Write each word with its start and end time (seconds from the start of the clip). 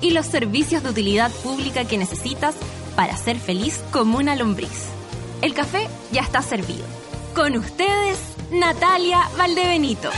y 0.00 0.10
los 0.10 0.26
servicios 0.26 0.82
de 0.82 0.90
utilidad 0.90 1.30
pública 1.42 1.84
que 1.84 1.98
necesitas 1.98 2.54
para 2.94 3.16
ser 3.16 3.38
feliz 3.38 3.82
como 3.90 4.18
una 4.18 4.36
lombriz. 4.36 4.86
El 5.42 5.54
café 5.54 5.88
ya 6.12 6.22
está 6.22 6.42
servido. 6.42 6.84
Con 7.34 7.56
ustedes, 7.56 8.18
Natalia 8.50 9.20
Valdebenito. 9.36 10.10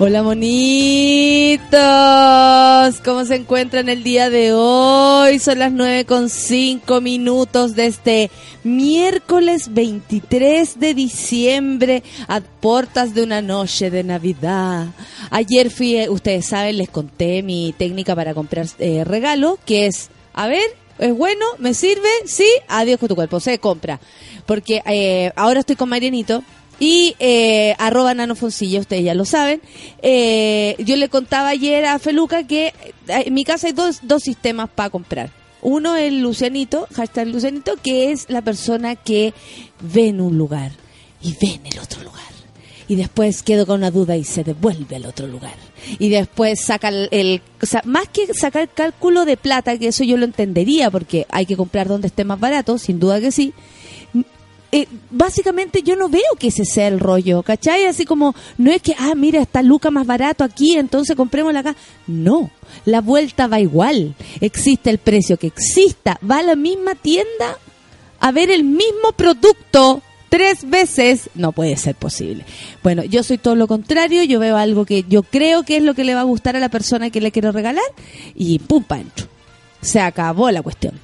Hola 0.00 0.24
monitos, 0.24 1.70
¿cómo 3.04 3.24
se 3.24 3.36
encuentran 3.36 3.88
el 3.88 4.02
día 4.02 4.28
de 4.28 4.52
hoy? 4.52 5.38
Son 5.38 5.60
las 5.60 5.70
9 5.70 6.04
con 6.04 6.30
5 6.30 7.00
minutos 7.00 7.76
de 7.76 7.86
este 7.86 8.28
miércoles 8.64 9.72
23 9.72 10.80
de 10.80 10.94
diciembre 10.94 12.02
a 12.26 12.40
puertas 12.40 13.14
de 13.14 13.22
una 13.22 13.40
noche 13.40 13.92
de 13.92 14.02
Navidad. 14.02 14.88
Ayer 15.30 15.70
fui, 15.70 15.94
eh, 15.94 16.10
ustedes 16.10 16.46
saben, 16.46 16.78
les 16.78 16.88
conté 16.88 17.44
mi 17.44 17.72
técnica 17.78 18.16
para 18.16 18.34
comprar 18.34 18.66
eh, 18.80 19.04
regalo, 19.04 19.60
que 19.64 19.86
es, 19.86 20.10
a 20.32 20.48
ver, 20.48 20.74
¿es 20.98 21.16
bueno? 21.16 21.46
¿Me 21.58 21.72
sirve? 21.72 22.08
Sí, 22.26 22.48
adiós 22.66 22.98
con 22.98 23.10
tu 23.10 23.14
cuerpo, 23.14 23.38
se 23.38 23.60
compra. 23.60 24.00
Porque 24.44 24.82
eh, 24.86 25.30
ahora 25.36 25.60
estoy 25.60 25.76
con 25.76 25.88
Marianito 25.88 26.42
y 26.84 27.16
eh, 27.18 27.74
arroba 27.78 28.12
nanofoncilla, 28.12 28.80
ustedes 28.80 29.04
ya 29.04 29.14
lo 29.14 29.24
saben. 29.24 29.62
Eh, 30.02 30.76
yo 30.80 30.96
le 30.96 31.08
contaba 31.08 31.48
ayer 31.48 31.86
a 31.86 31.98
Feluca 31.98 32.46
que 32.46 32.66
eh, 32.66 32.72
en 33.08 33.32
mi 33.32 33.44
casa 33.44 33.68
hay 33.68 33.72
dos, 33.72 34.00
dos 34.02 34.22
sistemas 34.22 34.68
para 34.68 34.90
comprar. 34.90 35.30
Uno 35.62 35.96
es 35.96 36.12
Lucianito, 36.12 36.86
hashtag 36.94 37.28
Lucianito, 37.28 37.76
que 37.82 38.12
es 38.12 38.28
la 38.28 38.42
persona 38.42 38.96
que 38.96 39.32
ve 39.80 40.08
en 40.08 40.20
un 40.20 40.36
lugar 40.36 40.72
y 41.22 41.32
ve 41.40 41.54
en 41.54 41.66
el 41.72 41.78
otro 41.78 42.02
lugar. 42.02 42.20
Y 42.86 42.96
después 42.96 43.42
quedo 43.42 43.64
con 43.64 43.76
una 43.78 43.90
duda 43.90 44.14
y 44.18 44.24
se 44.24 44.44
devuelve 44.44 44.96
al 44.96 45.06
otro 45.06 45.26
lugar. 45.26 45.54
Y 45.98 46.10
después 46.10 46.60
saca 46.62 46.88
el, 46.88 47.08
el- 47.12 47.40
o 47.62 47.66
sea, 47.66 47.80
más 47.86 48.08
que 48.08 48.34
sacar 48.34 48.68
cálculo 48.68 49.24
de 49.24 49.38
plata, 49.38 49.78
que 49.78 49.88
eso 49.88 50.04
yo 50.04 50.18
lo 50.18 50.26
entendería, 50.26 50.90
porque 50.90 51.26
hay 51.30 51.46
que 51.46 51.56
comprar 51.56 51.88
donde 51.88 52.08
esté 52.08 52.24
más 52.24 52.38
barato, 52.38 52.76
sin 52.76 53.00
duda 53.00 53.20
que 53.22 53.32
sí 53.32 53.54
eh, 54.76 54.88
básicamente 55.08 55.84
yo 55.84 55.94
no 55.94 56.08
veo 56.08 56.34
que 56.36 56.48
ese 56.48 56.64
sea 56.64 56.88
el 56.88 56.98
rollo, 56.98 57.44
¿cachai? 57.44 57.84
Así 57.84 58.04
como, 58.04 58.34
no 58.58 58.72
es 58.72 58.82
que, 58.82 58.96
ah, 58.98 59.14
mira, 59.14 59.40
está 59.40 59.62
Luca 59.62 59.92
más 59.92 60.04
barato 60.04 60.42
aquí, 60.42 60.76
entonces 60.76 61.14
comprémosla 61.14 61.60
acá. 61.60 61.76
No, 62.08 62.50
la 62.84 63.00
vuelta 63.00 63.46
va 63.46 63.60
igual. 63.60 64.16
Existe 64.40 64.90
el 64.90 64.98
precio 64.98 65.36
que 65.36 65.46
exista. 65.46 66.18
Va 66.28 66.38
a 66.38 66.42
la 66.42 66.56
misma 66.56 66.96
tienda 66.96 67.56
a 68.18 68.32
ver 68.32 68.50
el 68.50 68.64
mismo 68.64 69.12
producto 69.16 70.02
tres 70.28 70.68
veces. 70.68 71.30
No 71.36 71.52
puede 71.52 71.76
ser 71.76 71.94
posible. 71.94 72.44
Bueno, 72.82 73.04
yo 73.04 73.22
soy 73.22 73.38
todo 73.38 73.54
lo 73.54 73.68
contrario. 73.68 74.24
Yo 74.24 74.40
veo 74.40 74.56
algo 74.56 74.84
que 74.86 75.04
yo 75.08 75.22
creo 75.22 75.62
que 75.62 75.76
es 75.76 75.84
lo 75.84 75.94
que 75.94 76.02
le 76.02 76.16
va 76.16 76.22
a 76.22 76.24
gustar 76.24 76.56
a 76.56 76.60
la 76.60 76.68
persona 76.68 77.10
que 77.10 77.20
le 77.20 77.30
quiero 77.30 77.52
regalar 77.52 77.84
y 78.34 78.58
pum, 78.58 78.82
pa' 78.82 78.96
dentro. 78.96 79.28
Se 79.82 80.00
acabó 80.00 80.50
la 80.50 80.62
cuestión. 80.62 80.98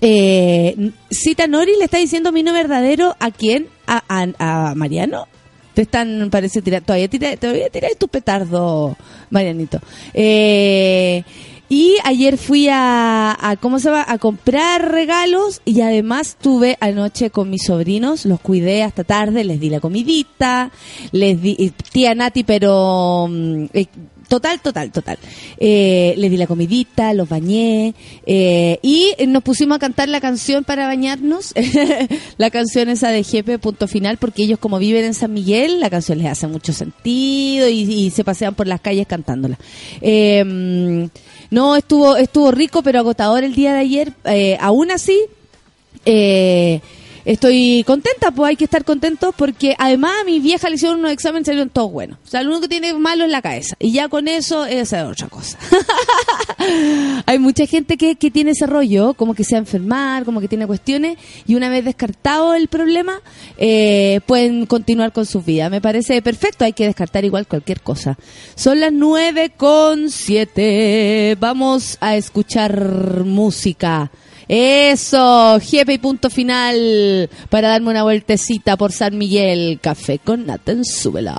Eh, 0.00 0.90
Cita 1.10 1.46
Nori 1.46 1.72
le 1.76 1.84
está 1.84 1.98
diciendo 1.98 2.32
mi 2.32 2.42
no 2.42 2.52
verdadero 2.52 3.16
a 3.18 3.30
quién? 3.30 3.68
A, 3.86 4.74
Mariano. 4.76 5.26
Te 5.74 5.82
están, 5.82 6.28
parece, 6.30 6.60
tirar, 6.60 6.82
todavía 6.82 7.08
tira, 7.08 7.36
todavía 7.36 7.70
tira 7.70 7.88
tu 7.96 8.08
petardo, 8.08 8.96
Marianito. 9.30 9.80
Eh, 10.12 11.22
y 11.68 11.96
ayer 12.04 12.38
fui 12.38 12.68
a, 12.70 13.58
¿cómo 13.60 13.78
se 13.78 13.90
va? 13.90 14.04
A 14.08 14.16
comprar 14.16 14.90
regalos 14.90 15.60
y 15.66 15.82
además 15.82 16.38
tuve 16.40 16.78
anoche 16.80 17.30
con 17.30 17.50
mis 17.50 17.64
sobrinos, 17.66 18.24
los 18.24 18.40
cuidé 18.40 18.82
hasta 18.82 19.04
tarde, 19.04 19.44
les 19.44 19.60
di 19.60 19.68
la 19.68 19.80
comidita, 19.80 20.70
les 21.12 21.40
di, 21.42 21.54
y 21.58 21.70
tía 21.70 22.14
Nati, 22.14 22.42
pero, 22.42 23.26
mm, 23.28 23.64
eh, 23.74 23.86
Total, 24.28 24.60
total, 24.60 24.92
total. 24.92 25.18
Eh, 25.58 26.14
le 26.16 26.28
di 26.28 26.36
la 26.36 26.46
comidita, 26.46 27.14
los 27.14 27.28
bañé 27.28 27.94
eh, 28.26 28.78
y 28.82 29.14
nos 29.26 29.42
pusimos 29.42 29.76
a 29.76 29.78
cantar 29.78 30.08
la 30.08 30.20
canción 30.20 30.64
para 30.64 30.86
bañarnos, 30.86 31.54
la 32.36 32.50
canción 32.50 32.90
esa 32.90 33.10
de 33.10 33.24
Jefe, 33.24 33.58
punto 33.58 33.88
final, 33.88 34.18
porque 34.18 34.42
ellos 34.42 34.58
como 34.58 34.78
viven 34.78 35.04
en 35.04 35.14
San 35.14 35.32
Miguel, 35.32 35.80
la 35.80 35.88
canción 35.88 36.18
les 36.18 36.26
hace 36.26 36.46
mucho 36.46 36.72
sentido 36.74 37.68
y, 37.68 37.80
y 37.80 38.10
se 38.10 38.22
pasean 38.22 38.54
por 38.54 38.66
las 38.66 38.80
calles 38.80 39.06
cantándola. 39.06 39.58
Eh, 40.02 41.08
no, 41.50 41.76
estuvo, 41.76 42.16
estuvo 42.16 42.50
rico 42.50 42.82
pero 42.82 42.98
agotador 42.98 43.44
el 43.44 43.54
día 43.54 43.72
de 43.72 43.80
ayer. 43.80 44.12
Eh, 44.24 44.56
aún 44.60 44.90
así, 44.90 45.18
eh, 46.04 46.80
estoy 47.28 47.84
contenta, 47.86 48.30
pues 48.30 48.48
hay 48.48 48.56
que 48.56 48.64
estar 48.64 48.86
contentos 48.86 49.34
porque 49.36 49.76
además 49.78 50.12
a 50.22 50.24
mi 50.24 50.40
vieja 50.40 50.70
le 50.70 50.76
hicieron 50.76 51.00
unos 51.00 51.12
exámenes 51.12 51.42
y 51.42 51.46
salieron 51.46 51.68
todos 51.68 51.92
buenos. 51.92 52.18
O 52.26 52.30
sea, 52.30 52.42
lo 52.42 52.48
único 52.48 52.62
que 52.62 52.68
tiene 52.68 52.94
malo 52.94 53.24
es 53.24 53.30
la 53.30 53.42
cabeza. 53.42 53.76
Y 53.78 53.92
ya 53.92 54.08
con 54.08 54.28
eso, 54.28 54.64
es 54.64 54.94
otra 54.94 55.28
cosa. 55.28 55.58
hay 57.26 57.38
mucha 57.38 57.66
gente 57.66 57.98
que, 57.98 58.16
que 58.16 58.30
tiene 58.30 58.52
ese 58.52 58.66
rollo, 58.66 59.12
como 59.12 59.34
que 59.34 59.44
se 59.44 59.54
va 59.54 59.58
a 59.58 59.60
enfermar, 59.60 60.24
como 60.24 60.40
que 60.40 60.48
tiene 60.48 60.66
cuestiones, 60.66 61.18
y 61.46 61.54
una 61.54 61.68
vez 61.68 61.84
descartado 61.84 62.54
el 62.54 62.68
problema, 62.68 63.20
eh, 63.58 64.20
pueden 64.24 64.64
continuar 64.64 65.12
con 65.12 65.26
su 65.26 65.42
vida. 65.42 65.68
Me 65.68 65.82
parece 65.82 66.22
perfecto, 66.22 66.64
hay 66.64 66.72
que 66.72 66.86
descartar 66.86 67.26
igual 67.26 67.46
cualquier 67.46 67.82
cosa. 67.82 68.16
Son 68.54 68.80
las 68.80 68.92
nueve 68.92 69.52
con 69.54 70.08
siete. 70.08 71.36
Vamos 71.38 71.98
a 72.00 72.16
escuchar 72.16 73.24
música. 73.26 74.10
Eso, 74.48 75.60
jefe 75.60 75.92
y 75.92 75.98
punto 75.98 76.30
final 76.30 77.28
para 77.50 77.68
darme 77.68 77.90
una 77.90 78.02
vueltecita 78.02 78.78
por 78.78 78.92
San 78.92 79.18
Miguel. 79.18 79.78
Café 79.80 80.18
con 80.18 80.46
Nathan, 80.46 80.86
súbela. 80.86 81.38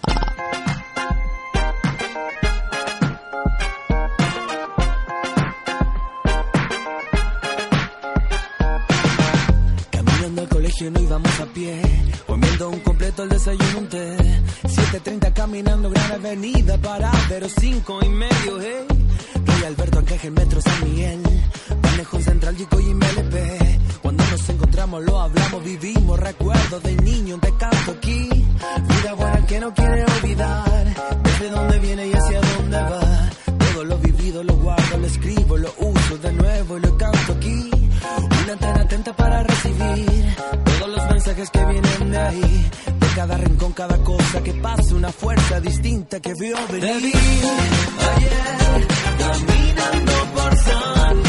Caminando 9.90 10.42
al 10.44 10.50
colegio 10.50 10.92
no 10.92 11.00
íbamos 11.02 11.40
a 11.40 11.46
pie, 11.48 11.82
comiendo 12.28 12.70
un 12.70 12.80
completo 12.82 13.24
el 13.24 13.30
desayuno 13.30 13.80
un 13.80 13.88
té. 13.88 14.18
7.30 14.64 15.34
caminando 15.34 15.90
gran 15.90 16.12
avenida 16.12 16.78
para 16.78 17.12
pero 17.28 17.48
cinco 17.50 18.00
y 18.04 18.10
medio, 18.10 18.62
hey. 18.62 18.86
Rey 19.46 19.64
Alberto 19.66 20.00
Anqueje, 20.00 20.30
Metro 20.30 20.62
San 20.62 20.84
Miguel, 20.84 21.22
de 26.78 26.96
niño, 26.98 27.40
te 27.40 27.52
canto 27.58 27.92
aquí. 27.92 28.30
Vida 28.30 29.14
buena 29.16 29.46
que 29.48 29.60
no 29.60 29.74
quiere 29.74 30.04
olvidar, 30.04 30.96
desde 31.24 31.50
dónde 31.50 31.80
viene 31.80 32.08
y 32.08 32.14
hacia 32.14 32.42
dónde 32.42 32.78
va. 32.78 33.30
Todo 33.58 33.84
lo 33.86 33.98
vivido 33.98 34.44
lo 34.44 34.54
guardo, 34.56 34.98
lo 34.98 35.08
escribo, 35.08 35.58
lo 35.58 35.74
uso 35.80 36.18
de 36.20 36.32
nuevo 36.34 36.78
y 36.78 36.82
lo 36.82 36.98
canto 36.98 37.34
aquí. 37.34 37.72
Una 38.44 38.54
antena 38.54 38.82
atenta 38.82 39.16
para 39.16 39.44
recibir 39.44 40.36
todos 40.80 40.96
los 40.96 41.10
mensajes 41.10 41.50
que 41.50 41.66
vienen 41.66 42.12
de 42.12 42.18
ahí. 42.18 42.70
De 43.00 43.08
cada 43.16 43.38
rincón, 43.38 43.74
cada 43.74 43.98
cosa 44.04 44.44
que 44.44 44.54
pasa, 44.54 44.94
una 44.94 45.12
fuerza 45.12 45.60
distinta 45.62 46.20
que 46.20 46.34
vio 46.36 46.56
venir. 46.72 47.16
Ayer 48.16 48.88
caminando 49.18 50.14
por 50.36 50.56
San 50.58 51.29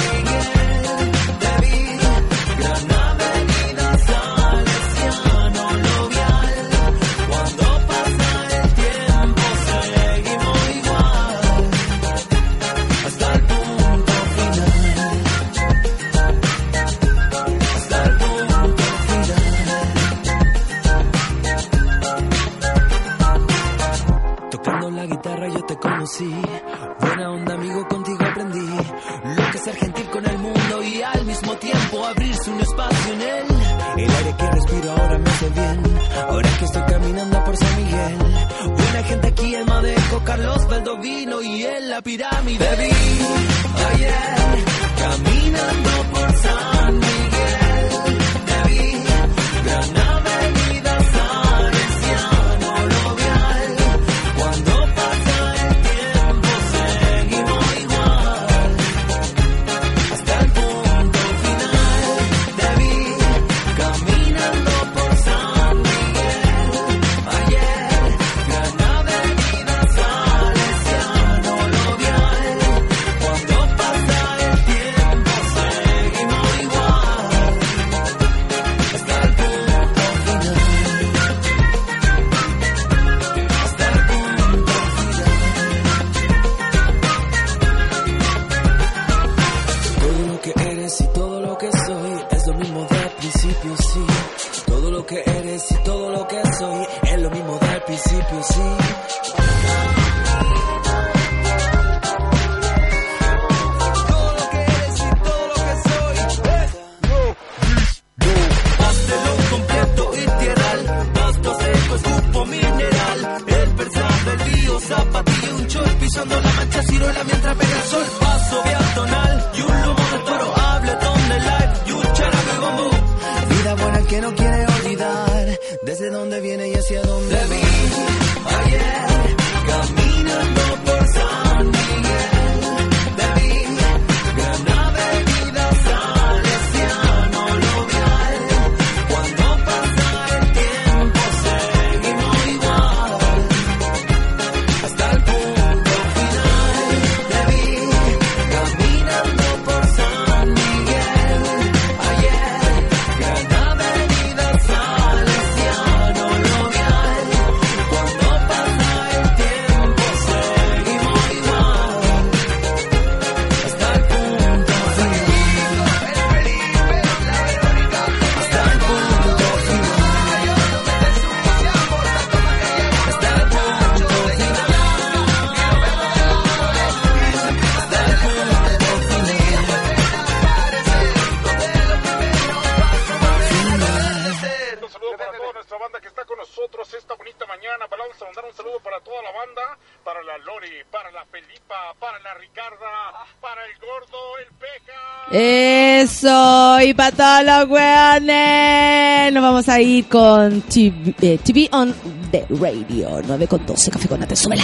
y 196.02 196.94
para 196.94 197.12
todos 197.12 197.44
los 197.44 197.69
weones. 197.69 199.32
Nos 199.35 199.43
vamos 199.43 199.69
a 199.69 199.81
ir 199.81 200.06
con 200.06 200.62
TV, 200.62 201.14
eh, 201.20 201.69
on 201.73 201.94
the 202.31 202.47
Radio 202.49 203.20
9 203.26 203.47
con 203.47 203.67
12. 203.67 203.91
Café 203.91 204.08
con 204.08 204.20
Nate, 204.20 204.35
súbela. 204.35 204.62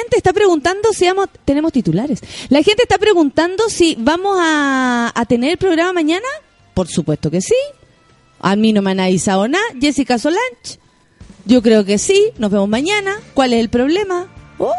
Gente 0.00 0.16
está 0.16 0.32
preguntando 0.32 0.92
si 0.92 1.06
vamos, 1.06 1.28
tenemos 1.44 1.72
titulares. 1.72 2.20
La 2.48 2.62
gente 2.62 2.82
está 2.82 2.98
preguntando 2.98 3.68
si 3.68 3.96
vamos 3.98 4.38
a, 4.40 5.12
tener 5.28 5.52
el 5.52 5.58
programa 5.58 5.92
mañana. 5.92 6.26
Por 6.74 6.88
supuesto 6.88 7.30
que 7.30 7.40
sí. 7.40 7.54
A 8.40 8.56
mí 8.56 8.72
no 8.72 8.82
me 8.82 8.92
han 8.92 9.00
avisado 9.00 9.46
nada. 9.46 9.64
Jessica 9.80 10.18
Solange. 10.18 10.78
Yo 11.44 11.62
creo 11.62 11.84
que 11.84 11.98
sí. 11.98 12.30
Nos 12.38 12.50
vemos 12.50 12.68
mañana. 12.68 13.16
¿Cuál 13.34 13.52
es 13.52 13.60
el 13.60 13.68
problema? 13.68 14.28
Oh, 14.58 14.72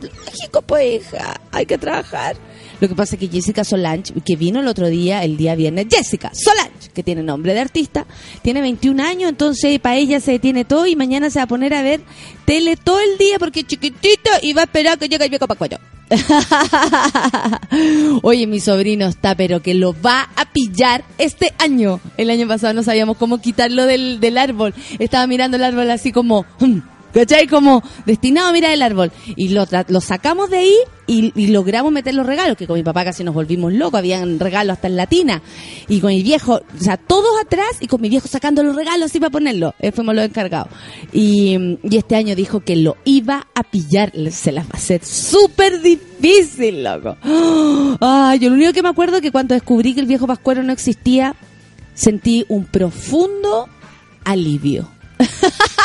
lógico, 0.00 0.62
pues, 0.62 1.02
hija. 1.02 1.40
Hay 1.50 1.66
que 1.66 1.78
trabajar. 1.78 2.36
Lo 2.80 2.88
que 2.88 2.94
pasa 2.94 3.16
es 3.16 3.20
que 3.20 3.28
Jessica 3.28 3.64
Solange, 3.64 4.12
que 4.24 4.36
vino 4.36 4.60
el 4.60 4.68
otro 4.68 4.88
día, 4.88 5.24
el 5.24 5.36
día 5.36 5.54
viernes, 5.54 5.86
Jessica 5.90 6.30
Solange, 6.34 6.75
que 6.96 7.04
tiene 7.04 7.22
nombre 7.22 7.54
de 7.54 7.60
artista, 7.60 8.06
tiene 8.42 8.62
21 8.62 9.00
años, 9.02 9.28
entonces 9.28 9.78
para 9.78 9.96
ella 9.96 10.18
se 10.18 10.32
detiene 10.32 10.64
todo 10.64 10.86
y 10.86 10.96
mañana 10.96 11.30
se 11.30 11.38
va 11.38 11.44
a 11.44 11.46
poner 11.46 11.74
a 11.74 11.82
ver 11.82 12.00
tele 12.46 12.76
todo 12.76 12.98
el 13.00 13.18
día 13.18 13.38
porque 13.38 13.60
es 13.60 13.66
chiquitito 13.66 14.30
y 14.42 14.54
va 14.54 14.62
a 14.62 14.64
esperar 14.64 14.98
que 14.98 15.08
llegue 15.08 15.24
el 15.24 15.30
viejo 15.30 15.46
Pacuello. 15.46 15.78
Oye, 18.22 18.46
mi 18.46 18.60
sobrino 18.60 19.06
está, 19.06 19.34
pero 19.34 19.60
que 19.60 19.74
lo 19.74 19.94
va 20.00 20.28
a 20.36 20.52
pillar 20.52 21.04
este 21.18 21.52
año. 21.58 22.00
El 22.16 22.30
año 22.30 22.48
pasado 22.48 22.74
no 22.74 22.82
sabíamos 22.82 23.16
cómo 23.16 23.40
quitarlo 23.40 23.86
del, 23.86 24.20
del 24.20 24.38
árbol. 24.38 24.74
Estaba 24.98 25.26
mirando 25.26 25.56
el 25.56 25.64
árbol 25.64 25.90
así 25.90 26.12
como... 26.12 26.46
"Hmm", 26.60 26.78
¿Cachai? 27.16 27.46
Como 27.46 27.82
destinado 28.04 28.48
a 28.48 28.52
mirar 28.52 28.72
el 28.72 28.82
árbol. 28.82 29.10
Y 29.36 29.48
lo, 29.48 29.66
lo 29.88 30.00
sacamos 30.02 30.50
de 30.50 30.58
ahí 30.58 30.76
y, 31.06 31.46
logramos 31.46 31.90
meter 31.90 32.14
los 32.14 32.26
regalos, 32.26 32.58
que 32.58 32.66
con 32.66 32.76
mi 32.76 32.82
papá 32.82 33.06
casi 33.06 33.24
nos 33.24 33.34
volvimos 33.34 33.72
locos, 33.72 33.98
habían 33.98 34.38
regalos 34.38 34.74
hasta 34.74 34.88
en 34.88 34.96
latina. 34.96 35.40
Y 35.88 36.00
con 36.00 36.10
mi 36.10 36.22
viejo, 36.22 36.56
o 36.56 36.78
sea, 36.78 36.98
todos 36.98 37.30
atrás 37.40 37.78
y 37.80 37.86
con 37.86 38.02
mi 38.02 38.10
viejo 38.10 38.28
sacando 38.28 38.62
los 38.62 38.76
regalos 38.76 39.06
así 39.06 39.18
para 39.18 39.30
ponerlo. 39.30 39.74
Eh, 39.78 39.92
fuimos 39.92 40.14
los 40.14 40.26
encargados. 40.26 40.68
Y, 41.10 41.78
y 41.82 41.96
este 41.96 42.16
año 42.16 42.36
dijo 42.36 42.60
que 42.60 42.76
lo 42.76 42.98
iba 43.06 43.46
a 43.54 43.62
pillar. 43.62 44.12
Se 44.30 44.52
las 44.52 44.66
va 44.66 44.72
a 44.74 44.76
hacer 44.76 45.02
súper 45.02 45.80
difícil, 45.80 46.84
loco. 46.84 47.16
Ay, 48.02 48.40
yo 48.40 48.50
lo 48.50 48.56
único 48.56 48.74
que 48.74 48.82
me 48.82 48.90
acuerdo 48.90 49.16
es 49.16 49.22
que 49.22 49.32
cuando 49.32 49.54
descubrí 49.54 49.94
que 49.94 50.00
el 50.00 50.06
viejo 50.06 50.26
Pascuero 50.26 50.62
no 50.62 50.72
existía, 50.74 51.34
sentí 51.94 52.44
un 52.50 52.66
profundo 52.66 53.70
alivio 54.22 54.90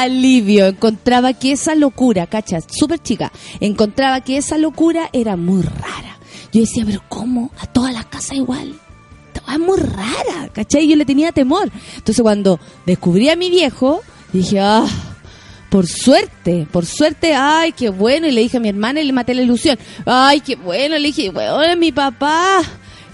alivio. 0.00 0.66
Encontraba 0.66 1.32
que 1.34 1.52
esa 1.52 1.74
locura, 1.74 2.26
cachas, 2.26 2.64
súper 2.70 3.00
chica, 3.00 3.32
encontraba 3.60 4.20
que 4.22 4.36
esa 4.36 4.58
locura 4.58 5.10
era 5.12 5.36
muy 5.36 5.62
rara. 5.62 6.18
Yo 6.52 6.60
decía, 6.60 6.84
pero 6.86 7.02
¿cómo? 7.08 7.50
A 7.58 7.66
todas 7.66 7.92
las 7.92 8.06
casas 8.06 8.36
igual. 8.36 8.74
Estaba 9.34 9.58
muy 9.58 9.78
rara, 9.78 10.48
¿cachai? 10.52 10.86
Yo 10.88 10.96
le 10.96 11.04
tenía 11.04 11.32
temor. 11.32 11.70
Entonces 11.96 12.22
cuando 12.22 12.60
descubrí 12.84 13.28
a 13.30 13.36
mi 13.36 13.50
viejo, 13.50 14.02
dije, 14.32 14.60
ah, 14.60 14.86
por 15.70 15.86
suerte, 15.86 16.66
por 16.70 16.84
suerte, 16.84 17.34
ay, 17.34 17.72
qué 17.72 17.88
bueno. 17.88 18.26
Y 18.26 18.32
le 18.32 18.42
dije 18.42 18.58
a 18.58 18.60
mi 18.60 18.68
hermana 18.68 19.00
y 19.00 19.04
le 19.04 19.12
maté 19.14 19.34
la 19.34 19.40
ilusión. 19.40 19.78
Ay, 20.04 20.40
qué 20.40 20.56
bueno. 20.56 20.98
Le 20.98 21.08
dije, 21.08 21.30
bueno, 21.30 21.62
es 21.62 21.78
mi 21.78 21.92
papá. 21.92 22.60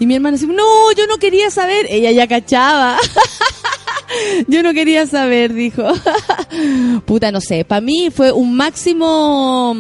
Y 0.01 0.07
mi 0.07 0.17
hermana 0.17 0.37
decía, 0.37 0.53
no, 0.53 0.93
yo 0.93 1.07
no 1.07 1.19
quería 1.19 1.51
saber. 1.51 1.87
Ella 1.89 2.11
ya 2.11 2.27
cachaba. 2.27 2.99
Yo 4.49 4.63
no 4.63 4.73
quería 4.73 5.07
saber, 5.07 5.55
dijo. 5.55 5.85
Puta, 7.07 7.33
no 7.33 7.41
sé. 7.41 7.65
Para 7.65 7.81
mí 7.81 8.11
fue 8.11 8.33
un 8.33 8.55
máximo 8.57 9.77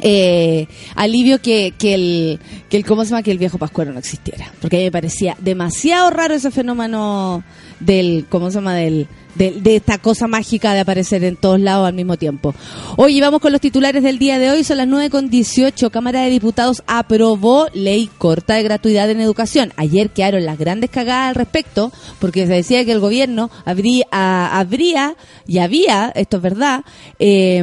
eh, 0.00 0.66
alivio 0.94 1.40
que, 1.40 1.74
que 1.78 1.94
el 1.94 2.40
que 2.68 2.76
el 2.76 2.84
cómo 2.84 3.04
se 3.04 3.10
llama 3.10 3.22
que 3.22 3.30
el 3.30 3.38
viejo 3.38 3.58
pascuero 3.58 3.92
no 3.92 3.98
existiera, 3.98 4.52
porque 4.60 4.76
a 4.76 4.78
mí 4.80 4.84
me 4.86 4.92
parecía 4.92 5.36
demasiado 5.40 6.10
raro 6.10 6.34
ese 6.34 6.50
fenómeno 6.50 7.44
del 7.80 8.26
cómo 8.28 8.50
se 8.50 8.56
llama 8.56 8.74
del 8.74 9.08
de, 9.34 9.52
de 9.52 9.76
esta 9.76 9.98
cosa 9.98 10.26
mágica 10.26 10.74
de 10.74 10.80
aparecer 10.80 11.24
en 11.24 11.36
todos 11.36 11.60
lados 11.60 11.86
al 11.86 11.94
mismo 11.94 12.16
tiempo. 12.16 12.54
Hoy 12.96 13.20
vamos 13.20 13.40
con 13.40 13.52
los 13.52 13.60
titulares 13.60 14.02
del 14.02 14.18
día 14.18 14.38
de 14.38 14.50
hoy, 14.50 14.64
son 14.64 14.78
las 14.78 14.88
9 14.88 15.10
con 15.10 15.30
18. 15.30 15.90
Cámara 15.90 16.22
de 16.22 16.30
Diputados 16.30 16.82
aprobó 16.86 17.66
ley 17.74 18.10
corta 18.18 18.54
de 18.54 18.62
gratuidad 18.62 19.10
en 19.10 19.20
educación. 19.20 19.72
Ayer 19.76 20.10
quedaron 20.10 20.44
las 20.44 20.58
grandes 20.58 20.90
cagadas 20.90 21.30
al 21.30 21.34
respecto, 21.34 21.92
porque 22.18 22.46
se 22.46 22.54
decía 22.54 22.84
que 22.84 22.92
el 22.92 23.00
gobierno 23.00 23.50
habría, 23.64 24.06
habría 24.10 25.16
y 25.46 25.58
había, 25.58 26.12
esto 26.14 26.38
es 26.38 26.42
verdad, 26.42 26.84
eh, 27.18 27.62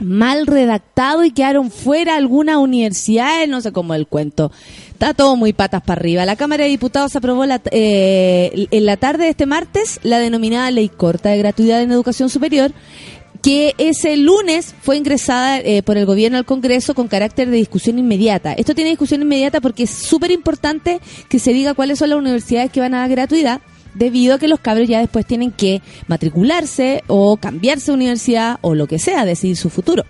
mal 0.00 0.46
redactado 0.46 1.24
y 1.24 1.30
quedaron 1.30 1.70
fuera 1.70 2.16
algunas 2.16 2.56
universidades, 2.56 3.48
no 3.48 3.60
sé 3.60 3.72
cómo 3.72 3.94
el 3.94 4.06
cuento. 4.06 4.50
Está 5.00 5.14
todo 5.14 5.34
muy 5.34 5.54
patas 5.54 5.80
para 5.80 5.98
arriba. 5.98 6.26
La 6.26 6.36
Cámara 6.36 6.64
de 6.64 6.68
Diputados 6.68 7.16
aprobó 7.16 7.46
la, 7.46 7.62
eh, 7.70 8.66
en 8.70 8.84
la 8.84 8.98
tarde 8.98 9.24
de 9.24 9.30
este 9.30 9.46
martes 9.46 9.98
la 10.02 10.18
denominada 10.18 10.70
Ley 10.70 10.90
Corta 10.90 11.30
de 11.30 11.38
Gratuidad 11.38 11.80
en 11.80 11.90
Educación 11.90 12.28
Superior, 12.28 12.70
que 13.42 13.74
ese 13.78 14.18
lunes 14.18 14.74
fue 14.82 14.98
ingresada 14.98 15.58
eh, 15.58 15.82
por 15.82 15.96
el 15.96 16.04
gobierno 16.04 16.36
al 16.36 16.44
Congreso 16.44 16.94
con 16.94 17.08
carácter 17.08 17.48
de 17.48 17.56
discusión 17.56 17.98
inmediata. 17.98 18.52
Esto 18.52 18.74
tiene 18.74 18.90
discusión 18.90 19.22
inmediata 19.22 19.62
porque 19.62 19.84
es 19.84 19.90
súper 19.90 20.32
importante 20.32 21.00
que 21.30 21.38
se 21.38 21.54
diga 21.54 21.72
cuáles 21.72 21.98
son 21.98 22.10
las 22.10 22.18
universidades 22.18 22.70
que 22.70 22.80
van 22.80 22.92
a 22.92 22.98
dar 22.98 23.08
gratuidad 23.08 23.62
debido 23.94 24.34
a 24.34 24.38
que 24.38 24.48
los 24.48 24.60
cabros 24.60 24.88
ya 24.88 25.00
después 25.00 25.26
tienen 25.26 25.50
que 25.52 25.82
matricularse 26.06 27.02
o 27.06 27.36
cambiarse 27.36 27.90
de 27.90 27.96
universidad 27.96 28.58
o 28.60 28.74
lo 28.74 28.86
que 28.86 28.98
sea, 28.98 29.24
decidir 29.24 29.56
su 29.56 29.70
futuro. 29.70 30.04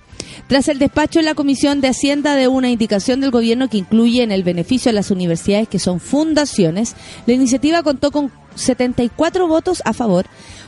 Tras 0.49 0.69
el 0.69 0.79
despacho 0.79 1.19
en 1.19 1.27
la 1.27 1.35
Comisión 1.35 1.81
de 1.81 1.89
Hacienda 1.89 2.35
de 2.35 2.49
una 2.49 2.71
indicación 2.71 3.21
del 3.21 3.31
gobierno 3.31 3.69
que 3.69 3.79
incluye 3.79 4.23
en 4.23 4.33
el 4.33 4.43
beneficio 4.43 4.91
a 4.91 4.95
las 4.95 5.11
universidades 5.11 5.69
que 5.69 5.79
son 5.79 6.01
fundaciones, 6.01 6.95
la 7.27 7.35
iniciativa 7.35 7.83
contó 7.83 8.11
con 8.11 8.31
74 8.55 9.47
votos 9.47 9.83
a 9.85 9.93
favor, 9.93 10.27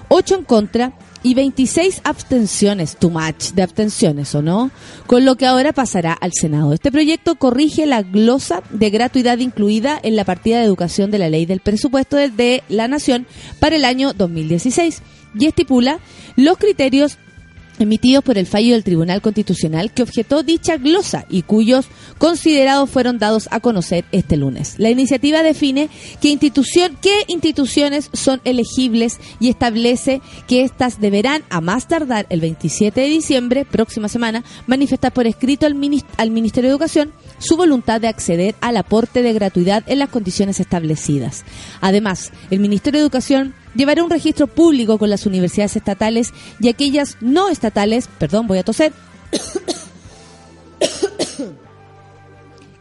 8 0.08 0.36
en 0.36 0.44
contra 0.44 0.92
y 1.22 1.34
26 1.34 2.02
abstenciones, 2.04 2.96
too 2.96 3.10
much 3.10 3.52
de 3.54 3.62
abstenciones, 3.62 4.34
¿o 4.34 4.42
no? 4.42 4.70
Con 5.06 5.24
lo 5.24 5.36
que 5.36 5.46
ahora 5.46 5.72
pasará 5.72 6.12
al 6.12 6.32
Senado. 6.32 6.72
Este 6.72 6.90
proyecto 6.90 7.36
corrige 7.36 7.86
la 7.86 8.02
glosa 8.02 8.62
de 8.70 8.90
gratuidad 8.90 9.38
incluida 9.38 9.98
en 10.02 10.16
la 10.16 10.24
partida 10.24 10.58
de 10.58 10.64
educación 10.64 11.10
de 11.10 11.18
la 11.18 11.28
ley 11.28 11.46
del 11.46 11.60
presupuesto 11.60 12.16
de, 12.16 12.62
la 12.68 12.88
Nación 12.88 13.26
para 13.60 13.76
el 13.76 13.84
año 13.84 14.12
2016 14.12 15.02
y 15.38 15.46
estipula 15.46 15.98
los 16.36 16.58
criterios 16.58 17.18
emitidos 17.78 18.24
por 18.24 18.38
el 18.38 18.46
fallo 18.46 18.74
del 18.74 18.84
Tribunal 18.84 19.22
Constitucional 19.22 19.92
que 19.92 20.02
objetó 20.02 20.42
dicha 20.42 20.76
glosa 20.76 21.26
y 21.28 21.42
cuyos 21.42 21.86
considerados 22.18 22.90
fueron 22.90 23.18
dados 23.18 23.48
a 23.50 23.60
conocer 23.60 24.04
este 24.12 24.36
lunes. 24.36 24.74
La 24.78 24.90
iniciativa 24.90 25.42
define 25.42 25.88
qué, 26.20 26.28
institución, 26.28 26.96
qué 27.00 27.24
instituciones 27.28 28.10
son 28.12 28.40
elegibles 28.44 29.18
y 29.40 29.48
establece 29.48 30.20
que 30.46 30.62
éstas 30.62 31.00
deberán, 31.00 31.42
a 31.50 31.60
más 31.60 31.88
tardar 31.88 32.26
el 32.28 32.40
27 32.40 33.00
de 33.00 33.08
diciembre, 33.08 33.64
próxima 33.64 34.08
semana, 34.08 34.44
manifestar 34.66 35.12
por 35.12 35.26
escrito 35.26 35.66
al, 35.66 35.76
al 36.16 36.30
Ministerio 36.30 36.68
de 36.68 36.72
Educación 36.72 37.12
su 37.38 37.56
voluntad 37.56 38.00
de 38.00 38.08
acceder 38.08 38.54
al 38.60 38.76
aporte 38.76 39.22
de 39.22 39.32
gratuidad 39.32 39.82
en 39.86 39.98
las 39.98 40.10
condiciones 40.10 40.60
establecidas. 40.60 41.44
Además, 41.80 42.32
el 42.50 42.60
Ministerio 42.60 43.00
de 43.00 43.04
Educación 43.04 43.54
llevará 43.74 44.02
un 44.02 44.10
registro 44.10 44.46
público 44.46 44.98
con 44.98 45.10
las 45.10 45.26
universidades 45.26 45.76
estatales 45.76 46.32
y 46.60 46.68
aquellas 46.68 47.16
no 47.20 47.48
estatales, 47.48 48.08
perdón, 48.18 48.46
voy 48.46 48.58
a 48.58 48.62
toser, 48.62 48.92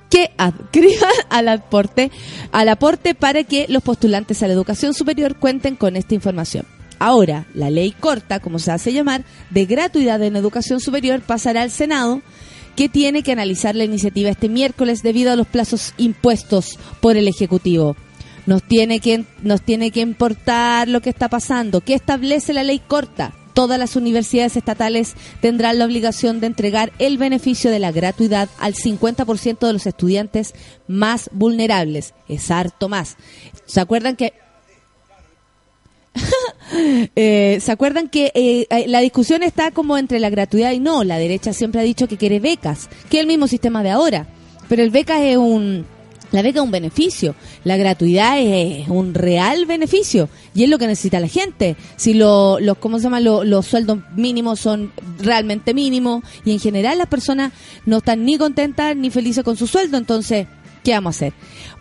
que 0.09 0.31
adscriban 0.37 1.11
al 1.29 1.47
aporte, 1.47 2.11
al 2.51 2.69
aporte 2.69 3.15
para 3.15 3.43
que 3.43 3.65
los 3.69 3.81
postulantes 3.81 4.43
a 4.43 4.47
la 4.47 4.53
educación 4.53 4.93
superior 4.93 5.37
cuenten 5.37 5.75
con 5.75 5.95
esta 5.95 6.13
información. 6.13 6.65
Ahora, 6.99 7.47
la 7.55 7.71
ley 7.71 7.95
corta, 7.99 8.39
como 8.39 8.59
se 8.59 8.71
hace 8.71 8.93
llamar, 8.93 9.23
de 9.49 9.65
gratuidad 9.65 10.21
en 10.21 10.35
educación 10.35 10.79
superior 10.79 11.21
pasará 11.21 11.63
al 11.63 11.71
Senado, 11.71 12.21
que 12.75 12.89
tiene 12.89 13.23
que 13.23 13.31
analizar 13.31 13.75
la 13.75 13.85
iniciativa 13.85 14.29
este 14.29 14.49
miércoles 14.49 15.01
debido 15.01 15.31
a 15.31 15.35
los 15.35 15.47
plazos 15.47 15.95
impuestos 15.97 16.77
por 16.99 17.17
el 17.17 17.27
Ejecutivo. 17.27 17.95
Nos 18.45 18.63
tiene 18.63 18.99
que, 18.99 19.25
nos 19.43 19.61
tiene 19.61 19.91
que 19.91 20.01
importar 20.01 20.87
lo 20.87 21.01
que 21.01 21.09
está 21.09 21.29
pasando. 21.29 21.81
¿Qué 21.81 21.93
establece 21.93 22.53
la 22.53 22.63
ley 22.63 22.79
corta? 22.79 23.33
Todas 23.53 23.77
las 23.77 23.95
universidades 23.95 24.55
estatales 24.55 25.13
tendrán 25.41 25.77
la 25.77 25.85
obligación 25.85 26.39
de 26.39 26.47
entregar 26.47 26.91
el 26.99 27.17
beneficio 27.17 27.69
de 27.69 27.79
la 27.79 27.91
gratuidad 27.91 28.49
al 28.59 28.73
50% 28.73 29.59
de 29.59 29.73
los 29.73 29.85
estudiantes 29.85 30.53
más 30.87 31.29
vulnerables. 31.33 32.13
Es 32.29 32.49
harto 32.49 32.87
más. 32.87 33.17
¿Se 33.65 33.81
acuerdan 33.81 34.15
que 34.15 34.33
eh, 37.15 37.59
¿Se 37.61 37.71
acuerdan 37.71 38.09
que 38.09 38.31
eh, 38.35 38.67
eh, 38.69 38.87
la 38.87 38.99
discusión 38.99 39.43
está 39.43 39.71
como 39.71 39.97
entre 39.97 40.19
la 40.19 40.29
gratuidad 40.29 40.71
y 40.71 40.79
no? 40.79 41.03
La 41.03 41.17
derecha 41.17 41.53
siempre 41.53 41.81
ha 41.81 41.85
dicho 41.85 42.07
que 42.07 42.17
quiere 42.17 42.39
becas, 42.39 42.89
que 43.09 43.17
es 43.17 43.21
el 43.21 43.27
mismo 43.27 43.47
sistema 43.47 43.83
de 43.83 43.91
ahora. 43.91 44.27
Pero 44.67 44.83
el 44.83 44.91
beca 44.91 45.23
es 45.23 45.37
un... 45.37 45.85
La 46.31 46.41
beca 46.41 46.59
es 46.59 46.63
un 46.65 46.71
beneficio, 46.71 47.35
la 47.65 47.75
gratuidad 47.77 48.39
es 48.39 48.87
un 48.87 49.13
real 49.13 49.65
beneficio 49.65 50.29
y 50.55 50.63
es 50.63 50.69
lo 50.69 50.77
que 50.79 50.87
necesita 50.87 51.19
la 51.19 51.27
gente. 51.27 51.75
Si 51.97 52.13
lo- 52.13 52.59
los, 52.59 52.77
¿cómo 52.77 52.97
se 52.99 53.03
llama? 53.03 53.19
Lo- 53.19 53.43
los 53.43 53.65
sueldos 53.65 53.99
mínimos 54.15 54.59
son 54.59 54.93
realmente 55.19 55.73
mínimos 55.73 56.23
y 56.45 56.51
en 56.51 56.59
general 56.59 56.97
las 56.97 57.07
personas 57.07 57.51
no 57.85 57.97
están 57.97 58.23
ni 58.25 58.37
contentas 58.37 58.95
ni 58.95 59.09
felices 59.09 59.43
con 59.43 59.57
su 59.57 59.67
sueldo, 59.67 59.97
entonces 59.97 60.47
¿Qué 60.83 60.93
vamos 60.93 61.13
a 61.13 61.17
hacer? 61.17 61.33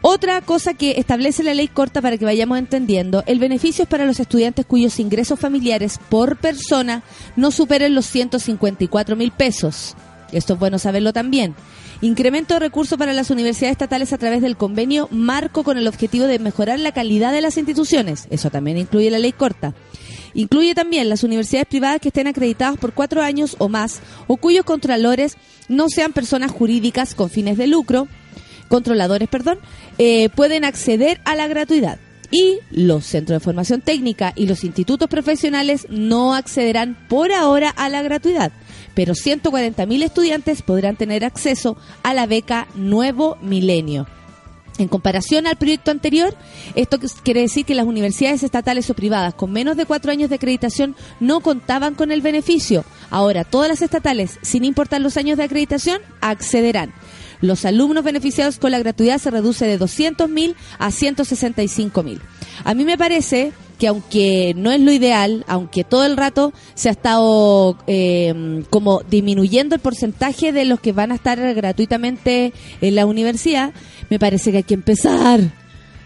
Otra 0.03 0.43
cosa 0.43 0.75
que 0.75 0.97
establece 0.99 1.43
la 1.43 1.55
ley 1.55 1.69
corta 1.69 2.03
para 2.03 2.19
que 2.19 2.27
vayamos 2.27 2.59
entendiendo, 2.59 3.25
el 3.27 3.39
beneficio 3.39 3.85
es 3.85 3.89
para 3.89 4.05
los 4.05 4.21
estudiantes 4.21 4.67
cuyos 4.67 5.01
ingresos 5.01 5.41
familiares 5.41 5.99
por 6.11 6.37
persona 6.37 7.03
no 7.35 7.51
superen 7.51 7.95
los 7.95 8.05
154 8.05 9.17
mil 9.17 9.31
pesos. 9.31 9.95
Esto 10.33 10.53
es 10.53 10.59
bueno 10.59 10.79
saberlo 10.79 11.15
también. 11.15 11.55
Incremento 12.03 12.55
de 12.55 12.61
recursos 12.61 12.99
para 12.99 13.13
las 13.13 13.31
universidades 13.31 13.73
estatales 13.73 14.15
a 14.15 14.19
través 14.19 14.41
del 14.41 14.57
convenio 14.57 15.09
marco 15.11 15.63
con 15.63 15.77
el 15.77 15.87
objetivo 15.87 16.25
de 16.25 16.39
mejorar 16.39 16.81
la 16.81 16.93
calidad 16.93 17.31
de 17.31 17.43
las 17.43 17.59
instituciones. 17.59 18.27
Eso 18.31 18.49
también 18.49 18.79
incluye 18.79 19.11
la 19.11 19.19
ley 19.19 19.33
corta. 19.33 19.75
Incluye 20.33 20.75
también 20.75 21.11
las 21.11 21.25
universidades 21.25 21.69
privadas 21.69 22.01
que 22.01 22.09
estén 22.09 22.27
acreditadas 22.27 22.79
por 22.79 22.95
cuatro 22.95 23.21
años 23.21 23.57
o 23.59 23.69
más 23.69 24.01
o 24.29 24.39
cuyos 24.39 24.65
contralores 24.65 25.37
no 25.69 25.89
sean 25.91 26.15
personas 26.15 26.51
jurídicas 26.51 27.15
con 27.15 27.29
fines 27.29 27.59
de 27.59 27.67
lucro, 27.67 28.09
controladores, 28.69 29.29
perdón, 29.29 29.59
eh, 29.99 30.31
pueden 30.31 30.65
acceder 30.65 31.21
a 31.27 31.35
la 31.35 31.49
gratuidad. 31.49 31.99
Y 32.31 32.61
los 32.71 33.05
centros 33.05 33.41
de 33.41 33.45
formación 33.45 33.81
técnica 33.81 34.33
y 34.37 34.47
los 34.47 34.63
institutos 34.65 35.09
profesionales 35.09 35.87
no 35.91 36.35
accederán 36.35 36.97
por 37.09 37.33
ahora 37.33 37.71
a 37.71 37.89
la 37.89 38.03
gratuidad, 38.03 38.53
pero 39.01 39.15
140.000 39.15 40.03
estudiantes 40.03 40.61
podrán 40.61 40.95
tener 40.95 41.25
acceso 41.25 41.75
a 42.03 42.13
la 42.13 42.27
beca 42.27 42.69
Nuevo 42.75 43.39
Milenio. 43.41 44.07
En 44.77 44.89
comparación 44.89 45.47
al 45.47 45.57
proyecto 45.57 45.91
anterior, 45.91 46.37
esto 46.75 46.99
quiere 47.23 47.41
decir 47.41 47.65
que 47.65 47.75
las 47.75 47.87
universidades 47.87 48.43
estatales 48.43 48.91
o 48.91 48.95
privadas 48.95 49.33
con 49.33 49.53
menos 49.53 49.79
de 49.79 49.87
cuatro 49.87 50.13
años 50.13 50.29
de 50.29 50.37
acreditación 50.37 50.97
no 51.19 51.41
contaban 51.41 51.95
con 51.95 52.13
el 52.13 52.21
beneficio. 52.21 52.85
Ahora, 53.09 53.45
todas 53.45 53.71
las 53.71 53.81
estatales, 53.81 54.39
sin 54.43 54.65
importar 54.67 55.01
los 55.01 55.17
años 55.17 55.39
de 55.39 55.45
acreditación, 55.45 56.03
accederán. 56.21 56.93
Los 57.41 57.65
alumnos 57.65 58.05
beneficiados 58.05 58.59
con 58.59 58.71
la 58.71 58.81
gratuidad 58.81 59.17
se 59.17 59.31
reduce 59.31 59.65
de 59.65 59.81
200.000 59.81 60.57
a 60.79 60.91
165.000. 60.91 62.21
A 62.65 62.75
mí 62.75 62.85
me 62.85 62.99
parece 62.99 63.55
que 63.81 63.89
aunque 63.89 64.53
no 64.57 64.71
es 64.71 64.81
lo 64.81 64.93
ideal, 64.93 65.43
aunque 65.49 65.85
todo 65.85 66.05
el 66.05 66.19
rato 66.19 66.53
se 66.75 66.91
ha 66.91 66.93
estado 66.93 67.79
eh, 67.87 68.63
como 68.69 69.01
disminuyendo 69.09 69.75
el 69.75 69.81
porcentaje 69.81 70.53
de 70.53 70.67
los 70.67 70.81
que 70.81 70.93
van 70.93 71.13
a 71.13 71.15
estar 71.15 71.55
gratuitamente 71.55 72.53
en 72.83 72.95
la 72.95 73.07
universidad, 73.07 73.73
me 74.11 74.19
parece 74.19 74.51
que 74.51 74.59
hay 74.59 74.63
que 74.65 74.75
empezar, 74.75 75.41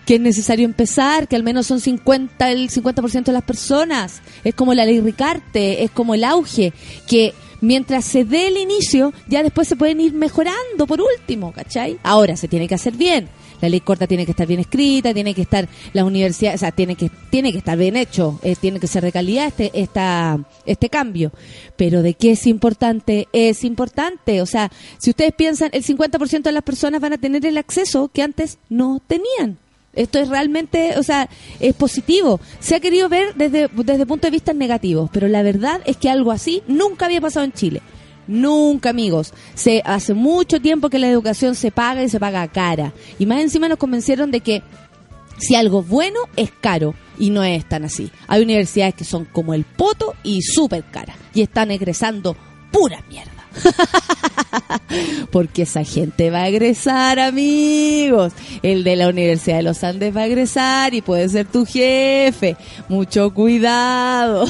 que 0.07 0.15
es 0.15 0.21
necesario 0.21 0.65
empezar, 0.65 1.27
que 1.27 1.35
al 1.35 1.43
menos 1.43 1.67
son 1.67 1.81
50, 1.81 2.49
el 2.53 2.71
50% 2.71 3.25
de 3.25 3.33
las 3.33 3.43
personas. 3.43 4.23
Es 4.45 4.55
como 4.55 4.73
la 4.73 4.87
ley 4.87 5.01
Ricarte, 5.01 5.83
es 5.83 5.91
como 5.91 6.15
el 6.15 6.23
auge, 6.23 6.73
que 7.09 7.35
mientras 7.61 8.05
se 8.05 8.25
dé 8.25 8.47
el 8.47 8.57
inicio, 8.57 9.13
ya 9.27 9.43
después 9.43 9.67
se 9.67 9.75
pueden 9.75 10.01
ir 10.01 10.13
mejorando 10.13 10.87
por 10.87 11.01
último, 11.01 11.51
¿cachai? 11.53 11.99
Ahora 12.05 12.37
se 12.37 12.47
tiene 12.47 12.69
que 12.69 12.77
hacer 12.77 12.95
bien. 12.95 13.29
La 13.65 13.71
ley 13.71 13.81
corta 13.81 14.07
tiene 14.07 14.27
que 14.27 14.33
estar 14.33 14.47
bien 14.47 14.61
escrita, 14.61 15.15
tiene 15.15 15.33
que 15.33 15.41
estar 15.41 15.67
la 15.95 16.05
universidad, 16.05 16.55
o 16.55 16.59
sea, 16.59 16.71
tiene 16.71 16.97
que 16.97 17.11
tiene 17.31 17.51
que 17.51 17.57
estar 17.57 17.79
bien 17.79 17.97
hecho, 17.97 18.39
eh, 18.43 18.57
tiene 18.61 18.79
que 18.79 18.87
ser 18.87 19.03
de 19.03 19.11
calidad 19.11 19.47
este 19.47 19.71
esta, 19.73 20.39
este 20.67 20.91
cambio. 20.91 21.33
Pero 21.75 22.03
de 22.03 22.13
qué 22.13 22.33
es 22.33 22.47
importante, 22.47 23.27
es 23.33 23.65
importante, 23.65 24.43
o 24.43 24.47
sea, 24.47 24.71
si 24.99 25.09
ustedes 25.09 25.33
piensan, 25.33 25.71
el 25.73 25.83
50% 25.83 26.43
de 26.43 26.53
las 26.53 26.63
personas 26.63 27.01
van 27.01 27.15
a 27.15 27.19
tener 27.19 27.47
el 27.47 27.57
acceso 27.57 28.11
que 28.13 28.21
antes 28.21 28.59
no 28.69 29.01
tenían. 29.07 29.57
Esto 29.95 30.19
es 30.19 30.29
realmente, 30.29 30.99
o 30.99 31.03
sea, 31.03 31.31
es 31.59 31.75
positivo. 31.75 32.41
Se 32.61 32.75
ha 32.75 32.81
querido 32.81 33.09
ver 33.09 33.35
desde, 33.35 33.69
desde 33.69 34.05
punto 34.05 34.27
de 34.27 34.33
vista 34.33 34.53
negativo, 34.53 35.09
pero 35.11 35.27
la 35.27 35.43
verdad 35.43 35.81
es 35.87 35.97
que 35.97 36.11
algo 36.11 36.33
así 36.33 36.63
nunca 36.69 37.07
había 37.07 37.23
pasado 37.23 37.47
en 37.47 37.53
Chile. 37.53 37.81
Nunca, 38.27 38.91
amigos. 38.91 39.33
Se 39.55 39.83
hace 39.85 40.15
mucho 40.15 40.61
tiempo 40.61 40.91
que 40.91 40.99
la 40.99 41.09
educación 41.09 41.55
se 41.55 41.71
paga 41.71 42.03
y 42.03 42.09
se 42.09 42.21
paga 42.21 42.47
cara. 42.49 42.93
Y 43.19 43.27
más 43.27 43.41
encima 43.41 43.69
nos 43.69 43.79
convencieron 43.79 44.31
de 44.31 44.41
que 44.41 44.63
si 45.39 45.55
algo 45.55 45.83
bueno 45.83 46.21
es 46.37 46.51
caro 46.61 46.95
y 47.19 47.31
no 47.31 47.43
es 47.43 47.69
tan 47.69 47.85
así. 47.85 48.11
Hay 48.27 48.43
universidades 48.43 48.95
que 48.95 49.05
son 49.05 49.25
como 49.25 49.55
el 49.55 49.65
poto 49.65 50.15
y 50.23 50.43
súper 50.43 50.85
caras 50.85 51.17
y 51.33 51.43
están 51.43 51.71
egresando 51.71 52.37
pura 52.71 53.03
mierda. 53.09 53.33
Porque 55.31 55.63
esa 55.63 55.85
gente 55.85 56.31
va 56.31 56.43
a 56.43 56.49
egresar, 56.49 57.19
amigos. 57.19 58.33
El 58.63 58.85
de 58.85 58.97
la 58.97 59.09
Universidad 59.09 59.59
de 59.59 59.63
los 59.63 59.85
Andes 59.85 60.15
va 60.15 60.23
a 60.23 60.27
egresar 60.27 60.95
y 60.95 61.03
puede 61.03 61.29
ser 61.29 61.47
tu 61.47 61.65
jefe. 61.65 62.57
Mucho 62.89 63.33
cuidado. 63.33 64.47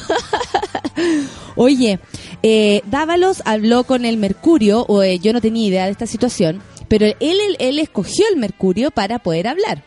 Oye, 1.57 2.01
eh, 2.47 2.83
Dávalos 2.85 3.41
habló 3.47 3.85
con 3.85 4.05
el 4.05 4.19
Mercurio, 4.19 4.85
o, 4.87 5.03
eh, 5.03 5.19
yo 5.19 5.33
no 5.33 5.41
tenía 5.41 5.67
idea 5.67 5.87
de 5.87 5.93
esta 5.93 6.07
situación, 6.07 6.61
pero 6.89 7.07
él, 7.07 7.39
él, 7.59 7.79
escogió 7.79 8.27
el 8.31 8.39
Mercurio 8.39 8.91
para 8.91 9.19
poder 9.19 9.49
hablar. 9.49 9.83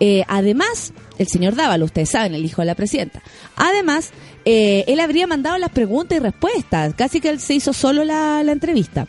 Eh, 0.00 0.22
además, 0.28 0.92
el 1.16 1.28
señor 1.28 1.54
Dávalos, 1.54 1.86
ustedes 1.86 2.10
saben, 2.10 2.34
el 2.34 2.44
hijo 2.44 2.60
de 2.60 2.66
la 2.66 2.74
presidenta. 2.74 3.22
Además, 3.56 4.10
eh, 4.44 4.84
él 4.86 5.00
habría 5.00 5.26
mandado 5.26 5.56
las 5.56 5.70
preguntas 5.70 6.18
y 6.18 6.20
respuestas, 6.20 6.92
casi 6.94 7.22
que 7.22 7.30
él 7.30 7.40
se 7.40 7.54
hizo 7.54 7.72
solo 7.72 8.04
la, 8.04 8.42
la 8.42 8.52
entrevista. 8.52 9.08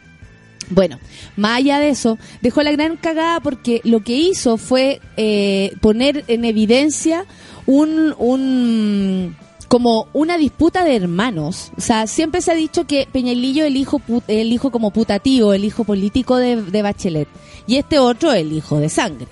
Bueno, 0.70 0.98
más 1.36 1.58
allá 1.58 1.80
de 1.80 1.90
eso, 1.90 2.18
dejó 2.42 2.64
la 2.64 2.72
gran 2.72 2.96
cagada 2.96 3.42
porque 3.42 3.82
lo 3.84 4.06
que 4.06 4.14
hizo 4.14 4.56
fue 4.56 5.02
eh, 5.18 5.74
poner 5.82 6.24
en 6.30 6.46
evidencia 6.46 7.26
un, 7.66 8.16
un 8.18 9.36
como 9.68 10.08
una 10.14 10.38
disputa 10.38 10.84
de 10.84 10.96
hermanos. 10.96 11.72
O 11.78 11.82
sea, 11.82 12.08
siempre 12.08 12.42
se 12.42 12.52
ha 12.52 12.56
dicho 12.56 12.86
que 12.86 13.08
Peñalillo 13.12 13.66
el 13.66 13.78
hijo 13.78 14.02
el 14.28 14.52
hijo 14.52 14.72
como 14.72 14.92
putativo, 14.92 15.54
el 15.54 15.66
hijo 15.66 15.84
político 15.84 16.38
de, 16.38 16.62
de 16.62 16.82
Bachelet, 16.82 17.28
y 17.68 17.78
este 17.78 18.00
otro 18.00 18.32
el 18.34 18.54
hijo 18.54 18.80
de 18.80 18.90
sangre. 18.90 19.28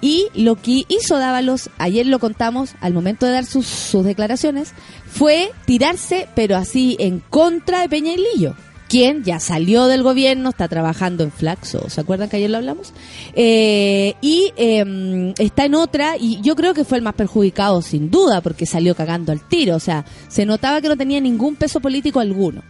Y 0.00 0.28
lo 0.34 0.56
que 0.56 0.84
hizo 0.88 1.18
Dávalos, 1.18 1.68
ayer 1.78 2.06
lo 2.06 2.18
contamos, 2.18 2.74
al 2.80 2.94
momento 2.94 3.26
de 3.26 3.32
dar 3.32 3.44
sus, 3.44 3.66
sus 3.66 4.04
declaraciones, 4.04 4.72
fue 5.06 5.50
tirarse, 5.66 6.26
pero 6.34 6.56
así 6.56 6.96
en 6.98 7.20
contra 7.20 7.80
de 7.80 7.88
Peña 7.88 8.12
y 8.12 8.16
Lillo, 8.16 8.54
quien 8.90 9.22
ya 9.22 9.38
salió 9.38 9.86
del 9.86 10.02
gobierno, 10.02 10.48
está 10.50 10.66
trabajando 10.66 11.22
en 11.22 11.30
Flaxo, 11.30 11.88
¿se 11.88 12.00
acuerdan 12.00 12.28
que 12.28 12.38
ayer 12.38 12.50
lo 12.50 12.56
hablamos? 12.56 12.92
Eh, 13.34 14.16
y 14.20 14.52
eh, 14.56 15.32
está 15.38 15.64
en 15.64 15.76
otra, 15.76 16.16
y 16.18 16.40
yo 16.40 16.56
creo 16.56 16.74
que 16.74 16.84
fue 16.84 16.98
el 16.98 17.04
más 17.04 17.14
perjudicado 17.14 17.82
sin 17.82 18.10
duda, 18.10 18.40
porque 18.40 18.66
salió 18.66 18.96
cagando 18.96 19.30
al 19.30 19.46
tiro, 19.46 19.76
o 19.76 19.80
sea, 19.80 20.04
se 20.26 20.44
notaba 20.44 20.80
que 20.80 20.88
no 20.88 20.96
tenía 20.96 21.20
ningún 21.20 21.54
peso 21.54 21.78
político 21.78 22.18
alguno. 22.18 22.64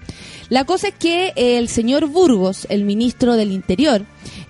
La 0.50 0.66
cosa 0.66 0.88
es 0.88 0.94
que 0.94 1.32
el 1.36 1.68
señor 1.68 2.06
Burgos, 2.06 2.66
el 2.68 2.84
ministro 2.84 3.36
del 3.36 3.50
Interior, 3.50 4.02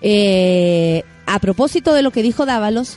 eh, 0.03 1.05
a 1.27 1.39
propósito 1.39 1.95
de 1.95 2.03
lo 2.03 2.11
que 2.11 2.25
dijo 2.25 2.47
Dávalos, 2.47 2.97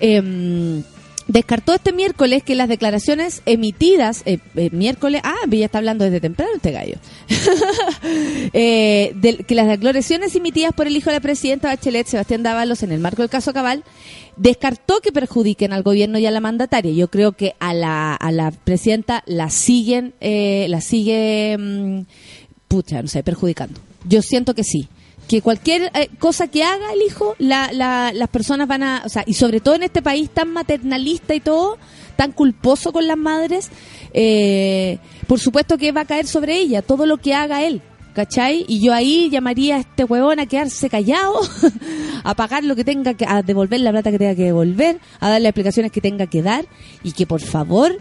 eh, 0.00 0.82
descartó 1.28 1.74
este 1.74 1.92
miércoles 1.92 2.42
que 2.42 2.54
las 2.54 2.68
declaraciones 2.68 3.42
emitidas, 3.46 4.22
eh, 4.26 4.38
eh, 4.54 4.70
miércoles, 4.72 5.20
ah, 5.24 5.34
ya 5.50 5.64
está 5.64 5.78
hablando 5.78 6.04
desde 6.04 6.20
temprano 6.20 6.52
este 6.56 6.72
gallo, 6.72 6.96
eh, 8.52 9.12
de, 9.16 9.38
que 9.38 9.54
las 9.54 9.66
declaraciones 9.66 10.34
emitidas 10.34 10.72
por 10.72 10.86
el 10.86 10.96
hijo 10.96 11.10
de 11.10 11.16
la 11.16 11.20
presidenta 11.20 11.68
Bachelet, 11.68 12.06
Sebastián 12.06 12.42
Dávalos, 12.42 12.82
en 12.82 12.92
el 12.92 13.00
marco 13.00 13.22
del 13.22 13.30
caso 13.30 13.52
Cabal, 13.52 13.84
descartó 14.36 15.00
que 15.00 15.12
perjudiquen 15.12 15.72
al 15.72 15.82
gobierno 15.82 16.18
y 16.18 16.26
a 16.26 16.30
la 16.30 16.40
mandataria. 16.40 16.92
Yo 16.92 17.08
creo 17.08 17.32
que 17.32 17.54
a 17.58 17.74
la, 17.74 18.14
a 18.14 18.32
la 18.32 18.50
presidenta 18.50 19.22
la 19.26 19.50
siguen, 19.50 20.14
eh, 20.20 20.66
la 20.68 20.80
sigue, 20.80 21.56
mm, 21.58 22.00
pucha, 22.68 23.02
no 23.02 23.08
sé, 23.08 23.22
perjudicando. 23.22 23.80
Yo 24.04 24.22
siento 24.22 24.54
que 24.54 24.62
sí 24.62 24.88
que 25.28 25.42
cualquier 25.42 25.90
eh, 25.94 26.08
cosa 26.18 26.48
que 26.48 26.62
haga 26.62 26.92
el 26.92 27.02
hijo, 27.02 27.34
la, 27.38 27.72
la, 27.72 28.12
las 28.14 28.28
personas 28.28 28.68
van 28.68 28.82
a, 28.82 29.02
o 29.04 29.08
sea, 29.08 29.24
y 29.26 29.34
sobre 29.34 29.60
todo 29.60 29.74
en 29.74 29.82
este 29.82 30.02
país 30.02 30.30
tan 30.30 30.52
maternalista 30.52 31.34
y 31.34 31.40
todo, 31.40 31.78
tan 32.16 32.32
culposo 32.32 32.92
con 32.92 33.06
las 33.06 33.16
madres, 33.16 33.70
eh, 34.12 34.98
por 35.26 35.40
supuesto 35.40 35.78
que 35.78 35.92
va 35.92 36.02
a 36.02 36.06
caer 36.06 36.26
sobre 36.26 36.56
ella 36.56 36.82
todo 36.82 37.06
lo 37.06 37.18
que 37.18 37.34
haga 37.34 37.62
él. 37.62 37.82
¿Cachai? 38.14 38.64
Y 38.66 38.80
yo 38.80 38.94
ahí 38.94 39.28
llamaría 39.28 39.76
a 39.76 39.80
este 39.80 40.04
huevón 40.04 40.40
a 40.40 40.46
quedarse 40.46 40.88
callado, 40.88 41.38
a 42.24 42.34
pagar 42.34 42.64
lo 42.64 42.74
que 42.74 42.82
tenga 42.82 43.12
que, 43.12 43.26
a 43.26 43.42
devolver 43.42 43.78
la 43.80 43.90
plata 43.90 44.10
que 44.10 44.18
tenga 44.18 44.34
que 44.34 44.44
devolver, 44.44 44.98
a 45.20 45.28
darle 45.28 45.50
explicaciones 45.50 45.92
que 45.92 46.00
tenga 46.00 46.26
que 46.26 46.40
dar 46.40 46.64
y 47.02 47.12
que 47.12 47.26
por 47.26 47.42
favor 47.42 47.98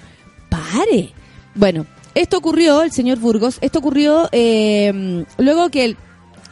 pare. 0.48 1.12
Bueno, 1.54 1.86
esto 2.14 2.38
ocurrió, 2.38 2.84
el 2.84 2.94
señor 2.94 3.20
Burgos, 3.20 3.58
esto 3.60 3.80
ocurrió 3.80 4.30
eh, 4.32 5.26
luego 5.38 5.68
que 5.68 5.84
el 5.84 5.98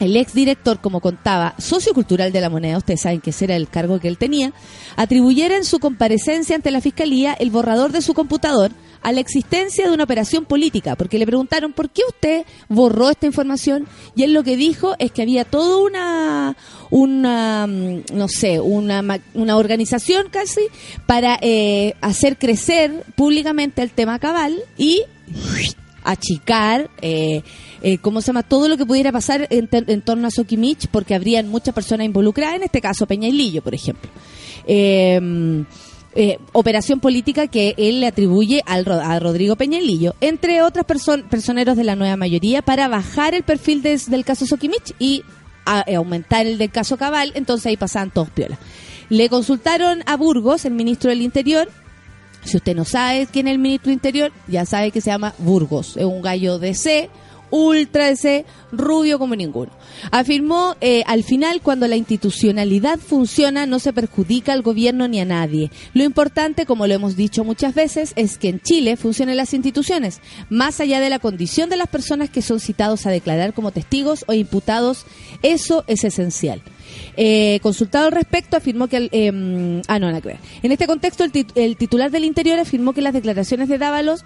el 0.04 0.16
exdirector, 0.16 0.80
como 0.80 1.00
contaba, 1.00 1.54
sociocultural 1.58 2.32
de 2.32 2.40
la 2.40 2.50
moneda, 2.50 2.78
ustedes 2.78 3.02
saben 3.02 3.20
que 3.20 3.30
ese 3.30 3.46
era 3.46 3.56
el 3.56 3.68
cargo 3.68 4.00
que 4.00 4.08
él 4.08 4.18
tenía, 4.18 4.52
atribuyera 4.96 5.56
en 5.56 5.64
su 5.64 5.78
comparecencia 5.78 6.56
ante 6.56 6.70
la 6.70 6.80
fiscalía 6.80 7.34
el 7.34 7.50
borrador 7.50 7.92
de 7.92 8.02
su 8.02 8.14
computador 8.14 8.72
a 9.04 9.12
la 9.12 9.20
existencia 9.20 9.86
de 9.86 9.92
una 9.92 10.04
operación 10.04 10.46
política, 10.46 10.96
porque 10.96 11.18
le 11.18 11.26
preguntaron 11.26 11.74
por 11.74 11.90
qué 11.90 12.02
usted 12.08 12.44
borró 12.68 13.10
esta 13.10 13.26
información 13.26 13.86
y 14.16 14.22
él 14.22 14.32
lo 14.32 14.42
que 14.42 14.56
dijo 14.56 14.94
es 14.98 15.12
que 15.12 15.20
había 15.20 15.44
toda 15.44 15.76
una, 15.76 16.56
una 16.90 17.66
mm, 17.66 18.04
no 18.14 18.28
sé, 18.28 18.60
una, 18.60 19.20
una 19.34 19.56
organización 19.58 20.28
casi 20.30 20.62
para 21.06 21.38
eh, 21.42 21.94
hacer 22.00 22.38
crecer 22.38 23.04
públicamente 23.14 23.82
el 23.82 23.90
tema 23.90 24.18
cabal 24.18 24.58
y 24.78 25.02
achicar, 26.04 26.90
eh, 27.02 27.42
eh, 27.82 27.98
¿cómo 27.98 28.20
se 28.20 28.28
llama? 28.28 28.42
Todo 28.44 28.68
lo 28.68 28.76
que 28.76 28.86
pudiera 28.86 29.10
pasar 29.10 29.48
en, 29.50 29.68
torno 30.02 30.28
a 30.28 30.30
Sokimich, 30.30 30.86
porque 30.88 31.14
habrían 31.14 31.48
muchas 31.48 31.74
personas 31.74 32.04
involucradas, 32.06 32.56
en 32.56 32.62
este 32.64 32.80
caso 32.80 33.06
Peña 33.06 33.26
y 33.28 33.32
Lillo, 33.32 33.62
por 33.62 33.74
ejemplo. 33.74 34.10
Eh, 34.66 35.64
eh, 36.16 36.38
operación 36.52 37.00
política 37.00 37.48
que 37.48 37.74
él 37.76 38.00
le 38.00 38.06
atribuye 38.06 38.62
al, 38.66 38.86
a 38.88 39.18
Rodrigo 39.18 39.56
Peñalillo, 39.56 40.14
entre 40.20 40.62
otras 40.62 40.86
person- 40.86 41.24
personeros 41.28 41.76
de 41.76 41.82
la 41.82 41.96
nueva 41.96 42.16
mayoría, 42.16 42.62
para 42.62 42.86
bajar 42.86 43.34
el 43.34 43.42
perfil 43.42 43.82
des- 43.82 44.08
del 44.08 44.24
caso 44.24 44.46
Sokimich 44.46 44.94
y 45.00 45.24
a- 45.66 45.82
eh, 45.88 45.96
aumentar 45.96 46.46
el 46.46 46.56
del 46.58 46.70
caso 46.70 46.96
Cabal, 46.96 47.32
entonces 47.34 47.66
ahí 47.66 47.76
pasaban 47.76 48.12
todos 48.12 48.30
piola. 48.30 48.58
Le 49.08 49.28
consultaron 49.28 50.02
a 50.06 50.16
Burgos, 50.16 50.64
el 50.64 50.74
ministro 50.74 51.10
del 51.10 51.20
Interior, 51.20 51.68
si 52.44 52.56
usted 52.56 52.76
no 52.76 52.84
sabe 52.84 53.26
quién 53.30 53.48
es 53.48 53.54
el 53.54 53.58
ministro 53.58 53.88
del 53.88 53.94
Interior, 53.94 54.32
ya 54.48 54.64
sabe 54.64 54.90
que 54.90 55.00
se 55.00 55.10
llama 55.10 55.34
Burgos. 55.38 55.96
Es 55.96 56.04
un 56.04 56.22
gallo 56.22 56.58
de 56.58 56.74
C, 56.74 57.10
ultra 57.50 58.06
de 58.06 58.16
C, 58.16 58.44
rubio 58.72 59.18
como 59.18 59.36
ninguno. 59.36 59.70
Afirmó, 60.10 60.76
eh, 60.80 61.04
al 61.06 61.22
final, 61.22 61.60
cuando 61.62 61.86
la 61.86 61.96
institucionalidad 61.96 62.98
funciona, 62.98 63.64
no 63.66 63.78
se 63.78 63.92
perjudica 63.92 64.52
al 64.52 64.62
gobierno 64.62 65.06
ni 65.06 65.20
a 65.20 65.24
nadie. 65.24 65.70
Lo 65.92 66.02
importante, 66.02 66.66
como 66.66 66.86
lo 66.86 66.94
hemos 66.94 67.16
dicho 67.16 67.44
muchas 67.44 67.74
veces, 67.74 68.12
es 68.16 68.38
que 68.38 68.48
en 68.48 68.60
Chile 68.60 68.96
funcionen 68.96 69.36
las 69.36 69.54
instituciones, 69.54 70.20
más 70.50 70.80
allá 70.80 71.00
de 71.00 71.10
la 71.10 71.20
condición 71.20 71.70
de 71.70 71.76
las 71.76 71.88
personas 71.88 72.28
que 72.28 72.42
son 72.42 72.60
citados 72.60 73.06
a 73.06 73.10
declarar 73.10 73.54
como 73.54 73.70
testigos 73.70 74.24
o 74.26 74.32
imputados. 74.32 75.06
Eso 75.42 75.84
es 75.86 76.04
esencial. 76.04 76.62
Eh, 77.16 77.60
consultado 77.62 78.06
al 78.06 78.12
respecto, 78.12 78.56
afirmó 78.56 78.88
que... 78.88 79.08
eh, 79.12 79.82
ah, 79.88 79.98
no, 79.98 80.20
que 80.20 80.28
ver. 80.28 80.38
En 80.62 80.72
este 80.72 80.86
contexto, 80.86 81.24
el, 81.24 81.32
el 81.54 81.76
titular 81.76 82.10
del 82.10 82.24
Interior 82.24 82.58
afirmó 82.58 82.92
que 82.92 83.02
las 83.02 83.12
declaraciones 83.12 83.68
de 83.68 83.78
Dávalos 83.78 84.24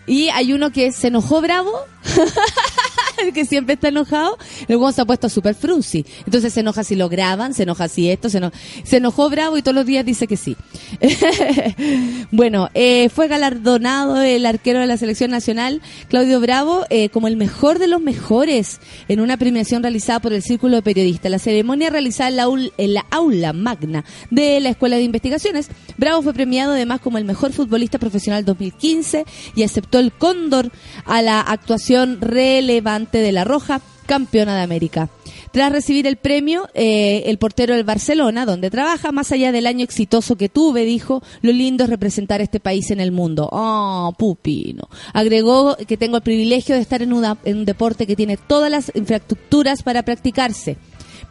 Y 0.06 0.28
hay 0.28 0.52
uno 0.52 0.70
que 0.70 0.92
se 0.92 1.08
enojó 1.08 1.40
Bravo, 1.40 1.72
que 3.34 3.44
siempre 3.44 3.74
está 3.74 3.88
enojado, 3.88 4.36
luego 4.68 4.90
se 4.92 5.00
ha 5.00 5.04
puesto 5.04 5.28
super 5.28 5.54
frunzi. 5.54 6.04
Entonces 6.24 6.52
se 6.52 6.60
enoja 6.60 6.84
si 6.84 6.94
lo 6.96 7.08
graban, 7.08 7.54
se 7.54 7.62
enoja 7.64 7.88
si 7.88 8.10
esto, 8.10 8.28
se, 8.30 8.38
eno- 8.38 8.52
se 8.84 8.98
enojó 8.98 9.28
Bravo 9.30 9.56
y 9.58 9.62
todos 9.62 9.74
los 9.74 9.86
días 9.86 10.04
dice 10.04 10.26
que 10.26 10.36
sí. 10.36 10.56
bueno, 12.30 12.68
eh, 12.74 13.08
fue 13.08 13.28
galardonado 13.28 14.20
el 14.22 14.46
arquero 14.46 14.80
de 14.80 14.86
la 14.86 14.96
selección 14.96 15.30
nacional, 15.30 15.82
Claudio 16.08 16.40
Bravo, 16.40 16.84
eh, 16.90 17.08
como 17.10 17.28
el 17.28 17.36
mejor 17.36 17.78
de 17.78 17.86
los 17.86 18.00
mejores 18.00 18.80
en 19.08 19.20
una 19.20 19.36
premiación 19.36 19.82
realizada 19.82 20.20
por 20.20 20.32
el 20.32 20.42
Círculo 20.42 20.76
de 20.76 20.82
Periodistas. 20.82 21.30
La 21.30 21.38
ceremonia 21.38 21.90
realizada 21.90 22.30
en 22.30 22.94
la 22.94 23.06
aula 23.10 23.52
magna 23.52 24.04
de 24.30 24.60
la 24.60 24.70
Escuela 24.70 24.96
de 24.96 25.02
Investigaciones. 25.02 25.68
Bravo 25.96 26.22
fue 26.22 26.34
premiado 26.34 26.72
además 26.72 27.00
como 27.00 27.18
el 27.18 27.24
mejor 27.24 27.52
futbolista 27.52 27.98
profesional 27.98 28.44
2015 28.44 29.24
y 29.54 29.62
aceptó 29.62 29.98
el 29.98 30.12
cóndor 30.12 30.70
a 31.04 31.22
la 31.22 31.40
actuación 31.40 32.20
relevante 32.20 33.05
de 33.12 33.32
La 33.32 33.44
Roja, 33.44 33.80
campeona 34.06 34.56
de 34.56 34.62
América. 34.62 35.08
Tras 35.52 35.72
recibir 35.72 36.06
el 36.06 36.16
premio, 36.16 36.68
eh, 36.74 37.24
el 37.26 37.38
portero 37.38 37.74
del 37.74 37.84
Barcelona, 37.84 38.46
donde 38.46 38.70
trabaja, 38.70 39.12
más 39.12 39.32
allá 39.32 39.52
del 39.52 39.66
año 39.66 39.84
exitoso 39.84 40.36
que 40.36 40.48
tuve, 40.48 40.84
dijo, 40.84 41.22
lo 41.42 41.52
lindo 41.52 41.84
es 41.84 41.90
representar 41.90 42.40
este 42.40 42.60
país 42.60 42.90
en 42.90 43.00
el 43.00 43.12
mundo. 43.12 43.48
Oh, 43.50 44.12
pupino. 44.18 44.88
Agregó 45.12 45.76
que 45.76 45.96
tengo 45.96 46.16
el 46.16 46.22
privilegio 46.22 46.74
de 46.74 46.82
estar 46.82 47.02
en, 47.02 47.12
en 47.12 47.58
un 47.58 47.64
deporte 47.64 48.06
que 48.06 48.16
tiene 48.16 48.36
todas 48.36 48.70
las 48.70 48.92
infraestructuras 48.94 49.82
para 49.82 50.02
practicarse 50.02 50.76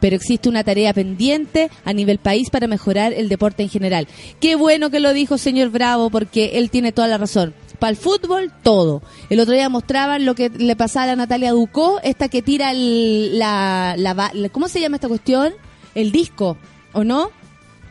pero 0.00 0.16
existe 0.16 0.48
una 0.48 0.64
tarea 0.64 0.92
pendiente 0.92 1.70
a 1.84 1.92
nivel 1.92 2.18
país 2.18 2.50
para 2.50 2.66
mejorar 2.66 3.12
el 3.12 3.28
deporte 3.28 3.62
en 3.62 3.70
general. 3.70 4.06
Qué 4.40 4.54
bueno 4.54 4.90
que 4.90 5.00
lo 5.00 5.12
dijo 5.12 5.38
señor 5.38 5.70
Bravo, 5.70 6.10
porque 6.10 6.58
él 6.58 6.70
tiene 6.70 6.92
toda 6.92 7.08
la 7.08 7.18
razón. 7.18 7.54
Para 7.78 7.90
el 7.90 7.96
fútbol, 7.96 8.52
todo. 8.62 9.02
El 9.30 9.40
otro 9.40 9.54
día 9.54 9.68
mostraban 9.68 10.24
lo 10.24 10.34
que 10.34 10.48
le 10.50 10.76
pasaba 10.76 11.04
a 11.04 11.06
la 11.08 11.16
Natalia 11.16 11.52
Ducó, 11.52 12.00
esta 12.02 12.28
que 12.28 12.42
tira 12.42 12.70
el, 12.70 13.38
la, 13.38 13.94
la 13.98 14.14
la- 14.32 14.48
¿Cómo 14.50 14.68
se 14.68 14.80
llama 14.80 14.96
esta 14.96 15.08
cuestión? 15.08 15.52
El 15.94 16.12
disco, 16.12 16.56
¿o 16.92 17.04
no? 17.04 17.30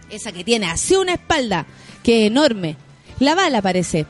Esa 0.10 0.32
que 0.32 0.44
tiene 0.44 0.68
así 0.68 0.96
una 0.96 1.14
espalda, 1.14 1.66
que 2.04 2.26
enorme. 2.28 2.78
La 3.20 3.36
bala 3.36 3.62
parece. 3.62 4.06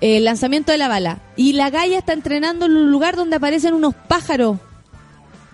El 0.00 0.24
lanzamiento 0.24 0.72
de 0.72 0.78
la 0.78 0.88
bala. 0.88 1.20
Y 1.36 1.52
la 1.52 1.70
galla 1.70 1.98
está 1.98 2.12
entrenando 2.12 2.66
en 2.66 2.72
un 2.76 2.90
lugar 2.90 3.16
donde 3.16 3.36
aparecen 3.36 3.74
unos 3.74 3.94
pájaros. 3.94 4.58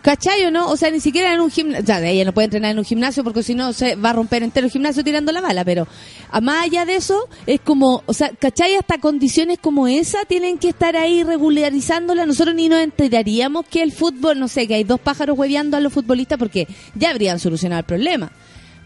¿Cachai 0.06 0.44
o 0.44 0.52
no? 0.52 0.70
O 0.70 0.76
sea, 0.76 0.92
ni 0.92 1.00
siquiera 1.00 1.34
en 1.34 1.40
un 1.40 1.50
gimnasio. 1.50 1.82
O 1.82 1.84
sea, 1.86 2.08
ella 2.08 2.24
no 2.24 2.32
puede 2.32 2.44
entrenar 2.44 2.70
en 2.70 2.78
un 2.78 2.84
gimnasio 2.84 3.24
porque 3.24 3.42
si 3.42 3.56
no 3.56 3.72
se 3.72 3.96
va 3.96 4.10
a 4.10 4.12
romper 4.12 4.44
entero 4.44 4.66
el 4.66 4.70
gimnasio 4.70 5.02
tirando 5.02 5.32
la 5.32 5.40
bala. 5.40 5.64
Pero 5.64 5.88
a 6.30 6.40
más 6.40 6.64
allá 6.64 6.84
de 6.84 6.94
eso, 6.94 7.28
es 7.44 7.60
como. 7.60 8.04
O 8.06 8.12
sea, 8.14 8.30
¿cachai? 8.38 8.76
Hasta 8.76 8.98
condiciones 8.98 9.58
como 9.60 9.88
esa 9.88 10.18
tienen 10.28 10.58
que 10.58 10.68
estar 10.68 10.94
ahí 10.94 11.24
regularizándola. 11.24 12.24
Nosotros 12.24 12.54
ni 12.54 12.68
nos 12.68 12.82
enteraríamos 12.82 13.66
que 13.66 13.82
el 13.82 13.90
fútbol, 13.90 14.38
no 14.38 14.46
sé, 14.46 14.68
que 14.68 14.76
hay 14.76 14.84
dos 14.84 15.00
pájaros 15.00 15.36
hueveando 15.36 15.76
a 15.76 15.80
los 15.80 15.92
futbolistas 15.92 16.38
porque 16.38 16.68
ya 16.94 17.10
habrían 17.10 17.40
solucionado 17.40 17.80
el 17.80 17.86
problema. 17.86 18.30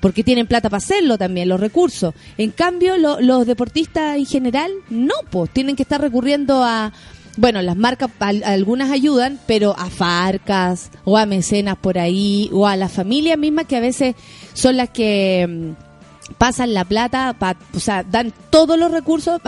Porque 0.00 0.24
tienen 0.24 0.46
plata 0.46 0.70
para 0.70 0.78
hacerlo 0.78 1.18
también, 1.18 1.50
los 1.50 1.61
recursos. 1.61 2.14
En 2.38 2.52
cambio, 2.52 2.96
lo- 2.96 3.20
los 3.20 3.46
deportistas 3.46 4.16
en 4.16 4.24
general, 4.24 4.72
no, 4.88 5.12
pues 5.30 5.50
tienen 5.50 5.76
que 5.76 5.83
estar 5.83 6.00
recurriendo 6.00 6.64
a. 6.64 6.94
Bueno, 7.40 7.62
las 7.62 7.74
marcas, 7.76 8.11
al- 8.18 8.44
algunas 8.44 8.90
ayudan, 8.90 9.40
pero 9.46 9.74
a 9.79 9.88
farcas 9.88 10.90
o 11.05 11.16
a 11.16 11.24
mecenas 11.24 11.76
por 11.79 11.96
ahí 11.98 12.50
o 12.53 12.66
a 12.66 12.76
las 12.76 12.92
familias 12.92 13.38
mismas 13.38 13.64
que 13.64 13.76
a 13.76 13.81
veces 13.81 14.14
son 14.53 14.76
las 14.76 14.90
que 14.90 15.46
mm, 15.48 16.33
pasan 16.37 16.74
la 16.74 16.85
plata, 16.85 17.35
pa- 17.38 17.57
o 17.74 17.81
sea, 17.81 18.03
dan 18.05 18.35
todos 18.50 18.79
los 18.79 18.90
recursos 18.90 19.40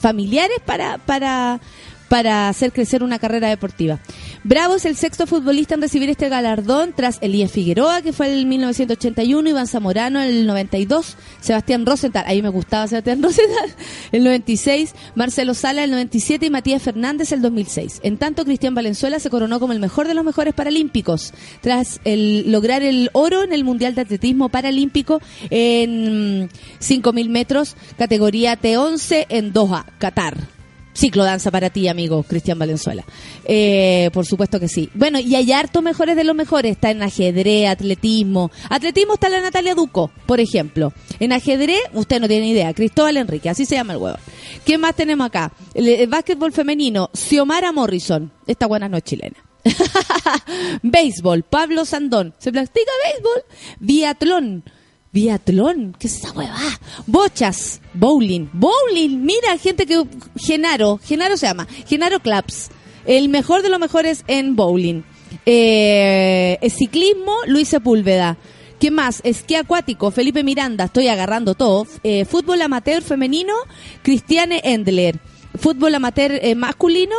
familiares 0.00 0.56
para, 0.66 0.98
para, 0.98 1.60
para 2.08 2.48
hacer 2.48 2.72
crecer 2.72 3.04
una 3.04 3.20
carrera 3.20 3.48
deportiva. 3.48 4.00
Bravo 4.42 4.76
es 4.76 4.86
el 4.86 4.96
sexto 4.96 5.26
futbolista 5.26 5.74
en 5.74 5.82
recibir 5.82 6.08
este 6.08 6.30
galardón 6.30 6.94
tras 6.96 7.18
Elías 7.20 7.52
Figueroa, 7.52 8.00
que 8.00 8.14
fue 8.14 8.32
en 8.32 8.48
1981, 8.48 9.50
Iván 9.50 9.66
Zamorano 9.66 10.22
el 10.22 10.46
92, 10.46 11.18
Sebastián 11.40 11.84
Rosenthal, 11.84 12.24
ahí 12.26 12.40
me 12.40 12.48
gustaba 12.48 12.86
Sebastián 12.86 13.22
Rosenthal, 13.22 13.70
el 14.12 14.24
96, 14.24 14.94
Marcelo 15.14 15.52
Sala 15.52 15.84
el 15.84 15.90
97 15.90 16.46
y 16.46 16.50
Matías 16.50 16.82
Fernández 16.82 17.32
el 17.32 17.42
2006. 17.42 18.00
En 18.02 18.16
tanto, 18.16 18.46
Cristian 18.46 18.74
Valenzuela 18.74 19.20
se 19.20 19.28
coronó 19.28 19.60
como 19.60 19.74
el 19.74 19.78
mejor 19.78 20.08
de 20.08 20.14
los 20.14 20.24
mejores 20.24 20.54
paralímpicos 20.54 21.34
tras 21.60 22.00
el, 22.04 22.50
lograr 22.50 22.82
el 22.82 23.10
oro 23.12 23.42
en 23.42 23.52
el 23.52 23.62
Mundial 23.62 23.94
de 23.94 24.00
Atletismo 24.00 24.48
Paralímpico 24.48 25.20
en 25.50 26.48
5.000 26.80 27.28
metros, 27.28 27.76
categoría 27.98 28.58
T11 28.58 29.26
en 29.28 29.52
Doha, 29.52 29.84
Qatar. 29.98 30.59
Ciclo 30.92 31.24
danza 31.24 31.50
para 31.50 31.70
ti, 31.70 31.88
amigo 31.88 32.22
Cristian 32.22 32.58
Valenzuela. 32.58 33.04
Eh, 33.44 34.10
por 34.12 34.26
supuesto 34.26 34.58
que 34.58 34.68
sí. 34.68 34.90
Bueno, 34.94 35.18
y 35.18 35.34
hay 35.34 35.52
harto 35.52 35.82
mejores 35.82 36.16
de 36.16 36.24
los 36.24 36.34
mejores. 36.34 36.72
Está 36.72 36.90
en 36.90 37.02
ajedrez, 37.02 37.68
atletismo. 37.68 38.50
Atletismo 38.68 39.14
está 39.14 39.28
la 39.28 39.40
Natalia 39.40 39.74
Duco, 39.74 40.10
por 40.26 40.40
ejemplo. 40.40 40.92
En 41.20 41.32
ajedrez, 41.32 41.80
usted 41.94 42.20
no 42.20 42.28
tiene 42.28 42.48
idea. 42.48 42.74
Cristóbal 42.74 43.16
Enrique, 43.16 43.48
así 43.48 43.64
se 43.64 43.76
llama 43.76 43.92
el 43.94 43.98
huevo. 43.98 44.18
¿Qué 44.64 44.78
más 44.78 44.94
tenemos 44.94 45.26
acá? 45.26 45.52
El, 45.74 46.08
básquetbol 46.08 46.52
femenino, 46.52 47.10
Xiomara 47.14 47.72
Morrison. 47.72 48.32
Esta 48.46 48.66
buena 48.66 48.88
no 48.88 48.96
es 48.96 49.04
chilena. 49.04 49.36
béisbol, 50.82 51.44
Pablo 51.44 51.84
Sandón. 51.84 52.34
¿Se 52.38 52.50
practica 52.50 52.90
béisbol? 53.04 53.44
Biatlón. 53.78 54.64
Biatlón, 55.12 55.96
¿qué 55.98 56.06
es 56.06 56.18
esa 56.18 56.32
hueva? 56.32 56.60
Bochas, 57.06 57.80
bowling, 57.94 58.48
bowling, 58.52 59.24
mira, 59.24 59.58
gente 59.58 59.84
que... 59.84 60.04
Genaro, 60.36 61.00
Genaro 61.02 61.36
se 61.36 61.46
llama, 61.46 61.66
Genaro 61.88 62.20
Claps, 62.20 62.70
el 63.06 63.28
mejor 63.28 63.62
de 63.62 63.70
los 63.70 63.80
mejores 63.80 64.22
en 64.28 64.54
bowling. 64.54 65.02
Eh, 65.46 66.58
ciclismo, 66.70 67.34
Luis 67.46 67.68
Sepúlveda. 67.68 68.36
¿Qué 68.78 68.92
más? 68.92 69.20
Esquí 69.24 69.56
acuático, 69.56 70.12
Felipe 70.12 70.44
Miranda, 70.44 70.84
estoy 70.84 71.08
agarrando 71.08 71.54
todo. 71.54 71.86
Eh, 72.04 72.24
fútbol 72.24 72.62
amateur 72.62 73.02
femenino, 73.02 73.54
Cristiane 74.02 74.60
Endler. 74.62 75.18
Fútbol 75.56 75.94
amateur 75.96 76.38
eh, 76.40 76.54
masculino, 76.54 77.16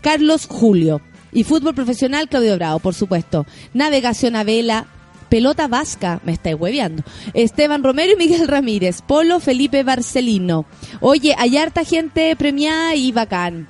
Carlos 0.00 0.46
Julio. 0.46 1.00
Y 1.32 1.44
fútbol 1.44 1.74
profesional, 1.74 2.28
Claudio 2.28 2.56
Bravo, 2.56 2.78
por 2.78 2.94
supuesto. 2.94 3.46
Navegación 3.74 4.36
a 4.36 4.44
vela, 4.44 4.86
pelota 5.32 5.66
vasca, 5.66 6.20
me 6.24 6.32
estáis 6.32 6.56
hueveando. 6.60 7.02
Esteban 7.32 7.82
Romero 7.82 8.12
y 8.12 8.16
Miguel 8.16 8.46
Ramírez. 8.46 9.00
Polo 9.00 9.40
Felipe 9.40 9.82
Barcelino. 9.82 10.66
Oye, 11.00 11.34
hay 11.38 11.56
harta 11.56 11.86
gente 11.86 12.36
premiada 12.36 12.94
y 12.96 13.12
bacán. 13.12 13.66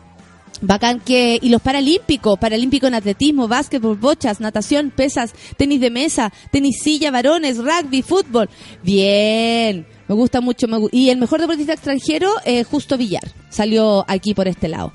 Bacán 0.60 0.98
que, 0.98 1.38
y 1.40 1.50
los 1.50 1.62
paralímpicos, 1.62 2.36
paralímpico 2.36 2.88
en 2.88 2.94
atletismo, 2.94 3.46
básquetbol, 3.46 3.96
bochas, 3.96 4.40
natación, 4.40 4.90
pesas, 4.90 5.34
tenis 5.56 5.80
de 5.80 5.90
mesa, 5.90 6.32
tenis 6.50 6.80
silla, 6.82 7.12
varones, 7.12 7.58
rugby, 7.58 8.02
fútbol. 8.02 8.50
Bien, 8.82 9.86
me 10.08 10.14
gusta 10.16 10.40
mucho. 10.40 10.66
y 10.90 11.10
el 11.10 11.18
mejor 11.18 11.40
deportista 11.40 11.74
extranjero, 11.74 12.28
eh, 12.44 12.64
Justo 12.64 12.98
Villar, 12.98 13.30
salió 13.50 14.04
aquí 14.08 14.34
por 14.34 14.48
este 14.48 14.66
lado. 14.66 14.92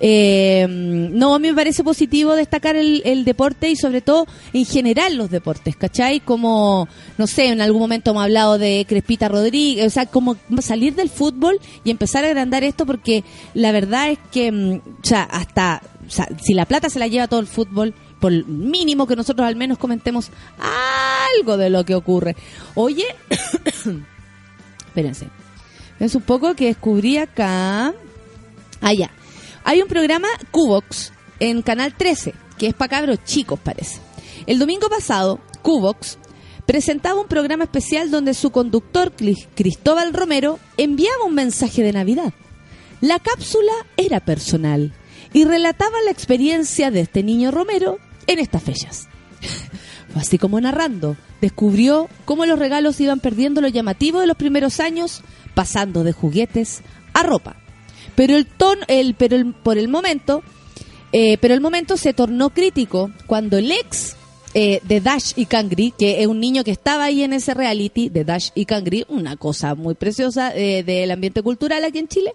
Eh, 0.00 0.66
no, 0.68 1.34
a 1.34 1.38
mí 1.38 1.48
me 1.48 1.54
parece 1.54 1.84
positivo 1.84 2.34
destacar 2.34 2.76
el, 2.76 3.24
deporte 3.24 3.70
y 3.70 3.76
sobre 3.76 4.00
todo 4.00 4.26
en 4.52 4.64
general 4.64 5.16
los 5.16 5.30
deportes, 5.30 5.76
¿cachai? 5.76 6.20
Como, 6.20 6.88
no 7.16 7.26
sé, 7.26 7.46
en 7.46 7.60
algún 7.60 7.80
momento 7.80 8.10
hemos 8.10 8.24
hablado 8.24 8.58
de 8.58 8.84
Crespita 8.88 9.28
Rodríguez, 9.28 9.86
o 9.86 9.90
sea, 9.90 10.06
como 10.06 10.36
salir 10.60 10.94
del 10.94 11.10
fútbol 11.10 11.60
y 11.84 11.90
empezar 11.90 12.24
a 12.24 12.28
agrandar 12.28 12.64
esto 12.64 12.86
porque 12.86 13.24
la 13.54 13.72
verdad 13.72 14.10
es 14.10 14.18
que, 14.32 14.52
mm, 14.52 14.74
o 14.74 15.04
sea, 15.04 15.22
hasta, 15.24 15.82
si 16.42 16.54
la 16.54 16.66
plata 16.66 16.90
se 16.90 16.98
la 16.98 17.06
lleva 17.06 17.28
todo 17.28 17.40
el 17.40 17.46
fútbol, 17.46 17.94
por 18.20 18.32
mínimo 18.46 19.06
que 19.06 19.16
nosotros 19.16 19.46
al 19.46 19.56
menos 19.56 19.76
comentemos 19.78 20.30
algo 21.36 21.56
de 21.56 21.68
lo 21.70 21.84
que 21.84 21.94
ocurre. 21.94 22.36
Oye, 22.74 23.04
espérense, 24.86 25.28
es 26.00 26.14
un 26.14 26.22
poco 26.22 26.54
que 26.54 26.66
descubrí 26.66 27.18
acá. 27.18 27.92
Allá. 28.80 29.10
Ah, 29.12 29.23
hay 29.64 29.80
un 29.80 29.88
programa 29.88 30.28
Cubox 30.50 31.12
en 31.40 31.62
Canal 31.62 31.94
13, 31.96 32.34
que 32.58 32.68
es 32.68 32.74
para 32.74 32.90
cabros 32.90 33.24
chicos, 33.24 33.58
parece. 33.58 33.98
El 34.46 34.58
domingo 34.58 34.88
pasado, 34.88 35.40
Cubox 35.62 36.18
presentaba 36.66 37.20
un 37.20 37.28
programa 37.28 37.64
especial 37.64 38.10
donde 38.10 38.34
su 38.34 38.50
conductor, 38.50 39.12
Cristóbal 39.54 40.12
Romero, 40.12 40.58
enviaba 40.76 41.24
un 41.24 41.34
mensaje 41.34 41.82
de 41.82 41.92
Navidad. 41.92 42.34
La 43.00 43.18
cápsula 43.18 43.72
era 43.96 44.20
personal 44.20 44.92
y 45.32 45.44
relataba 45.44 45.96
la 46.04 46.10
experiencia 46.10 46.90
de 46.90 47.00
este 47.00 47.22
niño 47.22 47.50
Romero 47.50 47.98
en 48.26 48.38
estas 48.38 48.62
fechas. 48.62 49.08
Así 50.14 50.38
como 50.38 50.60
narrando, 50.60 51.16
descubrió 51.40 52.08
cómo 52.24 52.46
los 52.46 52.58
regalos 52.58 53.00
iban 53.00 53.20
perdiendo 53.20 53.60
lo 53.60 53.68
llamativo 53.68 54.20
de 54.20 54.26
los 54.26 54.36
primeros 54.36 54.78
años, 54.78 55.22
pasando 55.54 56.04
de 56.04 56.12
juguetes 56.12 56.82
a 57.14 57.22
ropa. 57.22 57.56
Pero 58.16 58.36
el 58.36 58.46
ton, 58.46 58.78
el, 58.88 59.14
pero 59.14 59.36
el, 59.36 59.52
por 59.52 59.78
el 59.78 59.88
momento, 59.88 60.42
eh, 61.12 61.38
pero 61.38 61.54
el 61.54 61.60
momento 61.60 61.96
se 61.96 62.12
tornó 62.12 62.50
crítico 62.50 63.10
cuando 63.26 63.58
el 63.58 63.70
ex 63.70 64.16
eh, 64.56 64.80
de 64.84 65.00
Dash 65.00 65.32
y 65.34 65.46
Kangri, 65.46 65.92
que 65.98 66.22
es 66.22 66.28
un 66.28 66.38
niño 66.38 66.62
que 66.62 66.70
estaba 66.70 67.04
ahí 67.04 67.24
en 67.24 67.32
ese 67.32 67.54
reality 67.54 68.08
de 68.08 68.24
Dash 68.24 68.50
y 68.54 68.66
Kangri, 68.66 69.04
una 69.08 69.36
cosa 69.36 69.74
muy 69.74 69.94
preciosa 69.94 70.54
eh, 70.54 70.84
del 70.84 71.10
ambiente 71.10 71.42
cultural 71.42 71.82
aquí 71.82 71.98
en 71.98 72.06
Chile, 72.06 72.34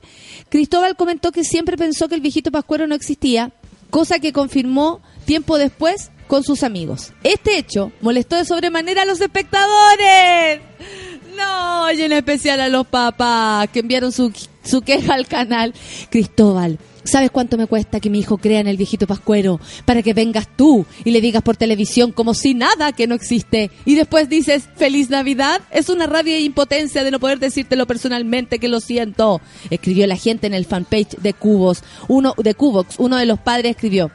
Cristóbal 0.49 0.97
comentó 0.97 1.31
que 1.31 1.45
siempre 1.45 1.77
pensó 1.77 2.09
que 2.09 2.15
el 2.15 2.21
viejito 2.21 2.51
pascuero 2.51 2.87
no 2.87 2.95
existía, 2.95 3.53
cosa 3.89 4.19
que 4.19 4.33
confirmó 4.33 4.99
tiempo 5.23 5.57
después 5.57 6.11
con 6.27 6.43
sus 6.43 6.63
amigos. 6.63 7.13
Este 7.23 7.57
hecho 7.57 7.93
molestó 8.01 8.35
de 8.35 8.43
sobremanera 8.43 9.03
a 9.03 9.05
los 9.05 9.21
espectadores. 9.21 10.61
No, 11.37 11.91
y 11.91 12.01
en 12.01 12.11
especial 12.11 12.59
a 12.59 12.67
los 12.67 12.85
papás 12.85 13.69
que 13.69 13.79
enviaron 13.79 14.11
su, 14.11 14.33
su 14.69 14.81
queja 14.81 15.15
al 15.15 15.27
canal. 15.27 15.73
Cristóbal, 16.09 16.77
¿sabes 17.03 17.31
cuánto 17.31 17.57
me 17.57 17.67
cuesta 17.67 17.99
que 17.99 18.09
mi 18.09 18.19
hijo 18.19 18.37
crea 18.37 18.59
en 18.59 18.67
el 18.67 18.77
viejito 18.77 19.07
pascuero 19.07 19.59
para 19.85 20.01
que 20.01 20.13
vengas 20.13 20.47
tú 20.55 20.85
y 21.03 21.11
le 21.11 21.21
digas 21.21 21.41
por 21.41 21.57
televisión 21.57 22.11
como 22.11 22.33
si 22.33 22.53
nada 22.53 22.91
que 22.91 23.07
no 23.07 23.15
existe? 23.15 23.71
Y 23.85 23.95
después 23.95 24.29
dices, 24.29 24.69
feliz 24.75 25.09
Navidad. 25.09 25.61
Es 25.71 25.89
una 25.89 26.07
rabia 26.07 26.35
e 26.35 26.41
impotencia 26.41 27.03
de 27.03 27.11
no 27.11 27.19
poder 27.19 27.39
decírtelo 27.39 27.87
personalmente 27.87 28.59
que 28.59 28.69
lo 28.69 28.79
siento. 28.79 29.41
Escribió 29.69 30.07
la 30.07 30.17
gente 30.17 30.47
en 30.47 30.53
el 30.53 30.65
fanpage 30.65 31.17
de 31.17 31.33
Cubos, 31.33 31.83
uno 32.07 32.33
de 32.37 32.53
Cubox, 32.53 32.95
uno 32.99 33.17
de 33.17 33.25
los 33.25 33.39
padres 33.39 33.71
escribió. 33.71 34.11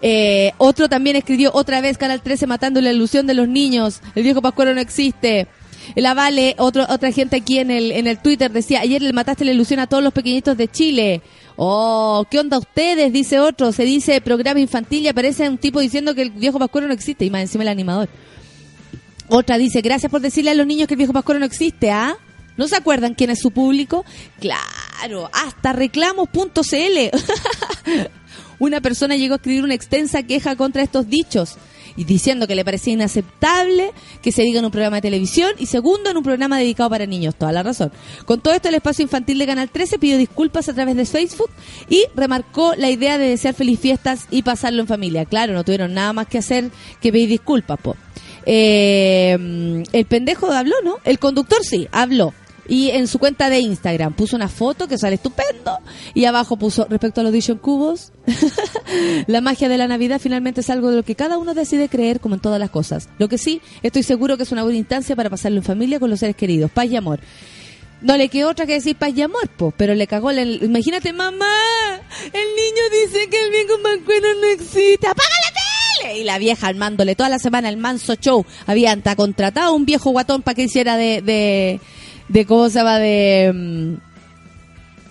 Eh, 0.00 0.52
otro 0.58 0.88
también 0.88 1.16
escribió 1.16 1.50
otra 1.52 1.80
vez 1.80 1.98
Canal 1.98 2.22
13 2.22 2.46
matando 2.46 2.80
la 2.80 2.92
ilusión 2.92 3.26
de 3.26 3.34
los 3.34 3.48
niños. 3.48 4.00
El 4.14 4.22
viejo 4.22 4.40
pascuero 4.42 4.74
no 4.74 4.80
existe. 4.80 5.48
La 5.94 6.14
Vale, 6.14 6.54
otro, 6.58 6.86
otra 6.88 7.12
gente 7.12 7.36
aquí 7.36 7.58
en 7.58 7.70
el, 7.70 7.92
en 7.92 8.06
el 8.06 8.18
Twitter 8.18 8.50
decía, 8.50 8.80
ayer 8.80 9.02
le 9.02 9.12
mataste 9.12 9.44
la 9.44 9.52
ilusión 9.52 9.80
a 9.80 9.86
todos 9.86 10.02
los 10.02 10.12
pequeñitos 10.12 10.56
de 10.56 10.68
Chile. 10.68 11.22
Oh, 11.56 12.24
¿qué 12.30 12.38
onda 12.38 12.58
ustedes? 12.58 13.12
Dice 13.12 13.40
otro. 13.40 13.72
Se 13.72 13.84
dice 13.84 14.20
programa 14.20 14.60
infantil 14.60 15.04
y 15.04 15.08
aparece 15.08 15.48
un 15.48 15.58
tipo 15.58 15.80
diciendo 15.80 16.14
que 16.14 16.22
el 16.22 16.30
viejo 16.30 16.58
pascuero 16.58 16.86
no 16.86 16.94
existe. 16.94 17.24
Y 17.24 17.30
más 17.30 17.42
encima 17.42 17.64
el 17.64 17.68
animador. 17.68 18.08
Otra 19.28 19.58
dice, 19.58 19.80
gracias 19.80 20.10
por 20.10 20.20
decirle 20.20 20.50
a 20.50 20.54
los 20.54 20.66
niños 20.66 20.88
que 20.88 20.94
el 20.94 20.98
viejo 20.98 21.12
pascuero 21.12 21.38
no 21.38 21.46
existe, 21.46 21.90
¿ah? 21.90 22.16
¿No 22.56 22.66
se 22.66 22.76
acuerdan 22.76 23.14
quién 23.14 23.30
es 23.30 23.40
su 23.40 23.50
público? 23.50 24.04
Claro, 24.40 25.30
hasta 25.32 25.72
reclamos.cl. 25.72 26.58
una 28.58 28.80
persona 28.80 29.16
llegó 29.16 29.34
a 29.34 29.36
escribir 29.36 29.62
una 29.62 29.74
extensa 29.74 30.22
queja 30.22 30.56
contra 30.56 30.82
estos 30.82 31.08
dichos 31.08 31.56
y 31.98 32.04
diciendo 32.04 32.46
que 32.46 32.54
le 32.54 32.64
parecía 32.64 32.92
inaceptable 32.92 33.90
que 34.22 34.30
se 34.30 34.42
diga 34.42 34.60
en 34.60 34.64
un 34.64 34.70
programa 34.70 34.98
de 34.98 35.02
televisión 35.02 35.50
y 35.58 35.66
segundo 35.66 36.10
en 36.10 36.16
un 36.16 36.22
programa 36.22 36.56
dedicado 36.56 36.88
para 36.88 37.06
niños. 37.06 37.34
Toda 37.34 37.50
la 37.50 37.64
razón. 37.64 37.90
Con 38.24 38.40
todo 38.40 38.54
esto, 38.54 38.68
el 38.68 38.76
espacio 38.76 39.02
infantil 39.02 39.36
de 39.36 39.46
Canal 39.46 39.68
13 39.68 39.98
pidió 39.98 40.16
disculpas 40.16 40.68
a 40.68 40.74
través 40.74 40.94
de 40.94 41.04
Facebook 41.04 41.50
y 41.90 42.04
remarcó 42.14 42.74
la 42.76 42.88
idea 42.88 43.18
de 43.18 43.26
desear 43.26 43.52
feliz 43.52 43.80
fiestas 43.80 44.28
y 44.30 44.42
pasarlo 44.42 44.80
en 44.80 44.86
familia. 44.86 45.24
Claro, 45.24 45.54
no 45.54 45.64
tuvieron 45.64 45.92
nada 45.92 46.12
más 46.12 46.28
que 46.28 46.38
hacer 46.38 46.70
que 47.00 47.10
pedir 47.10 47.30
disculpas, 47.30 47.80
po. 47.80 47.96
Eh, 48.46 49.82
el 49.92 50.04
pendejo 50.06 50.52
habló, 50.52 50.76
¿no? 50.84 50.98
El 51.04 51.18
conductor 51.18 51.58
sí, 51.64 51.88
habló 51.90 52.32
y 52.68 52.90
en 52.90 53.08
su 53.08 53.18
cuenta 53.18 53.50
de 53.50 53.58
Instagram 53.58 54.12
puso 54.12 54.36
una 54.36 54.48
foto 54.48 54.86
que 54.86 54.98
sale 54.98 55.16
estupendo 55.16 55.78
y 56.14 56.26
abajo 56.26 56.56
puso 56.56 56.86
respecto 56.88 57.22
a 57.22 57.24
los 57.24 57.32
Dijon 57.32 57.58
Cubos 57.58 58.12
la 59.26 59.40
magia 59.40 59.68
de 59.68 59.78
la 59.78 59.88
Navidad 59.88 60.20
finalmente 60.20 60.60
es 60.60 60.70
algo 60.70 60.90
de 60.90 60.96
lo 60.96 61.02
que 61.02 61.14
cada 61.14 61.38
uno 61.38 61.54
decide 61.54 61.88
creer 61.88 62.20
como 62.20 62.34
en 62.34 62.40
todas 62.40 62.60
las 62.60 62.70
cosas. 62.70 63.08
Lo 63.18 63.28
que 63.28 63.38
sí, 63.38 63.60
estoy 63.82 64.02
seguro 64.02 64.36
que 64.36 64.42
es 64.42 64.52
una 64.52 64.62
buena 64.62 64.78
instancia 64.78 65.16
para 65.16 65.30
pasarlo 65.30 65.58
en 65.58 65.64
familia 65.64 65.98
con 65.98 66.10
los 66.10 66.20
seres 66.20 66.36
queridos, 66.36 66.70
paz 66.70 66.86
y 66.86 66.96
amor. 66.96 67.20
No 68.00 68.16
le 68.16 68.28
quedó 68.28 68.50
otra 68.50 68.66
que 68.66 68.74
decir 68.74 68.96
paz 68.96 69.12
y 69.16 69.22
amor, 69.22 69.48
po, 69.48 69.72
pero 69.76 69.94
le 69.94 70.06
cagó. 70.06 70.30
El, 70.30 70.62
imagínate, 70.62 71.12
mamá, 71.12 71.46
el 72.32 72.32
niño 72.32 72.82
dice 73.04 73.28
que 73.28 73.44
el 73.44 73.50
viejo 73.50 73.78
mancuero 73.82 74.28
no 74.40 74.46
existe. 74.46 75.06
¡Apaga 75.06 75.34
la 75.44 76.04
tele! 76.04 76.18
Y 76.20 76.24
la 76.24 76.38
vieja 76.38 76.68
armándole 76.68 77.16
toda 77.16 77.28
la 77.28 77.40
semana 77.40 77.68
el 77.68 77.76
manso 77.76 78.14
show. 78.14 78.46
Había 78.66 78.92
hasta 78.92 79.16
contratado 79.16 79.70
a 79.70 79.72
un 79.72 79.84
viejo 79.84 80.10
guatón 80.10 80.42
para 80.42 80.54
que 80.54 80.62
hiciera 80.62 80.96
de, 80.96 81.22
de, 81.22 81.80
de 82.28 82.46
cómo 82.46 82.68
se 82.68 82.78
llama 82.78 82.98
de... 82.98 83.52
Mm, 83.54 84.08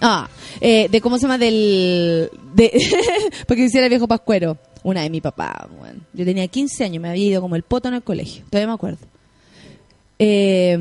Ah, 0.01 0.29
eh, 0.61 0.87
de 0.89 1.01
cómo 1.01 1.17
se 1.17 1.23
llama 1.23 1.37
del... 1.37 2.29
De, 2.53 2.71
porque 3.47 3.63
hiciera 3.63 3.87
viejo 3.87 4.07
pascuero. 4.07 4.57
Una 4.83 5.01
de 5.01 5.09
mi 5.09 5.21
papá, 5.21 5.67
bueno. 5.77 5.99
Yo 6.13 6.23
tenía 6.23 6.47
15 6.47 6.85
años, 6.85 7.01
me 7.01 7.09
había 7.09 7.25
ido 7.25 7.41
como 7.41 7.55
el 7.55 7.63
poto 7.63 7.87
en 7.87 7.95
el 7.95 8.03
colegio. 8.03 8.45
Todavía 8.49 8.67
me 8.67 8.73
acuerdo. 8.73 8.99
Eh, 10.19 10.77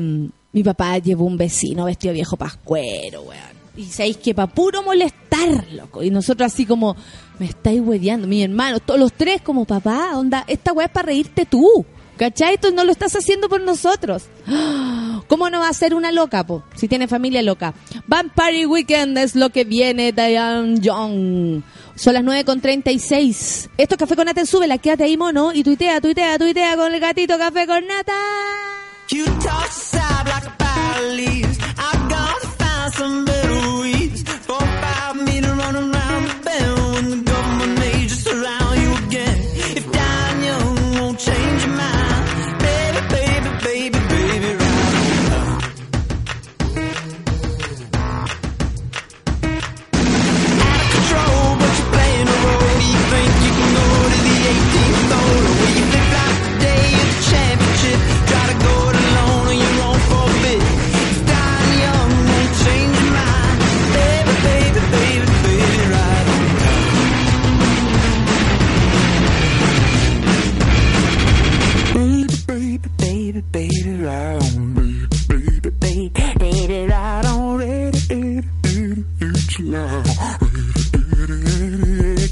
mi 0.53 0.63
papá 0.63 0.97
llevó 0.99 1.25
un 1.25 1.37
vecino 1.37 1.85
vestido 1.85 2.13
viejo 2.13 2.37
pascuero, 2.37 3.23
weón. 3.23 3.57
Y 3.75 3.85
sabéis 3.85 4.17
que 4.17 4.33
para 4.33 4.51
puro 4.51 4.81
molestar, 4.81 5.71
loco. 5.71 6.03
Y 6.03 6.09
nosotros 6.09 6.51
así 6.51 6.65
como, 6.65 6.95
me 7.37 7.47
estáis 7.47 7.81
hueveando, 7.81 8.27
mi 8.27 8.43
hermano, 8.43 8.79
todos 8.79 8.99
los 8.99 9.13
tres 9.13 9.41
como, 9.41 9.65
papá, 9.65 10.17
onda, 10.17 10.45
esta 10.47 10.73
weá 10.73 10.87
es 10.87 10.91
para 10.91 11.07
reírte 11.07 11.45
tú. 11.45 11.85
¿Cachai? 12.17 12.55
Esto 12.55 12.71
no 12.71 12.83
lo 12.83 12.91
estás 12.91 13.15
haciendo 13.15 13.47
por 13.47 13.61
nosotros. 13.61 14.23
¿Cómo 15.27 15.49
no 15.49 15.59
va 15.59 15.69
a 15.69 15.73
ser 15.73 15.93
una 15.93 16.11
loca, 16.11 16.45
po? 16.45 16.63
Si 16.75 16.87
tiene 16.87 17.07
familia 17.07 17.41
loca. 17.41 17.73
Vampire 18.07 18.65
Weekend 18.65 19.17
es 19.17 19.35
lo 19.35 19.49
que 19.49 19.63
viene, 19.63 20.11
Diane 20.11 20.79
Young. 20.79 21.61
Son 21.95 22.13
las 22.13 22.23
9.36. 22.23 23.69
Esto 23.77 23.95
es 23.95 23.99
Café 23.99 24.15
con 24.15 24.25
Nata 24.25 24.41
en 24.41 24.47
Súbela. 24.47 24.77
Quédate 24.77 25.03
ahí, 25.03 25.17
mono. 25.17 25.53
Y 25.53 25.63
tuitea, 25.63 26.01
tuitea, 26.01 26.37
tuitea 26.37 26.75
con 26.75 26.93
el 26.93 26.99
gatito 26.99 27.37
Café 27.37 27.67
con 27.67 27.85
Nata. 27.85 28.13
You 29.09 29.23
like 29.25 30.45
a 30.45 30.57
find 32.97 33.76
it's 79.59 79.65
love, 79.65 80.05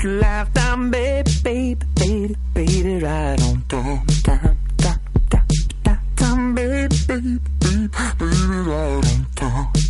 lifetime, 0.04 0.92
baby, 0.92 1.32
baby, 1.44 1.86
baby, 1.96 2.36
baby, 2.54 3.00
right 3.04 3.42
on, 3.42 3.64
time, 3.68 4.06
time, 4.24 4.58
time, 4.78 5.00
time, 5.84 6.00
time, 6.16 6.56
baby, 6.56 6.96
baby, 7.08 7.40
baby, 7.60 7.88
baby, 8.20 8.58
right 8.70 9.06
on, 9.06 9.26
time. 9.36 9.85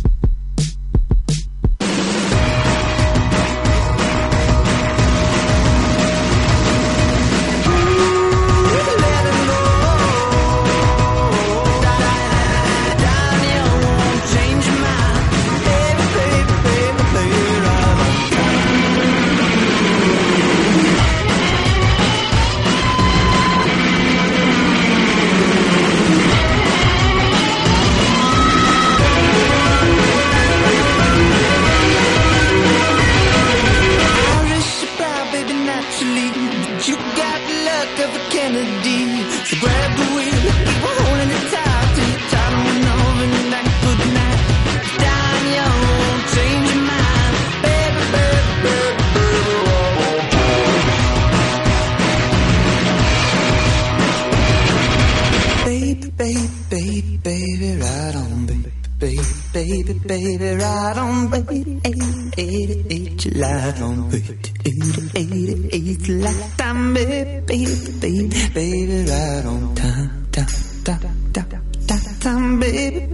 Baby, 56.96 57.18
baby, 57.22 57.80
right 57.80 58.16
on, 58.16 58.46
baby, 58.46 58.72
baby, 58.98 59.20
baby, 59.52 59.92
baby, 60.06 60.56
right 60.56 60.96
on, 60.96 61.28
baby, 61.28 61.80
eight, 61.84 62.38
eight, 62.38 62.86
eight, 62.88 63.16
July 63.18 63.74
on, 63.82 64.08
baby, 64.08 64.38
eight, 64.64 65.14
eight, 65.14 65.68
eight, 65.72 66.00
July, 66.00 66.50
time, 66.56 66.94
baby, 66.94 67.40
baby, 67.46 68.48
baby, 68.54 69.10
right 69.10 69.44
on, 69.44 69.74
time, 69.74 70.26
time, 70.32 70.46
time, 70.84 71.62
time, 71.86 72.20
time, 72.20 72.60
baby, 72.60 73.06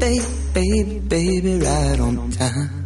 baby, 0.55 1.01
baby, 1.01 1.59
right 1.59 2.01
on 2.01 2.31
time. 2.31 2.82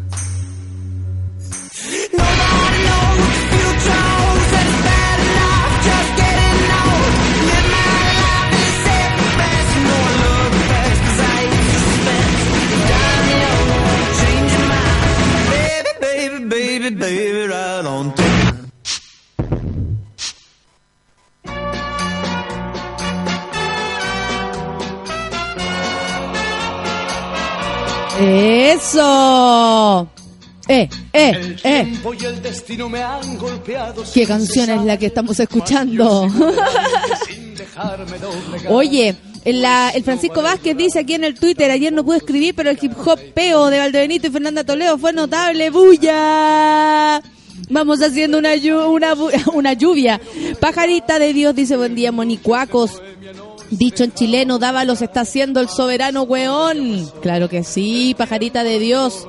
¡Eh, 30.68 30.88
eh, 31.12 31.56
eh! 31.62 31.94
y 32.20 32.24
el 32.24 32.42
destino 32.42 32.88
me 32.88 33.00
han 33.02 33.38
golpeado 33.38 34.02
¿Qué 34.12 34.26
canción 34.26 34.68
es 34.68 34.82
la 34.84 34.98
que 34.98 35.06
estamos 35.06 35.38
escuchando? 35.38 36.26
Oye, 38.68 39.14
la- 39.44 39.90
el 39.90 40.02
Francisco 40.02 40.42
Vázquez 40.42 40.76
dice 40.76 41.00
aquí 41.00 41.14
en 41.14 41.24
el 41.24 41.34
Twitter, 41.38 41.70
ayer 41.70 41.92
no 41.92 42.04
pude 42.04 42.18
escribir, 42.18 42.54
pero 42.54 42.70
el 42.70 42.78
hip 42.80 42.92
hop 43.04 43.18
peo 43.34 43.68
de 43.68 43.78
Valdebenito 43.78 44.26
y 44.26 44.30
Fernanda 44.30 44.64
Toledo 44.64 44.98
fue 44.98 45.12
notable. 45.12 45.70
¡Bulla! 45.70 47.22
Vamos 47.68 48.00
haciendo 48.02 48.38
una, 48.38 48.50
una, 48.88 49.14
una 49.52 49.72
lluvia. 49.72 50.20
Pajarita 50.60 51.18
de 51.18 51.32
Dios 51.32 51.54
dice, 51.54 51.76
buen 51.76 51.94
día, 51.94 52.12
monicuacos. 52.12 53.02
Dicho 53.70 54.04
en 54.04 54.12
chileno, 54.12 54.60
Dávalos 54.60 55.02
está 55.02 55.22
haciendo 55.22 55.60
el 55.60 55.68
soberano 55.68 56.22
weón. 56.22 57.10
Claro 57.20 57.48
que 57.48 57.64
sí, 57.64 58.14
pajarita 58.16 58.62
de 58.62 58.78
Dios. 58.78 59.26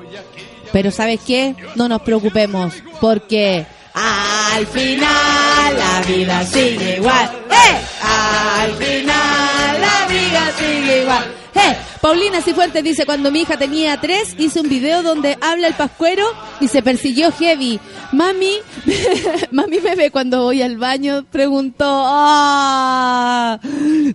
Pero 0.71 0.91
¿sabes 0.91 1.19
qué? 1.25 1.55
No 1.75 1.87
nos 1.87 2.01
preocupemos, 2.01 2.73
porque 2.99 3.65
al 3.93 4.67
final 4.67 5.77
la 5.77 6.01
vida 6.07 6.45
sigue 6.45 6.97
igual. 6.97 7.31
¡Eh! 7.49 7.77
Al 8.03 8.73
final 8.73 9.81
la 9.81 10.07
vida 10.07 10.51
sigue 10.57 11.01
igual. 11.01 11.25
¡Eh! 11.55 11.75
Paulina 12.01 12.41
Cifuentes 12.41 12.83
dice, 12.83 13.05
cuando 13.05 13.31
mi 13.31 13.41
hija 13.41 13.57
tenía 13.57 13.99
tres, 13.99 14.35
hice 14.37 14.61
un 14.61 14.69
video 14.69 15.01
donde 15.01 15.37
habla 15.41 15.67
el 15.67 15.73
pascuero 15.73 16.25
y 16.59 16.67
se 16.67 16.83
persiguió 16.83 17.31
heavy. 17.31 17.79
Mami, 18.11 18.57
mami 19.51 19.79
me 19.79 19.95
ve 19.95 20.11
cuando 20.11 20.43
voy 20.43 20.61
al 20.61 20.77
baño, 20.77 21.25
preguntó, 21.31 21.85
¡ah! 21.87 23.59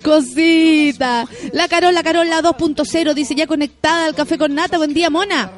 Cosita. 0.02 1.26
La 1.52 1.68
Carola, 1.68 2.02
Carola 2.02 2.40
2.0 2.40 3.14
dice, 3.14 3.34
ya 3.34 3.46
conectada 3.46 4.06
al 4.06 4.14
café 4.14 4.38
con 4.38 4.54
nata, 4.54 4.78
buen 4.78 4.94
día, 4.94 5.10
mona. 5.10 5.50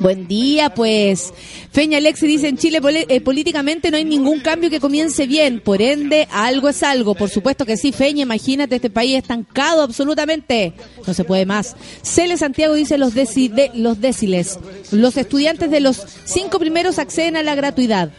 Buen 0.00 0.26
día, 0.26 0.74
pues. 0.74 1.32
Feña 1.72 1.98
Alexi 1.98 2.26
dice, 2.26 2.48
en 2.48 2.56
Chile 2.56 2.80
eh, 3.08 3.20
políticamente 3.20 3.90
no 3.90 3.96
hay 3.96 4.04
ningún 4.04 4.40
cambio 4.40 4.68
que 4.70 4.80
comience 4.80 5.26
bien, 5.26 5.60
por 5.60 5.80
ende, 5.80 6.26
algo 6.30 6.68
es 6.68 6.82
algo. 6.82 7.14
Por 7.14 7.30
supuesto 7.30 7.64
que 7.64 7.76
sí, 7.76 7.92
Feña, 7.92 8.22
imagínate 8.22 8.76
este 8.76 8.90
país 8.90 9.16
estancado 9.16 9.82
absolutamente. 9.82 10.72
No 11.06 11.14
se 11.14 11.24
puede 11.24 11.46
más. 11.46 11.76
Cele 12.02 12.36
Santiago 12.36 12.74
dice 12.74 12.98
los, 12.98 13.14
de- 13.14 13.70
los 13.74 14.00
déciles. 14.00 14.58
Los 14.90 15.16
estudiantes 15.16 15.70
de 15.70 15.80
los 15.80 16.02
cinco 16.24 16.58
primeros 16.58 16.98
acceden 16.98 17.36
a 17.36 17.42
la 17.42 17.54
gratuidad. 17.54 18.10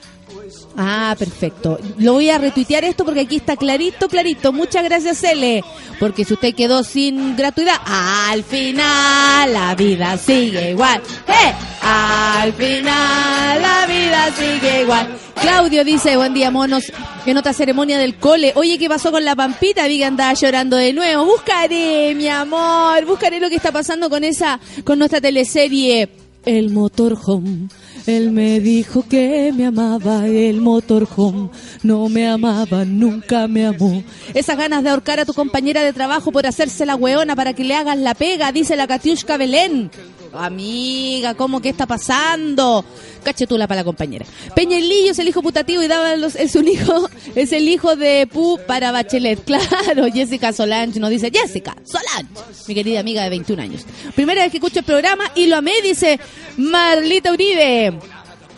Ah, 0.78 1.16
perfecto. 1.18 1.80
Lo 1.98 2.14
voy 2.14 2.30
a 2.30 2.38
retuitear 2.38 2.84
esto 2.84 3.06
porque 3.06 3.22
aquí 3.22 3.38
está 3.38 3.56
clarito, 3.56 4.10
clarito. 4.10 4.52
Muchas 4.52 4.84
gracias, 4.84 5.20
Cele. 5.20 5.64
Porque 6.00 6.26
si 6.26 6.34
usted 6.34 6.54
quedó 6.54 6.84
sin 6.84 7.36
gratuidad, 7.38 7.76
al 7.86 8.44
final 8.44 9.54
la 9.54 9.74
vida 9.76 10.18
sigue 10.18 10.72
igual. 10.72 11.02
¡Eh! 11.28 11.54
al 11.88 12.54
final 12.54 13.62
la 13.62 13.86
vida 13.88 14.32
sigue 14.36 14.82
igual. 14.82 15.08
Claudio 15.40 15.84
dice, 15.84 16.18
buen 16.18 16.34
día 16.34 16.50
monos, 16.50 16.92
en 17.26 17.38
otra 17.38 17.54
ceremonia 17.54 18.00
del 18.00 18.16
cole. 18.16 18.54
Oye, 18.56 18.80
¿qué 18.80 18.90
pasó 18.90 19.12
con 19.12 19.24
la 19.24 19.36
pampita? 19.36 19.88
Vi 19.88 20.00
que 20.00 20.06
andaba 20.06 20.34
llorando 20.34 20.78
de 20.78 20.94
nuevo. 20.94 21.26
Buscaré, 21.26 22.16
mi 22.16 22.28
amor, 22.28 23.06
buscaré 23.06 23.40
lo 23.40 23.50
que 23.50 23.56
está 23.56 23.72
pasando 23.72 24.10
con 24.10 24.24
esa, 24.24 24.60
con 24.84 24.98
nuestra 24.98 25.22
teleserie. 25.22 26.10
El 26.46 26.72
motorhome. 26.72 27.70
Él 28.08 28.32
me 28.32 28.60
dijo 28.60 29.06
que 29.08 29.51
me 29.56 29.66
amaba 29.66 30.28
el 30.28 30.62
motorhome. 30.62 31.49
No 31.82 32.08
me 32.08 32.28
amaba, 32.28 32.86
nunca 32.86 33.47
me 33.47 33.66
amó. 33.66 34.03
Esas 34.34 34.58
ganas 34.58 34.84
de 34.84 34.89
ahorcar 34.89 35.20
a 35.20 35.26
tu 35.26 35.34
compañera 35.34 35.84
de 35.84 35.93
trabajo 35.93 36.32
por 36.32 36.45
hacerse 36.45 36.86
la 36.86 36.95
weona 36.95 37.36
para 37.36 37.53
que 37.53 37.64
le 37.64 37.76
hagas 37.76 37.97
la 37.97 38.14
pega, 38.14 38.51
dice 38.51 38.76
la 38.76 38.88
Katiushka 38.88 39.38
Belén. 39.38 39.89
Amiga, 40.38 41.34
¿cómo 41.36 41.62
que 41.62 41.70
está 41.70 41.86
pasando? 41.86 42.86
Cachetula 43.24 43.68
para 43.68 43.82
la 43.82 43.86
compañera. 43.86 44.26
Peñalillo 44.56 45.12
es 45.12 45.20
el 45.20 45.28
hijo 45.28 45.42
putativo 45.42 45.82
y 45.82 45.88
daba 45.88 46.16
los, 46.16 46.36
es 46.36 46.56
un 46.56 46.68
hijo, 46.68 47.10
es 47.36 47.52
el 47.52 47.68
hijo 47.68 47.96
de 47.96 48.28
Pu 48.28 48.60
para 48.68 48.92
Bachelet. 48.92 49.44
Claro, 49.46 50.06
Jessica 50.12 50.52
Solange 50.52 51.00
nos 51.00 51.10
dice, 51.10 51.32
Jessica 51.34 51.76
Solange, 51.84 52.28
mi 52.68 52.76
querida 52.76 53.00
amiga 53.00 53.24
de 53.24 53.30
21 53.30 53.62
años. 53.62 53.86
Primera 54.16 54.42
vez 54.44 54.52
que 54.52 54.58
escucho 54.58 54.80
el 54.80 54.86
programa 54.86 55.32
y 55.36 55.48
lo 55.48 55.58
amé, 55.58 55.74
dice 55.82 56.20
Marlita 56.58 57.32
Uribe. 57.32 57.94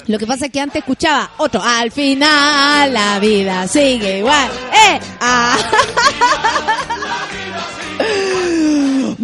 Lo 0.08 0.18
que 0.18 0.26
pasa 0.26 0.46
es 0.46 0.52
que 0.52 0.62
antes 0.62 0.80
escuchaba 0.80 1.32
otro. 1.38 1.62
Al 1.62 1.92
final 1.92 2.94
la 2.94 3.20
vida 3.20 3.68
sigue 3.68 4.20
igual. 4.20 4.50
¡Eh! 4.72 5.00
¡Ah! 5.20 5.58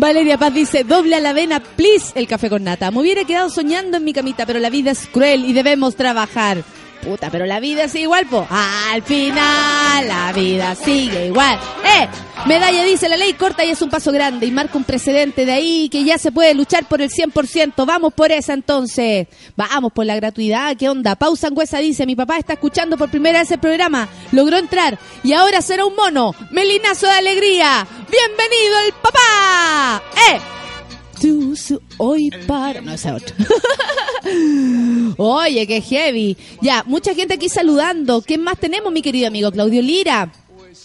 Valeria 0.03 0.37
Paz 0.37 0.53
dice, 0.53 0.83
doble 0.83 1.15
a 1.15 1.21
la 1.21 1.29
avena, 1.29 1.61
please, 1.61 2.11
el 2.15 2.27
café 2.27 2.49
con 2.49 2.65
nata. 2.65 2.91
Me 2.91 2.99
hubiera 2.99 3.23
quedado 3.23 3.49
soñando 3.49 3.95
en 3.95 4.03
mi 4.03 4.11
camita, 4.11 4.45
pero 4.45 4.59
la 4.59 4.69
vida 4.69 4.91
es 4.91 5.07
cruel 5.07 5.45
y 5.45 5.53
debemos 5.53 5.95
trabajar. 5.95 6.61
Puta, 7.03 7.29
pero 7.29 7.45
la 7.45 7.59
vida 7.59 7.87
sigue 7.87 8.03
igual, 8.03 8.25
po. 8.27 8.47
Al 8.49 9.01
final, 9.03 10.07
la 10.07 10.31
vida 10.33 10.73
sigue 10.75 11.27
igual. 11.27 11.59
¡Eh! 11.83 12.07
Medalla 12.45 12.83
dice, 12.83 13.07
la 13.07 13.17
ley 13.17 13.33
corta 13.33 13.63
y 13.63 13.69
es 13.69 13.81
un 13.81 13.89
paso 13.89 14.11
grande 14.11 14.45
y 14.45 14.51
marca 14.51 14.77
un 14.77 14.83
precedente 14.83 15.45
de 15.45 15.53
ahí 15.53 15.89
que 15.89 16.03
ya 16.03 16.17
se 16.17 16.31
puede 16.31 16.53
luchar 16.53 16.85
por 16.85 17.01
el 17.01 17.09
100%. 17.09 17.85
Vamos 17.85 18.13
por 18.13 18.31
esa 18.31 18.53
entonces. 18.53 19.27
Vamos 19.55 19.93
por 19.93 20.05
la 20.05 20.15
gratuidad. 20.15 20.75
¿Qué 20.77 20.89
onda? 20.89 21.15
Pausa 21.15 21.47
Angüesa 21.47 21.79
dice, 21.79 22.05
mi 22.05 22.15
papá 22.15 22.37
está 22.37 22.53
escuchando 22.53 22.97
por 22.97 23.09
primera 23.09 23.39
vez 23.39 23.51
el 23.51 23.59
programa. 23.59 24.07
Logró 24.31 24.57
entrar 24.57 24.97
y 25.23 25.33
ahora 25.33 25.61
será 25.61 25.85
un 25.85 25.95
mono. 25.95 26.35
Melinazo 26.51 27.05
de 27.07 27.13
alegría. 27.13 27.87
Bienvenido 28.09 28.79
el 28.87 28.93
papá. 28.93 30.03
¡Eh! 30.31 30.62
Hoy 31.97 32.29
para... 32.47 32.81
No, 32.81 32.93
esa 32.93 33.15
otra. 33.15 33.35
Oye, 35.17 35.67
qué 35.67 35.81
heavy. 35.81 36.37
Ya, 36.61 36.83
mucha 36.85 37.13
gente 37.13 37.35
aquí 37.35 37.49
saludando. 37.49 38.21
¿Qué 38.21 38.37
más 38.37 38.59
tenemos, 38.59 38.91
mi 38.91 39.01
querido 39.01 39.27
amigo 39.27 39.51
Claudio 39.51 39.81
Lira? 39.81 40.31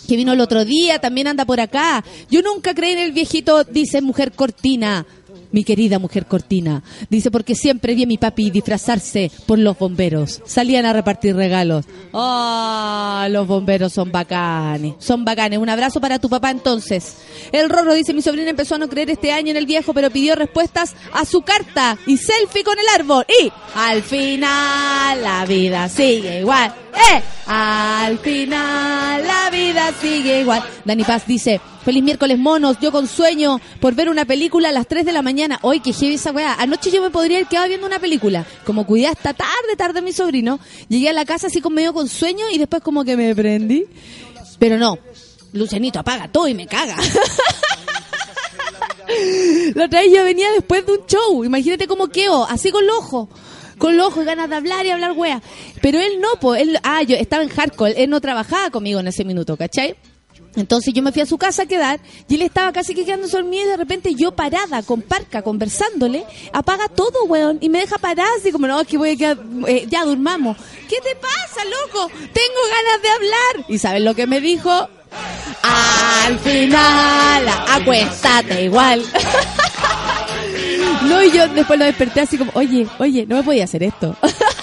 Que 0.07 0.16
vino 0.16 0.32
el 0.32 0.41
otro 0.41 0.64
día, 0.64 0.99
también 0.99 1.28
anda 1.28 1.45
por 1.45 1.61
acá. 1.61 2.05
Yo 2.30 2.43
nunca 2.43 2.74
creí 2.74 2.93
en 2.93 2.99
el 2.99 3.12
viejito, 3.12 3.64
dice 3.64 4.01
mujer 4.01 4.32
cortina 4.32 5.07
mi 5.53 5.64
querida 5.64 5.99
mujer 5.99 6.26
Cortina. 6.26 6.82
Dice, 7.11 7.30
porque 7.30 7.55
siempre 7.55 7.94
vi 7.94 8.05
a 8.05 8.07
mi 8.07 8.18
papi 8.18 8.51
disfrazarse 8.51 9.30
por 9.46 9.59
los 9.59 9.78
bomberos. 9.78 10.40
Salían 10.44 10.86
a 10.86 10.92
repartir 10.92 11.34
regalos. 11.36 11.84
¡Ah! 12.12 13.26
los 13.30 13.46
bomberos 13.46 13.92
son 13.92 14.11
bacanes. 14.11 14.94
Son 14.99 15.24
bacanes. 15.24 15.59
Un 15.59 15.68
abrazo 15.68 16.01
para 16.01 16.18
tu 16.18 16.28
papá 16.28 16.51
entonces. 16.51 17.16
El 17.53 17.68
Rorro 17.68 17.94
dice, 17.94 18.14
mi 18.14 18.22
sobrina 18.22 18.51
empezó 18.51 18.76
a 18.76 18.78
no 18.78 18.88
creer 18.88 19.11
este 19.11 19.32
año 19.32 19.51
en 19.51 19.57
el 19.57 19.66
viejo, 19.66 19.92
pero 19.92 20.11
pidió 20.11 20.34
respuestas 20.34 20.94
a 21.12 21.24
su 21.24 21.42
carta 21.42 21.99
y 22.07 22.16
selfie 22.16 22.64
con 22.64 22.78
el 22.78 23.01
árbol. 23.01 23.24
Y 23.42 23.51
al 23.74 24.03
final 24.03 25.22
la 25.22 25.44
vida 25.46 25.88
sigue 25.88 26.40
igual. 26.40 26.74
¡Eh! 26.94 27.22
Al 27.46 28.18
final 28.18 29.26
la 29.26 29.51
vida 29.51 29.92
sigue 30.01 30.40
igual. 30.40 30.62
Dani 30.84 31.05
Paz 31.05 31.26
dice, 31.26 31.61
feliz 31.84 32.03
miércoles 32.03 32.38
monos, 32.38 32.78
yo 32.80 32.92
con 32.92 33.07
sueño 33.07 33.61
por 33.80 33.94
ver 33.94 34.09
una 34.09 34.24
película 34.24 34.68
a 34.68 34.72
las 34.72 34.86
3 34.86 35.07
de 35.07 35.12
la 35.12 35.22
mañana. 35.22 35.38
Hoy 35.62 35.80
que 35.80 35.93
heavy 35.93 36.14
esa. 36.14 36.32
Anoche 36.59 36.91
yo 36.91 37.01
me 37.01 37.11
podría 37.11 37.39
haber 37.39 37.49
quedado 37.49 37.68
viendo 37.68 37.86
una 37.86 37.99
película. 38.01 38.45
Como 38.64 38.84
cuidé 38.86 39.07
hasta 39.07 39.34
tarde, 39.34 39.76
tarde 39.76 40.03
mi 40.03 40.12
sobrino. 40.12 40.59
Llegué 40.89 41.11
a 41.11 41.12
la 41.12 41.24
casa 41.24 41.47
así 41.47 41.61
con 41.61 41.74
medio 41.74 41.93
con 41.93 42.09
sueño 42.09 42.47
y 42.53 42.59
después 42.59 42.82
como 42.82 43.05
que 43.05 43.16
me 43.16 43.34
prendí. 43.34 43.84
Pero 44.59 44.78
no, 44.78 44.99
Lucianito 45.53 46.01
apaga 46.01 46.26
todo 46.28 46.49
y 46.49 46.55
me 46.55 46.66
caga. 46.66 46.97
La 49.74 49.86
otra 49.86 50.01
vez 50.01 50.12
yo 50.12 50.24
venía 50.24 50.51
después 50.53 50.84
de 50.84 50.93
un 50.93 51.07
show. 51.07 51.45
Imagínate 51.45 51.86
cómo 51.86 52.09
quedo, 52.09 52.45
así 52.45 52.70
con 52.70 52.86
los 52.86 52.97
ojos 52.97 53.28
con 53.78 53.97
los 53.97 54.09
ojos 54.09 54.24
y 54.24 54.26
ganas 54.26 54.51
de 54.51 54.57
hablar 54.57 54.84
y 54.86 54.91
hablar 54.91 55.12
wea. 55.12 55.41
Pero 55.80 56.01
él 56.01 56.20
no, 56.20 56.28
pues, 56.41 56.68
ah, 56.82 57.05
yo 57.05 57.14
estaba 57.14 57.45
en 57.45 57.49
hardcore, 57.49 58.03
él 58.03 58.11
no 58.11 58.20
trabajaba 58.20 58.70
conmigo 58.70 58.99
en 58.99 59.07
ese 59.07 59.24
minuto, 59.24 59.57
¿cachai? 59.57 59.95
Entonces 60.57 60.92
yo 60.94 61.03
me 61.03 61.12
fui 61.12 61.22
a 61.22 61.26
su 61.26 61.38
casa 61.38 61.62
a 61.62 61.66
quedar 61.66 62.01
y 62.28 62.34
él 62.34 62.42
estaba 62.42 62.72
casi 62.72 62.94
que 62.94 63.05
quedando 63.05 63.28
dormido 63.28 63.64
y 63.66 63.68
de 63.68 63.76
repente 63.76 64.14
yo 64.14 64.32
parada 64.32 64.82
con 64.82 65.03
Parca 65.03 65.42
conversándole, 65.42 66.24
apaga 66.53 66.88
todo, 66.88 67.24
weón, 67.26 67.59
y 67.61 67.68
me 67.68 67.78
deja 67.78 67.99
parada 67.99 68.28
así 68.38 68.51
como, 68.51 68.66
no, 68.66 68.84
que 68.84 68.99
voy 68.99 69.11
a 69.11 69.16
quedar, 69.16 69.38
eh, 69.66 69.86
ya 69.88 70.05
durmamos. 70.05 70.57
¿Qué 70.88 70.96
te 71.01 71.14
pasa, 71.16 71.64
loco? 71.64 72.09
Tengo 72.09 72.61
ganas 72.70 73.03
de 73.03 73.09
hablar. 73.09 73.66
¿Y 73.68 73.78
sabes 73.78 74.03
lo 74.03 74.14
que 74.14 74.26
me 74.26 74.40
dijo? 74.40 74.70
Al 75.62 76.38
final, 76.40 77.49
acuéstate 77.68 78.64
igual. 78.64 79.03
No, 81.03 81.22
y 81.22 81.30
yo 81.30 81.46
después 81.49 81.78
lo 81.78 81.84
desperté 81.84 82.20
así 82.20 82.36
como, 82.36 82.51
oye, 82.55 82.86
oye, 82.99 83.24
no 83.26 83.36
me 83.36 83.42
podía 83.42 83.64
hacer 83.64 83.82
esto. 83.82 84.16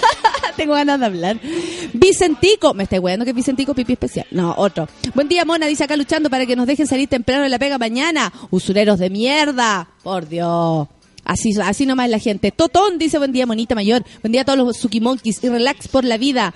Tengo 0.58 0.74
ganas 0.74 0.99
de 0.99 1.06
hablar. 1.06 1.39
Vicentico, 1.93 2.74
me 2.74 2.84
estoy 2.84 2.99
weando 2.99 3.26
que 3.26 3.34
Vicentico 3.34 3.74
pipi 3.74 3.93
especial. 3.93 4.28
No, 4.32 4.53
otro. 4.58 4.88
Buen 5.14 5.28
día, 5.28 5.45
Mona, 5.45 5.68
dice 5.68 5.84
acá 5.84 5.95
luchando 5.95 6.30
para 6.30 6.45
que 6.45 6.56
nos 6.56 6.68
dejen 6.68 6.88
salir 6.88 7.08
temprano 7.08 7.43
de 7.43 7.49
la 7.49 7.60
pega 7.60 7.78
mañana. 7.78 8.32
Usureros 8.51 8.99
de 8.99 9.10
mierda. 9.10 9.89
Por 10.03 10.28
Dios. 10.28 10.88
Así, 11.24 11.51
así 11.64 11.86
nomás 11.86 12.10
la 12.10 12.20
gente. 12.20 12.51
Totón 12.51 12.97
dice 12.97 13.18
buen 13.18 13.32
día, 13.32 13.45
monita 13.45 13.76
mayor. 13.76 14.03
Buen 14.22 14.32
día 14.32 14.41
a 14.41 14.45
todos 14.45 14.60
los 14.60 15.01
Monkeys 15.01 15.43
y 15.43 15.49
relax 15.49 15.88
por 15.88 16.06
la 16.06 16.18
vida. 16.18 16.53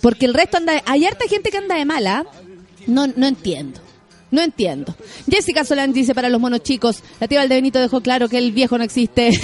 Porque 0.00 0.26
el 0.26 0.34
resto 0.34 0.56
anda, 0.56 0.82
hay 0.86 1.04
harta 1.04 1.26
gente 1.28 1.50
que 1.50 1.58
anda 1.58 1.76
de 1.76 1.84
mala. 1.84 2.24
No, 2.86 3.06
no 3.08 3.26
entiendo. 3.26 3.80
No 4.30 4.42
entiendo. 4.42 4.94
Jessica 5.30 5.64
Solán 5.64 5.92
dice 5.92 6.14
para 6.14 6.28
los 6.28 6.40
monos 6.40 6.62
chicos, 6.62 7.02
la 7.20 7.28
tía 7.28 7.38
Valdebenito 7.38 7.78
dejó 7.78 8.00
claro 8.00 8.28
que 8.28 8.38
el 8.38 8.52
viejo 8.52 8.76
no 8.76 8.84
existe. 8.84 9.30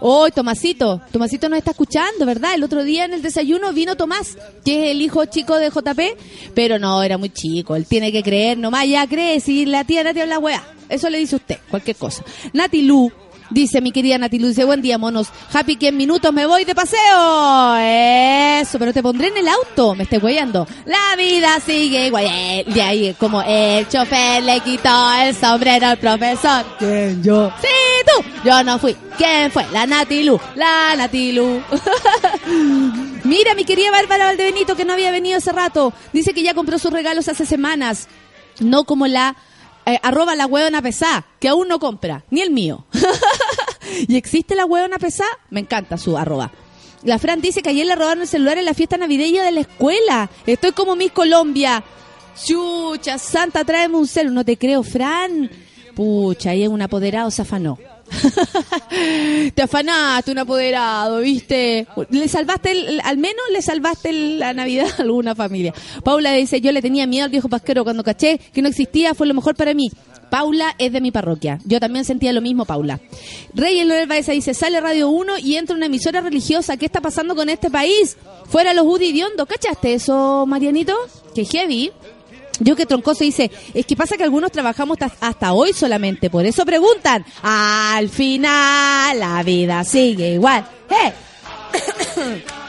oh, 0.00 0.28
Tomasito, 0.30 1.00
Tomasito 1.10 1.48
nos 1.48 1.58
está 1.58 1.72
escuchando, 1.72 2.26
¿verdad? 2.26 2.54
El 2.54 2.62
otro 2.62 2.84
día 2.84 3.04
en 3.04 3.12
el 3.12 3.22
desayuno 3.22 3.72
vino 3.72 3.96
Tomás, 3.96 4.36
que 4.64 4.84
es 4.84 4.90
el 4.90 5.02
hijo 5.02 5.24
chico 5.26 5.56
de 5.56 5.70
JP, 5.70 6.52
pero 6.54 6.78
no, 6.78 7.02
era 7.02 7.18
muy 7.18 7.30
chico, 7.30 7.76
él 7.76 7.86
tiene 7.86 8.12
que 8.12 8.22
creer, 8.22 8.58
nomás 8.58 8.88
ya 8.88 9.06
cree, 9.06 9.40
si 9.40 9.66
la 9.66 9.84
tía 9.84 10.04
Nati 10.04 10.20
habla 10.20 10.38
weá. 10.38 10.64
Eso 10.88 11.08
le 11.08 11.18
dice 11.18 11.36
usted, 11.36 11.58
cualquier 11.70 11.96
cosa. 11.96 12.22
Nati 12.52 12.82
Lu 12.82 13.10
Dice 13.50 13.80
mi 13.80 13.92
querida 13.92 14.16
Nati 14.18 14.38
dice, 14.38 14.64
buen 14.64 14.80
día, 14.80 14.96
monos. 14.98 15.28
Happy 15.52 15.76
que 15.76 15.88
en 15.88 15.96
minutos 15.96 16.32
me 16.32 16.46
voy 16.46 16.64
de 16.64 16.74
paseo. 16.74 17.76
Eso, 17.78 18.78
pero 18.78 18.92
te 18.92 19.02
pondré 19.02 19.28
en 19.28 19.36
el 19.36 19.48
auto. 19.48 19.94
Me 19.94 20.04
estoy 20.04 20.18
guayando. 20.18 20.66
La 20.86 21.14
vida 21.16 21.60
sigue 21.60 22.06
igual. 22.06 22.24
De 22.66 22.82
ahí, 22.82 23.14
como 23.18 23.42
el 23.42 23.86
chofer 23.88 24.42
le 24.42 24.60
quitó 24.60 25.12
el 25.20 25.34
sombrero 25.34 25.88
al 25.88 25.98
profesor. 25.98 26.64
¿Quién? 26.78 27.22
Yo. 27.22 27.52
Sí, 27.60 27.68
tú. 28.06 28.24
Yo 28.44 28.64
no 28.64 28.78
fui. 28.78 28.96
¿Quién 29.16 29.50
fue? 29.50 29.66
La 29.72 29.86
Natilu. 29.86 30.40
La 30.54 30.96
Natilu. 30.96 31.62
Mira, 33.24 33.54
mi 33.54 33.64
querida 33.64 33.90
Bárbara 33.90 34.26
Valdebenito, 34.26 34.74
que 34.74 34.84
no 34.84 34.94
había 34.94 35.10
venido 35.10 35.38
hace 35.38 35.52
rato. 35.52 35.92
Dice 36.12 36.32
que 36.32 36.42
ya 36.42 36.54
compró 36.54 36.78
sus 36.78 36.92
regalos 36.92 37.28
hace 37.28 37.46
semanas. 37.46 38.08
No 38.60 38.84
como 38.84 39.06
la 39.06 39.36
eh, 39.86 39.98
arroba 40.02 40.34
la 40.34 40.46
hueona 40.46 40.82
pesá, 40.82 41.26
que 41.40 41.48
aún 41.48 41.68
no 41.68 41.78
compra, 41.78 42.24
ni 42.30 42.40
el 42.40 42.50
mío. 42.50 42.86
y 44.08 44.16
existe 44.16 44.54
la 44.54 44.64
hueona 44.64 44.98
pesá, 44.98 45.26
me 45.50 45.60
encanta 45.60 45.98
su 45.98 46.16
arroba. 46.16 46.50
La 47.02 47.18
Fran 47.18 47.42
dice 47.42 47.60
que 47.60 47.68
ayer 47.68 47.86
le 47.86 47.94
robaron 47.94 48.22
el 48.22 48.28
celular 48.28 48.56
en 48.56 48.64
la 48.64 48.72
fiesta 48.72 48.96
navideña 48.96 49.44
de 49.44 49.52
la 49.52 49.60
escuela. 49.60 50.30
Estoy 50.46 50.72
como 50.72 50.96
Miss 50.96 51.12
Colombia. 51.12 51.84
Chucha, 52.42 53.18
Santa, 53.18 53.62
tráeme 53.62 53.96
un 53.96 54.06
celu. 54.06 54.32
No 54.32 54.42
te 54.42 54.56
creo, 54.56 54.82
Fran. 54.82 55.50
Pucha, 55.94 56.50
ahí 56.50 56.62
es 56.62 56.68
un 56.70 56.80
apoderado 56.80 57.30
se 57.30 57.42
afanó. 57.42 57.78
Te 59.54 59.62
afanaste 59.62 60.30
un 60.30 60.38
apoderado, 60.38 61.20
¿viste? 61.20 61.86
Le 62.10 62.28
salvaste, 62.28 63.00
al 63.02 63.18
menos 63.18 63.42
le 63.52 63.62
salvaste 63.62 64.12
la 64.12 64.52
Navidad 64.52 64.88
a 64.98 65.02
alguna 65.02 65.34
familia. 65.34 65.72
Paula 66.02 66.32
dice, 66.32 66.60
yo 66.60 66.72
le 66.72 66.82
tenía 66.82 67.06
miedo 67.06 67.24
al 67.24 67.30
viejo 67.30 67.48
pasquero 67.48 67.84
cuando 67.84 68.04
caché 68.04 68.38
que 68.52 68.62
no 68.62 68.68
existía, 68.68 69.14
fue 69.14 69.26
lo 69.26 69.34
mejor 69.34 69.54
para 69.54 69.74
mí. 69.74 69.90
Paula 70.30 70.74
es 70.78 70.92
de 70.92 71.00
mi 71.00 71.12
parroquia. 71.12 71.60
Yo 71.64 71.78
también 71.78 72.04
sentía 72.04 72.32
lo 72.32 72.40
mismo, 72.40 72.64
Paula. 72.64 72.98
Rey 73.54 73.78
El 73.78 74.06
Baeza 74.08 74.32
dice, 74.32 74.52
sale 74.52 74.80
Radio 74.80 75.08
1 75.08 75.38
y 75.38 75.54
entra 75.56 75.76
una 75.76 75.86
emisora 75.86 76.20
religiosa. 76.20 76.76
¿Qué 76.76 76.86
está 76.86 77.00
pasando 77.00 77.36
con 77.36 77.48
este 77.48 77.70
país? 77.70 78.16
Fuera 78.46 78.74
los 78.74 78.84
Udi 78.84 79.22
¿Cachaste 79.46 79.94
eso, 79.94 80.44
Marianito? 80.46 80.94
Que 81.34 81.44
heavy. 81.44 81.92
Yo 82.60 82.76
que 82.76 82.86
Troncoso 82.86 83.24
dice, 83.24 83.50
es 83.72 83.84
que 83.84 83.96
pasa 83.96 84.16
que 84.16 84.22
algunos 84.22 84.52
trabajamos 84.52 84.98
hasta, 85.20 85.52
hoy 85.52 85.72
solamente, 85.72 86.30
por 86.30 86.46
eso 86.46 86.64
preguntan. 86.64 87.24
Al 87.42 88.08
final 88.08 89.18
la 89.18 89.42
vida 89.42 89.82
sigue 89.84 90.34
igual. 90.34 90.64
¡Eh! 90.90 91.12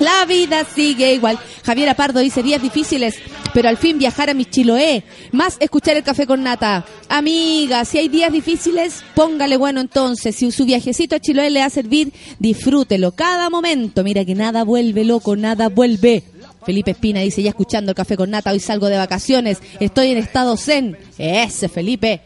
La 0.00 0.24
vida 0.26 0.64
sigue 0.64 1.14
igual. 1.14 1.38
Javier 1.64 1.88
Apardo 1.88 2.18
dice 2.18 2.42
días 2.42 2.60
difíciles, 2.60 3.14
pero 3.52 3.68
al 3.68 3.76
fin 3.76 3.96
viajar 3.96 4.28
a 4.28 4.34
mi 4.34 4.44
Chiloé. 4.44 5.04
Más 5.30 5.56
escuchar 5.60 5.96
el 5.96 6.02
café 6.02 6.26
con 6.26 6.42
nata. 6.42 6.84
Amiga, 7.08 7.84
si 7.84 7.98
hay 7.98 8.08
días 8.08 8.32
difíciles, 8.32 9.04
póngale 9.14 9.56
bueno 9.56 9.80
entonces. 9.80 10.34
Si 10.34 10.50
su 10.50 10.64
viajecito 10.64 11.14
a 11.14 11.20
Chiloé 11.20 11.48
le 11.50 11.60
va 11.60 11.66
a 11.66 11.70
servir, 11.70 12.12
disfrútelo 12.40 13.12
cada 13.12 13.48
momento. 13.50 14.02
Mira 14.02 14.24
que 14.24 14.34
nada 14.34 14.64
vuelve 14.64 15.04
loco, 15.04 15.36
nada 15.36 15.68
vuelve. 15.68 16.24
Felipe 16.64 16.92
Espina 16.92 17.20
dice, 17.20 17.42
ya 17.42 17.50
escuchando 17.50 17.92
el 17.92 17.96
café 17.96 18.16
con 18.16 18.30
nata, 18.30 18.52
hoy 18.52 18.60
salgo 18.60 18.88
de 18.88 18.96
vacaciones, 18.96 19.58
estoy 19.80 20.10
en 20.10 20.18
estado 20.18 20.56
zen. 20.56 20.96
Ese 21.18 21.68
Felipe. 21.68 22.22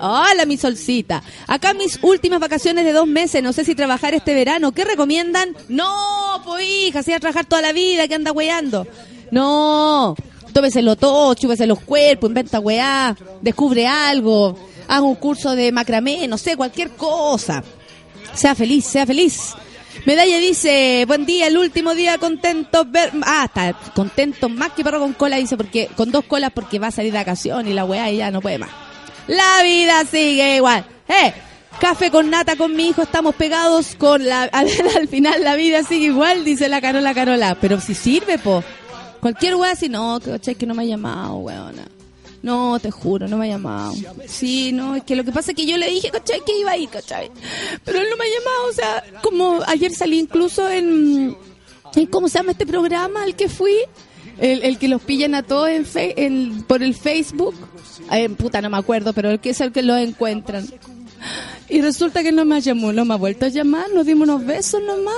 Hola, 0.00 0.44
mi 0.46 0.56
solcita. 0.56 1.22
Acá 1.46 1.72
mis 1.74 1.98
últimas 2.02 2.40
vacaciones 2.40 2.84
de 2.84 2.92
dos 2.92 3.06
meses. 3.06 3.42
No 3.42 3.52
sé 3.52 3.64
si 3.64 3.74
trabajar 3.74 4.14
este 4.14 4.34
verano. 4.34 4.72
¿Qué 4.72 4.84
recomiendan? 4.84 5.56
No, 5.68 6.42
pues 6.44 6.66
hija, 6.66 7.02
si 7.02 7.12
a 7.12 7.20
trabajar 7.20 7.46
toda 7.46 7.62
la 7.62 7.72
vida, 7.72 8.08
que 8.08 8.14
anda 8.14 8.32
weando. 8.32 8.86
No, 9.30 10.14
tómeselo 10.52 10.96
todo, 10.96 11.34
chúpese 11.34 11.66
los 11.66 11.80
cuerpos, 11.80 12.30
inventa 12.30 12.60
weá, 12.60 13.16
descubre 13.40 13.86
algo, 13.86 14.56
haga 14.86 15.02
un 15.02 15.16
curso 15.16 15.56
de 15.56 15.72
macramé, 15.72 16.28
no 16.28 16.38
sé, 16.38 16.56
cualquier 16.56 16.90
cosa. 16.90 17.62
Sea 18.34 18.54
feliz, 18.54 18.84
sea 18.84 19.06
feliz. 19.06 19.54
Medalla 20.06 20.38
dice, 20.38 21.04
buen 21.06 21.24
día, 21.24 21.46
el 21.46 21.56
último 21.56 21.94
día 21.94 22.18
contento 22.18 22.84
ver... 22.84 23.10
Ah, 23.22 23.44
está 23.46 23.72
contento 23.94 24.48
más 24.48 24.72
que 24.72 24.84
perro 24.84 25.00
con 25.00 25.14
cola, 25.14 25.36
dice, 25.36 25.56
porque 25.56 25.88
con 25.96 26.10
dos 26.10 26.24
colas 26.24 26.50
porque 26.52 26.78
va 26.78 26.88
a 26.88 26.90
salir 26.90 27.12
de 27.12 27.18
vacación 27.18 27.66
y 27.66 27.72
la 27.72 27.84
weá 27.84 28.10
y 28.10 28.18
ya 28.18 28.30
no 28.30 28.40
puede 28.40 28.58
más. 28.58 28.70
La 29.26 29.62
vida 29.62 30.04
sigue 30.04 30.56
igual. 30.56 30.84
¡Eh! 31.08 31.32
Café 31.80 32.10
con 32.10 32.30
nata 32.30 32.56
con 32.56 32.76
mi 32.76 32.88
hijo, 32.88 33.02
estamos 33.02 33.34
pegados 33.34 33.96
con 33.96 34.24
la... 34.24 34.42
Al 34.52 35.08
final 35.08 35.42
la 35.42 35.56
vida 35.56 35.82
sigue 35.82 36.06
igual, 36.06 36.44
dice 36.44 36.68
la 36.68 36.80
Carola 36.80 37.14
Carola. 37.14 37.56
Pero 37.60 37.80
si 37.80 37.94
sirve, 37.94 38.38
po. 38.38 38.62
Cualquier 39.20 39.54
weá 39.54 39.72
así, 39.72 39.88
no, 39.88 40.20
que 40.20 40.66
no 40.66 40.74
me 40.74 40.82
ha 40.82 40.86
llamado, 40.86 41.36
weona. 41.36 41.84
No, 42.44 42.78
te 42.78 42.90
juro, 42.90 43.26
no 43.26 43.38
me 43.38 43.46
ha 43.46 43.52
llamado. 43.54 43.94
Sí, 44.26 44.70
no, 44.72 44.94
es 44.96 45.02
que 45.04 45.16
lo 45.16 45.24
que 45.24 45.32
pasa 45.32 45.52
es 45.52 45.56
que 45.56 45.64
yo 45.66 45.78
le 45.78 45.88
dije, 45.90 46.10
¿cachai? 46.10 46.40
Que 46.44 46.58
iba 46.60 46.72
a 46.72 46.76
ir, 46.76 46.90
¿cachai? 46.90 47.30
Pero 47.84 48.00
él 48.00 48.06
no 48.10 48.16
me 48.16 48.24
ha 48.24 48.28
llamado, 48.28 48.68
o 48.68 48.72
sea, 48.72 49.04
como 49.22 49.60
ayer 49.66 49.92
salí 49.94 50.18
incluso 50.18 50.68
en... 50.68 51.36
en 51.96 52.06
¿Cómo 52.06 52.28
se 52.28 52.38
llama 52.38 52.52
este 52.52 52.66
programa 52.66 53.22
al 53.22 53.34
que 53.34 53.48
fui? 53.48 53.74
El, 54.38 54.62
el 54.62 54.78
que 54.78 54.88
los 54.88 55.00
pillan 55.00 55.34
a 55.34 55.42
todos 55.42 55.68
en, 55.70 55.86
fe- 55.86 56.14
en- 56.26 56.62
por 56.64 56.82
el 56.82 56.94
Facebook. 56.94 57.54
Ay, 58.08 58.28
puta, 58.28 58.60
no 58.60 58.68
me 58.68 58.76
acuerdo, 58.76 59.12
pero 59.14 59.30
el 59.30 59.40
que 59.40 59.50
es 59.50 59.60
el 59.62 59.72
que 59.72 59.82
los 59.82 59.98
encuentran. 59.98 60.66
Y 61.70 61.80
resulta 61.80 62.22
que 62.22 62.32
no 62.32 62.44
me 62.44 62.60
llamó, 62.60 62.92
no 62.92 63.06
me 63.06 63.14
ha 63.14 63.16
vuelto 63.16 63.46
a 63.46 63.48
llamar, 63.48 63.86
nos 63.94 64.04
dimos 64.04 64.28
unos 64.28 64.44
besos 64.44 64.82
nomás. 64.82 65.14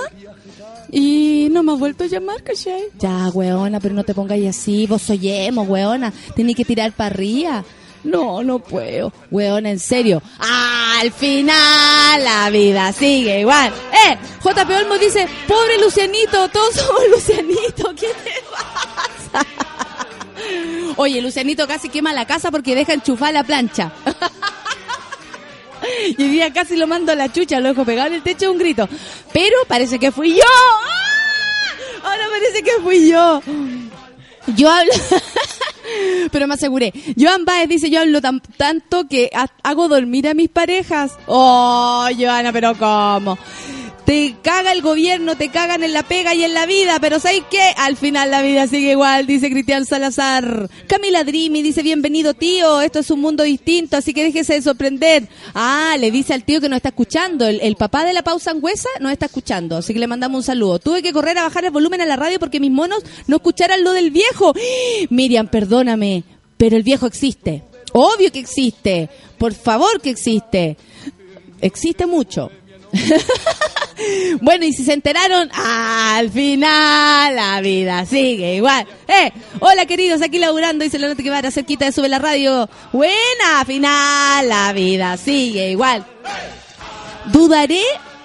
Y 0.91 1.49
no 1.51 1.63
me 1.63 1.73
ha 1.73 1.75
vuelto 1.75 2.03
a 2.03 2.07
llamar, 2.07 2.43
¿cachai? 2.43 2.83
Ya, 2.97 3.29
weona, 3.29 3.79
pero 3.79 3.93
no 3.93 4.03
te 4.03 4.13
pongas 4.13 4.39
así, 4.47 4.87
vos 4.87 5.01
soy 5.01 5.29
emo, 5.29 5.63
weona. 5.63 6.13
Tenés 6.35 6.55
que 6.55 6.65
tirar 6.65 6.91
para 6.93 7.07
arriba. 7.07 7.63
No, 8.03 8.41
no 8.43 8.59
puedo. 8.59 9.11
Weona, 9.31 9.69
en 9.69 9.79
serio. 9.79 10.21
Al 10.39 11.11
final 11.11 12.23
la 12.23 12.49
vida 12.49 12.93
sigue 12.93 13.41
igual. 13.41 13.73
Eh, 14.07 14.17
JP 14.43 14.69
Olmo 14.79 14.97
dice, 14.97 15.27
pobre 15.47 15.77
Lucianito, 15.81 16.47
todos 16.49 16.75
somos 16.75 17.01
Lucianito. 17.11 17.93
¿Qué 17.95 18.07
te 18.07 18.43
pasa? 18.51 19.45
Oye, 20.95 21.21
Lucianito 21.21 21.67
casi 21.67 21.89
quema 21.89 22.13
la 22.13 22.25
casa 22.25 22.49
porque 22.49 22.75
deja 22.75 22.93
enchufar 22.93 23.33
la 23.33 23.43
plancha. 23.43 23.91
Y 26.17 26.21
hoy 26.23 26.29
día 26.29 26.51
casi 26.53 26.75
lo 26.75 26.87
mando 26.87 27.11
a 27.11 27.15
la 27.15 27.31
chucha, 27.31 27.59
lo 27.59 27.69
dejo 27.69 27.85
pegado 27.85 28.07
en 28.09 28.13
el 28.15 28.23
techo 28.23 28.51
un 28.51 28.57
grito. 28.57 28.87
Pero 29.33 29.55
parece 29.67 29.99
que 29.99 30.11
fui 30.11 30.35
yo. 30.35 30.43
¡Ah! 30.43 32.09
Ahora 32.09 32.25
parece 32.31 32.63
que 32.63 32.71
fui 32.83 33.09
yo. 33.09 33.41
Yo 34.55 34.69
hablo... 34.69 34.91
Pero 36.31 36.47
me 36.47 36.55
aseguré. 36.55 36.91
Joan 37.17 37.45
Baez 37.45 37.69
dice, 37.69 37.89
yo 37.89 38.01
hablo 38.01 38.21
tan- 38.21 38.41
tanto 38.57 39.07
que 39.07 39.29
ha- 39.33 39.47
hago 39.63 39.87
dormir 39.87 40.27
a 40.27 40.33
mis 40.33 40.49
parejas. 40.49 41.13
Oh, 41.27 42.07
Joana, 42.17 42.51
pero 42.51 42.75
¿cómo? 42.77 43.37
Te 44.07 44.37
caga 44.41 44.71
el 44.71 44.81
gobierno, 44.81 45.35
te 45.35 45.49
cagan 45.49 45.83
en 45.83 45.91
la 45.91 46.01
pega 46.01 46.33
y 46.33 46.41
en 46.45 46.53
la 46.53 46.65
vida, 46.65 46.97
pero 47.01 47.19
¿sabes 47.19 47.41
qué? 47.51 47.73
Al 47.75 47.97
final 47.97 48.31
la 48.31 48.41
vida 48.41 48.65
sigue 48.65 48.91
igual, 48.91 49.27
dice 49.27 49.49
Cristian 49.49 49.85
Salazar. 49.85 50.69
Camila 50.87 51.25
Drimi 51.25 51.61
dice, 51.61 51.83
bienvenido 51.83 52.33
tío, 52.33 52.79
esto 52.79 52.99
es 52.99 53.11
un 53.11 53.19
mundo 53.19 53.43
distinto, 53.43 53.97
así 53.97 54.13
que 54.13 54.23
déjese 54.23 54.53
de 54.53 54.61
sorprender. 54.61 55.27
Ah, 55.53 55.97
le 55.99 56.09
dice 56.09 56.33
al 56.33 56.45
tío 56.45 56.61
que 56.61 56.69
nos 56.69 56.77
está 56.77 56.87
escuchando, 56.87 57.45
el, 57.47 57.75
papá 57.75 58.05
de 58.05 58.13
la 58.13 58.23
pausa 58.23 58.51
angüesa 58.51 58.87
nos 59.01 59.11
está 59.11 59.25
escuchando, 59.25 59.75
así 59.75 59.91
que 59.91 59.99
le 59.99 60.07
mandamos 60.07 60.37
un 60.37 60.43
saludo. 60.43 60.79
Tuve 60.79 61.03
que 61.03 61.11
correr 61.11 61.37
a 61.39 61.43
bajar 61.43 61.65
el 61.65 61.71
volumen 61.71 61.99
a 61.99 62.05
la 62.05 62.15
radio 62.15 62.39
porque 62.39 62.61
mis 62.61 62.71
monos 62.71 63.03
no 63.27 63.35
escucharan 63.35 63.83
lo 63.83 63.91
del 63.91 64.11
viejo. 64.11 64.53
Miriam, 65.09 65.49
perdóname, 65.49 66.23
pero 66.55 66.77
el 66.77 66.83
viejo 66.83 67.07
existe. 67.07 67.65
Obvio 67.91 68.31
que 68.31 68.39
existe. 68.39 69.09
Por 69.37 69.53
favor 69.53 69.99
que 69.99 70.11
existe. 70.11 70.77
Existe 71.59 72.05
mucho. 72.05 72.49
Bueno, 74.41 74.65
y 74.65 74.73
si 74.73 74.83
se 74.83 74.93
enteraron, 74.93 75.49
al 75.53 76.29
final 76.29 77.35
la 77.35 77.59
vida 77.61 78.05
sigue 78.05 78.55
igual. 78.55 78.85
¡Eh! 79.07 79.31
Hola, 79.59 79.85
queridos, 79.85 80.21
aquí 80.21 80.37
laburando, 80.37 80.83
dice 80.83 80.99
la 80.99 81.07
nota 81.07 81.23
que 81.23 81.29
va 81.29 81.39
a 81.39 81.51
cerquita 81.51 81.85
de 81.85 81.91
Sube 81.91 82.07
la 82.07 82.19
Radio. 82.19 82.69
Buena, 82.93 83.65
final 83.65 84.47
la 84.47 84.71
vida 84.73 85.17
sigue 85.17 85.71
igual. 85.71 86.05
Dudaré 87.33 87.81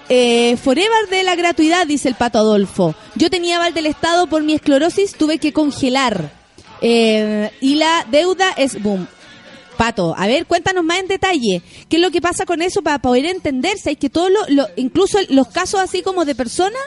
eh, 0.08 0.56
forever 0.58 1.08
de 1.10 1.22
la 1.22 1.34
gratuidad, 1.34 1.86
dice 1.86 2.08
el 2.08 2.14
pato 2.14 2.38
Adolfo. 2.38 2.94
Yo 3.14 3.30
tenía 3.30 3.56
aval 3.56 3.72
del 3.72 3.86
Estado 3.86 4.26
por 4.26 4.42
mi 4.42 4.52
esclerosis, 4.52 5.14
tuve 5.14 5.38
que 5.38 5.52
congelar. 5.52 6.30
Eh, 6.82 7.50
y 7.60 7.76
la 7.76 8.06
deuda 8.10 8.52
es 8.56 8.82
boom. 8.82 9.06
Pato, 9.82 10.14
a 10.16 10.28
ver, 10.28 10.46
cuéntanos 10.46 10.84
más 10.84 11.00
en 11.00 11.08
detalle. 11.08 11.60
¿Qué 11.88 11.96
es 11.96 12.02
lo 12.02 12.12
que 12.12 12.20
pasa 12.20 12.46
con 12.46 12.62
eso 12.62 12.82
para 12.82 13.00
poder 13.00 13.24
entenderse? 13.26 13.90
Es 13.90 13.98
que 13.98 14.08
todo 14.08 14.28
lo, 14.28 14.38
lo- 14.46 14.68
incluso 14.76 15.18
los 15.30 15.48
casos 15.48 15.80
así 15.80 16.02
como 16.02 16.24
de 16.24 16.36
personas, 16.36 16.80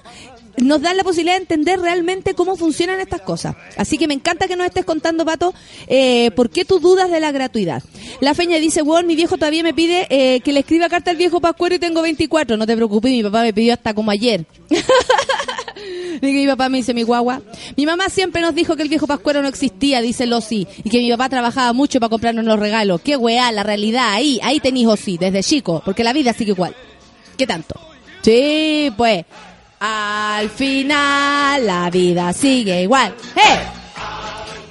nos 0.56 0.82
dan 0.82 0.96
la 0.96 1.04
posibilidad 1.04 1.34
de 1.36 1.42
entender 1.42 1.78
realmente 1.82 2.34
cómo 2.36 2.56
funcionan 2.56 3.02
estas 3.02 3.20
cosas. 3.20 3.58
Así 3.76 3.98
que 3.98 4.08
me 4.08 4.14
encanta 4.14 4.48
que 4.48 4.56
nos 4.56 4.66
estés 4.68 4.86
contando, 4.86 5.26
Pato, 5.26 5.54
eh, 5.88 6.32
por 6.38 6.50
qué 6.50 6.64
tú 6.64 6.80
dudas 6.80 7.12
de 7.12 7.20
la 7.20 7.34
gratuidad. 7.34 7.84
La 8.22 8.34
feña 8.34 8.60
dice, 8.60 8.82
bueno, 8.82 9.06
mi 9.06 9.18
viejo 9.18 9.36
todavía 9.36 9.64
me 9.64 9.74
pide 9.74 10.08
eh, 10.10 10.40
que 10.40 10.54
le 10.54 10.62
escriba 10.62 10.88
carta 10.88 11.12
al 11.12 11.18
viejo 11.18 11.42
Pascuero 11.42 11.76
y 11.76 11.80
tengo 11.80 12.02
24. 12.02 12.56
No 12.56 12.66
te 12.66 12.78
preocupes, 12.78 13.12
mi 13.12 13.24
papá 13.24 13.42
me 13.42 13.52
pidió 13.52 13.74
hasta 13.74 13.94
como 13.94 14.10
ayer. 14.12 14.46
Que 16.22 16.32
mi 16.32 16.48
papá 16.48 16.70
me 16.70 16.78
dice 16.78 16.94
mi 16.94 17.04
guagua. 17.04 17.42
Mi 17.76 17.86
mamá 17.86 18.10
siempre 18.10 18.42
nos 18.42 18.56
dijo 18.56 18.76
que 18.76 18.84
el 18.84 18.90
viejo 18.90 19.08
pascuero 19.08 19.42
no 19.42 19.48
existía, 19.48 20.02
dice 20.02 20.26
Losi, 20.26 20.68
y 20.84 20.90
que 20.90 21.00
mi 21.00 21.10
papá 21.12 21.30
trabajaba 21.30 21.74
mucho 21.74 22.00
para 22.00 22.10
comprarnos 22.10 22.46
los 22.46 22.60
regalos. 22.60 23.02
Qué 23.02 23.18
weá, 23.18 23.52
la 23.52 23.64
realidad, 23.64 24.14
ahí, 24.14 24.40
ahí 24.44 24.60
tenéis 24.60 24.88
Osi, 24.88 25.18
desde 25.18 25.44
chico, 25.44 25.82
porque 25.86 26.04
la 26.04 26.14
vida 26.14 26.34
sigue 26.34 26.52
igual. 26.52 26.76
¿Qué 27.38 27.46
tanto? 27.46 27.80
Sí, 28.22 28.92
pues, 28.98 29.26
al 29.80 30.50
final 30.50 31.66
la 31.66 31.90
vida 31.90 32.34
sigue 32.34 32.82
igual. 32.84 33.14
¡Eh! 33.36 33.86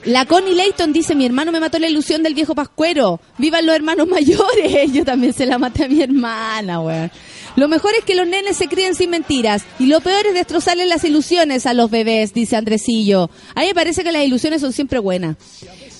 La 0.07 0.27
Connie 0.27 0.55
Layton 0.55 0.93
dice, 0.93 1.15
mi 1.15 1.25
hermano 1.25 1.51
me 1.51 1.61
mató 1.61 1.79
la 1.79 1.89
ilusión 1.89 2.23
del 2.23 2.35
viejo 2.35 2.55
pascuero. 2.55 3.21
Vivan 3.39 3.65
los 3.65 3.75
hermanos 3.75 4.07
mayores. 4.11 4.93
Yo 4.93 5.05
también 5.05 5.33
se 5.33 5.47
la 5.47 5.59
maté 5.59 5.85
a 5.85 5.89
mi 5.89 6.03
hermana, 6.03 6.81
weón. 6.81 7.11
Lo 7.57 7.69
mejor 7.69 7.93
es 7.99 8.05
que 8.05 8.15
los 8.15 8.27
nenes 8.27 8.57
se 8.57 8.69
críen 8.69 8.95
sin 8.95 9.11
mentiras. 9.11 9.65
Y 9.79 9.87
lo 9.87 10.01
peor 10.01 10.27
es 10.27 10.35
destrozarles 10.35 10.89
las 10.89 11.05
ilusiones 11.05 11.67
a 11.67 11.75
los 11.75 11.91
bebés, 11.91 12.35
dice 12.35 12.57
Andresillo. 12.57 13.31
A 13.55 13.61
mí 13.61 13.67
me 13.69 13.75
parece 13.75 14.03
que 14.03 14.13
las 14.13 14.25
ilusiones 14.25 14.61
son 14.61 14.73
siempre 14.73 14.99
buenas. 14.99 15.37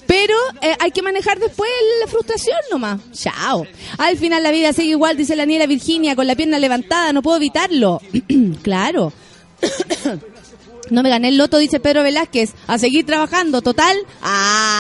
Pero 0.07 0.35
eh, 0.61 0.77
hay 0.81 0.91
que 0.91 1.03
manejar 1.03 1.39
después 1.39 1.71
la 2.01 2.09
frustración 2.09 2.59
nomás. 2.71 3.01
Chao. 3.13 3.67
Al 3.99 4.17
final 4.17 4.43
la 4.43 4.51
vida 4.51 4.73
sigue 4.73 4.91
igual, 4.91 5.17
dice 5.17 5.37
la 5.37 5.47
niña 5.47 5.67
Virginia, 5.67 6.15
con 6.15 6.27
la 6.27 6.35
pierna 6.35 6.59
levantada, 6.59 7.13
no 7.13 7.23
puedo 7.23 7.39
evitarlo. 7.39 8.01
claro. 8.63 9.13
No 10.91 11.03
me 11.03 11.09
gané 11.09 11.29
el 11.29 11.39
loto, 11.39 11.57
dice 11.57 11.81
Pedro 11.81 12.03
Velázquez. 12.03 12.53
A 12.67 12.79
seguir 12.79 13.07
trabajando, 13.07 13.63
total. 13.63 13.97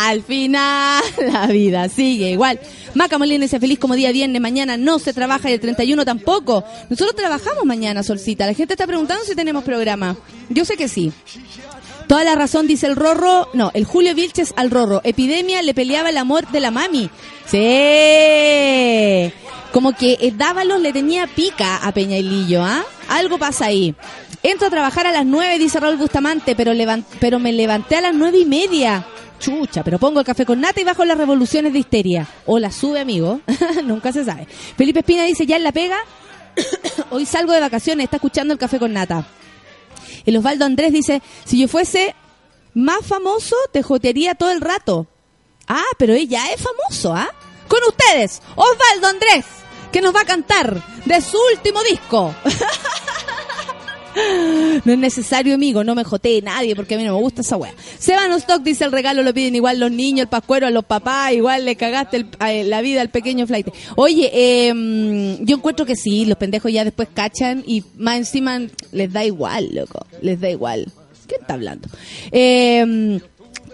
Al 0.04 0.22
final, 0.22 1.02
la 1.32 1.46
vida 1.46 1.88
sigue 1.88 2.30
igual. 2.30 2.60
Maca 2.92 3.16
Molina 3.16 3.44
dice 3.44 3.58
feliz 3.58 3.78
como 3.78 3.94
día 3.94 4.12
viernes. 4.12 4.38
Mañana 4.38 4.76
no 4.76 4.98
se 4.98 5.14
trabaja 5.14 5.48
y 5.48 5.54
el 5.54 5.60
31 5.60 6.04
tampoco. 6.04 6.62
Nosotros 6.90 7.16
trabajamos 7.16 7.64
mañana, 7.64 8.02
Solcita. 8.02 8.44
La 8.44 8.52
gente 8.52 8.74
está 8.74 8.86
preguntando 8.86 9.24
si 9.24 9.34
tenemos 9.34 9.64
programa. 9.64 10.14
Yo 10.50 10.66
sé 10.66 10.76
que 10.76 10.88
sí. 10.88 11.10
Toda 12.06 12.22
la 12.22 12.34
razón, 12.34 12.66
dice 12.66 12.86
el 12.86 12.96
Rorro. 12.96 13.48
No, 13.54 13.70
el 13.72 13.86
Julio 13.86 14.14
Vilches 14.14 14.52
al 14.56 14.70
Rorro. 14.70 15.00
Epidemia 15.04 15.62
le 15.62 15.72
peleaba 15.72 16.10
el 16.10 16.18
amor 16.18 16.46
de 16.48 16.60
la 16.60 16.70
mami. 16.70 17.08
Sí. 17.46 19.32
Como 19.72 19.96
que 19.96 20.18
eh, 20.20 20.34
Dávalos 20.36 20.82
le 20.82 20.92
tenía 20.92 21.26
pica 21.26 21.78
a 21.78 21.92
Peña 21.92 22.18
y 22.18 22.22
Lillo, 22.22 22.62
¿ah? 22.62 22.84
Algo 23.08 23.38
pasa 23.38 23.66
ahí. 23.66 23.94
Entro 24.42 24.66
a 24.66 24.70
trabajar 24.70 25.06
a 25.06 25.12
las 25.12 25.24
nueve, 25.24 25.58
dice 25.58 25.80
Raúl 25.80 25.96
Bustamante, 25.96 26.54
pero, 26.54 26.72
pero 27.18 27.38
me 27.38 27.54
levanté 27.54 27.96
a 27.96 28.02
las 28.02 28.14
nueve 28.14 28.40
y 28.40 28.44
media. 28.44 29.06
Chucha, 29.38 29.82
pero 29.82 29.98
pongo 29.98 30.20
el 30.20 30.26
café 30.26 30.46
con 30.46 30.60
nata 30.60 30.80
y 30.80 30.84
bajo 30.84 31.04
las 31.04 31.18
revoluciones 31.18 31.72
de 31.72 31.80
histeria. 31.80 32.26
O 32.46 32.58
la 32.58 32.70
sube, 32.70 33.00
amigo. 33.00 33.40
Nunca 33.84 34.12
se 34.12 34.24
sabe. 34.24 34.46
Felipe 34.76 35.00
Espina 35.00 35.24
dice, 35.24 35.46
ya 35.46 35.56
en 35.56 35.64
la 35.64 35.72
pega. 35.72 35.98
Hoy 37.10 37.26
salgo 37.26 37.52
de 37.52 37.60
vacaciones, 37.60 38.04
está 38.04 38.16
escuchando 38.16 38.52
el 38.52 38.58
café 38.58 38.78
con 38.78 38.92
nata. 38.92 39.26
El 40.24 40.36
Osvaldo 40.36 40.64
Andrés 40.64 40.92
dice, 40.92 41.22
si 41.44 41.60
yo 41.60 41.68
fuese 41.68 42.14
más 42.74 43.06
famoso, 43.06 43.56
te 43.72 43.82
jotearía 43.82 44.34
todo 44.34 44.50
el 44.50 44.60
rato. 44.60 45.06
Ah, 45.68 45.82
pero 45.98 46.14
ella 46.14 46.42
es 46.52 46.60
famoso, 46.60 47.14
¿ah? 47.14 47.28
Con 47.68 47.80
ustedes, 47.88 48.42
Osvaldo 48.54 49.08
Andrés, 49.08 49.46
que 49.92 50.00
nos 50.00 50.14
va 50.14 50.20
a 50.20 50.26
cantar 50.26 50.82
de 51.04 51.20
su 51.20 51.38
último 51.52 51.82
disco. 51.82 52.34
No 54.84 54.92
es 54.92 54.98
necesario, 54.98 55.54
amigo, 55.54 55.84
no 55.84 55.94
me 55.94 56.04
jotee 56.04 56.42
nadie 56.42 56.76
porque 56.76 56.94
a 56.94 56.98
mí 56.98 57.04
no 57.04 57.14
me 57.14 57.20
gusta 57.20 57.40
esa 57.40 57.56
wea. 57.56 57.72
Seban 57.98 58.32
Stock 58.32 58.62
dice 58.62 58.84
el 58.84 58.92
regalo 58.92 59.22
lo 59.22 59.32
piden 59.32 59.54
igual 59.54 59.80
los 59.80 59.90
niños, 59.90 60.22
el 60.22 60.28
pascuero, 60.28 60.66
a 60.66 60.70
los 60.70 60.84
papás, 60.84 61.32
igual 61.32 61.64
le 61.64 61.76
cagaste 61.76 62.26
la 62.64 62.80
vida 62.80 63.00
al 63.00 63.08
pequeño 63.08 63.46
flight. 63.46 63.68
Oye, 63.96 64.30
eh, 64.32 65.38
yo 65.40 65.56
encuentro 65.56 65.86
que 65.86 65.96
sí, 65.96 66.24
los 66.26 66.36
pendejos 66.38 66.72
ya 66.72 66.84
después 66.84 67.08
cachan 67.12 67.62
y 67.66 67.84
más 67.96 68.16
encima 68.16 68.60
les 68.92 69.12
da 69.12 69.24
igual, 69.24 69.70
loco, 69.74 70.06
les 70.20 70.40
da 70.40 70.50
igual. 70.50 70.86
¿Qué 71.28 71.36
está 71.36 71.54
hablando? 71.54 71.88
Eh, 72.30 73.20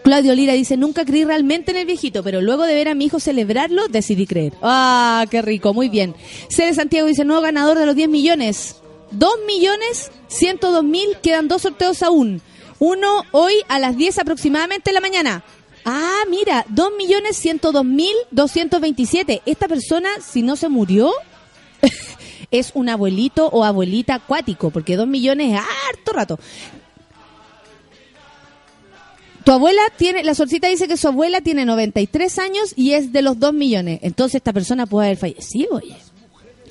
Claudio 0.02 0.34
Lira 0.34 0.54
dice, 0.54 0.76
nunca 0.76 1.04
creí 1.04 1.24
realmente 1.24 1.72
en 1.72 1.78
el 1.78 1.86
viejito, 1.86 2.22
pero 2.22 2.40
luego 2.40 2.64
de 2.64 2.74
ver 2.74 2.88
a 2.88 2.94
mi 2.94 3.06
hijo 3.06 3.20
celebrarlo, 3.20 3.88
decidí 3.88 4.26
creer. 4.26 4.54
Ah, 4.62 5.26
qué 5.30 5.42
rico, 5.42 5.74
muy 5.74 5.88
bien. 5.88 6.14
Cere 6.48 6.74
Santiago 6.74 7.06
dice, 7.06 7.24
nuevo 7.24 7.42
ganador 7.42 7.78
de 7.78 7.86
los 7.86 7.94
10 7.94 8.08
millones. 8.08 8.76
2 9.10 9.30
millones 9.46 10.10
102 10.28 10.84
mil, 10.84 11.16
quedan 11.22 11.48
dos 11.48 11.62
sorteos 11.62 12.02
aún. 12.02 12.40
Uno 12.78 13.24
hoy 13.32 13.54
a 13.68 13.78
las 13.78 13.96
10 13.96 14.18
aproximadamente 14.20 14.90
de 14.90 14.94
la 14.94 15.00
mañana. 15.00 15.44
Ah, 15.84 16.22
mira, 16.28 16.64
2 16.68 16.92
millones 16.96 17.36
102 17.36 17.84
mil 17.84 18.14
227. 18.30 19.42
Esta 19.46 19.68
persona, 19.68 20.08
si 20.20 20.42
no 20.42 20.56
se 20.56 20.68
murió, 20.68 21.12
es 22.50 22.70
un 22.74 22.88
abuelito 22.88 23.48
o 23.48 23.64
abuelita 23.64 24.14
acuático, 24.14 24.70
porque 24.70 24.96
2 24.96 25.06
millones 25.06 25.54
es 25.54 25.60
harto 25.60 26.12
rato. 26.12 26.38
Tu 29.44 29.52
abuela 29.52 29.82
tiene, 29.96 30.22
la 30.22 30.34
solcita 30.34 30.68
dice 30.68 30.86
que 30.86 30.98
su 30.98 31.08
abuela 31.08 31.40
tiene 31.40 31.64
93 31.64 32.38
años 32.38 32.74
y 32.76 32.92
es 32.92 33.12
de 33.12 33.22
los 33.22 33.38
2 33.38 33.54
millones. 33.54 34.00
Entonces 34.02 34.36
esta 34.36 34.52
persona 34.52 34.86
puede 34.86 35.08
haber 35.08 35.18
fallecido, 35.18 35.76
oye. 35.76 35.96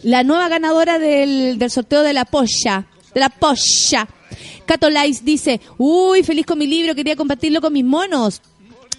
La 0.03 0.23
nueva 0.23 0.47
ganadora 0.47 0.99
del, 0.99 1.57
del 1.57 1.71
sorteo 1.71 2.01
de 2.03 2.13
la 2.13 2.25
polla, 2.25 2.85
de 3.13 3.19
la 3.19 3.29
polla. 3.29 4.07
Catolais 4.65 5.25
dice, 5.25 5.59
uy, 5.77 6.23
feliz 6.23 6.45
con 6.45 6.57
mi 6.57 6.67
libro, 6.67 6.95
quería 6.95 7.15
compartirlo 7.15 7.59
con 7.59 7.73
mis 7.73 7.83
monos. 7.83 8.41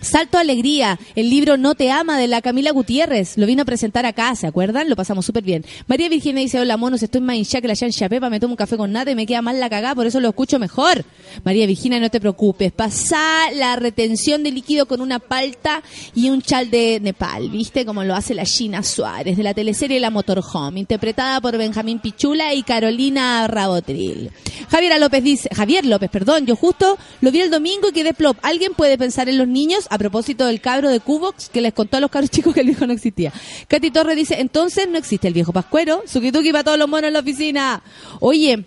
Salto 0.01 0.39
a 0.39 0.41
Alegría, 0.41 0.99
el 1.15 1.29
libro 1.29 1.59
No 1.59 1.75
te 1.75 1.91
ama 1.91 2.17
de 2.17 2.27
la 2.27 2.41
Camila 2.41 2.71
Gutiérrez. 2.71 3.37
Lo 3.37 3.45
vino 3.45 3.63
a 3.63 3.65
presentar 3.67 4.07
acá, 4.07 4.35
¿se 4.35 4.47
acuerdan? 4.47 4.89
Lo 4.89 4.97
pasamos 4.97 5.27
súper 5.27 5.43
bien. 5.43 5.65
María 5.89 6.09
Virginia 6.09 6.41
dice, 6.41 6.59
hola 6.59 6.79
monos, 6.79 7.03
estoy 7.03 7.21
más 7.21 7.37
hincha 7.37 7.61
que 7.61 7.69
la 7.69 7.77
chancha 7.77 8.09
pepa, 8.09 8.31
me 8.31 8.41
tomo 8.41 8.55
un 8.55 8.57
café 8.57 8.79
con 8.79 8.93
nada 8.93 9.11
y 9.11 9.15
me 9.15 9.27
queda 9.27 9.43
mal 9.43 9.61
la 9.61 9.69
cagada, 9.69 9.95
por 9.95 10.07
eso 10.07 10.19
lo 10.19 10.31
escucho 10.31 10.59
mejor. 10.59 11.05
María 11.45 11.67
Virginia, 11.67 12.01
no 12.01 12.09
te 12.09 12.19
preocupes, 12.19 12.73
pasa 12.73 13.51
la 13.55 13.77
retención 13.77 14.43
de 14.43 14.53
líquido 14.53 14.87
con 14.87 15.03
una 15.03 15.19
palta 15.19 15.83
y 16.15 16.31
un 16.31 16.41
chal 16.41 16.71
de 16.71 16.99
Nepal, 17.01 17.51
¿viste? 17.51 17.85
Como 17.85 18.03
lo 18.03 18.15
hace 18.15 18.35
la 18.35 18.47
Gina 18.47 18.83
Suárez, 18.83 19.37
de 19.37 19.43
la 19.43 19.53
teleserie 19.53 20.01
La 20.01 20.09
Motorhome, 20.09 20.81
interpretada 20.81 21.43
por 21.43 21.59
Benjamín 21.59 21.99
Pichula 21.99 22.55
y 22.55 22.63
Carolina 22.63 23.47
Rabotril. 23.49 24.31
Javiera 24.71 24.99
López 24.99 25.23
dice, 25.23 25.51
Javier 25.55 25.85
López, 25.85 26.09
perdón, 26.11 26.47
yo 26.47 26.57
justo 26.57 26.97
lo 27.21 27.31
vi 27.31 27.41
el 27.41 27.51
domingo 27.51 27.89
y 27.91 27.93
quedé 27.93 28.15
plop. 28.15 28.39
¿Alguien 28.43 28.73
puede 28.73 28.97
pensar 28.97 29.29
en 29.29 29.37
los 29.37 29.47
niños 29.49 29.89
a 29.91 29.99
propósito 29.99 30.47
del 30.47 30.61
cabro 30.63 30.89
de 30.89 31.01
Cubox 31.01 31.51
que 31.51 31.61
les 31.61 31.75
contó 31.75 31.99
a 31.99 32.01
los 32.01 32.11
cabros 32.11 32.31
chicos 32.33 32.55
que 32.55 32.61
el 32.61 32.67
viejo 32.69 32.87
no 32.87 32.93
existía? 32.95 33.33
Katy 33.69 33.91
Torres 33.91 34.17
dice, 34.17 34.41
entonces 34.41 34.89
no 34.89 34.97
existe 34.97 35.29
el 35.29 35.35
viejo 35.35 35.53
pascuero, 35.53 36.03
suki 36.07 36.31
para 36.53 36.65
todos 36.65 36.79
los 36.79 36.89
monos 36.89 37.09
en 37.09 37.13
la 37.13 37.21
oficina. 37.21 37.83
Oye, 38.21 38.65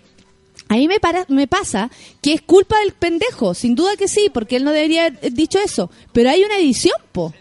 a 0.68 0.74
mí 0.74 0.86
me, 0.86 1.00
para- 1.00 1.26
me 1.28 1.46
pasa 1.48 1.90
que 2.22 2.32
es 2.34 2.42
culpa 2.42 2.78
del 2.78 2.92
pendejo, 2.92 3.54
sin 3.54 3.74
duda 3.74 3.96
que 3.96 4.06
sí, 4.06 4.30
porque 4.32 4.56
él 4.56 4.64
no 4.64 4.70
debería 4.70 5.06
haber 5.06 5.32
dicho 5.32 5.58
eso. 5.58 5.90
Pero 6.12 6.30
hay 6.30 6.42
una 6.44 6.56
edición, 6.58 6.96
po. 7.12 7.34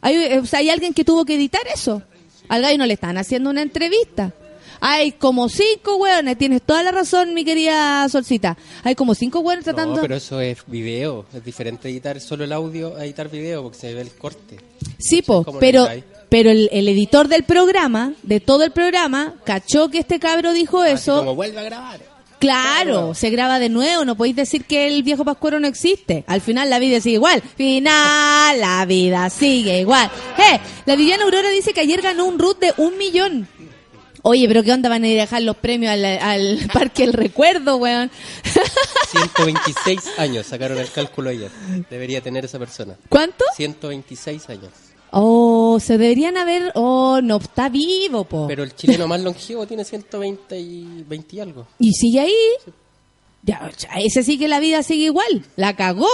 Hay, 0.00 0.38
o 0.38 0.46
sea, 0.46 0.60
hay 0.60 0.70
alguien 0.70 0.94
que 0.94 1.04
tuvo 1.04 1.24
que 1.24 1.34
editar 1.34 1.62
eso. 1.74 2.02
Al 2.48 2.62
gallo 2.62 2.78
no 2.78 2.86
le 2.86 2.94
están 2.94 3.18
haciendo 3.18 3.50
una 3.50 3.62
entrevista. 3.62 4.32
Hay 4.80 5.12
como 5.12 5.48
cinco 5.48 5.96
hueones, 5.96 6.36
tienes 6.38 6.62
toda 6.62 6.82
la 6.82 6.90
razón, 6.90 7.34
mi 7.34 7.44
querida 7.44 8.08
Solcita. 8.08 8.56
Hay 8.84 8.94
como 8.94 9.14
cinco 9.14 9.40
hueones 9.40 9.64
tratando... 9.64 9.96
No, 9.96 10.02
pero 10.02 10.16
eso 10.16 10.40
es 10.40 10.58
video. 10.66 11.26
Es 11.34 11.44
diferente 11.44 11.88
editar 11.88 12.20
solo 12.20 12.44
el 12.44 12.52
audio 12.52 12.96
a 12.96 13.04
editar 13.04 13.30
video 13.30 13.62
porque 13.62 13.78
se 13.78 13.94
ve 13.94 14.00
el 14.02 14.10
corte. 14.10 14.58
Sí, 14.98 15.22
po, 15.22 15.44
¿Cómo 15.44 15.56
lo 15.56 15.60
pero, 15.60 15.86
pero 16.28 16.50
el, 16.50 16.68
el 16.72 16.88
editor 16.88 17.28
del 17.28 17.44
programa, 17.44 18.12
de 18.22 18.40
todo 18.40 18.64
el 18.64 18.72
programa, 18.72 19.34
cachó 19.44 19.88
que 19.90 19.98
este 19.98 20.18
cabro 20.18 20.52
dijo 20.52 20.82
Así 20.82 20.92
eso. 20.94 21.18
como 21.18 21.34
vuelve 21.34 21.58
a 21.58 21.62
grabar. 21.62 22.16
Claro, 22.38 23.14
se 23.14 23.30
graba 23.30 23.58
de 23.58 23.70
nuevo, 23.70 24.04
no 24.04 24.14
podéis 24.14 24.36
decir 24.36 24.66
que 24.66 24.86
el 24.86 25.02
viejo 25.02 25.24
pascuero 25.24 25.58
no 25.58 25.66
existe. 25.66 26.22
Al 26.26 26.42
final 26.42 26.68
la 26.68 26.78
vida 26.78 27.00
sigue 27.00 27.14
igual. 27.14 27.42
Final, 27.56 28.60
la 28.60 28.84
vida 28.84 29.30
sigue 29.30 29.80
igual. 29.80 30.10
¡Eh! 30.38 30.60
La 30.84 30.96
Viviana 30.96 31.24
Aurora 31.24 31.48
dice 31.48 31.72
que 31.72 31.80
ayer 31.80 32.02
ganó 32.02 32.26
un 32.26 32.38
root 32.38 32.60
de 32.60 32.74
un 32.76 32.98
millón. 32.98 33.48
Oye, 34.28 34.48
pero 34.48 34.64
¿qué 34.64 34.72
onda 34.72 34.88
van 34.88 35.04
a 35.04 35.08
ir 35.08 35.18
a 35.18 35.22
dejar 35.22 35.42
los 35.42 35.56
premios 35.56 35.92
al, 35.92 36.04
al 36.04 36.58
Parque 36.72 37.04
El 37.04 37.12
Recuerdo, 37.12 37.76
weón? 37.76 38.10
126 39.12 40.18
años 40.18 40.46
sacaron 40.46 40.78
el 40.78 40.90
cálculo 40.90 41.30
ayer. 41.30 41.48
Debería 41.88 42.20
tener 42.20 42.44
esa 42.44 42.58
persona. 42.58 42.96
¿Cuánto? 43.08 43.44
126 43.54 44.50
años. 44.50 44.70
Oh, 45.12 45.78
se 45.78 45.96
deberían 45.96 46.36
haber... 46.36 46.72
Oh, 46.74 47.20
no 47.22 47.36
está 47.36 47.68
vivo, 47.68 48.24
po. 48.24 48.48
Pero 48.48 48.64
el 48.64 48.74
chileno 48.74 49.06
más 49.06 49.20
longevo 49.20 49.64
tiene 49.64 49.84
120 49.84 50.58
y 50.58 51.04
20 51.06 51.36
y 51.36 51.40
algo. 51.40 51.68
Y 51.78 51.92
sigue 51.92 52.18
ahí. 52.18 52.34
Ya, 52.66 52.72
ya, 53.46 53.70
ese 53.98 54.24
sí 54.24 54.38
que 54.38 54.48
la 54.48 54.58
vida 54.58 54.82
sigue 54.82 55.04
igual. 55.04 55.44
La 55.54 55.76
cagó. 55.76 56.08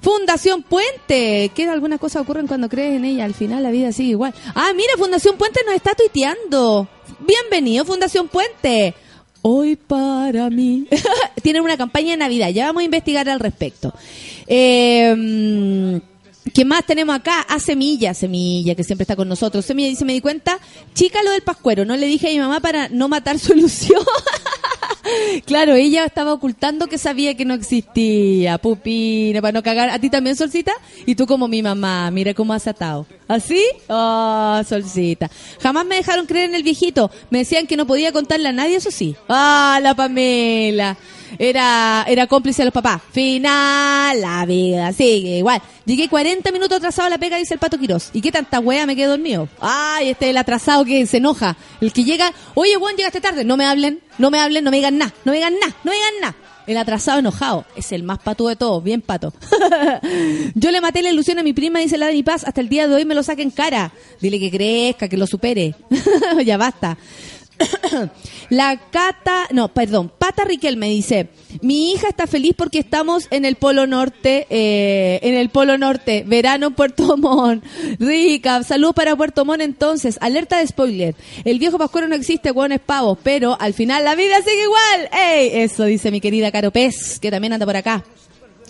Fundación 0.00 0.62
Puente. 0.62 1.50
¿Qué 1.54 1.68
algunas 1.68 2.00
cosas 2.00 2.22
ocurren 2.22 2.46
cuando 2.46 2.70
crees 2.70 2.96
en 2.96 3.04
ella? 3.04 3.26
Al 3.26 3.34
final 3.34 3.62
la 3.62 3.70
vida 3.70 3.92
sigue 3.92 4.10
igual. 4.10 4.34
Ah, 4.54 4.72
mira, 4.74 4.94
Fundación 4.96 5.36
Puente 5.36 5.60
nos 5.66 5.74
está 5.74 5.94
tuiteando. 5.94 6.88
Bienvenido, 7.20 7.84
Fundación 7.84 8.28
Puente. 8.28 8.94
Hoy 9.42 9.76
para 9.76 10.48
mí. 10.48 10.86
Tienen 11.42 11.62
una 11.62 11.76
campaña 11.76 12.12
de 12.12 12.16
Navidad. 12.16 12.48
Ya 12.48 12.66
vamos 12.66 12.80
a 12.80 12.84
investigar 12.84 13.28
al 13.28 13.40
respecto. 13.40 13.92
Eh, 14.46 16.00
¿Qué 16.54 16.64
más 16.64 16.86
tenemos 16.86 17.14
acá? 17.14 17.42
A 17.42 17.60
Semilla, 17.60 18.14
Semilla, 18.14 18.74
que 18.74 18.84
siempre 18.84 19.02
está 19.02 19.16
con 19.16 19.28
nosotros. 19.28 19.64
Semilla 19.64 19.88
dice, 19.88 20.04
me 20.04 20.14
di 20.14 20.20
cuenta, 20.20 20.58
chica 20.94 21.22
lo 21.22 21.30
del 21.30 21.42
pascuero, 21.42 21.84
no 21.84 21.96
le 21.96 22.06
dije 22.06 22.28
a 22.28 22.30
mi 22.30 22.38
mamá 22.38 22.60
para 22.60 22.88
no 22.88 23.08
matar 23.08 23.38
su 23.38 23.52
ilusión. 23.56 24.02
Claro, 25.44 25.74
ella 25.74 26.04
estaba 26.04 26.32
ocultando 26.32 26.86
que 26.86 26.98
sabía 26.98 27.36
que 27.36 27.44
no 27.44 27.54
existía, 27.54 28.58
pupina, 28.58 29.40
para 29.40 29.52
no 29.52 29.62
cagar. 29.62 29.90
¿A 29.90 29.98
ti 29.98 30.10
también, 30.10 30.36
Solcita? 30.36 30.72
Y 31.06 31.14
tú 31.14 31.26
como 31.26 31.48
mi 31.48 31.62
mamá, 31.62 32.10
mira 32.10 32.34
cómo 32.34 32.52
has 32.52 32.66
atado. 32.66 33.06
¿Así? 33.30 33.64
Oh, 33.86 34.60
Solcita. 34.68 35.30
Jamás 35.62 35.86
me 35.86 35.94
dejaron 35.94 36.26
creer 36.26 36.48
en 36.48 36.56
el 36.56 36.64
viejito. 36.64 37.12
Me 37.30 37.38
decían 37.38 37.68
que 37.68 37.76
no 37.76 37.86
podía 37.86 38.10
contarle 38.10 38.48
a 38.48 38.52
nadie, 38.52 38.74
eso 38.74 38.90
sí. 38.90 39.14
Ah, 39.28 39.78
la 39.80 39.94
Pamela. 39.94 40.96
Era, 41.38 42.04
era 42.08 42.26
cómplice 42.26 42.62
de 42.62 42.66
los 42.66 42.74
papás. 42.74 43.00
Final, 43.12 44.20
la 44.20 44.44
vida 44.46 44.92
sigue 44.92 45.38
igual. 45.38 45.62
Llegué 45.84 46.08
40 46.08 46.50
minutos 46.50 46.78
atrasado 46.78 47.06
a 47.06 47.10
la 47.10 47.18
pega, 47.18 47.36
dice 47.36 47.54
el 47.54 47.60
Pato 47.60 47.78
Quirós. 47.78 48.10
¿Y 48.12 48.20
qué 48.20 48.32
tanta 48.32 48.58
wea 48.58 48.84
me 48.84 48.96
quedé 48.96 49.06
dormido? 49.06 49.48
Ay, 49.60 50.08
este 50.08 50.24
es 50.24 50.30
el 50.30 50.36
atrasado 50.36 50.84
que 50.84 51.06
se 51.06 51.18
enoja. 51.18 51.56
El 51.80 51.92
que 51.92 52.02
llega, 52.02 52.32
oye, 52.54 52.74
Juan, 52.74 52.96
llegaste 52.96 53.20
tarde. 53.20 53.44
No 53.44 53.56
me 53.56 53.64
hablen, 53.64 54.00
no 54.18 54.32
me 54.32 54.40
hablen, 54.40 54.64
no 54.64 54.72
me 54.72 54.78
digan 54.78 54.98
nada, 54.98 55.14
no 55.24 55.30
me 55.30 55.38
digan 55.38 55.54
nada, 55.54 55.76
no 55.84 55.92
me 55.92 55.96
digan 55.96 56.14
nada. 56.20 56.34
El 56.70 56.76
atrasado 56.76 57.18
enojado. 57.18 57.64
Es 57.74 57.90
el 57.90 58.04
más 58.04 58.20
pato 58.20 58.46
de 58.46 58.54
todos, 58.54 58.84
bien 58.84 59.00
pato. 59.00 59.34
Yo 60.54 60.70
le 60.70 60.80
maté 60.80 61.02
la 61.02 61.10
ilusión 61.10 61.36
a 61.40 61.42
mi 61.42 61.52
prima, 61.52 61.80
dice 61.80 61.98
la 61.98 62.06
de 62.06 62.12
mi 62.12 62.22
paz. 62.22 62.44
Hasta 62.46 62.60
el 62.60 62.68
día 62.68 62.86
de 62.86 62.94
hoy 62.94 63.04
me 63.04 63.16
lo 63.16 63.24
saca 63.24 63.42
en 63.42 63.50
cara. 63.50 63.90
Dile 64.20 64.38
que 64.38 64.52
crezca, 64.52 65.08
que 65.08 65.16
lo 65.16 65.26
supere. 65.26 65.74
ya 66.46 66.56
basta. 66.58 66.96
La 68.50 68.76
Cata, 68.90 69.46
no, 69.52 69.68
perdón, 69.68 70.10
Pata 70.18 70.44
Riquel 70.44 70.76
me 70.76 70.88
dice, 70.88 71.28
mi 71.62 71.92
hija 71.92 72.08
está 72.08 72.26
feliz 72.26 72.54
porque 72.56 72.80
estamos 72.80 73.28
en 73.30 73.44
el 73.44 73.56
Polo 73.56 73.86
Norte, 73.86 74.46
eh, 74.50 75.20
en 75.22 75.34
el 75.34 75.50
Polo 75.50 75.78
Norte, 75.78 76.24
verano 76.26 76.72
Puerto 76.72 77.16
Montt. 77.16 77.64
Rica, 77.98 78.62
salud 78.62 78.92
para 78.92 79.14
Puerto 79.16 79.44
Montt 79.44 79.62
entonces, 79.62 80.18
alerta 80.20 80.58
de 80.58 80.66
spoiler. 80.66 81.14
El 81.44 81.58
viejo 81.58 81.78
pascuero 81.78 82.08
no 82.08 82.14
existe, 82.14 82.50
hueones 82.50 82.80
pavos, 82.80 83.18
pero 83.22 83.56
al 83.60 83.74
final 83.74 84.04
la 84.04 84.14
vida 84.14 84.38
sigue 84.38 84.62
igual. 84.62 85.08
¡Ey! 85.12 85.62
Eso 85.62 85.84
dice 85.84 86.10
mi 86.10 86.20
querida 86.20 86.50
Caro 86.50 86.70
Pez, 86.70 87.20
que 87.20 87.30
también 87.30 87.52
anda 87.52 87.66
por 87.66 87.76
acá. 87.76 88.04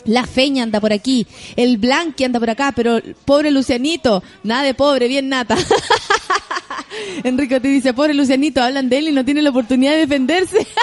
La 0.04 0.26
Feña 0.26 0.62
anda 0.62 0.80
por 0.80 0.92
aquí, 0.92 1.26
el 1.56 1.76
Blanqui 1.76 2.24
anda 2.24 2.40
por 2.40 2.48
acá, 2.48 2.72
pero 2.74 3.00
pobre 3.24 3.50
Lucianito, 3.50 4.22
nada 4.42 4.62
de 4.62 4.74
pobre, 4.74 5.08
bien 5.08 5.28
nata. 5.28 5.56
Enrico 7.24 7.60
te 7.60 7.68
dice, 7.68 7.92
pobre 7.92 8.14
Lucianito, 8.14 8.62
hablan 8.62 8.88
de 8.88 8.98
él 8.98 9.08
y 9.08 9.12
no 9.12 9.24
tiene 9.24 9.42
la 9.42 9.50
oportunidad 9.50 9.92
de 9.92 9.98
defenderse. 9.98 10.66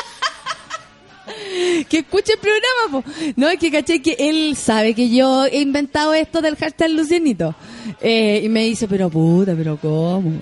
que 1.89 1.99
escuche 1.99 2.34
el 2.34 2.39
programa, 2.39 2.91
po. 2.91 3.03
No, 3.36 3.49
es 3.49 3.59
que 3.59 3.72
caché 3.72 4.01
que 4.01 4.15
él 4.20 4.55
sabe 4.55 4.93
que 4.93 5.09
yo 5.09 5.45
he 5.45 5.59
inventado 5.59 6.13
esto 6.13 6.41
del 6.41 6.55
hashtag 6.55 6.91
Lucianito. 6.91 7.55
Eh, 8.01 8.41
y 8.43 8.49
me 8.49 8.65
dice, 8.65 8.88
pero 8.88 9.09
puta, 9.09 9.55
pero 9.55 9.78
¿cómo? 9.78 10.34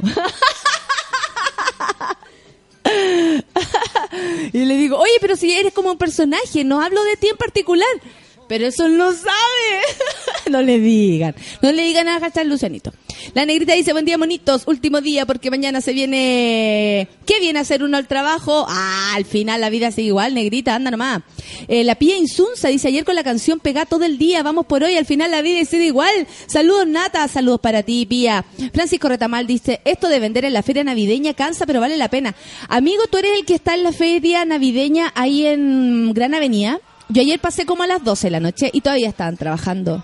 y 4.53 4.65
le 4.65 4.77
digo, 4.77 4.97
oye, 4.97 5.13
pero 5.21 5.35
si 5.35 5.51
eres 5.51 5.73
como 5.73 5.91
un 5.91 5.97
personaje, 5.97 6.63
no 6.63 6.81
hablo 6.81 7.03
de 7.03 7.17
ti 7.17 7.27
en 7.27 7.37
particular. 7.37 7.89
Pero 8.47 8.67
eso 8.67 8.87
no 8.87 9.11
sabe. 9.11 9.35
no 10.49 10.61
le 10.61 10.79
digan. 10.79 11.35
No 11.61 11.71
le 11.71 11.83
digan 11.83 12.07
a 12.07 12.19
hashtag 12.19 12.45
Lucianito. 12.45 12.93
La 13.33 13.45
negrita 13.45 13.73
dice, 13.73 13.91
buen 13.91 14.05
día, 14.05 14.17
monitos. 14.17 14.63
Último 14.67 15.01
día 15.01 15.25
porque 15.25 15.49
mañana 15.49 15.81
se 15.81 15.93
viene... 15.93 17.07
¿Qué 17.25 17.39
viene 17.39 17.59
a 17.59 17.63
hacer 17.63 17.83
uno 17.83 17.97
al 17.97 18.07
trabajo? 18.07 18.65
Ah, 18.67 19.13
al 19.15 19.25
final 19.25 19.61
la 19.61 19.69
vida 19.69 19.91
sigue 19.91 20.07
igual, 20.09 20.33
negrita, 20.33 20.75
anda 20.75 20.91
nomás. 20.91 21.23
Eh, 21.67 21.83
la 21.83 21.95
Pía 21.95 22.17
Insunza 22.17 22.67
dice, 22.67 22.89
ayer 22.89 23.03
con 23.03 23.15
la 23.15 23.23
canción 23.23 23.59
pegá 23.59 23.85
todo 23.85 24.05
el 24.05 24.17
día, 24.17 24.43
vamos 24.43 24.65
por 24.65 24.83
hoy, 24.83 24.95
al 24.95 25.05
final 25.05 25.31
la 25.31 25.41
vida 25.41 25.65
sigue 25.65 25.85
igual. 25.85 26.27
Saludos, 26.45 26.87
Nata, 26.87 27.27
saludos 27.27 27.59
para 27.61 27.83
ti, 27.83 28.05
Pía. 28.05 28.45
Francisco 28.73 29.09
Retamal 29.09 29.47
dice, 29.47 29.81
esto 29.85 30.07
de 30.07 30.19
vender 30.19 30.45
en 30.45 30.53
la 30.53 30.63
feria 30.63 30.83
navideña 30.83 31.33
cansa, 31.33 31.65
pero 31.65 31.79
vale 31.79 31.97
la 31.97 32.09
pena. 32.09 32.35
Amigo, 32.69 33.03
tú 33.09 33.17
eres 33.17 33.31
el 33.39 33.45
que 33.45 33.55
está 33.55 33.73
en 33.73 33.83
la 33.83 33.91
feria 33.91 34.45
navideña 34.45 35.11
ahí 35.15 35.45
en 35.47 36.13
Gran 36.13 36.33
Avenida. 36.35 36.79
Yo 37.09 37.21
ayer 37.21 37.39
pasé 37.39 37.65
como 37.65 37.83
a 37.83 37.87
las 37.87 38.03
12 38.03 38.27
de 38.27 38.31
la 38.31 38.39
noche 38.39 38.69
y 38.73 38.81
todavía 38.81 39.09
estaban 39.09 39.37
trabajando. 39.37 40.03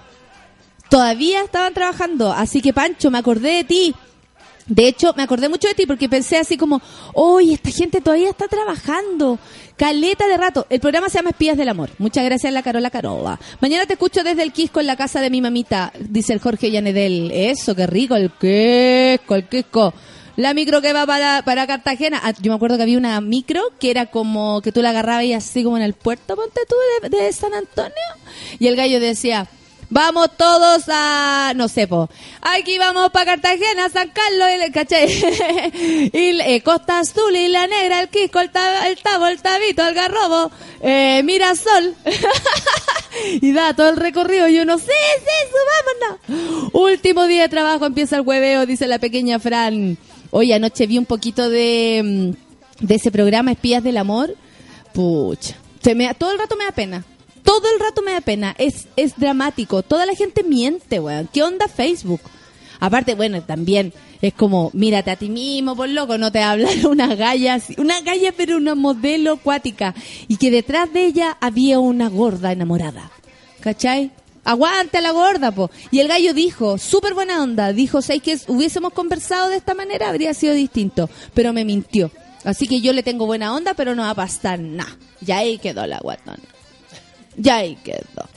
Todavía 0.89 1.41
estaban 1.41 1.73
trabajando. 1.73 2.31
Así 2.31 2.61
que, 2.61 2.73
Pancho, 2.73 3.09
me 3.11 3.17
acordé 3.17 3.55
de 3.55 3.63
ti. 3.63 3.95
De 4.67 4.87
hecho, 4.87 5.13
me 5.17 5.23
acordé 5.23 5.49
mucho 5.49 5.67
de 5.67 5.73
ti 5.73 5.85
porque 5.85 6.07
pensé 6.07 6.37
así 6.37 6.57
como, 6.57 6.81
hoy 7.13 7.53
esta 7.53 7.71
gente 7.71 8.01
todavía 8.01 8.29
está 8.29 8.47
trabajando. 8.47 9.39
Caleta 9.75 10.27
de 10.27 10.37
rato. 10.37 10.67
El 10.69 10.79
programa 10.79 11.09
se 11.09 11.17
llama 11.17 11.31
Espías 11.31 11.57
del 11.57 11.69
Amor. 11.69 11.89
Muchas 11.97 12.23
gracias, 12.23 12.53
la 12.53 12.61
Carola 12.61 12.89
Carola. 12.89 13.39
Mañana 13.59 13.85
te 13.85 13.93
escucho 13.93 14.23
desde 14.23 14.43
el 14.43 14.53
Quisco 14.53 14.79
en 14.79 14.87
la 14.87 14.95
casa 14.95 15.21
de 15.21 15.29
mi 15.29 15.41
mamita, 15.41 15.91
dice 15.99 16.33
el 16.33 16.39
Jorge 16.39 16.69
Llanedel. 16.69 17.31
Eso, 17.31 17.75
qué 17.75 17.87
rico, 17.87 18.15
el 18.15 18.31
Quisco, 18.31 19.35
el 19.35 19.47
Quisco. 19.49 19.93
La 20.41 20.55
micro 20.55 20.81
que 20.81 20.91
va 20.91 21.05
para, 21.05 21.43
para 21.45 21.67
Cartagena. 21.67 22.19
Ah, 22.23 22.33
yo 22.41 22.51
me 22.51 22.55
acuerdo 22.55 22.75
que 22.77 22.81
había 22.81 22.97
una 22.97 23.21
micro 23.21 23.61
que 23.79 23.91
era 23.91 24.07
como 24.07 24.59
que 24.63 24.71
tú 24.71 24.81
la 24.81 24.89
agarrabas 24.89 25.25
y 25.25 25.33
así 25.33 25.63
como 25.63 25.77
en 25.77 25.83
el 25.83 25.93
puerto, 25.93 26.35
ponte 26.35 26.61
tú, 26.67 26.75
de, 27.09 27.31
San 27.31 27.53
Antonio. 27.53 27.91
Y 28.57 28.65
el 28.65 28.75
gallo 28.75 28.99
decía, 28.99 29.45
vamos 29.91 30.35
todos 30.37 30.85
a, 30.87 31.53
no 31.55 31.67
sé, 31.67 31.85
po, 31.87 32.09
aquí 32.41 32.79
vamos 32.79 33.11
para 33.11 33.37
Cartagena, 33.37 33.87
San 33.89 34.09
Carlos, 34.09 34.47
y, 34.67 34.71
¿cachai? 34.71 35.09
y 36.11 36.41
eh, 36.41 36.61
Costa 36.63 36.97
Azul 37.01 37.35
y 37.35 37.47
la 37.47 37.67
Negra, 37.67 38.01
el 38.01 38.09
Quisco, 38.09 38.39
el, 38.39 38.51
tab- 38.51 38.87
el 38.87 38.97
Tabo, 38.97 39.27
el 39.27 39.39
Tabito, 39.43 39.87
el 39.87 39.93
Garrobo, 39.93 40.49
eh, 40.81 41.21
Mirasol. 41.23 41.93
y 43.41 43.51
da 43.53 43.75
todo 43.75 43.89
el 43.89 43.97
recorrido 43.97 44.47
y 44.47 44.57
uno, 44.57 44.79
sí, 44.79 44.85
sí, 44.87 45.51
subámonos. 46.31 46.73
Último 46.73 47.27
día 47.27 47.43
de 47.43 47.49
trabajo, 47.49 47.85
empieza 47.85 48.15
el 48.15 48.21
hueveo, 48.23 48.65
dice 48.65 48.87
la 48.87 48.97
pequeña 48.97 49.37
Fran. 49.37 49.99
Hoy 50.31 50.51
anoche 50.53 50.87
vi 50.87 50.97
un 50.97 51.05
poquito 51.05 51.49
de, 51.49 52.33
mm, 52.81 52.85
de 52.85 52.95
ese 52.95 53.11
programa 53.11 53.51
Espías 53.51 53.83
del 53.83 53.97
Amor. 53.97 54.35
Pucha, 54.93 55.55
me, 55.95 56.13
todo 56.15 56.31
el 56.31 56.39
rato 56.39 56.55
me 56.55 56.65
da 56.65 56.71
pena. 56.71 57.05
Todo 57.43 57.63
el 57.73 57.79
rato 57.79 58.01
me 58.01 58.11
da 58.13 58.21
pena. 58.21 58.55
Es, 58.57 58.87
es 58.95 59.15
dramático. 59.17 59.83
Toda 59.83 60.05
la 60.05 60.15
gente 60.15 60.43
miente, 60.43 60.99
weón. 60.99 61.27
¿Qué 61.33 61.43
onda 61.43 61.67
Facebook? 61.67 62.21
Aparte, 62.79 63.13
bueno, 63.15 63.41
también 63.43 63.93
es 64.21 64.33
como, 64.33 64.69
mírate 64.73 65.11
a 65.11 65.15
ti 65.15 65.29
mismo, 65.29 65.75
por 65.75 65.89
loco, 65.89 66.17
no 66.17 66.31
te 66.31 66.39
hablan 66.41 66.85
una 66.89 67.15
galla, 67.15 67.55
así- 67.55 67.75
una 67.77 68.01
galla 68.01 68.31
pero 68.35 68.57
una 68.57 68.75
modelo 68.75 69.33
acuática. 69.33 69.93
Y 70.27 70.37
que 70.37 70.49
detrás 70.51 70.91
de 70.93 71.05
ella 71.05 71.37
había 71.41 71.79
una 71.79 72.09
gorda 72.09 72.51
enamorada. 72.51 73.11
¿Cachai? 73.59 74.11
Aguante 74.43 74.97
a 74.97 75.01
la 75.01 75.11
gorda, 75.11 75.51
po. 75.51 75.69
Y 75.91 75.99
el 75.99 76.07
gallo 76.07 76.33
dijo, 76.33 76.77
súper 76.77 77.13
buena 77.13 77.43
onda, 77.43 77.73
dijo, 77.73 78.01
¿sabes 78.01 78.23
que 78.23 78.39
hubiésemos 78.47 78.93
conversado 78.93 79.49
de 79.49 79.57
esta 79.57 79.73
manera? 79.73 80.09
Habría 80.09 80.33
sido 80.33 80.53
distinto. 80.53 81.09
Pero 81.33 81.53
me 81.53 81.65
mintió. 81.65 82.11
Así 82.43 82.67
que 82.67 82.81
yo 82.81 82.91
le 82.93 83.03
tengo 83.03 83.27
buena 83.27 83.53
onda, 83.53 83.73
pero 83.75 83.93
no 83.93 84.01
va 84.01 84.11
a 84.11 84.15
pasar 84.15 84.59
nada. 84.59 84.97
Ya 85.21 85.37
ahí 85.37 85.59
quedó 85.59 85.85
la 85.85 85.99
guatona. 85.99 86.39
Ya 87.37 87.57
ahí 87.57 87.75
quedó. 87.83 88.27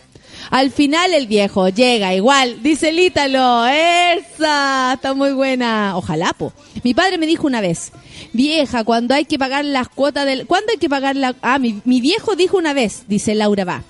Al 0.51 0.71
final 0.71 1.15
el 1.15 1.27
viejo 1.27 1.71
llega 1.71 2.15
igual, 2.15 2.63
dice 2.63 2.91
el 2.91 2.99
Ítalo, 2.99 3.67
esa, 3.67 4.93
está 4.95 5.15
muy 5.15 5.33
buena. 5.33 5.97
Ojalá, 5.97 6.35
po. 6.35 6.53
Mi 6.83 6.93
padre 6.93 7.17
me 7.17 7.27
dijo 7.27 7.47
una 7.47 7.63
vez, 7.63 7.93
vieja, 8.35 8.85
cuando 8.85 9.15
hay 9.15 9.25
que 9.25 9.39
pagar 9.39 9.65
las 9.65 9.89
cuotas 9.89 10.27
del... 10.27 10.47
¿Cuándo 10.47 10.73
hay 10.73 10.79
que 10.79 10.91
pagar 10.91 11.17
la... 11.17 11.35
Ah, 11.41 11.59
mi, 11.59 11.81
mi 11.85 12.03
viejo 12.03 12.37
dijo 12.37 12.59
una 12.59 12.75
vez, 12.75 13.05
dice 13.09 13.35
Laura 13.35 13.65
va. 13.65 13.85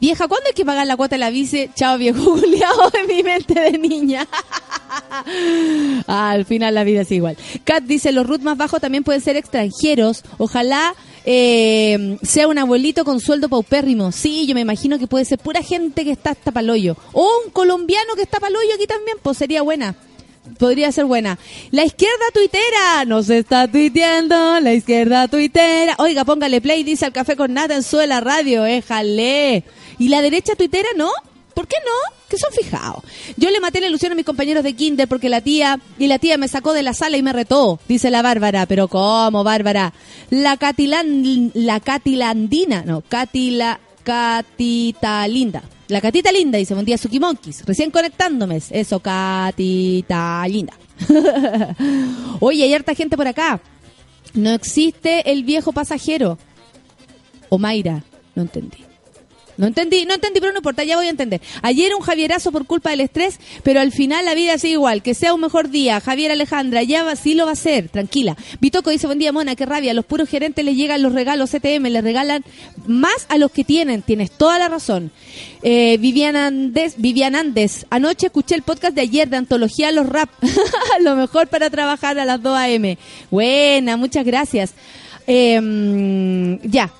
Vieja, 0.00 0.28
¿cuándo 0.28 0.46
hay 0.46 0.54
que 0.54 0.64
pagar 0.64 0.86
la 0.86 0.96
cuota 0.96 1.16
de 1.16 1.20
la 1.20 1.30
bici? 1.30 1.70
Chao, 1.74 1.98
viejo 1.98 2.20
Juliado 2.22 2.90
en 3.00 3.06
mi 3.06 3.22
mente 3.22 3.54
de 3.54 3.78
niña. 3.78 4.26
Al 6.06 6.44
final 6.44 6.74
la 6.74 6.84
vida 6.84 7.02
es 7.02 7.10
igual. 7.10 7.36
Kat 7.64 7.82
dice, 7.84 8.12
los 8.12 8.26
root 8.26 8.42
más 8.42 8.56
bajos 8.56 8.80
también 8.80 9.04
pueden 9.04 9.20
ser 9.20 9.36
extranjeros. 9.36 10.22
Ojalá 10.38 10.94
eh, 11.24 12.16
sea 12.22 12.48
un 12.48 12.58
abuelito 12.58 13.04
con 13.04 13.20
sueldo 13.20 13.48
paupérrimo. 13.48 14.12
Sí, 14.12 14.46
yo 14.46 14.54
me 14.54 14.60
imagino 14.60 14.98
que 14.98 15.06
puede 15.06 15.24
ser 15.24 15.38
pura 15.38 15.62
gente 15.62 16.04
que 16.04 16.12
está 16.12 16.30
hasta 16.30 16.52
paloyo. 16.52 16.96
O 17.12 17.28
un 17.44 17.50
colombiano 17.50 18.14
que 18.14 18.22
está 18.22 18.40
paloyo 18.40 18.74
aquí 18.74 18.86
también, 18.86 19.16
pues 19.22 19.36
sería 19.36 19.62
buena. 19.62 19.94
Podría 20.58 20.90
ser 20.92 21.04
buena. 21.04 21.38
La 21.70 21.84
izquierda 21.84 22.24
tuitera 22.32 23.04
nos 23.06 23.28
está 23.28 23.68
tuiteando. 23.68 24.60
La 24.60 24.72
izquierda 24.72 25.28
tuitera. 25.28 25.94
Oiga, 25.98 26.24
póngale 26.24 26.60
play, 26.60 26.82
dice 26.84 27.04
al 27.04 27.12
café 27.12 27.36
con 27.36 27.52
nata 27.52 27.74
en 27.74 27.82
su 27.82 27.98
de 27.98 28.06
la 28.06 28.20
radio. 28.20 28.64
¿Y 29.98 30.08
la 30.08 30.22
derecha 30.22 30.54
tuitera 30.54 30.88
no? 30.96 31.10
¿Por 31.54 31.66
qué 31.66 31.76
no? 31.84 32.14
Que 32.28 32.38
son 32.38 32.52
fijados. 32.52 33.02
Yo 33.36 33.50
le 33.50 33.58
maté 33.58 33.80
la 33.80 33.88
ilusión 33.88 34.12
a 34.12 34.14
mis 34.14 34.24
compañeros 34.24 34.62
de 34.62 34.74
kinder 34.74 35.08
porque 35.08 35.28
la 35.28 35.40
tía 35.40 35.80
y 35.98 36.06
la 36.06 36.20
tía 36.20 36.38
me 36.38 36.46
sacó 36.46 36.72
de 36.72 36.84
la 36.84 36.94
sala 36.94 37.16
y 37.16 37.22
me 37.22 37.32
retó, 37.32 37.80
dice 37.88 38.12
la 38.12 38.22
Bárbara. 38.22 38.66
Pero 38.66 38.86
¿cómo, 38.86 39.42
Bárbara? 39.42 39.92
La 40.30 40.56
Catilan, 40.56 41.50
la 41.54 41.80
Catilandina, 41.80 42.84
no, 42.84 43.00
Catila, 43.00 43.80
Catita 44.04 45.26
Linda. 45.26 45.64
La 45.88 46.00
Catita 46.00 46.30
Linda 46.30 46.58
dice, 46.58 46.74
buen 46.74 46.86
día, 46.86 46.96
Suki 46.96 47.18
Monkeys. 47.18 47.64
Recién 47.66 47.90
conectándome. 47.90 48.62
Eso, 48.70 49.00
Catita 49.00 50.46
Linda. 50.46 50.74
Oye, 52.40 52.62
hay 52.62 52.72
harta 52.72 52.94
gente 52.94 53.16
por 53.16 53.26
acá. 53.26 53.60
No 54.34 54.50
existe 54.50 55.28
el 55.32 55.42
viejo 55.42 55.72
pasajero. 55.72 56.38
O 57.48 57.58
Mayra, 57.58 58.04
no 58.36 58.42
entendí. 58.42 58.87
No 59.58 59.66
entendí, 59.66 60.06
no 60.06 60.14
entendí, 60.14 60.38
pero 60.38 60.52
no 60.52 60.58
importa, 60.60 60.84
ya 60.84 60.96
voy 60.96 61.06
a 61.06 61.10
entender. 61.10 61.40
Ayer 61.62 61.92
un 61.92 62.00
Javierazo 62.00 62.52
por 62.52 62.64
culpa 62.64 62.90
del 62.90 63.00
estrés, 63.00 63.40
pero 63.64 63.80
al 63.80 63.90
final 63.90 64.24
la 64.24 64.34
vida 64.34 64.56
sigue 64.56 64.74
igual. 64.74 65.02
Que 65.02 65.14
sea 65.14 65.34
un 65.34 65.40
mejor 65.40 65.68
día. 65.68 66.00
Javier 66.00 66.30
Alejandra, 66.30 66.84
ya 66.84 67.02
va, 67.02 67.16
sí 67.16 67.34
lo 67.34 67.44
va 67.44 67.52
a 67.52 67.56
ser, 67.56 67.88
tranquila. 67.88 68.36
Vitoco 68.60 68.90
dice, 68.90 69.08
buen 69.08 69.18
día, 69.18 69.32
Mona, 69.32 69.56
qué 69.56 69.66
rabia. 69.66 69.90
A 69.90 69.94
los 69.94 70.04
puros 70.04 70.28
gerentes 70.28 70.64
les 70.64 70.76
llegan 70.76 71.02
los 71.02 71.12
regalos 71.12 71.50
CTM, 71.50 71.88
les 71.88 72.04
regalan 72.04 72.44
más 72.86 73.26
a 73.28 73.36
los 73.36 73.50
que 73.50 73.64
tienen. 73.64 74.02
Tienes 74.02 74.30
toda 74.30 74.60
la 74.60 74.68
razón. 74.68 75.10
Eh, 75.62 75.98
Vivian 75.98 76.36
Andes, 76.36 76.94
Vivian 76.98 77.34
Andes, 77.34 77.84
anoche 77.90 78.26
escuché 78.26 78.54
el 78.54 78.62
podcast 78.62 78.94
de 78.94 79.00
ayer 79.00 79.28
de 79.28 79.38
Antología 79.38 79.90
Los 79.90 80.08
Rap. 80.08 80.30
lo 81.00 81.16
mejor 81.16 81.48
para 81.48 81.68
trabajar 81.68 82.16
a 82.20 82.24
las 82.24 82.40
2 82.40 82.56
a.m. 82.56 82.96
Buena, 83.28 83.96
muchas 83.96 84.24
gracias. 84.24 84.72
Eh, 85.26 86.58
ya, 86.62 86.92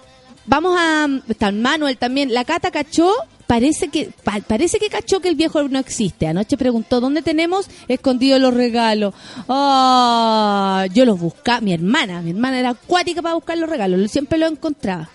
Vamos 0.48 0.76
a. 0.78 1.06
Está 1.28 1.52
Manuel 1.52 1.96
también. 1.98 2.32
La 2.34 2.44
Cata 2.44 2.70
cachó. 2.70 3.12
Parece 3.46 3.88
que 3.88 4.10
pa- 4.24 4.40
parece 4.46 4.78
que 4.78 4.90
cachó 4.90 5.20
que 5.20 5.28
el 5.28 5.34
viejo 5.34 5.62
no 5.70 5.78
existe. 5.78 6.26
Anoche 6.26 6.58
preguntó 6.58 7.00
dónde 7.00 7.22
tenemos 7.22 7.70
escondidos 7.88 8.40
los 8.42 8.52
regalos. 8.52 9.14
Ah, 9.48 10.86
yo 10.92 11.04
los 11.06 11.18
buscaba. 11.18 11.60
Mi 11.62 11.72
hermana, 11.72 12.20
mi 12.20 12.30
hermana 12.30 12.58
era 12.58 12.70
acuática 12.70 13.22
para 13.22 13.34
buscar 13.34 13.56
los 13.56 13.68
regalos. 13.70 14.10
Siempre 14.10 14.38
los 14.38 14.50
encontraba. 14.52 15.08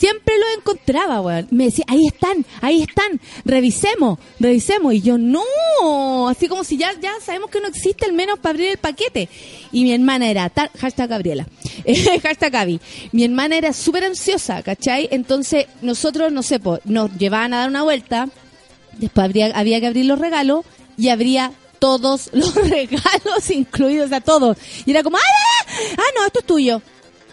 Siempre 0.00 0.34
los 0.38 0.48
encontraba, 0.56 1.20
weón. 1.20 1.46
Me 1.50 1.64
decía, 1.64 1.84
ahí 1.86 2.06
están, 2.06 2.46
ahí 2.62 2.80
están, 2.80 3.20
revisemos, 3.44 4.18
revisemos. 4.38 4.94
Y 4.94 5.02
yo, 5.02 5.18
no, 5.18 6.26
así 6.26 6.48
como 6.48 6.64
si 6.64 6.78
ya, 6.78 6.98
ya 6.98 7.12
sabemos 7.22 7.50
que 7.50 7.60
no 7.60 7.68
existe, 7.68 8.06
al 8.06 8.14
menos 8.14 8.38
para 8.38 8.54
abrir 8.54 8.68
el 8.70 8.78
paquete. 8.78 9.28
Y 9.72 9.82
mi 9.82 9.92
hermana 9.92 10.30
era, 10.30 10.48
tal, 10.48 10.70
hashtag 10.80 11.10
Gabriela, 11.10 11.46
eh, 11.84 12.18
hashtag 12.22 12.50
Gaby. 12.50 12.80
Mi 13.12 13.24
hermana 13.24 13.58
era 13.58 13.74
súper 13.74 14.04
ansiosa, 14.04 14.62
¿cachai? 14.62 15.06
Entonces, 15.12 15.66
nosotros, 15.82 16.32
no 16.32 16.42
sé, 16.42 16.60
po, 16.60 16.80
nos 16.86 17.14
llevaban 17.18 17.52
a 17.52 17.58
dar 17.58 17.68
una 17.68 17.82
vuelta, 17.82 18.30
después 18.96 19.22
habría, 19.26 19.48
había 19.48 19.80
que 19.80 19.86
abrir 19.88 20.06
los 20.06 20.18
regalos 20.18 20.64
y 20.96 21.10
habría 21.10 21.52
todos 21.78 22.30
los 22.32 22.54
regalos 22.54 23.50
incluidos, 23.50 24.06
o 24.06 24.08
sea, 24.08 24.22
todos. 24.22 24.56
Y 24.86 24.92
era 24.92 25.02
como, 25.02 25.18
¡ah, 25.18 25.66
ah, 25.98 26.10
no, 26.16 26.24
esto 26.24 26.38
es 26.38 26.46
tuyo! 26.46 26.80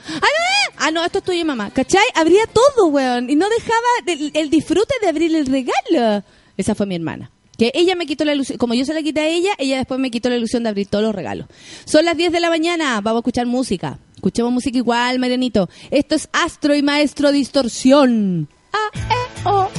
¡Ah, 0.08 0.20
no, 0.20 0.76
ah, 0.78 0.92
no, 0.92 1.06
esto 1.06 1.20
es 1.20 1.24
tuyo, 1.24 1.46
mamá! 1.46 1.70
¿Cachai? 1.72 2.06
Abría 2.16 2.46
todo, 2.48 2.88
weón. 2.88 3.30
Y 3.30 3.36
no 3.36 3.48
dejaba 3.50 3.78
el, 4.06 4.32
el 4.34 4.50
disfrute 4.50 4.94
de 5.02 5.08
abrir 5.10 5.36
el 5.36 5.46
regalo. 5.46 6.24
Esa 6.56 6.76
fue 6.76 6.86
mi 6.86 6.96
hermana. 6.96 7.32
Que 7.58 7.72
ella 7.74 7.96
me 7.96 8.06
quitó 8.06 8.24
la 8.24 8.34
ilusión, 8.34 8.60
como 8.60 8.76
yo 8.76 8.86
se 8.86 8.94
la 8.94 9.02
quité 9.02 9.22
a 9.22 9.28
ella, 9.28 9.50
ella 9.58 9.78
después 9.78 10.00
me 10.00 10.12
quitó 10.12 10.30
la 10.30 10.36
ilusión 10.36 10.62
de 10.64 10.70
abrir 10.70 10.88
todos 10.88 11.04
los 11.04 11.16
regalos. 11.16 11.48
Son 11.86 12.06
las 12.06 12.16
10 12.16 12.32
de 12.32 12.40
la 12.40 12.50
mañana, 12.50 13.02
vamos 13.02 13.18
a 13.18 13.22
escuchar 13.22 13.48
música. 13.48 13.98
Escuchemos 14.16 14.52
música 14.52 14.78
igual, 14.78 15.18
Marianito. 15.18 15.68
Esto 15.90 16.16
es 16.16 16.30
Astro 16.34 16.76
y 16.76 16.84
Maestro 16.84 17.32
Distorsión. 17.32 18.48
A, 18.74 18.98
E, 18.98 19.48
O. 19.48 19.70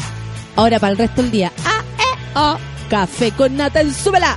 Ahora 0.56 0.80
para 0.80 0.92
el 0.92 0.98
resto 0.98 1.22
del 1.22 1.30
día. 1.30 1.52
A, 1.64 1.80
E, 1.80 2.38
O. 2.38 2.58
Café 2.90 3.30
con 3.32 3.56
nata 3.56 3.80
en 3.80 3.94
súbela. 3.94 4.36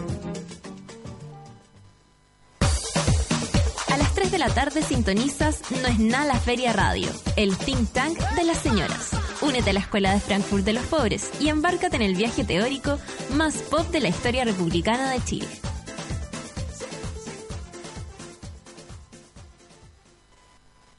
La 4.41 4.49
tarde 4.49 4.81
sintonizas 4.81 5.61
No 5.69 5.87
es 5.87 5.99
nada 5.99 6.25
la 6.25 6.39
Feria 6.39 6.73
Radio, 6.73 7.07
el 7.35 7.55
think 7.57 7.87
tank 7.91 8.17
de 8.35 8.43
las 8.43 8.57
señoras. 8.57 9.11
Únete 9.39 9.69
a 9.69 9.73
la 9.73 9.81
Escuela 9.81 10.11
de 10.15 10.19
Frankfurt 10.19 10.65
de 10.65 10.73
los 10.73 10.83
Pobres 10.85 11.29
y 11.39 11.49
embárcate 11.49 11.97
en 11.97 12.01
el 12.01 12.15
viaje 12.15 12.43
teórico 12.43 12.97
más 13.35 13.57
pop 13.57 13.87
de 13.91 13.99
la 13.99 14.09
historia 14.09 14.43
republicana 14.43 15.11
de 15.11 15.23
Chile. 15.23 15.47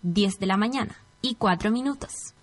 10 0.03 0.39
de 0.39 0.47
la 0.47 0.57
mañana 0.57 0.97
y 1.21 1.35
4 1.35 1.73
minutos. 1.73 2.35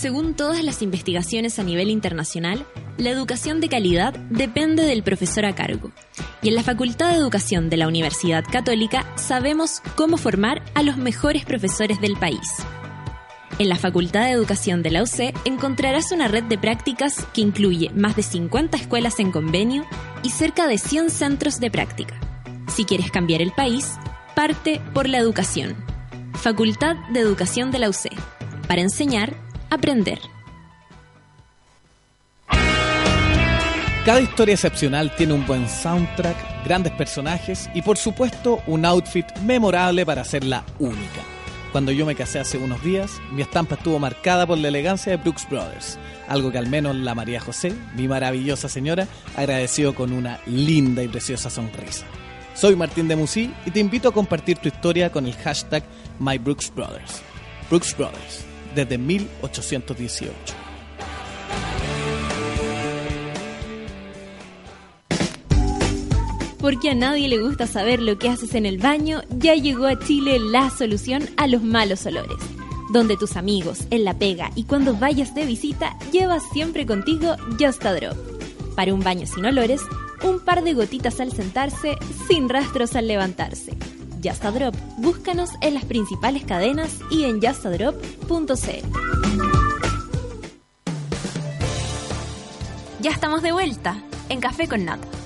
Según 0.00 0.32
todas 0.32 0.64
las 0.64 0.80
investigaciones 0.80 1.58
a 1.58 1.62
nivel 1.62 1.90
internacional, 1.90 2.64
la 2.96 3.10
educación 3.10 3.60
de 3.60 3.68
calidad 3.68 4.14
depende 4.30 4.82
del 4.82 5.02
profesor 5.02 5.44
a 5.44 5.54
cargo. 5.54 5.92
Y 6.40 6.48
en 6.48 6.54
la 6.54 6.62
Facultad 6.62 7.10
de 7.10 7.16
Educación 7.16 7.68
de 7.68 7.76
la 7.76 7.86
Universidad 7.86 8.42
Católica 8.50 9.04
sabemos 9.16 9.82
cómo 9.96 10.16
formar 10.16 10.62
a 10.74 10.82
los 10.82 10.96
mejores 10.96 11.44
profesores 11.44 12.00
del 12.00 12.16
país. 12.16 12.40
En 13.58 13.68
la 13.68 13.76
Facultad 13.76 14.24
de 14.24 14.30
Educación 14.30 14.82
de 14.82 14.90
la 14.90 15.02
UC 15.02 15.34
encontrarás 15.44 16.12
una 16.12 16.28
red 16.28 16.44
de 16.44 16.56
prácticas 16.56 17.26
que 17.34 17.42
incluye 17.42 17.90
más 17.90 18.16
de 18.16 18.22
50 18.22 18.78
escuelas 18.78 19.20
en 19.20 19.30
convenio 19.30 19.84
y 20.22 20.30
cerca 20.30 20.66
de 20.66 20.78
100 20.78 21.10
centros 21.10 21.60
de 21.60 21.70
práctica. 21.70 22.18
Si 22.68 22.86
quieres 22.86 23.10
cambiar 23.10 23.42
el 23.42 23.52
país, 23.52 23.98
parte 24.34 24.80
por 24.94 25.10
la 25.10 25.18
educación. 25.18 25.76
Facultad 26.32 26.96
de 27.12 27.20
Educación 27.20 27.70
de 27.70 27.80
la 27.80 27.90
UC. 27.90 28.08
Para 28.66 28.80
enseñar, 28.80 29.49
aprender. 29.70 30.18
Cada 34.04 34.20
historia 34.20 34.54
excepcional 34.54 35.14
tiene 35.14 35.34
un 35.34 35.46
buen 35.46 35.68
soundtrack, 35.68 36.64
grandes 36.64 36.92
personajes 36.92 37.68
y 37.74 37.82
por 37.82 37.98
supuesto 37.98 38.62
un 38.66 38.84
outfit 38.84 39.26
memorable 39.44 40.06
para 40.06 40.22
hacerla 40.22 40.64
única. 40.78 41.20
Cuando 41.70 41.92
yo 41.92 42.04
me 42.04 42.16
casé 42.16 42.40
hace 42.40 42.58
unos 42.58 42.82
días, 42.82 43.20
mi 43.30 43.42
estampa 43.42 43.76
estuvo 43.76 43.98
marcada 43.98 44.46
por 44.46 44.58
la 44.58 44.68
elegancia 44.68 45.12
de 45.12 45.18
Brooks 45.18 45.46
Brothers, 45.48 45.98
algo 46.26 46.50
que 46.50 46.58
al 46.58 46.68
menos 46.68 46.96
la 46.96 47.14
María 47.14 47.40
José, 47.40 47.72
mi 47.94 48.08
maravillosa 48.08 48.68
señora, 48.68 49.06
agradeció 49.36 49.94
con 49.94 50.12
una 50.12 50.40
linda 50.46 51.02
y 51.02 51.08
preciosa 51.08 51.48
sonrisa. 51.48 52.06
Soy 52.54 52.74
Martín 52.74 53.06
de 53.06 53.16
Musí 53.16 53.54
y 53.64 53.70
te 53.70 53.80
invito 53.80 54.08
a 54.08 54.12
compartir 54.12 54.58
tu 54.58 54.68
historia 54.68 55.12
con 55.12 55.26
el 55.26 55.36
hashtag 55.36 55.84
MyBrooksBrothers. 56.18 57.22
Brooks 57.68 57.96
Brothers, 57.96 58.44
desde 58.74 58.98
1818. 58.98 60.54
Porque 66.60 66.90
a 66.90 66.94
nadie 66.94 67.28
le 67.28 67.38
gusta 67.38 67.66
saber 67.66 68.02
lo 68.02 68.18
que 68.18 68.28
haces 68.28 68.54
en 68.54 68.66
el 68.66 68.76
baño, 68.76 69.22
ya 69.30 69.54
llegó 69.54 69.86
a 69.86 69.98
Chile 69.98 70.38
la 70.38 70.68
solución 70.68 71.26
a 71.38 71.46
los 71.46 71.62
malos 71.62 72.04
olores. 72.04 72.36
Donde 72.92 73.16
tus 73.16 73.36
amigos, 73.36 73.86
en 73.90 74.04
la 74.04 74.18
pega 74.18 74.50
y 74.54 74.64
cuando 74.64 74.94
vayas 74.94 75.34
de 75.34 75.46
visita, 75.46 75.96
llevas 76.12 76.42
siempre 76.52 76.84
contigo 76.84 77.36
Just 77.58 77.84
a 77.86 77.94
Drop. 77.94 78.16
Para 78.76 78.92
un 78.92 79.00
baño 79.00 79.26
sin 79.26 79.46
olores, 79.46 79.80
un 80.22 80.40
par 80.40 80.62
de 80.62 80.74
gotitas 80.74 81.18
al 81.20 81.32
sentarse, 81.32 81.96
sin 82.28 82.48
rastros 82.48 82.94
al 82.94 83.08
levantarse. 83.08 83.72
Just 84.22 84.44
a 84.44 84.50
Drop, 84.50 84.74
búscanos 84.98 85.50
en 85.60 85.74
las 85.74 85.84
principales 85.84 86.44
cadenas 86.44 86.98
y 87.10 87.24
en 87.24 87.40
justadrop.cl. 87.40 88.54
Ya 93.00 93.10
estamos 93.10 93.42
de 93.42 93.52
vuelta 93.52 94.02
en 94.28 94.40
Café 94.40 94.68
con 94.68 94.84
Nata. 94.84 95.19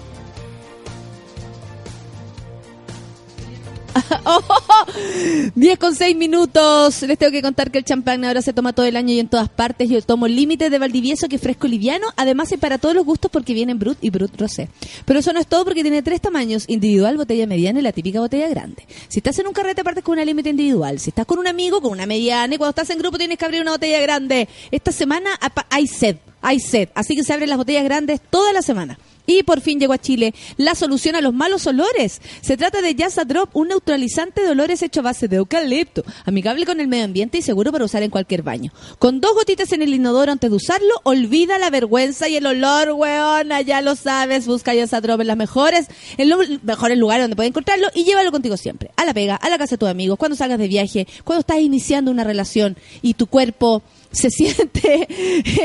10 5.55 5.79
con 5.79 5.95
6 5.95 6.17
minutos. 6.17 7.03
Les 7.03 7.19
tengo 7.19 7.33
que 7.33 7.43
contar 7.43 7.71
que 7.71 7.79
el 7.79 7.85
champán 7.85 8.25
ahora 8.25 8.43
se 8.43 8.53
toma 8.53 8.73
todo 8.73 8.87
el 8.87 8.97
año 8.97 9.13
y 9.13 9.21
en 9.21 9.29
todas 9.29 9.49
partes. 9.49 9.89
Yo 9.89 10.01
tomo 10.03 10.29
límite 10.29 10.71
de 10.71 10.79
Valdivieso, 10.79 11.29
que 11.29 11.37
es 11.37 11.43
fresco 11.43 11.67
liviano. 11.67 12.07
Además, 12.17 12.53
es 12.53 12.59
para 12.59 12.79
todos 12.79 12.95
los 12.95 13.05
gustos 13.05 13.31
porque 13.31 13.55
vienen 13.55 13.79
Brut 13.79 13.99
y 14.01 14.11
Brut 14.11 14.39
Rosé. 14.41 14.69
Pero 15.05 15.21
eso 15.21 15.33
no 15.33 15.41
es 15.41 15.47
todo 15.47 15.65
porque 15.65 15.83
tiene 15.83 16.03
tres 16.03 16.21
tamaños: 16.21 16.65
individual, 16.69 17.17
botella 17.17 17.47
mediana 17.47 17.81
y 17.81 17.83
la 17.83 17.93
típica 17.93 18.21
botella 18.21 18.49
grande. 18.49 18.87
Si 19.09 19.19
estás 19.19 19.39
en 19.39 19.47
un 19.47 19.53
carrete, 19.53 19.85
partes 19.85 20.05
con 20.05 20.15
una 20.15 20.25
límite 20.25 20.51
individual. 20.51 20.99
Si 20.99 21.11
estás 21.11 21.27
con 21.27 21.39
un 21.39 21.47
amigo, 21.47 21.81
con 21.81 21.93
una 21.93 22.07
mediana. 22.07 22.55
Y 22.55 22.59
cuando 22.59 22.71
estás 22.71 22.91
en 22.91 22.99
grupo, 22.99 23.19
tienes 23.19 23.39
que 23.39 23.45
abrir 23.45 23.63
una 23.63 23.73
botella 23.73 24.01
grande. 24.01 24.49
Esta 24.71 24.93
semana 24.93 25.31
hay 25.71 25.87
sed. 25.87 26.17
Hay 26.43 26.61
sed. 26.61 26.89
Así 26.95 27.17
que 27.17 27.25
se 27.25 27.33
abren 27.33 27.49
las 27.49 27.59
botellas 27.59 27.85
grandes 27.85 28.21
toda 28.31 28.53
la 28.53 28.63
semana. 28.63 28.99
Y 29.27 29.43
por 29.43 29.61
fin 29.61 29.81
llegó 29.81 29.93
a 29.93 29.99
Chile 29.99 30.35
la 30.57 30.75
solución 30.75 31.16
a 31.16 31.20
los 31.20 31.33
malos 31.33 31.66
olores. 31.66 32.20
Se 32.43 32.57
trata 32.57 32.83
de 32.83 32.95
Yasa 32.95 33.25
Drop, 33.25 33.55
un 33.57 33.68
neutralizante 33.68 34.43
de 34.43 34.51
olores 34.51 34.83
hecho 34.83 35.01
a 35.01 35.05
base 35.05 35.29
de 35.29 35.37
eucalipto, 35.37 36.05
amigable 36.25 36.66
con 36.66 36.81
el 36.81 36.89
medio 36.89 37.05
ambiente 37.05 37.39
y 37.39 37.43
seguro 37.43 37.72
para 37.72 37.85
usar 37.85 38.03
en 38.03 38.11
cualquier 38.11 38.43
baño. 38.43 38.72
Con 38.99 39.20
dos 39.20 39.35
gotitas 39.35 39.72
en 39.72 39.83
el 39.83 39.95
inodoro 39.95 40.33
antes 40.33 40.51
de 40.51 40.57
usarlo, 40.57 40.95
olvida 41.05 41.59
la 41.59 41.70
vergüenza 41.70 42.29
y 42.29 42.37
el 42.37 42.47
olor, 42.47 42.91
weona, 42.93 43.62
ya 43.62 43.81
lo 43.81 43.97
sabes. 43.97 44.47
Busca 44.47 44.75
Yasa 44.75 45.01
Drop 45.01 45.20
en 45.20 45.29
las 45.29 45.37
mejores, 45.37 45.87
en 46.18 46.29
los 46.29 46.41
mejores 46.62 46.99
lugares 46.99 47.25
donde 47.25 47.37
puedes 47.37 47.51
encontrarlo 47.51 47.89
y 47.95 48.05
llévalo 48.05 48.31
contigo 48.31 48.57
siempre. 48.57 48.91
A 48.97 49.05
la 49.05 49.14
pega, 49.14 49.37
a 49.37 49.49
la 49.49 49.59
casa 49.59 49.75
de 49.77 49.79
tus 49.79 49.89
amigos, 49.89 50.18
cuando 50.18 50.37
salgas 50.37 50.59
de 50.59 50.68
viaje, 50.68 51.07
cuando 51.25 51.41
estás 51.41 51.59
iniciando 51.59 52.11
una 52.11 52.25
relación 52.25 52.77
y 53.03 53.14
tu 53.14 53.27
cuerpo 53.27 53.83
se 54.12 54.31
siente 54.31 55.09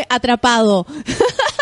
atrapado. 0.09 0.85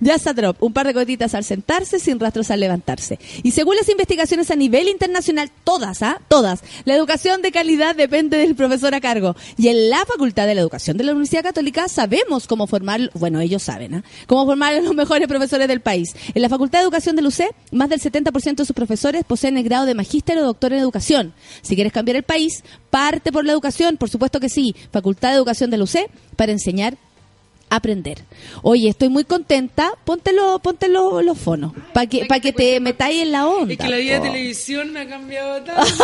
Yasa 0.00 0.32
Drop, 0.32 0.62
un 0.62 0.72
par 0.72 0.86
de 0.86 0.92
gotitas 0.92 1.34
al 1.34 1.44
sentarse, 1.44 1.98
sin 1.98 2.18
rastros 2.20 2.50
al 2.50 2.60
levantarse. 2.60 3.18
Y 3.42 3.52
según 3.52 3.76
las 3.76 3.88
investigaciones 3.88 4.50
a 4.50 4.56
nivel 4.56 4.88
internacional, 4.88 5.50
todas, 5.64 6.02
¿ah? 6.02 6.20
Todas, 6.28 6.62
la 6.84 6.94
educación 6.94 7.42
de 7.42 7.52
calidad 7.52 7.96
depende 7.96 8.38
del 8.38 8.54
profesor 8.54 8.94
a 8.94 9.00
cargo. 9.00 9.36
Y 9.56 9.68
en 9.68 9.90
la 9.90 10.04
Facultad 10.06 10.46
de 10.46 10.54
la 10.54 10.60
Educación 10.60 10.96
de 10.96 11.04
la 11.04 11.12
Universidad 11.12 11.42
Católica 11.42 11.88
sabemos 11.88 12.46
cómo 12.46 12.66
formar, 12.66 13.10
bueno, 13.14 13.40
ellos 13.40 13.62
saben, 13.62 13.94
¿ah? 13.94 14.04
Cómo 14.26 14.46
formar 14.46 14.74
a 14.74 14.80
los 14.80 14.94
mejores 14.94 15.28
profesores 15.28 15.68
del 15.68 15.80
país. 15.80 16.14
En 16.34 16.42
la 16.42 16.48
Facultad 16.48 16.80
de 16.80 16.84
Educación 16.84 17.16
del 17.16 17.26
UC, 17.26 17.54
más 17.72 17.88
del 17.88 18.00
70% 18.00 18.56
de 18.56 18.64
sus 18.64 18.74
profesores 18.74 19.24
poseen 19.24 19.56
el 19.56 19.64
grado 19.64 19.86
de 19.86 19.94
magíster 19.94 20.38
o 20.38 20.42
doctor 20.42 20.72
en 20.72 20.80
educación. 20.80 21.34
Si 21.62 21.74
quieres 21.74 21.92
cambiar 21.92 22.16
el 22.16 22.22
país, 22.22 22.62
parte 22.90 23.32
por 23.32 23.44
la 23.44 23.52
educación, 23.52 23.96
por 23.96 24.10
supuesto 24.10 24.40
que 24.40 24.48
sí. 24.48 24.74
Facultad 24.90 25.30
de 25.30 25.36
Educación 25.36 25.70
del 25.70 25.82
UC 25.82 26.08
para 26.36 26.52
enseñar 26.52 26.96
aprender. 27.68 28.24
Oye, 28.62 28.88
estoy 28.88 29.08
muy 29.08 29.24
contenta. 29.24 29.92
Póntelo, 30.04 30.58
póntelo 30.60 31.20
los 31.22 31.38
fonos 31.38 31.72
para 31.92 32.06
que 32.06 32.24
para 32.26 32.40
que 32.40 32.52
te 32.52 32.80
metáis 32.80 33.22
en 33.22 33.32
la 33.32 33.46
onda. 33.46 33.72
Es 33.74 33.78
que 33.78 33.88
la 33.88 33.96
vida 33.96 34.20
de 34.20 34.28
televisión 34.28 34.92
me 34.92 35.00
ha 35.00 35.08
cambiado 35.08 35.62
tanto. 35.62 35.82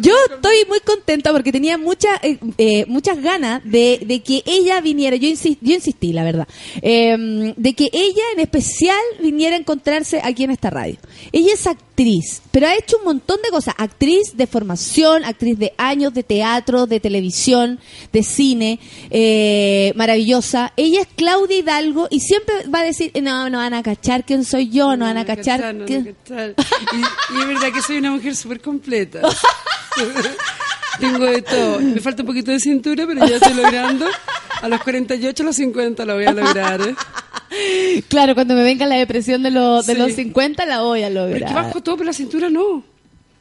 Yo 0.00 0.14
estoy 0.32 0.56
muy 0.68 0.80
contenta 0.80 1.32
porque 1.32 1.52
tenía 1.52 1.76
mucha, 1.78 2.08
eh, 2.22 2.38
eh, 2.58 2.84
muchas 2.86 3.20
ganas 3.20 3.60
de, 3.64 4.00
de 4.06 4.22
que 4.22 4.42
ella 4.46 4.80
viniera. 4.80 5.16
Yo, 5.16 5.28
insi- 5.28 5.58
yo 5.60 5.74
insistí, 5.74 6.12
la 6.12 6.22
verdad. 6.24 6.46
eh, 6.82 7.54
de 7.56 7.74
que 7.74 7.90
ella 7.92 8.22
en 8.34 8.40
especial 8.40 8.98
viniera 9.20 9.56
a 9.56 9.58
encontrarse 9.58 10.20
aquí 10.22 10.44
en 10.44 10.50
esta 10.52 10.70
radio. 10.70 10.96
Ella 11.32 11.54
es 11.54 11.66
actriz, 11.66 11.85
pero 12.52 12.66
ha 12.66 12.74
hecho 12.74 12.98
un 12.98 13.04
montón 13.04 13.38
de 13.42 13.48
cosas. 13.48 13.74
Actriz 13.78 14.36
de 14.36 14.46
formación, 14.46 15.24
actriz 15.24 15.58
de 15.58 15.72
años 15.78 16.12
de 16.12 16.22
teatro, 16.22 16.86
de 16.86 17.00
televisión, 17.00 17.80
de 18.12 18.22
cine. 18.22 18.78
eh, 19.10 19.92
maravillosa. 19.96 20.72
Ella 20.76 21.00
es 21.00 21.08
Claudia 21.16 21.58
Hidalgo 21.58 22.06
y 22.10 22.20
siempre 22.20 22.54
va 22.72 22.80
a 22.80 22.84
decir, 22.84 23.10
no, 23.22 23.48
no 23.48 23.58
van 23.58 23.72
a 23.74 23.82
cachar 23.82 24.24
quién 24.24 24.44
soy 24.44 24.68
yo, 24.68 24.96
no, 24.96 25.06
van 25.06 25.16
a 25.16 25.24
cachar. 25.24 25.60
no 25.60 25.66
van 25.66 25.82
a 25.82 25.84
quién-". 25.86 26.14
cachar. 26.24 26.54
Y, 26.92 27.36
y 27.36 27.40
es 27.40 27.46
verdad 27.46 27.72
que 27.72 27.82
soy 27.82 27.98
una 27.98 28.10
mujer 28.10 28.36
súper 28.36 28.60
completa. 28.60 29.22
Tengo 31.00 31.24
de 31.26 31.42
todo. 31.42 31.78
Me 31.80 32.00
falta 32.00 32.22
un 32.22 32.26
poquito 32.28 32.50
de 32.50 32.60
cintura, 32.60 33.06
pero 33.06 33.26
ya 33.26 33.36
estoy 33.36 33.54
logrando. 33.54 34.06
A 34.62 34.68
los 34.68 34.82
48, 34.82 35.42
a 35.42 35.46
los 35.46 35.56
50 35.56 36.04
lo 36.04 36.14
voy 36.14 36.24
a 36.24 36.32
lograr. 36.32 36.80
¿eh? 36.80 36.94
Claro, 38.08 38.34
cuando 38.34 38.54
me 38.54 38.62
venga 38.62 38.86
la 38.86 38.96
depresión 38.96 39.42
de, 39.42 39.50
los 39.50 39.86
de 39.86 39.94
Sí. 39.94 39.98
los 39.98 40.12
50 40.12 40.66
la 40.66 40.80
voy 40.82 41.02
a 41.02 41.08
Pero 41.08 41.24
es 41.26 41.30
lograr. 41.32 41.48
que 41.48 41.54
bajo 41.54 41.82
todo, 41.82 41.96
pero 41.96 42.06
la 42.06 42.12
cintura 42.12 42.50
no. 42.50 42.84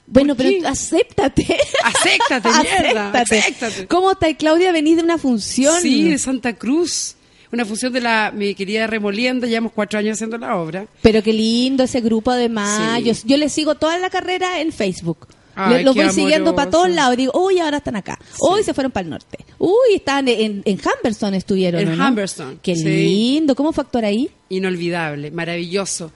bueno, 0.07 0.35
¿por 0.35 0.45
pero 0.45 0.67
acéptate. 0.67 1.57
Acéptate, 1.83 2.49
mierda. 2.83 3.11
Acéptate. 3.11 3.87
¿Cómo 3.87 4.11
está 4.11 4.33
Claudia? 4.35 4.71
Venís 4.71 4.97
de 4.97 5.03
una 5.03 5.17
función. 5.17 5.81
Sí, 5.81 6.09
de 6.09 6.17
Santa 6.17 6.53
Cruz. 6.53 7.15
Una 7.51 7.63
función 7.65 7.93
de 7.93 8.01
la 8.01 8.31
mi 8.35 8.53
querida 8.55 8.85
Remolienda. 8.87 9.47
Llevamos 9.47 9.71
cuatro 9.73 9.97
años 9.99 10.13
haciendo 10.17 10.37
la 10.37 10.57
obra. 10.57 10.87
Pero 11.01 11.21
qué 11.23 11.31
lindo 11.31 11.83
ese 11.83 12.01
grupo 12.01 12.31
además. 12.31 12.97
Sí. 12.97 13.03
Yo, 13.03 13.13
yo 13.25 13.37
le 13.37 13.49
sigo 13.49 13.75
toda 13.75 13.97
la 13.97 14.09
carrera 14.09 14.59
en 14.59 14.71
Facebook. 14.73 15.27
Ay, 15.55 15.77
Le- 15.77 15.83
lo 15.83 15.93
qué 15.93 16.03
voy 16.03 16.13
siguiendo 16.13 16.55
para 16.55 16.69
todos 16.69 16.89
lados. 16.89 17.17
Digo, 17.17 17.31
uy, 17.33 17.59
ahora 17.59 17.77
están 17.77 17.95
acá. 17.95 18.19
Uy, 18.39 18.63
se 18.63 18.73
fueron 18.73 18.91
para 18.91 19.03
el 19.05 19.09
norte. 19.09 19.37
Uy, 19.57 19.95
están 19.95 20.27
en, 20.27 20.61
en 20.65 20.77
estuvieron. 21.33 21.81
En 21.81 21.89
¿o 21.89 21.95
no? 21.95 22.03
Qué 22.61 22.75
sí. 22.75 22.83
lindo. 22.83 23.55
¿Cómo 23.55 23.71
fue 23.71 23.83
actuar 23.83 24.05
ahí? 24.05 24.29
Inolvidable, 24.49 25.31
maravilloso. 25.31 26.11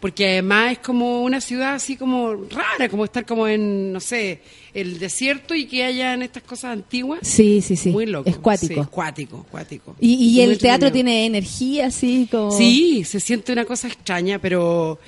Porque 0.00 0.26
además 0.26 0.72
es 0.72 0.78
como 0.78 1.22
una 1.22 1.42
ciudad 1.42 1.74
así 1.74 1.94
como 1.94 2.32
rara, 2.34 2.88
como 2.88 3.04
estar 3.04 3.26
como 3.26 3.46
en, 3.46 3.92
no 3.92 4.00
sé, 4.00 4.40
el 4.72 4.98
desierto 4.98 5.54
y 5.54 5.66
que 5.66 5.84
hayan 5.84 6.22
estas 6.22 6.42
cosas 6.42 6.72
antiguas. 6.72 7.20
Sí, 7.22 7.60
sí, 7.60 7.76
sí. 7.76 7.90
Muy 7.90 8.06
loco. 8.06 8.28
Es 8.28 8.38
cuático. 8.38 8.82
Sí, 8.82 8.88
cuático, 8.90 9.46
cuático. 9.50 9.96
Y, 10.00 10.14
y 10.14 10.40
el 10.40 10.56
teatro 10.56 10.90
tiene 10.90 11.26
energía 11.26 11.88
así 11.88 12.26
como... 12.30 12.50
Sí, 12.50 13.04
se 13.04 13.20
siente 13.20 13.52
una 13.52 13.66
cosa 13.66 13.88
extraña, 13.88 14.38
pero 14.38 14.98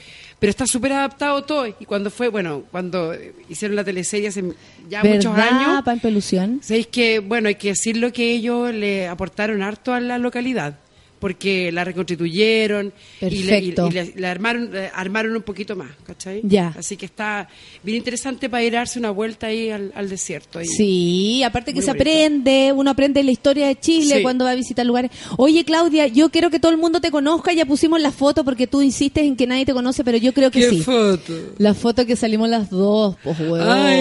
pero 0.43 0.51
está 0.51 0.66
súper 0.66 0.93
adaptado 0.93 1.45
todo. 1.45 1.68
Y 1.68 1.84
cuando 1.86 2.11
fue, 2.11 2.26
bueno, 2.26 2.64
cuando 2.72 3.14
hicieron 3.49 3.76
la 3.76 3.84
teleserie 3.84 4.26
hace 4.26 4.43
ya 4.88 5.05
muchos 5.05 5.36
¿Verdad, 5.36 5.53
años, 5.53 5.82
Pampa 5.84 6.09
Ilusión? 6.09 6.59
sabéis 6.61 6.88
que, 6.88 7.20
bueno, 7.20 7.47
hay 7.47 7.55
que 7.55 7.68
decirlo 7.68 8.12
que 8.12 8.32
ellos 8.32 8.74
le 8.74 9.07
aportaron 9.07 9.62
harto 9.62 9.95
a 9.95 10.01
la 10.01 10.18
localidad. 10.18 10.80
Porque 11.22 11.70
la 11.70 11.84
reconstituyeron 11.84 12.92
y, 13.20 13.24
le, 13.30 13.36
y- 13.60 13.72
Perfecto. 13.72 13.88
y 14.16 14.20
la 14.20 14.30
armaron, 14.32 14.70
eh, 14.74 14.90
armaron 14.92 15.36
un 15.36 15.42
poquito 15.42 15.76
más, 15.76 15.90
¿cachai? 16.04 16.40
Ya. 16.42 16.74
Así 16.76 16.96
que 16.96 17.06
está 17.06 17.48
bien 17.84 17.98
interesante 17.98 18.50
para 18.50 18.64
ir 18.64 18.74
a 18.74 18.80
darse 18.80 18.98
una 18.98 19.12
vuelta 19.12 19.46
ahí 19.46 19.70
al, 19.70 19.92
al 19.94 20.08
desierto. 20.08 20.58
ahí. 20.58 20.66
Sí, 20.66 21.44
aparte 21.44 21.70
que 21.72 21.76
Muy 21.76 21.84
se 21.84 21.92
bonito. 21.92 22.02
aprende, 22.02 22.72
uno 22.74 22.90
aprende 22.90 23.22
la 23.22 23.30
historia 23.30 23.68
de 23.68 23.78
Chile 23.78 24.16
Sí. 24.16 24.22
cuando 24.22 24.44
va 24.44 24.50
a 24.50 24.54
visitar 24.56 24.84
lugares. 24.84 25.12
Oye, 25.38 25.64
Claudia, 25.64 26.08
yo 26.08 26.28
quiero 26.30 26.50
que 26.50 26.58
todo 26.58 26.72
el 26.72 26.78
mundo 26.78 27.00
te 27.00 27.12
conozca, 27.12 27.52
ya 27.52 27.66
pusimos 27.66 28.00
la 28.00 28.10
foto 28.10 28.42
porque 28.44 28.66
tú 28.66 28.82
insistes 28.82 29.22
en 29.22 29.36
que 29.36 29.46
nadie 29.46 29.64
te 29.64 29.72
conoce, 29.72 30.02
pero 30.02 30.18
yo 30.18 30.34
creo 30.34 30.50
que 30.50 30.58
¿Qué 30.58 30.70
sí. 30.70 30.80
foto? 30.82 31.32
La 31.58 31.72
foto 31.74 32.04
que 32.04 32.16
salimos 32.16 32.48
las 32.48 32.68
dos, 32.68 33.14
pues 33.22 33.38
Ay, 33.38 33.46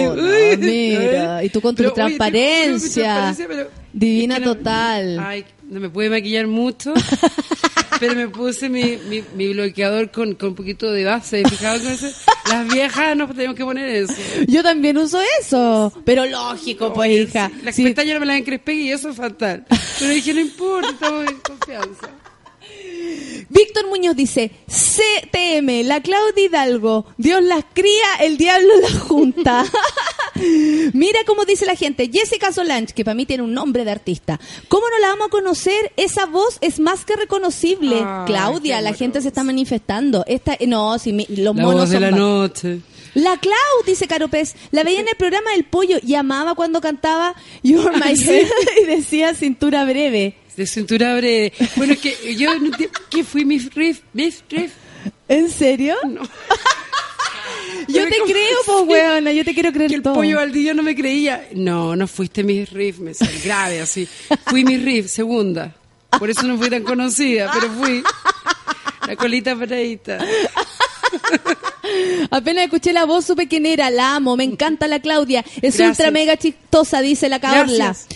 huevón. 0.08 0.18
uy, 0.24 0.56
mira, 0.58 1.36
ay. 1.36 1.46
y 1.46 1.50
tú 1.50 1.60
con 1.60 1.76
tu 1.76 1.84
Pero, 1.84 1.90
oye, 1.94 1.94
transparencia. 1.94 3.04
transparencia, 3.04 3.46
pero- 3.48 3.82
Divina 3.94 4.42
total. 4.42 5.18
Ay, 5.20 5.44
no 5.72 5.80
me 5.80 5.88
pude 5.90 6.10
maquillar 6.10 6.46
mucho, 6.46 6.92
pero 8.00 8.14
me 8.14 8.28
puse 8.28 8.68
mi, 8.68 8.98
mi, 9.08 9.22
mi 9.34 9.52
bloqueador 9.52 10.10
con, 10.10 10.34
con 10.34 10.50
un 10.50 10.54
poquito 10.54 10.90
de 10.92 11.04
base. 11.04 11.42
¿Fijado 11.48 11.80
con 11.82 11.92
eso? 11.92 12.08
Las 12.48 12.68
viejas 12.72 13.16
no 13.16 13.26
tenemos 13.28 13.56
que 13.56 13.64
poner 13.64 13.88
eso. 13.88 14.14
Yo 14.48 14.62
también 14.62 14.98
uso 14.98 15.20
eso, 15.40 15.92
pero 16.04 16.26
lógico, 16.26 16.92
pues 16.92 17.10
hija. 17.10 17.48
sí, 17.54 17.62
Las 17.64 17.74
Sí. 17.76 17.84
pestañas 17.84 18.14
no 18.14 18.20
me 18.20 18.26
las 18.26 18.36
encrespé 18.38 18.74
y 18.74 18.90
eso 18.92 19.10
es 19.10 19.16
fatal. 19.16 19.64
Pero 19.98 20.10
dije, 20.12 20.34
no 20.34 20.40
importa, 20.40 20.90
estamos 20.90 21.26
en 21.30 21.36
confianza. 21.40 22.08
Víctor 23.48 23.88
Muñoz 23.88 24.16
dice, 24.16 24.50
CTM, 24.66 25.82
la 25.86 26.00
Claudia 26.02 26.44
Hidalgo, 26.46 27.06
Dios 27.18 27.42
las 27.42 27.64
cría, 27.72 28.16
el 28.20 28.36
diablo 28.36 28.68
las 28.80 28.98
junta. 29.00 29.64
Mira 30.92 31.20
cómo 31.26 31.44
dice 31.44 31.66
la 31.66 31.76
gente, 31.76 32.10
Jessica 32.12 32.52
Solange, 32.52 32.94
que 32.94 33.04
para 33.04 33.14
mí 33.14 33.26
tiene 33.26 33.42
un 33.42 33.54
nombre 33.54 33.84
de 33.84 33.90
artista. 33.90 34.40
¿Cómo 34.68 34.88
no 34.90 34.98
la 34.98 35.08
vamos 35.08 35.26
a 35.28 35.30
conocer? 35.30 35.92
Esa 35.96 36.26
voz 36.26 36.58
es 36.60 36.80
más 36.80 37.04
que 37.04 37.16
reconocible. 37.16 37.96
Claudia, 38.26 38.80
la 38.80 38.94
gente 38.94 39.20
se 39.20 39.28
está 39.28 39.44
manifestando. 39.44 40.24
Esta, 40.26 40.56
no, 40.66 40.98
si 40.98 41.12
mi- 41.12 41.26
los 41.28 41.54
La 41.56 41.62
monos 41.62 41.80
voz 41.82 41.90
de 41.90 41.96
son 41.96 42.02
la 42.02 42.10
noche. 42.10 42.80
La 43.14 43.36
Clau, 43.36 43.54
dice 43.86 44.06
Caro 44.08 44.28
Pez, 44.28 44.54
la 44.70 44.84
veía 44.84 45.00
en 45.00 45.08
el 45.08 45.16
programa 45.16 45.50
del 45.52 45.64
pollo 45.64 45.98
y 46.02 46.14
amaba 46.14 46.54
cuando 46.54 46.80
cantaba 46.80 47.34
You're 47.62 47.92
My. 47.98 48.12
Head 48.18 48.46
y 48.82 48.86
decía 48.86 49.34
cintura 49.34 49.84
breve. 49.84 50.34
De 50.56 50.66
cintura 50.66 51.16
breve. 51.16 51.52
Bueno, 51.76 51.94
es 51.94 51.98
que 52.00 52.34
yo 52.36 52.58
no. 52.58 52.70
¿Qué 53.10 53.24
fui 53.24 53.44
mi 53.44 53.58
riff? 53.58 54.00
¿Mis 54.12 54.42
riff? 54.50 54.72
¿En 55.28 55.50
serio? 55.50 55.96
No. 56.06 56.22
Yo 57.88 58.04
te 58.08 58.18
¿cómo 58.18 58.30
creo, 58.30 58.58
pues, 58.64 58.88
weona, 58.88 59.32
yo 59.32 59.44
te 59.44 59.54
quiero 59.54 59.72
creer 59.72 59.88
que 59.90 59.96
el 59.96 60.02
todo. 60.02 60.14
pollo 60.14 60.36
Valdivia 60.36 60.72
no 60.72 60.82
me 60.82 60.94
creía. 60.94 61.48
No, 61.54 61.96
no 61.96 62.06
fuiste 62.06 62.44
mi 62.44 62.64
riff, 62.64 62.98
me 62.98 63.12
salió 63.12 63.40
grave 63.44 63.80
así. 63.80 64.06
Fui 64.46 64.64
mi 64.64 64.76
riff, 64.76 65.08
segunda. 65.08 65.74
Por 66.18 66.30
eso 66.30 66.42
no 66.44 66.56
fui 66.58 66.70
tan 66.70 66.82
conocida, 66.84 67.50
pero 67.52 67.72
fui. 67.72 68.02
La 69.06 69.16
colita 69.16 69.56
paradita. 69.56 70.18
Apenas 72.30 72.64
escuché 72.64 72.92
la 72.92 73.04
voz, 73.04 73.24
supe 73.26 73.48
quién 73.48 73.66
era. 73.66 73.90
La 73.90 74.14
amo, 74.14 74.36
me 74.36 74.44
encanta 74.44 74.86
la 74.86 75.00
Claudia. 75.00 75.44
Es 75.56 75.76
Gracias. 75.76 75.88
ultra 75.90 76.10
mega 76.10 76.36
chistosa, 76.36 77.00
dice 77.00 77.28
la 77.28 77.40
Carla. 77.40 77.64
Gracias. 77.86 78.06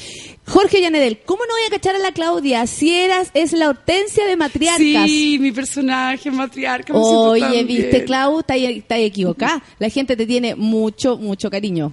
Jorge 0.49 0.81
Llanedel, 0.81 1.19
¿cómo 1.27 1.45
no 1.45 1.53
voy 1.55 1.63
a 1.67 1.71
cachar 1.71 1.97
a 1.97 1.99
la 1.99 2.13
Claudia? 2.13 2.67
Si 2.69 2.93
eras, 2.95 3.31
es 3.35 3.53
la 3.53 3.69
hortensia 3.69 4.25
de 4.27 4.37
matriarcas. 4.37 4.79
Sí, 5.09 5.39
mi 5.41 5.51
personaje 5.51 6.31
matriarca. 6.31 6.93
me 6.93 7.01
siento 7.01 7.21
Oye, 7.31 7.41
tan 7.59 7.67
viste, 7.67 7.91
bien. 7.91 8.05
Clau, 8.05 8.41
está 8.41 8.55
está 8.57 8.97
equivocada. 8.99 9.63
La 9.81 9.89
gente 9.89 10.17
te 10.17 10.25
tiene 10.25 10.55
mucho, 10.55 11.17
mucho 11.19 11.51
cariño. 11.51 11.93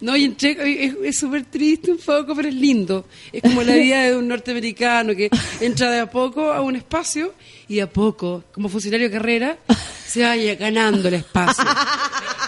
No, 0.00 0.16
y 0.16 0.24
entre- 0.24 0.84
es 0.84 0.94
es 1.02 1.16
súper 1.16 1.46
triste 1.46 1.90
un 1.90 1.98
poco, 1.98 2.34
pero 2.36 2.48
es 2.48 2.54
lindo. 2.54 3.06
Es 3.32 3.42
como 3.42 3.62
la 3.62 3.74
vida 3.74 4.02
de 4.02 4.16
un 4.16 4.28
norteamericano 4.28 5.14
que 5.16 5.30
entra 5.60 5.90
de 5.90 6.00
a 6.00 6.10
poco 6.10 6.52
a 6.52 6.60
un 6.60 6.76
espacio 6.76 7.32
y 7.68 7.76
de 7.76 7.82
a 7.82 7.90
poco, 7.90 8.44
como 8.52 8.68
funcionario 8.68 9.08
de 9.08 9.16
carrera, 9.16 9.58
se 10.06 10.22
vaya 10.22 10.54
ganando 10.56 11.08
el 11.08 11.14
espacio. 11.14 11.64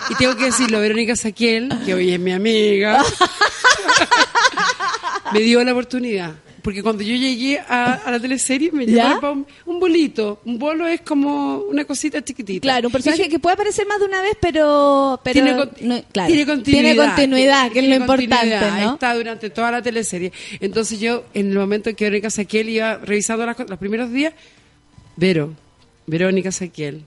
Y 0.08 0.14
tengo 0.14 0.36
que 0.36 0.44
decirlo, 0.44 0.78
Verónica 0.78 1.16
Saquiel, 1.16 1.68
que 1.84 1.92
hoy 1.92 2.12
es 2.12 2.20
mi 2.20 2.30
amiga, 2.30 3.04
me 5.32 5.40
dio 5.40 5.62
la 5.64 5.72
oportunidad. 5.72 6.34
Porque 6.62 6.82
cuando 6.82 7.04
yo 7.04 7.14
llegué 7.14 7.60
a, 7.60 7.94
a 7.94 8.10
la 8.10 8.18
teleserie 8.18 8.72
me 8.72 8.84
llamaron 8.86 9.46
un, 9.66 9.74
un 9.74 9.78
bolito. 9.78 10.40
Un 10.44 10.58
bolo 10.58 10.84
es 10.88 11.00
como 11.02 11.58
una 11.58 11.84
cosita 11.84 12.20
chiquitita. 12.24 12.60
Claro, 12.62 12.88
un 12.88 12.92
personaje 12.92 13.22
Dije, 13.22 13.30
que 13.30 13.38
puede 13.38 13.54
aparecer 13.54 13.86
más 13.86 14.00
de 14.00 14.06
una 14.06 14.20
vez, 14.20 14.32
pero... 14.40 15.20
pero 15.22 15.32
tiene, 15.34 15.56
con- 15.56 15.70
no- 15.82 16.02
claro, 16.10 16.26
tiene 16.26 16.44
continuidad. 16.44 16.82
Tiene 16.82 16.96
continuidad, 16.96 17.70
que 17.70 17.78
es 17.78 17.88
lo 17.88 17.94
importante. 17.94 18.70
¿no? 18.80 18.94
Está 18.94 19.14
durante 19.14 19.50
toda 19.50 19.70
la 19.70 19.80
teleserie. 19.80 20.32
Entonces 20.58 20.98
yo, 20.98 21.22
en 21.34 21.52
el 21.52 21.56
momento 21.58 21.90
en 21.90 21.94
que 21.94 22.04
Verónica 22.06 22.30
Saquiel 22.30 22.68
iba 22.70 22.96
revisando 22.96 23.46
las 23.46 23.56
los 23.68 23.78
primeros 23.78 24.10
días, 24.12 24.34
Vero, 25.14 25.52
Verónica 26.08 26.50
Saquiel, 26.50 27.04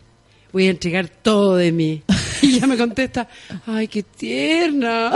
voy 0.52 0.68
a 0.68 0.72
entregar 0.72 1.08
todo 1.10 1.56
de 1.56 1.72
mí. 1.72 2.04
Y 2.41 2.56
ella 2.56 2.68
me 2.68 2.78
contesta, 2.78 3.28
ay, 3.68 3.88
qué 3.88 4.02
tierna. 4.03 5.11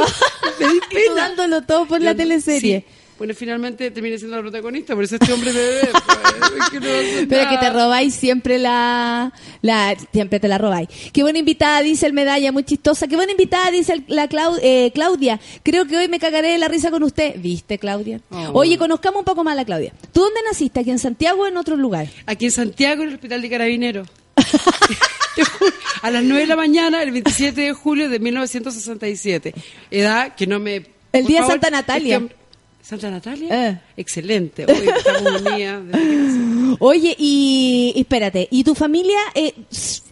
Me 0.59 0.67
di 0.67 0.75
Y 0.75 0.79
tú 0.79 0.87
pena. 0.91 1.15
dándolo 1.15 1.61
todo 1.61 1.85
por 1.85 2.01
la 2.01 2.13
teleserie. 2.15 2.79
sí. 2.81 2.85
Bueno, 3.17 3.35
finalmente 3.35 3.89
terminé 3.91 4.17
siendo 4.17 4.35
la 4.35 4.41
protagonista, 4.41 4.95
por 4.95 5.03
eso 5.05 5.15
este 5.15 5.31
hombre 5.31 5.53
me 5.53 5.59
ve. 5.59 5.79
pues, 5.93 6.69
que 6.71 6.79
no 6.79 7.29
Pero 7.29 7.49
que 7.49 7.57
te 7.57 7.69
robáis 7.69 8.13
siempre 8.15 8.57
la, 8.59 9.31
la 9.61 9.95
siempre 10.11 10.39
te 10.41 10.47
la 10.49 10.57
robáis. 10.57 10.89
Qué 11.13 11.21
buena 11.21 11.39
invitada, 11.39 11.81
dice 11.81 12.07
el 12.07 12.11
medalla, 12.11 12.51
muy 12.51 12.63
chistosa. 12.65 13.07
Qué 13.07 13.15
buena 13.15 13.31
invitada, 13.31 13.69
dice 13.71 13.93
el- 13.93 14.03
la 14.07 14.27
Clau- 14.27 14.59
eh, 14.61 14.91
Claudia. 14.93 15.39
Creo 15.61 15.85
que 15.85 15.95
hoy 15.95 16.09
me 16.09 16.19
cagaré 16.19 16.49
de 16.49 16.57
la 16.57 16.67
risa 16.67 16.89
con 16.91 17.03
usted. 17.03 17.35
¿Viste, 17.39 17.77
Claudia? 17.77 18.19
Oh. 18.31 18.49
Oye, 18.55 18.77
conozcamos 18.79 19.19
un 19.19 19.25
poco 19.25 19.43
más 19.45 19.53
a 19.53 19.55
la 19.57 19.63
Claudia. 19.65 19.93
¿Tú 20.11 20.21
dónde 20.21 20.41
naciste? 20.49 20.81
¿Aquí 20.81 20.89
en 20.89 20.99
Santiago 20.99 21.43
o 21.43 21.47
en 21.47 21.55
otro 21.55 21.77
lugar? 21.77 22.07
Aquí 22.25 22.45
en 22.45 22.51
Santiago, 22.51 23.03
en 23.03 23.09
el 23.09 23.15
Hospital 23.15 23.41
de 23.43 23.49
Carabineros. 23.49 24.07
A 26.01 26.11
las 26.11 26.23
9 26.23 26.41
de 26.41 26.47
la 26.47 26.55
mañana, 26.55 27.01
el 27.01 27.11
27 27.11 27.61
de 27.61 27.73
julio 27.73 28.09
de 28.09 28.19
1967. 28.19 29.53
Edad 29.91 30.35
que 30.35 30.47
no 30.47 30.59
me... 30.59 30.85
El 31.11 31.25
día 31.25 31.37
de 31.37 31.41
favor, 31.43 31.51
Santa 31.53 31.69
Natalia. 31.69 32.15
este 32.15 32.25
hombre- 32.25 32.42
¿Santa 32.83 33.09
Natalia? 33.09 33.69
Eh. 33.69 33.79
Excelente. 33.95 34.65
Hoy 34.65 34.89
estamos 34.89 35.41
unidas. 35.41 35.83
Oye, 36.79 37.15
y, 37.17 37.93
y 37.95 38.01
espérate, 38.01 38.49
¿y 38.51 38.65
tu 38.65 38.75
familia 38.75 39.19
eh, 39.35 39.53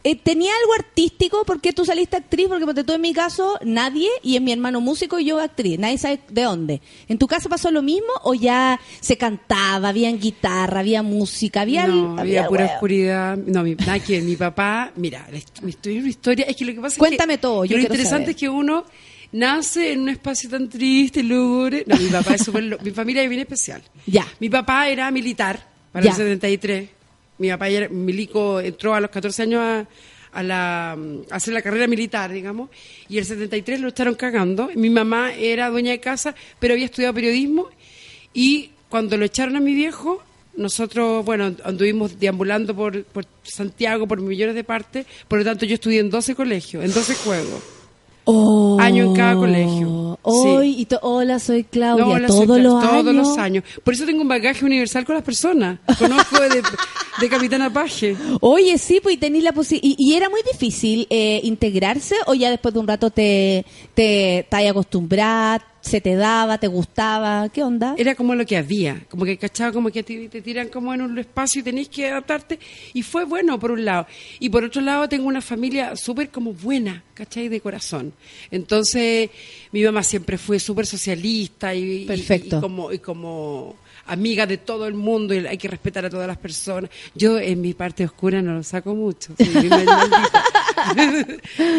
eh, 0.05 0.15
tenía 0.15 0.53
algo 0.61 0.75
artístico? 0.75 1.43
¿Por 1.43 1.59
qué 1.59 1.73
tú 1.73 1.83
saliste 1.83 2.15
actriz? 2.15 2.47
Porque 2.47 2.63
ponte 2.65 2.85
tú 2.85 2.93
en 2.93 3.01
mi 3.01 3.11
caso, 3.11 3.59
nadie, 3.65 4.07
y 4.23 4.37
en 4.37 4.45
mi 4.45 4.53
hermano 4.53 4.79
músico 4.79 5.19
y 5.19 5.25
yo 5.25 5.41
actriz. 5.41 5.79
Nadie 5.79 5.97
sabe 5.97 6.21
de 6.29 6.43
dónde. 6.43 6.81
¿En 7.09 7.17
tu 7.17 7.27
casa 7.27 7.49
pasó 7.49 7.71
lo 7.71 7.81
mismo 7.81 8.07
o 8.23 8.35
ya 8.35 8.79
se 9.01 9.17
cantaba, 9.17 9.89
había 9.89 10.09
guitarra, 10.13 10.79
había 10.79 11.03
música, 11.03 11.61
había... 11.61 11.87
no, 11.87 12.17
había 12.17 12.47
pura 12.47 12.63
huevo? 12.63 12.75
oscuridad. 12.75 13.35
No, 13.35 13.63
mi, 13.63 13.75
nada 13.75 13.99
que 13.99 14.13
ver. 14.13 14.23
mi 14.23 14.37
papá, 14.37 14.93
mira, 14.95 15.27
mi 15.61 15.71
historia 15.71 15.97
es 15.97 16.03
una 16.03 16.09
historia. 16.09 16.45
Es 16.45 16.55
que 16.55 16.63
lo 16.63 16.73
que 16.73 16.79
pasa 16.79 16.97
Cuéntame 16.97 17.33
es 17.33 17.39
que, 17.39 17.41
todo, 17.41 17.65
yo 17.65 17.75
que 17.75 17.75
lo 17.75 17.81
interesante 17.81 18.23
saber. 18.23 18.29
es 18.29 18.35
que 18.37 18.47
uno 18.47 18.85
nace 19.31 19.93
en 19.93 20.01
un 20.01 20.09
espacio 20.09 20.49
tan 20.49 20.69
triste, 20.69 21.23
lúgubre. 21.23 21.83
No, 21.87 21.95
mi 21.97 22.07
papá 22.07 22.35
es 22.35 22.43
súper. 22.43 22.77
Mi 22.83 22.91
familia 22.91 23.23
es 23.23 23.29
bien 23.29 23.41
especial. 23.41 23.81
Ya. 24.05 24.27
Mi 24.39 24.49
papá 24.49 24.89
era 24.89 25.09
militar 25.11 25.65
para 25.91 26.05
Ya. 26.05 26.11
el 26.11 26.17
73. 26.17 26.89
Mi 27.37 27.49
papá 27.49 27.69
era 27.69 27.89
milico, 27.89 28.59
entró 28.59 28.93
a 28.93 28.99
los 29.01 29.09
14 29.09 29.41
años 29.43 29.61
a, 29.61 29.87
a 30.33 30.43
la, 30.43 30.91
a 30.91 30.97
hacer 31.35 31.53
la 31.53 31.61
carrera 31.61 31.87
militar, 31.87 32.31
digamos, 32.31 32.69
y 33.09 33.17
el 33.17 33.25
73 33.25 33.79
lo 33.79 33.87
estaron 33.87 34.13
cagando. 34.15 34.69
Mi 34.75 34.89
mamá 34.91 35.33
era 35.33 35.69
dueña 35.69 35.91
de 35.91 35.99
casa, 35.99 36.35
pero 36.59 36.73
había 36.73 36.85
estudiado 36.85 37.13
periodismo 37.15 37.69
y 38.33 38.71
cuando 38.89 39.17
lo 39.17 39.25
echaron 39.25 39.55
a 39.55 39.59
mi 39.59 39.73
viejo, 39.73 40.21
nosotros, 40.55 41.25
bueno, 41.25 41.55
anduvimos 41.63 42.19
deambulando 42.19 42.75
por, 42.75 43.03
por 43.05 43.25
Santiago, 43.41 44.05
por 44.07 44.21
millones 44.21 44.53
de 44.53 44.63
partes, 44.63 45.05
por 45.27 45.39
lo 45.39 45.45
tanto 45.45 45.65
yo 45.65 45.73
estudié 45.75 45.99
en 46.01 46.09
12 46.09 46.35
colegios, 46.35 46.83
en 46.83 46.93
12 46.93 47.15
juegos. 47.15 47.63
Oh. 48.25 48.77
Año 48.79 49.05
en 49.05 49.13
cada 49.15 49.35
colegio. 49.35 50.19
Hoy, 50.21 50.75
y 50.79 50.85
to- 50.85 50.99
hola, 51.01 51.39
soy 51.39 51.63
Claudia. 51.63 52.05
No, 52.05 52.11
hola, 52.11 52.27
soy 52.27 52.45
todos 52.45 52.59
los 52.61 52.83
todos 52.83 53.07
años. 53.07 53.15
los 53.27 53.37
años. 53.37 53.63
Por 53.83 53.93
eso 53.95 54.05
tengo 54.05 54.21
un 54.21 54.27
bagaje 54.27 54.63
universal 54.63 55.03
con 55.05 55.15
las 55.15 55.23
personas. 55.23 55.79
Conozco 55.97 56.39
de, 56.39 56.61
de 57.19 57.29
Capitana 57.29 57.73
Paje. 57.73 58.15
Oye, 58.39 58.77
sí, 58.77 58.99
pues 59.01 59.15
y 59.15 59.17
tenís 59.17 59.43
la 59.43 59.51
posibilidad. 59.53 59.95
¿Y, 59.97 60.11
y 60.11 60.15
era 60.15 60.29
muy 60.29 60.41
difícil 60.51 61.07
eh, 61.09 61.39
integrarse 61.43 62.15
o 62.27 62.35
ya 62.35 62.51
después 62.51 62.73
de 62.73 62.79
un 62.79 62.87
rato 62.87 63.09
te, 63.09 63.65
te, 63.95 64.45
te 64.49 64.67
acostumbrada, 64.69 65.65
se 65.81 65.99
te 66.01 66.15
daba, 66.15 66.57
te 66.57 66.67
gustaba? 66.67 67.49
¿Qué 67.49 67.63
onda? 67.63 67.95
Era 67.97 68.15
como 68.15 68.35
lo 68.35 68.45
que 68.45 68.57
había, 68.57 69.03
como 69.09 69.25
que 69.25 69.37
cachaba, 69.37 69.71
como 69.71 69.89
que 69.89 70.03
te, 70.03 70.29
te 70.29 70.41
tiran 70.41 70.69
como 70.69 70.93
en 70.93 71.01
un 71.01 71.17
espacio 71.17 71.61
y 71.61 71.63
tenés 71.63 71.89
que 71.89 72.07
adaptarte. 72.09 72.59
Y 72.93 73.03
fue 73.03 73.25
bueno 73.25 73.59
por 73.59 73.71
un 73.71 73.83
lado. 73.83 74.07
Y 74.39 74.49
por 74.49 74.63
otro 74.63 74.81
lado 74.81 75.09
tengo 75.09 75.27
una 75.27 75.41
familia 75.41 75.95
súper 75.95 76.29
como 76.29 76.53
buena, 76.53 77.03
¿cachai? 77.13 77.49
De 77.49 77.59
corazón. 77.61 78.13
Entonces 78.51 79.29
mi 79.71 79.83
mamá 79.83 80.03
siempre 80.03 80.37
fue 80.37 80.59
súper 80.59 80.85
socialista 80.85 81.73
y, 81.73 82.05
Perfecto. 82.05 82.57
y 82.57 82.61
como, 82.61 82.91
y 82.91 82.99
como 82.99 83.75
amiga 84.07 84.45
de 84.45 84.57
todo 84.57 84.87
el 84.87 84.93
mundo 84.93 85.33
y 85.33 85.45
hay 85.45 85.57
que 85.57 85.67
respetar 85.67 86.05
a 86.05 86.09
todas 86.09 86.27
las 86.27 86.37
personas. 86.37 86.89
Yo 87.15 87.39
en 87.39 87.61
mi 87.61 87.73
parte 87.73 88.05
oscura 88.05 88.41
no 88.41 88.53
lo 88.53 88.63
saco 88.63 88.93
mucho. 88.95 89.33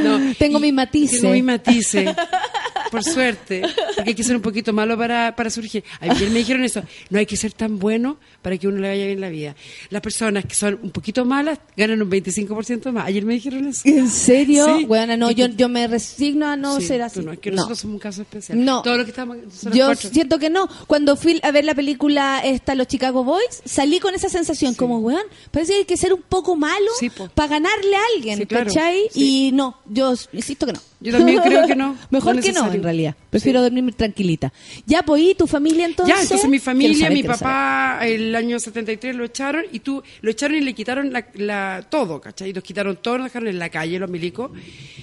No, 0.02 0.34
Tengo 0.38 0.60
mis 0.60 0.72
matices. 0.72 1.20
Tengo 1.20 1.34
mis 1.34 1.44
matices, 1.44 2.14
por 2.92 3.02
suerte. 3.02 3.62
Porque 3.96 4.10
hay 4.10 4.14
que 4.14 4.22
ser 4.22 4.36
un 4.36 4.42
poquito 4.42 4.72
malo 4.72 4.96
para, 4.96 5.34
para 5.34 5.50
surgir. 5.50 5.82
Ayer 6.00 6.30
me 6.30 6.38
dijeron 6.38 6.62
eso, 6.62 6.82
no 7.10 7.18
hay 7.18 7.26
que 7.26 7.36
ser 7.36 7.52
tan 7.52 7.78
bueno 7.78 8.18
para 8.42 8.56
que 8.58 8.68
uno 8.68 8.78
le 8.78 8.88
vaya 8.88 9.06
bien 9.06 9.20
la 9.20 9.28
vida. 9.30 9.56
Las 9.90 10.02
personas 10.02 10.44
que 10.44 10.54
son 10.54 10.78
un 10.82 10.90
poquito 10.90 11.24
malas 11.24 11.58
ganan 11.76 12.00
un 12.02 12.10
25% 12.10 12.92
más. 12.92 13.06
Ayer 13.06 13.24
me 13.24 13.34
dijeron 13.34 13.66
eso. 13.68 13.80
¿En 13.84 14.08
serio? 14.08 14.78
Sí. 14.78 14.84
Bueno, 14.84 15.16
no, 15.16 15.30
yo, 15.30 15.46
yo 15.46 15.68
me 15.68 15.86
resigno 15.88 16.46
a 16.46 16.56
no 16.56 16.78
Sí, 16.80 16.86
ser 16.86 17.02
así. 17.02 17.20
no, 17.20 17.32
es 17.32 17.38
que 17.40 17.50
No. 17.50 17.56
nosotros 17.56 17.78
somos 17.80 17.94
un 17.94 18.00
caso 18.00 18.22
especial. 18.22 18.64
No. 18.64 18.82
Todo 18.82 18.98
lo 18.98 19.04
que 19.04 19.10
estamos... 19.10 19.36
Yo 19.72 19.86
cuatro. 19.86 20.10
siento 20.12 20.38
que 20.38 20.50
no. 20.50 20.68
Cuando 20.86 21.16
fui 21.16 21.40
a 21.42 21.50
ver 21.50 21.64
la 21.64 21.74
película 21.74 22.40
esta, 22.44 22.74
Los 22.74 22.86
Chicago 22.88 23.24
Boys, 23.24 23.62
salí 23.64 23.98
con 24.00 24.14
esa 24.14 24.28
sensación, 24.28 24.74
como, 24.74 24.98
weón, 24.98 25.22
parece 25.50 25.72
que 25.72 25.78
hay 25.80 25.84
que 25.86 25.96
ser 25.96 26.12
un 26.12 26.22
poco 26.22 26.54
malo 26.56 26.90
para 27.34 27.48
ganarle 27.48 27.96
a 27.96 28.00
alguien, 28.16 28.38
Sí, 28.38 28.46
claro. 28.46 28.66
¿cachai? 28.66 29.08
Y 29.14 29.50
no, 29.54 29.78
yo 29.88 30.14
insisto 30.32 30.66
que 30.66 30.72
no. 30.74 30.80
Yo 31.02 31.12
también 31.16 31.40
creo 31.42 31.66
que 31.66 31.74
no. 31.74 31.96
Mejor 32.10 32.36
No 32.36 32.42
que 32.42 32.52
no, 32.52 32.72
en 32.72 32.82
realidad. 32.82 33.16
Prefiero 33.30 33.60
dormirme 33.62 33.92
tranquilita. 33.92 34.52
Ya, 34.86 35.02
pues, 35.02 35.22
¿y 35.22 35.34
tu 35.34 35.46
familia 35.46 35.86
entonces? 35.86 36.14
Ya, 36.14 36.22
entonces 36.22 36.48
mi 36.48 36.58
familia, 36.58 36.96
saber, 36.98 37.12
mi 37.12 37.22
papá, 37.24 38.00
el 38.02 38.34
año 38.34 38.58
73 38.58 39.16
lo 39.16 39.24
echaron 39.24 39.64
y 39.72 39.80
tú 39.80 40.02
lo 40.20 40.30
echaron 40.30 40.56
y 40.56 40.60
le 40.60 40.74
quitaron 40.74 41.12
la, 41.12 41.26
la- 41.34 41.86
todo, 41.90 42.20
¿cachai? 42.20 42.52
Nos 42.52 42.62
quitaron 42.64 42.96
todo, 43.02 43.18
nos 43.18 43.26
dejaron 43.26 43.48
en 43.48 43.58
la 43.58 43.68
calle 43.68 43.98
los 43.98 44.08
milicos. 44.10 44.50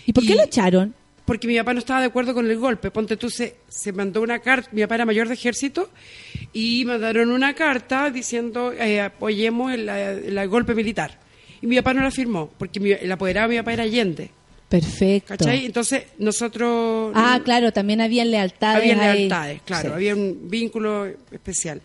¿Y 0.05 0.13
por 0.13 0.26
qué 0.26 0.35
lo 0.35 0.43
echaron? 0.43 0.93
Porque 1.26 1.47
mi 1.47 1.55
papá 1.57 1.73
no 1.73 1.80
estaba 1.80 1.99
de 1.99 2.07
acuerdo 2.07 2.34
con 2.34 2.49
el 2.49 2.57
golpe. 2.57 2.89
Ponte 2.89 3.15
tú, 3.15 3.30
se, 3.30 3.57
se 3.67 3.91
mandó 3.93 4.21
una 4.21 4.39
carta, 4.39 4.67
mi 4.71 4.81
papá 4.81 4.95
era 4.95 5.05
mayor 5.05 5.27
de 5.27 5.35
ejército, 5.35 5.89
y 6.53 6.85
mandaron 6.85 7.30
una 7.31 7.53
carta 7.53 8.09
diciendo 8.09 8.71
eh, 8.73 8.99
apoyemos 9.01 9.71
el, 9.73 9.88
el- 9.89 10.38
el 10.38 10.47
golpe 10.49 10.73
militar. 10.73 11.19
Y 11.61 11.67
mi 11.67 11.76
papá 11.76 11.93
no 11.93 12.01
la 12.01 12.09
firmó, 12.09 12.49
porque 12.57 12.80
mi- 12.80 12.91
el 12.93 13.11
apoderado 13.11 13.49
de 13.49 13.55
mi 13.55 13.61
papá 13.61 13.73
era 13.73 13.84
Allende, 13.84 14.31
Perfecto. 14.69 15.35
¿cachai? 15.35 15.65
Entonces 15.65 16.03
nosotros... 16.19 17.11
Ah, 17.15 17.41
claro, 17.43 17.73
también 17.73 18.01
habían 18.01 18.29
lealtades. 18.29 18.77
Había 18.93 19.11
ahí. 19.11 19.17
lealtades, 19.19 19.61
claro, 19.65 19.89
Sí. 19.89 19.95
había 19.95 20.15
un 20.15 20.47
vínculo 20.49 21.07
especial. 21.31 21.81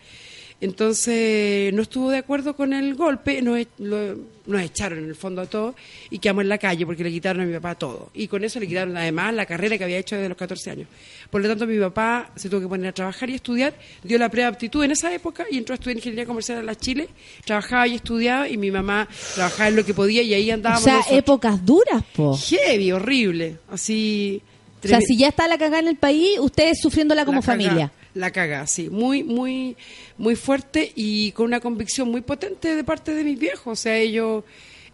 Entonces, 0.64 1.72
no 1.72 1.82
estuvo 1.82 2.10
de 2.10 2.18
acuerdo 2.18 2.54
con 2.56 2.72
el 2.72 2.94
golpe, 2.94 3.40
nos, 3.42 3.58
e- 3.58 3.68
lo- 3.78 4.16
nos 4.46 4.60
echaron 4.60 4.98
en 4.98 5.06
el 5.08 5.14
fondo 5.14 5.40
a 5.42 5.46
todos 5.46 5.74
y 6.10 6.18
quedamos 6.18 6.42
en 6.42 6.48
la 6.48 6.58
calle 6.58 6.84
porque 6.84 7.02
le 7.04 7.10
quitaron 7.10 7.42
a 7.42 7.46
mi 7.46 7.54
papá 7.54 7.74
todo. 7.74 8.10
Y 8.14 8.28
con 8.28 8.44
eso 8.44 8.60
le 8.60 8.66
quitaron 8.66 8.96
además 8.96 9.32
la 9.34 9.46
carrera 9.46 9.78
que 9.78 9.84
había 9.84 9.98
hecho 9.98 10.16
desde 10.16 10.28
los 10.28 10.36
14 10.36 10.70
años. 10.70 10.88
Por 11.30 11.40
lo 11.42 11.48
tanto, 11.48 11.66
mi 11.66 11.78
papá 11.78 12.30
se 12.36 12.48
tuvo 12.48 12.60
que 12.60 12.68
poner 12.68 12.88
a 12.88 12.92
trabajar 12.92 13.30
y 13.30 13.34
estudiar, 13.34 13.74
dio 14.02 14.18
la 14.18 14.28
prueba 14.28 14.50
de 14.50 14.54
aptitud 14.54 14.84
en 14.84 14.90
esa 14.90 15.12
época 15.14 15.46
y 15.50 15.58
entró 15.58 15.72
a 15.72 15.76
estudiar 15.76 15.96
ingeniería 15.96 16.26
comercial 16.26 16.58
en 16.58 16.66
la 16.66 16.74
Chile, 16.74 17.08
trabajaba 17.44 17.86
y 17.88 17.94
estudiaba 17.94 18.48
y 18.48 18.56
mi 18.56 18.70
mamá 18.70 19.08
trabajaba 19.34 19.68
en 19.68 19.76
lo 19.76 19.84
que 19.84 19.94
podía 19.94 20.22
y 20.22 20.34
ahí 20.34 20.50
O 20.50 20.54
andábamos 20.54 20.84
sea, 20.84 20.94
nosotros. 20.96 21.18
épocas 21.18 21.64
duras, 21.64 22.02
po. 22.14 22.36
Heavy, 22.36 22.92
horrible, 22.92 23.56
así... 23.70 24.42
O 24.84 24.86
sea, 24.86 25.00
si 25.00 25.16
ya 25.16 25.28
está 25.28 25.48
la 25.48 25.56
cagada 25.56 25.78
en 25.78 25.88
el 25.88 25.96
país, 25.96 26.38
ustedes 26.40 26.78
sufriéndola 26.78 27.24
como 27.24 27.40
familia. 27.40 27.90
La 28.14 28.30
caga, 28.30 28.66
sí. 28.66 28.88
Muy, 28.90 29.24
muy, 29.24 29.76
muy 30.18 30.36
fuerte 30.36 30.92
y 30.94 31.32
con 31.32 31.46
una 31.46 31.60
convicción 31.60 32.08
muy 32.10 32.20
potente 32.20 32.74
de 32.76 32.84
parte 32.84 33.12
de 33.14 33.24
mis 33.24 33.38
viejos. 33.38 33.66
O 33.66 33.76
sea, 33.76 33.96
ellos 33.98 34.44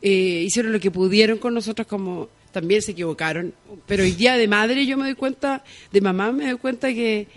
eh, 0.01 0.43
hicieron 0.47 0.73
lo 0.73 0.81
que 0.81 0.91
pudieron 0.91 1.39
con 1.39 1.53
nosotros 1.55 1.87
como 1.87 2.29
también 2.51 2.81
se 2.83 2.93
equivocaron. 2.93 3.53
Pero 3.87 4.03
hoy 4.05 4.13
día 4.13 4.37
de 4.37 4.49
madre 4.49 4.87
yo 4.87 4.97
me 4.97 5.05
doy 5.05 5.15
cuenta, 5.15 5.63
de 5.93 6.01
mamá 6.01 6.33
me 6.33 6.47
doy 6.51 6.59
cuenta 6.59 6.89
que, 6.95 7.29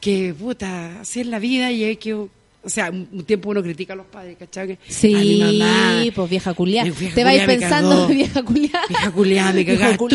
que 0.00 0.34
puta, 0.38 1.00
así 1.00 1.20
es 1.20 1.26
la 1.26 1.38
vida 1.38 1.70
y 1.70 1.84
hay 1.84 1.96
que... 1.96 2.14
O 2.14 2.68
sea, 2.68 2.90
un 2.90 3.24
tiempo 3.24 3.50
uno 3.50 3.60
critica 3.60 3.92
a 3.94 3.96
los 3.96 4.06
padres, 4.06 4.36
¿cachai? 4.38 4.78
Sí, 4.86 5.12
"A 5.14 5.18
mi 5.18 5.58
mamá, 5.58 6.02
pues 6.14 6.30
vieja 6.30 6.54
culiá. 6.54 6.84
Te 6.84 7.24
vais 7.24 7.42
culiá 7.42 7.46
pensando, 7.46 7.90
cagó". 7.90 8.06
vieja 8.14 8.42
culiá. 8.44 8.80
Vieja 8.88 9.10
culiada, 9.10 9.52
me 9.52 9.64
cagaste 9.66 9.96
tú. 9.98 10.06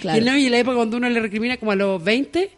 claro. 0.00 0.20
Y, 0.20 0.24
no, 0.24 0.36
y 0.36 0.44
en 0.46 0.52
la 0.52 0.58
época 0.58 0.76
cuando 0.76 0.98
uno 0.98 1.08
le 1.08 1.20
recrimina 1.20 1.56
como 1.56 1.72
a 1.72 1.76
los 1.76 2.02
20, 2.04 2.50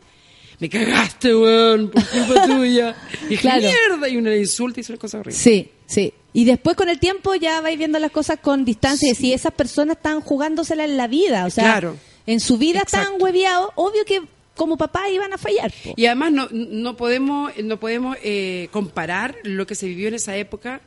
me 0.60 0.68
cagaste, 0.68 1.35
weón, 1.35 1.90
por 1.90 2.05
culpa 2.06 2.43
tuya. 2.47 2.97
Y 3.24 3.28
dije, 3.30 3.43
Claro. 3.43 3.62
mierda, 3.62 4.09
y 4.09 4.16
uno 4.16 4.30
le 4.30 4.39
insulta 4.39 4.80
y 4.80 4.82
son 4.82 4.97
cosas 4.97 5.20
horribles. 5.20 5.36
Sí, 5.40 5.70
sí. 5.86 6.12
Y 6.32 6.44
después 6.44 6.76
con 6.76 6.89
el 6.89 6.98
tiempo 6.98 7.35
ya 7.35 7.60
vais 7.60 7.78
viendo 7.78 7.98
las 7.98 8.10
cosas 8.10 8.39
con 8.40 8.64
distancia 8.64 9.10
y 9.10 9.14
si 9.14 9.32
esas 9.32 9.52
personas 9.52 9.97
están 9.97 10.20
jugándosela 10.20 10.85
en 10.85 10.97
la 10.97 11.06
vida, 11.09 11.47
o 11.47 11.51
sea, 11.51 11.64
Claro. 11.64 11.97
en 12.26 12.40
su 12.40 12.59
vida 12.59 12.80
están 12.80 13.02
Exacto. 13.02 13.24
hueveados, 13.24 13.68
obvio 13.76 14.05
que 14.05 14.20
como 14.55 14.76
papá 14.76 15.09
iban 15.09 15.32
a 15.32 15.39
fallar. 15.39 15.72
po. 15.85 15.94
Y 15.97 16.06
además 16.06 16.32
no, 16.32 16.48
no 16.51 16.97
podemos, 16.97 17.52
no 17.62 17.78
podemos 17.80 18.16
eh, 18.22 18.68
comparar 18.72 19.36
lo 19.44 19.66
que 19.66 19.74
se 19.76 19.86
vivió 19.86 20.09
en 20.09 20.14
esa 20.14 20.36
época 20.36 20.80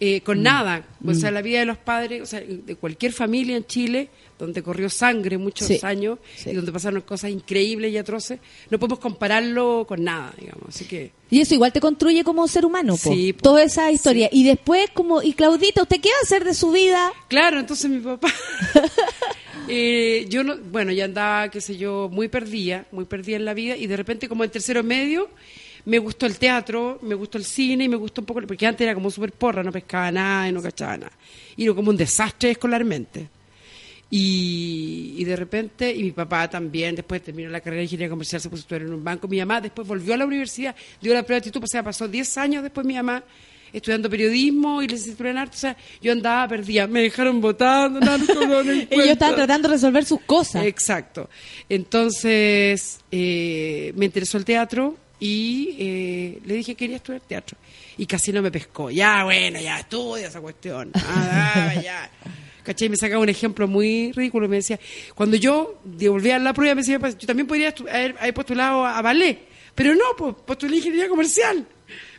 eh, 0.00 0.20
Mm. 0.20 0.24
con 0.24 0.42
nada. 0.42 0.84
O 1.06 1.14
sea, 1.14 1.30
la 1.30 1.42
vida 1.42 1.60
de 1.60 1.66
los 1.66 1.76
padres, 1.78 2.22
o 2.22 2.26
sea, 2.26 2.40
de 2.40 2.74
cualquier 2.76 3.12
familia 3.12 3.56
en 3.56 3.66
Chile, 3.66 4.08
donde 4.38 4.62
corrió 4.62 4.88
sangre 4.88 5.36
muchos 5.36 5.68
Sí, 5.68 5.78
años 5.82 6.18
sí. 6.34 6.48
y 6.50 6.54
donde 6.54 6.72
pasaron 6.72 7.02
cosas 7.02 7.30
increíbles 7.30 7.92
y 7.92 7.98
atroces, 7.98 8.40
no 8.70 8.78
podemos 8.78 8.98
compararlo 8.98 9.84
con 9.86 10.02
nada, 10.02 10.32
digamos. 10.38 10.64
Así 10.70 10.86
que... 10.86 11.12
Y 11.30 11.40
eso 11.42 11.52
igual 11.54 11.72
te 11.72 11.80
construye 11.80 12.24
como 12.24 12.48
ser 12.48 12.64
humano, 12.64 12.96
po. 12.96 13.12
Sí, 13.12 13.34
po. 13.34 13.42
Toda 13.42 13.62
esa 13.62 13.90
historia. 13.92 14.30
Y 14.32 14.44
después 14.44 14.88
como, 14.94 15.22
y 15.22 15.34
Claudita, 15.34 15.82
¿usted 15.82 16.00
qué 16.00 16.08
va 16.08 16.16
a 16.20 16.24
hacer 16.24 16.44
de 16.44 16.54
su 16.54 16.70
vida? 16.72 17.12
Claro, 17.28 17.60
entonces 17.60 17.90
mi 17.90 18.00
papá. 18.00 18.32
eh, 19.68 20.26
yo 20.28 20.42
no, 20.42 20.56
bueno, 20.58 20.92
ya 20.92 21.04
andaba, 21.04 21.50
qué 21.50 21.60
sé 21.60 21.76
yo, 21.76 22.08
muy 22.10 22.28
perdida, 22.28 22.86
muy 22.92 23.04
perdida 23.04 23.36
en 23.36 23.44
la 23.44 23.54
vida, 23.54 23.76
y 23.76 23.86
de 23.86 23.96
repente, 23.96 24.28
como 24.28 24.44
en 24.44 24.50
tercero 24.50 24.82
medio, 24.82 25.28
me 25.84 25.98
gustó 25.98 26.26
el 26.26 26.38
teatro, 26.38 26.98
me 27.02 27.14
gustó 27.14 27.38
el 27.38 27.44
cine 27.44 27.84
y 27.84 27.88
me 27.88 27.96
gustó 27.96 28.20
un 28.20 28.26
poco, 28.26 28.40
porque 28.46 28.66
antes 28.66 28.84
era 28.84 28.94
como 28.94 29.10
súper 29.10 29.32
porra, 29.32 29.62
no 29.62 29.72
pescaba 29.72 30.10
nada 30.10 30.48
y 30.48 30.52
no 30.52 30.62
cachaba 30.62 30.96
nada. 30.96 31.12
Y 31.56 31.64
era 31.64 31.74
como 31.74 31.90
un 31.90 31.96
desastre 31.96 32.52
escolarmente. 32.52 33.28
Y, 34.12 35.14
y 35.18 35.24
de 35.24 35.36
repente, 35.36 35.94
y 35.94 36.02
mi 36.02 36.10
papá 36.10 36.50
también, 36.50 36.96
después 36.96 37.22
terminó 37.22 37.48
la 37.48 37.60
carrera 37.60 37.78
de 37.78 37.84
ingeniería 37.84 38.10
comercial, 38.10 38.40
se 38.40 38.48
puso 38.48 38.60
a 38.60 38.64
estudiar 38.64 38.82
en 38.82 38.92
un 38.92 39.04
banco. 39.04 39.28
Mi 39.28 39.38
mamá 39.38 39.60
después 39.60 39.86
volvió 39.86 40.14
a 40.14 40.16
la 40.16 40.26
universidad, 40.26 40.74
dio 41.00 41.14
la 41.14 41.22
prueba 41.22 41.40
de 41.40 41.48
actitud, 41.48 41.62
o 41.62 41.66
sea, 41.66 41.82
pasó 41.82 42.08
10 42.08 42.38
años 42.38 42.62
después 42.62 42.84
mi 42.84 42.94
mamá 42.94 43.22
estudiando 43.72 44.10
periodismo 44.10 44.82
y 44.82 44.88
licenciatura 44.88 45.30
en 45.30 45.38
arte. 45.38 45.56
O 45.56 45.60
sea, 45.60 45.76
yo 46.02 46.12
andaba 46.12 46.48
perdida, 46.48 46.86
me 46.86 47.02
dejaron 47.02 47.40
votando, 47.40 48.00
no, 48.00 48.18
no, 48.18 48.60
Ellos 48.90 49.06
estaban 49.06 49.36
tratando 49.36 49.68
de 49.68 49.74
resolver 49.74 50.04
sus 50.04 50.20
cosas. 50.22 50.64
Exacto. 50.64 51.28
Entonces, 51.68 53.00
eh, 53.10 53.92
me 53.96 54.06
interesó 54.06 54.38
el 54.38 54.44
teatro 54.44 54.96
y 55.20 55.76
eh, 55.78 56.38
le 56.44 56.54
dije 56.54 56.72
que 56.74 56.78
quería 56.78 56.96
estudiar 56.96 57.20
teatro. 57.22 57.56
Y 57.98 58.06
casi 58.06 58.32
no 58.32 58.40
me 58.42 58.50
pescó. 58.50 58.90
Ya, 58.90 59.22
bueno, 59.24 59.60
ya 59.60 59.78
estudia 59.80 60.28
esa 60.28 60.40
cuestión. 60.40 60.90
Ah, 60.94 61.52
ah, 61.54 61.74
ya. 61.82 62.10
¿Cachai? 62.64 62.88
Me 62.88 62.96
sacaba 62.96 63.22
un 63.22 63.28
ejemplo 63.28 63.68
muy 63.68 64.12
ridículo. 64.12 64.48
Me 64.48 64.56
decía, 64.56 64.78
cuando 65.14 65.36
yo 65.36 65.80
devolvía 65.84 66.38
la 66.38 66.52
prueba, 66.52 66.74
me 66.74 66.80
decía, 66.82 66.98
"Pues, 66.98 67.16
yo 67.18 67.26
también 67.26 67.46
podría 67.46 67.74
haber, 67.90 68.16
haber 68.18 68.34
postulado 68.34 68.84
a, 68.84 68.98
a 68.98 69.02
ballet. 69.02 69.38
Pero 69.74 69.94
no, 69.94 70.04
pues 70.16 70.34
postulé 70.46 70.76
ingeniería 70.76 71.08
comercial. 71.08 71.66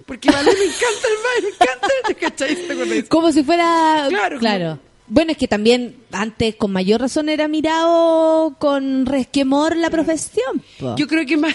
Porque 0.05 0.29
ballet 0.31 0.53
me 0.57 0.65
encanta 0.65 1.07
el 1.07 1.23
baile, 1.23 1.47
me 1.59 1.65
encanta. 1.65 2.19
¿Cachai? 2.19 2.55
¿Te 2.55 2.63
acuerdas 2.73 2.89
de 2.89 2.97
eso? 2.99 3.09
Como 3.09 3.31
si 3.31 3.43
fuera... 3.43 4.05
Claro, 4.09 4.39
Claro. 4.39 4.69
como- 4.77 4.90
Bueno, 5.13 5.33
es 5.33 5.37
que 5.37 5.49
también 5.49 5.97
antes 6.13 6.55
con 6.55 6.71
mayor 6.71 7.01
razón 7.01 7.27
era 7.27 7.49
mirado 7.49 8.55
con 8.57 9.05
resquemor 9.05 9.75
la 9.75 9.89
profesión. 9.89 10.63
Yo 10.95 11.05
creo 11.05 11.25
que 11.25 11.35
más, 11.35 11.53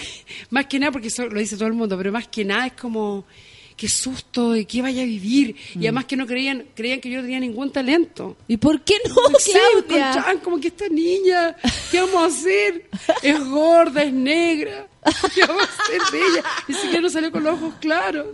más 0.51 0.67
que 0.67 0.77
nada, 0.77 0.91
porque 0.91 1.07
eso 1.07 1.25
lo 1.25 1.39
dice 1.39 1.57
todo 1.57 1.67
el 1.67 1.73
mundo, 1.73 1.97
pero 1.97 2.11
más 2.11 2.27
que 2.27 2.45
nada 2.45 2.67
es 2.67 2.73
como, 2.73 3.25
qué 3.77 3.87
susto, 3.87 4.51
de 4.53 4.65
qué 4.65 4.81
vaya 4.81 5.03
a 5.03 5.05
vivir. 5.05 5.55
Y 5.75 5.85
además 5.85 6.05
que 6.05 6.17
no 6.17 6.25
creían, 6.25 6.65
creían 6.75 6.99
que 6.99 7.09
yo 7.09 7.17
no 7.17 7.23
tenía 7.23 7.39
ningún 7.39 7.71
talento. 7.71 8.35
¿Y 8.47 8.57
por 8.57 8.81
qué 8.81 8.95
no, 9.07 9.37
Sí, 9.39 9.51
Claudia? 9.51 10.07
encontraban 10.09 10.39
como 10.39 10.59
que 10.59 10.67
esta 10.69 10.89
niña, 10.89 11.55
¿qué 11.91 12.01
vamos 12.01 12.23
a 12.23 12.25
hacer? 12.25 12.89
Es 13.21 13.39
gorda, 13.47 14.03
es 14.03 14.11
negra. 14.11 14.87
¿Qué 15.33 15.45
vamos 15.45 15.63
a 15.63 15.83
hacer 15.83 16.01
de 16.11 16.17
ella? 16.27 16.43
Ni 16.67 16.73
siquiera 16.75 16.99
nos 17.01 17.13
salió 17.13 17.31
con 17.31 17.43
los 17.43 17.53
ojos 17.53 17.75
claros. 17.79 18.27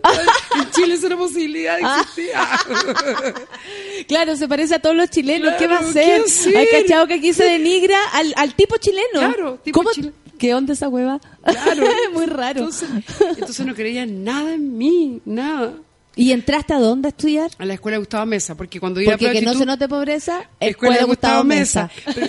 En 0.55 0.71
Chile 0.71 0.95
esa 0.95 1.07
era 1.07 1.17
posibilidad 1.17 1.77
existía. 1.79 2.47
Claro, 4.07 4.35
se 4.35 4.47
parece 4.47 4.75
a 4.75 4.79
todos 4.79 4.95
los 4.95 5.09
chilenos. 5.09 5.55
Claro, 5.55 5.59
¿Qué 5.59 5.67
va 5.67 5.75
a 5.89 5.93
¿qué 5.93 6.15
hacer? 6.15 6.57
Hay 6.57 6.67
cachado 6.67 7.07
que 7.07 7.13
aquí 7.15 7.33
se 7.33 7.43
denigra 7.45 7.97
al, 8.13 8.33
al 8.37 8.53
tipo 8.55 8.77
chileno. 8.77 9.07
Claro, 9.13 9.59
tipo 9.63 9.83
chileno. 9.91 10.13
¿Qué 10.43 10.53
onda 10.53 10.73
esa 10.73 10.89
hueva? 10.89 11.21
Claro. 11.41 11.85
Muy 12.13 12.25
raro. 12.25 12.59
Entonces, 12.65 12.89
entonces 13.37 13.65
no 13.65 13.73
creían 13.73 14.25
nada 14.25 14.55
en 14.55 14.77
mí, 14.77 15.21
nada. 15.23 15.73
¿Y 16.17 16.33
entraste 16.33 16.73
a 16.73 16.79
dónde 16.79 17.07
a 17.07 17.11
estudiar? 17.11 17.49
A 17.59 17.63
la 17.63 17.75
escuela 17.75 17.97
Gustavo 17.97 18.25
Mesa, 18.25 18.53
porque 18.57 18.77
cuando 18.81 18.99
iba 18.99 19.13
a 19.13 19.17
Porque 19.17 19.39
que 19.39 19.41
no 19.41 19.53
se 19.53 19.65
note 19.65 19.87
pobreza, 19.87 20.49
Escuela 20.59 20.97
de 20.97 21.05
Gustavo 21.05 21.45
Mesa. 21.45 21.89
Mesa. 22.05 22.13
Pero- 22.13 22.27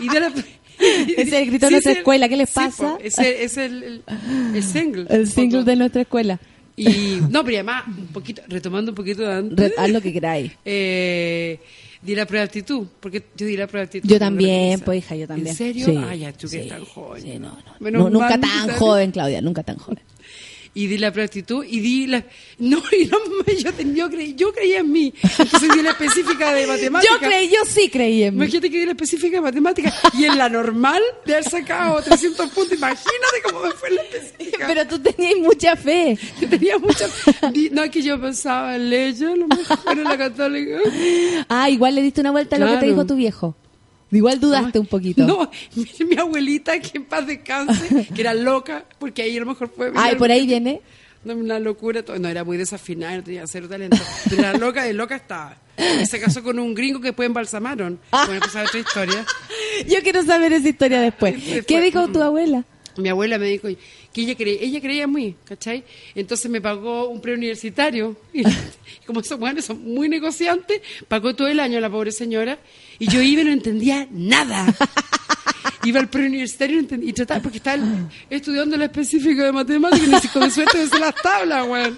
y 0.00 0.08
de 0.08 0.20
la- 0.20 0.28
es 0.78 1.30
el 1.30 1.46
grito 1.46 1.66
de 1.66 1.72
nuestra 1.72 1.92
escuela, 1.92 2.26
¿qué 2.26 2.38
les 2.38 2.48
sí, 2.48 2.54
pasa? 2.54 2.96
ese 3.02 3.44
es 3.44 3.58
el, 3.58 3.82
el, 3.82 4.02
el 4.54 4.62
single. 4.62 5.04
El 5.10 5.28
single 5.28 5.64
de 5.64 5.76
nuestra 5.76 6.00
escuela. 6.00 6.40
Y, 6.74 7.20
no, 7.28 7.44
pero 7.44 7.58
además, 7.58 7.84
un 7.86 8.06
poquito, 8.06 8.40
retomando 8.48 8.92
un 8.92 8.96
poquito 8.96 9.20
de 9.24 9.34
antes, 9.34 9.74
haz 9.76 9.90
lo 9.90 10.00
que 10.00 10.10
queráis. 10.10 10.52
eh, 10.64 11.60
di 12.02 12.14
la 12.14 12.24
prueba 12.26 12.42
de 12.42 12.46
actitud, 12.46 12.86
porque 13.00 13.24
yo 13.36 13.46
di 13.46 13.56
la 13.56 13.66
prueba 13.66 13.82
de 13.82 13.86
actitud. 13.88 14.08
Yo 14.08 14.18
también, 14.18 14.80
pues 14.80 14.98
hija, 14.98 15.16
yo 15.16 15.26
también. 15.26 15.48
¿En 15.48 15.54
serio? 15.56 15.84
Sí, 15.86 15.96
Ah, 15.96 16.14
ya, 16.14 16.32
tú 16.32 16.48
que 16.48 16.62
sí, 16.62 16.68
tan 16.68 16.84
joven. 16.84 17.22
sí, 17.22 17.38
no, 17.38 17.56
no. 17.80 17.90
No, 17.90 18.10
nunca 18.10 18.38
tan 18.40 18.70
joven, 18.76 19.10
Claudia, 19.10 19.40
nunca 19.42 19.62
tan 19.62 19.76
joven. 19.76 20.00
Y 20.72 20.86
di 20.86 20.98
la 20.98 21.12
prontitud 21.12 21.64
y 21.68 21.80
di 21.80 22.06
la... 22.06 22.24
No, 22.58 22.78
y 22.92 23.06
no, 23.06 23.18
yo, 23.58 23.72
ten- 23.72 23.94
yo, 23.94 24.08
creí, 24.08 24.34
yo 24.36 24.52
creía 24.52 24.78
en 24.80 24.92
mí. 24.92 25.12
Entonces 25.38 25.68
di 25.74 25.82
la 25.82 25.90
específica 25.96 26.52
de 26.54 26.66
matemáticas. 26.66 27.20
Yo 27.20 27.26
creí, 27.26 27.48
yo 27.48 27.58
sí 27.66 27.88
creí 27.90 28.22
en 28.22 28.34
mí. 28.34 28.44
Imagínate 28.44 28.70
que 28.70 28.78
di 28.78 28.84
la 28.86 28.92
específica 28.92 29.36
de 29.38 29.40
matemáticas 29.42 29.94
y 30.14 30.24
en 30.24 30.38
la 30.38 30.48
normal 30.48 31.02
de 31.26 31.34
haber 31.34 31.48
sacado 31.48 32.00
300 32.02 32.50
puntos. 32.50 32.78
Imagínate 32.78 33.42
cómo 33.44 33.62
me 33.64 33.72
fue 33.72 33.90
la 33.90 34.02
específica. 34.02 34.66
Pero 34.68 34.86
tú 34.86 34.98
tenías 35.00 35.38
mucha 35.38 35.74
fe. 35.76 36.16
Yo 36.40 36.48
tenía 36.48 36.78
mucha... 36.78 37.06
di- 37.52 37.70
No, 37.70 37.82
es 37.82 37.90
que 37.90 38.02
yo 38.02 38.20
pensaba 38.20 38.76
en 38.76 38.90
leyes, 38.90 39.20
lo 39.20 39.46
mejor 39.48 39.98
en 39.98 40.04
la 40.04 40.16
católica. 40.16 40.78
Ah, 41.48 41.68
igual 41.68 41.94
le 41.96 42.02
diste 42.02 42.20
una 42.20 42.30
vuelta 42.30 42.56
a 42.56 42.58
lo 42.60 42.66
que 42.66 42.76
te 42.76 42.86
dijo 42.86 43.04
tu 43.06 43.16
viejo. 43.16 43.56
Igual 44.12 44.40
dudaste 44.40 44.78
un 44.78 44.86
poquito. 44.86 45.26
No, 45.26 45.50
mi, 45.74 45.86
mi 46.06 46.16
abuelita, 46.16 46.78
que 46.80 46.98
en 46.98 47.04
paz 47.04 47.26
descanse, 47.26 48.08
que 48.14 48.20
era 48.20 48.34
loca, 48.34 48.84
porque 48.98 49.22
ahí 49.22 49.36
a 49.36 49.40
lo 49.40 49.46
mejor 49.46 49.70
fue... 49.74 49.92
Ay, 49.94 50.16
por 50.16 50.30
ahí 50.30 50.46
viene. 50.46 50.80
No, 51.24 51.34
una 51.34 51.58
locura. 51.58 52.02
todo. 52.02 52.18
No, 52.18 52.28
era 52.28 52.44
muy 52.44 52.56
desafinada, 52.56 53.16
no 53.16 53.22
tenía 53.22 53.46
cero 53.46 53.68
talento. 53.68 53.98
Pero 54.28 54.42
era 54.42 54.52
loca, 54.54 54.84
de 54.84 54.94
loca 54.94 55.16
estaba. 55.16 55.56
Y 56.00 56.06
se 56.06 56.18
casó 56.18 56.42
con 56.42 56.58
un 56.58 56.74
gringo 56.74 57.00
que 57.00 57.08
después 57.08 57.26
embalsamaron. 57.26 57.98
Bueno, 58.10 58.40
pues 58.40 58.56
otra 58.56 58.80
historia. 58.80 59.26
Yo 59.86 60.02
quiero 60.02 60.22
saber 60.24 60.52
esa 60.52 60.68
historia 60.68 61.00
después. 61.00 61.34
Después. 61.34 61.66
¿Qué 61.66 61.80
dijo 61.80 62.08
tu 62.08 62.22
abuela? 62.22 62.64
Mi 63.00 63.08
abuela 63.08 63.38
me 63.38 63.46
dijo 63.46 63.68
que 64.12 64.20
ella 64.22 64.34
creía, 64.36 64.60
ella 64.60 64.80
creía 64.80 65.04
en 65.04 65.12
mí, 65.12 65.34
¿cachai? 65.44 65.84
Entonces 66.14 66.50
me 66.50 66.60
pagó 66.60 67.08
un 67.08 67.20
preuniversitario. 67.20 68.16
Y, 68.32 68.42
como 69.06 69.20
esos 69.20 69.38
mujeres 69.38 69.64
son 69.64 69.82
muy 69.84 70.08
negociantes, 70.08 70.80
pagó 71.08 71.34
todo 71.34 71.48
el 71.48 71.58
año 71.60 71.80
la 71.80 71.90
pobre 71.90 72.12
señora. 72.12 72.58
Y 72.98 73.08
yo 73.08 73.20
iba 73.22 73.42
y 73.42 73.44
no 73.44 73.52
entendía 73.52 74.06
nada. 74.10 74.66
Iba 75.84 75.98
al 76.00 76.08
preuniversitario 76.10 76.74
y, 76.74 76.76
no 76.76 76.82
entendía- 76.88 77.08
y 77.08 77.12
trataba, 77.14 77.40
porque 77.40 77.56
estaba 77.58 77.82
estudiando 78.28 78.76
la 78.76 78.84
específica 78.86 79.44
de 79.44 79.52
matemáticas 79.52 80.06
y 80.06 80.10
ni 80.10 80.20
si 80.20 80.28
con 80.28 80.50
suerte 80.50 80.76
me 80.78 80.86
sé 80.86 80.98
las 80.98 81.14
tablas, 81.14 81.66
weón. 81.66 81.96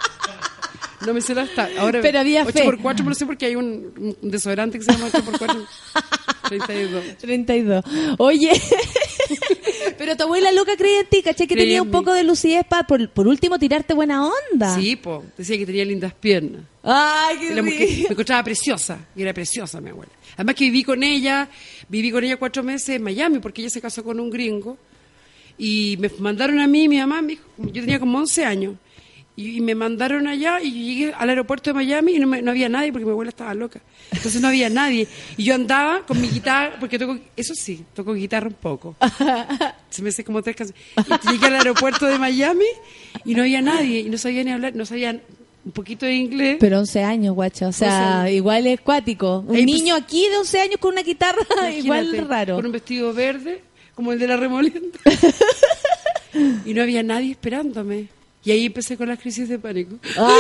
No 1.05 1.13
me 1.13 1.21
sé 1.21 1.35
las 1.35 1.53
tablas. 1.53 1.79
Ahora, 1.79 2.01
Pero 2.01 2.21
había 2.21 2.43
8 2.45 2.53
fe. 2.53 2.63
por 2.65 2.79
4 2.81 3.05
pero 3.05 3.15
sé 3.17 3.27
porque 3.27 3.47
hay 3.47 3.57
un, 3.57 4.17
un 4.23 4.31
desodorante 4.31 4.79
que 4.79 4.85
se 4.85 4.93
llama 4.93 5.07
8 5.13 5.25
por 5.25 5.37
4 5.39 5.67
32. 6.49 7.05
32. 7.19 7.85
Oye, 8.19 8.53
pero 9.97 10.17
tu 10.17 10.25
abuela 10.25 10.53
loca 10.53 10.77
creía 10.77 11.01
en 11.01 11.07
ti, 11.07 11.23
¿cachai? 11.23 11.47
Que 11.47 11.57
tenía 11.57 11.77
en 11.77 11.83
un 11.83 11.89
mí. 11.89 11.93
poco 11.93 12.13
de 12.13 12.25
lucidez 12.25 12.65
para, 12.67 12.87
por, 12.87 13.09
por 13.11 13.27
último, 13.29 13.59
tirarte 13.59 13.95
buena 13.95 14.27
onda. 14.27 14.75
Sí, 14.75 14.97
po. 14.97 15.25
Decía 15.37 15.59
que 15.59 15.67
tenía 15.67 15.85
lindas 15.85 16.15
piernas. 16.15 16.63
Ay, 16.83 17.37
qué 17.39 17.49
rico. 17.61 17.63
me 17.63 18.07
encontraba 18.11 18.43
preciosa, 18.45 18.99
y 19.15 19.23
era 19.23 19.33
preciosa 19.33 19.81
mi 19.81 19.91
abuela. 19.91 20.13
Además 20.35 20.55
que 20.55 20.65
viví 20.65 20.85
con 20.85 21.03
ella, 21.03 21.49
viví 21.89 22.11
con 22.11 22.25
ella 22.25 22.37
cuatro 22.37 22.63
meses 22.63 22.91
en 22.91 23.03
Miami, 23.03 23.39
porque 23.39 23.63
ella 23.63 23.71
se 23.71 23.81
casó 23.81 24.03
con 24.03 24.19
un 24.19 24.31
gringo. 24.31 24.79
Y 25.59 25.97
me 26.01 26.11
mandaron 26.19 26.59
a 26.61 26.67
mí, 26.67 26.89
mi 26.89 26.99
mamá, 26.99 27.23
yo 27.59 27.73
tenía 27.73 28.01
como 28.01 28.19
11 28.19 28.45
años. 28.45 28.75
Y, 29.35 29.57
y 29.57 29.61
me 29.63 29.75
mandaron 29.75 30.27
allá 30.27 30.61
y 30.61 30.71
llegué 30.71 31.15
al 31.15 31.31
aeropuerto 31.31 31.71
de 31.71 31.75
Miami 31.75 32.17
y 32.17 32.19
no, 32.19 32.27
me- 32.27 32.43
no 32.43 32.51
había 32.51 32.69
nadie 32.69 32.93
porque 32.93 33.07
mi 33.07 33.13
abuela 33.13 33.31
estaba 33.31 33.55
loca. 33.55 33.81
Entonces 34.11 34.43
no 34.43 34.49
había 34.49 34.69
nadie. 34.69 35.09
Y 35.39 35.45
yo 35.45 35.55
andaba 35.55 36.05
con 36.07 36.21
mi 36.21 36.29
guitarra, 36.29 36.77
porque 36.79 36.99
toco, 36.99 37.19
eso 37.35 37.55
sí, 37.55 37.83
toco 37.95 38.13
guitarra 38.13 38.49
un 38.49 38.55
poco. 38.55 38.95
Se 39.89 40.03
me 40.03 40.11
hace 40.11 40.23
como 40.23 40.43
tres 40.43 40.57
canciones. 40.57 40.85
Y 41.25 41.33
llegué 41.33 41.47
al 41.47 41.55
aeropuerto 41.55 42.07
de 42.07 42.19
Miami 42.19 42.67
y 43.25 43.35
no 43.35 43.43
había 43.43 43.63
nadie. 43.63 44.01
Y 44.01 44.11
no 44.11 44.19
sabía 44.19 44.45
ni 44.45 44.51
hablar, 44.53 44.75
no 44.77 44.85
sabían 44.85 45.23
un 45.65 45.73
poquito 45.73 46.05
de 46.05 46.13
inglés. 46.15 46.57
Pero 46.61 46.81
11 46.81 47.03
años, 47.03 47.35
guacha. 47.35 47.69
O 47.69 47.73
sea, 47.73 48.23
11 48.25 48.35
igual 48.35 48.67
es 48.67 48.81
cuático. 48.83 49.39
Un 49.39 49.47
pues, 49.47 49.65
niño 49.65 49.95
aquí 49.95 50.29
de 50.29 50.37
11 50.37 50.61
años 50.61 50.77
con 50.79 50.93
una 50.93 51.03
guitarra, 51.03 51.41
igual 51.75 52.27
raro. 52.29 52.57
Con 52.57 52.67
un 52.67 52.73
vestido 52.73 53.15
verde, 53.15 53.63
como 53.95 54.13
el 54.13 54.19
de 54.19 54.27
la 54.27 54.37
remolienda. 54.37 54.99
y 56.67 56.75
no 56.75 56.83
había 56.83 57.03
nadie 57.03 57.31
esperándome. 57.31 58.09
Y 58.45 58.51
ahí 58.51 58.67
empecé 58.67 58.97
con 58.97 59.09
las 59.09 59.19
crisis 59.19 59.49
de 59.49 59.59
pánico. 59.59 59.97
Ah. 60.17 60.37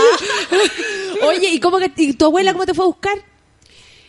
Oye, 1.28 1.50
¿y 1.50 1.60
cómo 1.60 1.78
que 1.78 1.90
y 1.96 2.12
tu 2.14 2.24
abuela 2.26 2.52
cómo 2.52 2.66
te 2.66 2.74
fue 2.74 2.84
a 2.84 2.88
buscar? 2.88 3.14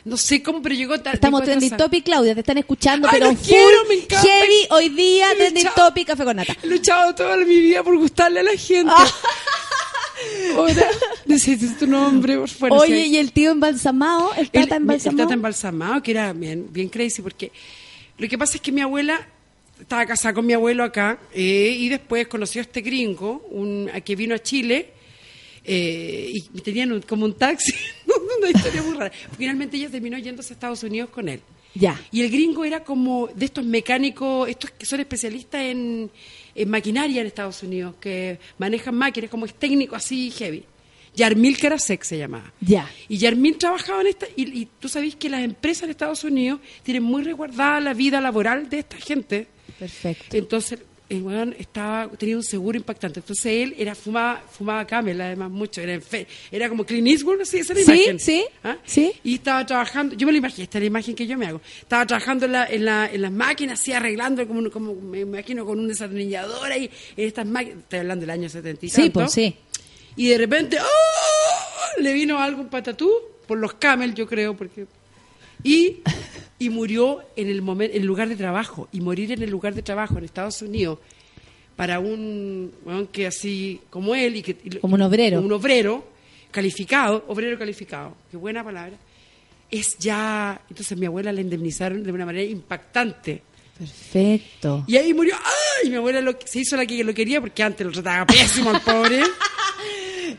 No 0.06 0.18
sé 0.18 0.44
cómo, 0.44 0.61
pero 0.61 0.76
llegó 0.76 0.99
tarde. 0.99 1.15
Estamos 1.15 1.44
trending 1.44 1.78
topic, 1.78 2.03
Claudia, 2.03 2.34
te 2.34 2.41
están 2.41 2.57
escuchando, 2.57 3.07
Ay, 3.10 3.20
pero 3.20 3.36
full 3.36 3.45
quiero, 3.48 3.86
me 3.88 3.94
encanta. 3.95 4.22
heavy 4.28 4.68
hoy 4.72 4.90
día 4.90 5.28
trending 5.38 5.68
topic 5.76 6.07
café 6.07 6.26
con 6.26 6.36
nata. 6.36 6.57
He 6.61 6.68
luchado 6.68 7.15
toda 7.15 7.38
mi 7.38 7.45
vida 7.60 7.84
por 7.84 7.98
gustarle 7.98 8.41
a 8.41 8.44
la 8.44 8.57
gente. 8.57 8.91
Ah. 8.94 9.07
Ahora 10.56 10.88
necesito 11.26 11.74
tu 11.80 11.88
nombre, 11.88 12.38
por 12.38 12.49
favor. 12.49 12.80
Oye, 12.80 13.07
y 13.07 13.18
el 13.18 13.32
tío 13.32 13.52
embalsamado, 13.52 14.34
el 14.34 14.41
El- 14.41 14.49
tata 14.52 14.76
El 14.76 14.82
embalsamado. 14.82 15.24
tata 15.24 15.34
embalsamado, 15.34 16.03
que 16.03 16.11
era 16.11 16.34
bien, 16.34 16.68
bien 16.72 16.90
crazy, 16.90 17.22
porque 17.22 17.52
lo 18.18 18.28
que 18.28 18.38
pasa 18.38 18.56
es 18.56 18.61
que 18.61 18.72
mi 18.72 18.82
abuela 18.82 19.26
estaba 19.80 20.06
casada 20.06 20.34
con 20.34 20.45
mi 20.45 20.54
abuelo 20.54 20.84
acá 20.84 21.20
eh, 21.34 21.76
y 21.78 21.90
después 21.90 22.28
conoció 22.28 22.62
a 22.62 22.64
este 22.64 22.82
gringo 22.82 23.45
un, 23.52 23.90
a 23.94 24.02
que 24.02 24.16
vino 24.16 24.34
a 24.36 24.40
Chile 24.40 24.91
eh, 25.66 26.32
y 26.34 26.41
tenían 26.62 26.91
un- 26.91 27.02
como 27.02 27.26
un 27.26 27.34
taxi, 27.36 27.74
una 28.40 28.50
historia 28.50 28.82
muy 28.84 28.98
rara. 28.98 29.12
Finalmente 29.38 29.78
ella 29.78 29.90
terminó 29.90 30.18
yéndose 30.18 30.54
a 30.54 30.56
Estados 30.56 30.84
Unidos 30.84 31.10
con 31.10 31.30
él. 31.30 31.41
Ya. 31.76 32.00
Y 32.12 32.22
el 32.22 32.30
gringo 32.30 32.64
era 32.66 32.84
como 32.84 33.28
de 33.34 33.45
estos 33.45 33.66
mecánicos, 33.66 34.48
estos 34.48 34.72
que 34.72 34.86
son 34.86 35.00
especialistas 35.00 35.62
en, 35.62 36.12
en 36.54 36.70
maquinaria 36.70 37.22
en 37.22 37.28
Estados 37.28 37.64
Unidos, 37.64 37.95
que 38.00 38.38
manejan 38.60 38.94
máquinas, 38.95 39.30
como 39.32 39.45
es 39.45 39.56
técnico 39.56 39.95
así 39.95 40.30
heavy. 40.32 40.64
Yarmil 41.16 41.58
Karasek 41.58 42.04
se 42.04 42.18
llamaba. 42.18 42.52
Ya. 42.60 42.90
Y 43.08 43.18
Yarmil 43.18 43.58
trabajaba 43.58 44.02
en 44.02 44.08
esta, 44.08 44.28
y, 44.36 44.62
y 44.62 44.68
tú 44.80 44.88
sabes 44.90 45.16
que 45.16 45.30
las 45.30 45.44
empresas 45.44 45.84
en 45.84 45.90
Estados 45.91 46.24
Unidos 46.24 46.60
tienen 46.84 47.04
muy 47.04 47.24
resguardada 47.24 47.80
la 47.80 47.94
vida 47.94 48.20
laboral 48.22 48.70
de 48.70 48.80
esta 48.80 48.98
gente. 48.98 49.48
Perfecto. 49.80 50.38
Entonces, 50.38 50.80
el 51.10 51.22
weón 51.22 51.56
estaba, 51.60 52.10
tenía 52.18 52.36
un 52.38 52.44
seguro 52.44 52.78
impactante. 52.78 53.20
Entonces 53.20 53.45
él 53.45 53.76
era 53.78 53.94
fumaba, 53.94 54.41
fumaba 54.52 54.88
camel, 54.88 55.20
además, 55.22 55.52
mucho. 55.52 55.82
Era, 55.82 55.94
enfe- 55.95 56.26
era 56.52 56.70
como 56.70 56.86
Clint 56.86 57.08
Eastwood, 57.08 57.41
así, 57.41 57.60
esa 57.60 57.74
era 57.74 57.82
la 57.82 57.86
Sí, 57.86 57.94
imagen. 58.02 58.20
sí, 58.20 58.45
¿Ah? 58.64 58.78
sí. 58.86 59.12
Y 59.24 59.36
estaba 59.36 59.66
trabajando, 59.66 60.16
yo 60.16 60.26
me 60.26 60.32
lo 60.32 60.38
imagino, 60.40 60.64
esta 60.64 60.78
es 60.78 60.82
la 60.82 60.88
imagen 60.88 61.14
que 61.14 61.28
yo 61.28 61.38
me 61.38 61.45
hago. 61.45 61.62
Estaba 61.82 62.06
trabajando 62.08 62.45
en, 62.48 62.52
la, 62.54 62.66
en, 62.68 62.86
la, 62.86 63.10
en 63.14 63.22
las 63.22 63.32
máquinas, 63.32 63.80
así 63.80 63.91
arreglando, 63.91 64.48
como, 64.48 64.72
como 64.72 64.95
me 64.95 65.20
imagino, 65.20 65.66
con 65.66 65.78
un 65.80 65.88
desatornillador 65.88 66.72
ahí, 66.72 66.90
en 67.18 67.28
estas 67.28 67.45
máquinas. 67.45 67.80
Estoy 67.80 68.00
hablando 68.00 68.22
del 68.22 68.30
año 68.32 68.50
70 68.50 68.86
y 68.86 68.90
Sí, 68.90 68.95
tanto. 69.02 69.20
pues 69.20 69.32
sí. 69.34 69.56
Y 70.16 70.30
de 70.30 70.38
repente, 70.38 70.78
¡oh! 70.80 72.02
le 72.02 72.14
vino 72.14 72.40
algo 72.40 72.62
un 72.62 72.70
patatú, 72.70 73.12
por 73.45 73.58
los 73.58 73.74
camel, 73.76 74.16
yo 74.16 74.26
creo, 74.26 74.56
porque. 74.56 74.86
Y, 75.64 76.02
y 76.60 76.69
murió 76.69 77.22
en 77.35 77.48
el, 77.49 77.61
momento, 77.61 77.95
en 77.95 78.02
el 78.02 78.07
lugar 78.07 78.30
de 78.30 78.35
trabajo. 78.35 78.88
Y 78.91 79.02
morir 79.02 79.31
en 79.31 79.41
el 79.41 79.49
lugar 79.49 79.73
de 79.73 79.81
trabajo 79.81 80.18
en 80.18 80.26
Estados 80.26 80.61
Unidos 80.61 80.99
para 81.76 81.99
un 81.99 82.72
weón 82.85 83.07
que 83.07 83.27
así 83.27 83.80
como 83.90 84.14
él. 84.15 84.35
Y 84.38 84.41
que, 84.41 84.57
y- 84.64 84.69
Como 84.77 84.95
un 84.95 85.02
obrero. 85.02 85.40
Un 85.41 85.52
obrero 85.52 86.06
calificado, 86.52 87.26
obrero 87.27 87.57
calificado, 87.57 88.15
qué 88.30 88.38
buena 88.38 88.64
palabra. 88.64 88.94
Es 89.72 89.98
ya. 89.98 90.61
Entonces 90.69 90.98
mi 90.98 91.06
abuela 91.07 91.31
la 91.31 91.41
indemnizaron 91.41 92.03
de 92.03 92.11
una 92.11 92.26
manera 92.26 92.44
impactante. 92.44 93.41
Perfecto. 93.77 94.84
Y 94.88 94.98
ahí 94.98 95.14
murió. 95.14 95.34
¡Ay! 95.35 95.88
Y 95.88 95.90
mi 95.90 95.95
abuela 95.95 96.22
lo- 96.22 96.38
se 96.45 96.60
hizo 96.60 96.76
la 96.77 96.85
que 96.85 97.03
lo 97.03 97.14
quería 97.14 97.41
porque 97.41 97.64
antes 97.64 97.85
lo 97.85 97.91
trataba 97.91 98.26
pésimo 98.27 98.69
al 98.69 98.81
pobre. 98.81 99.22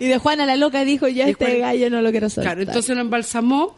Y 0.00 0.06
de 0.06 0.18
Juana 0.18 0.44
la 0.44 0.56
loca 0.56 0.84
dijo, 0.84 1.06
ya 1.06 1.26
De 1.26 1.32
este 1.32 1.44
Juana- 1.44 1.60
gallo 1.66 1.88
no 1.90 2.02
lo 2.02 2.10
quiero 2.10 2.28
soltar. 2.28 2.54
Claro, 2.56 2.68
entonces 2.68 2.96
lo 2.96 3.02
embalsamó 3.02 3.76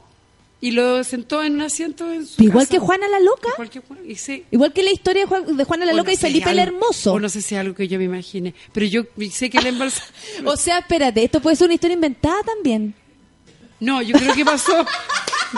y 0.61 0.71
lo 0.71 1.05
sentó 1.05 1.43
en 1.45 1.55
un 1.57 1.63
asiento 1.63 2.11
en 2.13 2.27
su 2.27 2.43
Igual 2.43 2.67
casa. 2.67 2.71
que 2.73 2.79
Juana 2.79 3.09
la 3.09 3.21
loca. 3.21 3.49
Igual 3.55 3.71
que 3.71 3.81
Juan- 3.81 3.99
y 4.07 4.15
sí. 4.17 4.45
Igual 4.51 4.73
que 4.73 4.83
la 4.83 4.91
historia 4.91 5.23
de, 5.23 5.29
Juan- 5.29 5.57
de 5.57 5.65
Juana 5.65 5.85
la 5.85 5.93
O 5.93 5.97
loca 5.97 6.09
no 6.11 6.15
y 6.15 6.17
Felipe 6.17 6.51
el 6.51 6.59
Hermoso. 6.59 7.13
O 7.13 7.21
no 7.21 7.29
sé 7.29 7.43
si 7.43 7.55
es 7.55 7.61
algo 7.61 7.75
que 7.75 7.87
yo 7.89 7.99
me 7.99 8.05
imagine. 8.05 8.55
Pero 8.73 8.87
yo 8.87 9.03
sé 9.31 9.51
que 9.51 9.59
el 9.59 9.67
embalsamó. 9.67 10.07
O 10.47 10.57
sea, 10.57 10.79
espérate, 10.79 11.23
esto 11.25 11.41
puede 11.41 11.57
ser 11.57 11.67
una 11.67 11.75
historia 11.75 11.95
inventada 11.95 12.43
también. 12.43 12.95
No, 13.81 14.01
yo 14.01 14.17
creo 14.19 14.35
que 14.35 14.45
pasó. 14.45 14.85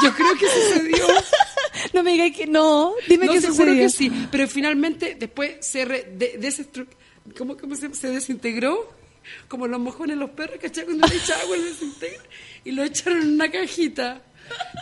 Yo 0.03 0.13
creo 0.15 0.35
que 0.39 0.47
sucedió. 0.47 1.07
No 1.95 2.03
me 2.03 2.13
digas 2.13 2.37
que 2.37 2.47
no. 2.47 2.93
Dime 3.09 3.27
no, 3.27 3.33
que 3.33 3.41
seguro 3.41 3.67
sucedió. 3.67 3.83
que 3.85 3.89
sí. 3.91 4.27
Pero 4.33 4.49
finalmente, 4.49 5.17
después 5.19 5.65
se 5.65 5.85
re- 5.85 6.13
de, 6.13 6.41
desestru- 6.41 6.89
¿cómo, 7.37 7.57
cómo 7.57 7.77
se, 7.77 7.95
se 7.95 8.09
desintegró? 8.11 8.93
Como 9.47 9.69
los 9.69 9.79
mojones 9.79 10.17
los 10.17 10.31
perros, 10.31 10.59
¿cachai? 10.61 10.85
Cuando 10.87 11.07
le 11.07 11.15
echa 11.17 11.39
agua, 11.41 11.57
lo. 11.57 11.65
Y 12.65 12.73
lo 12.73 12.83
echaron 12.83 13.21
en 13.23 13.29
una 13.35 13.49
cajita. 13.51 14.23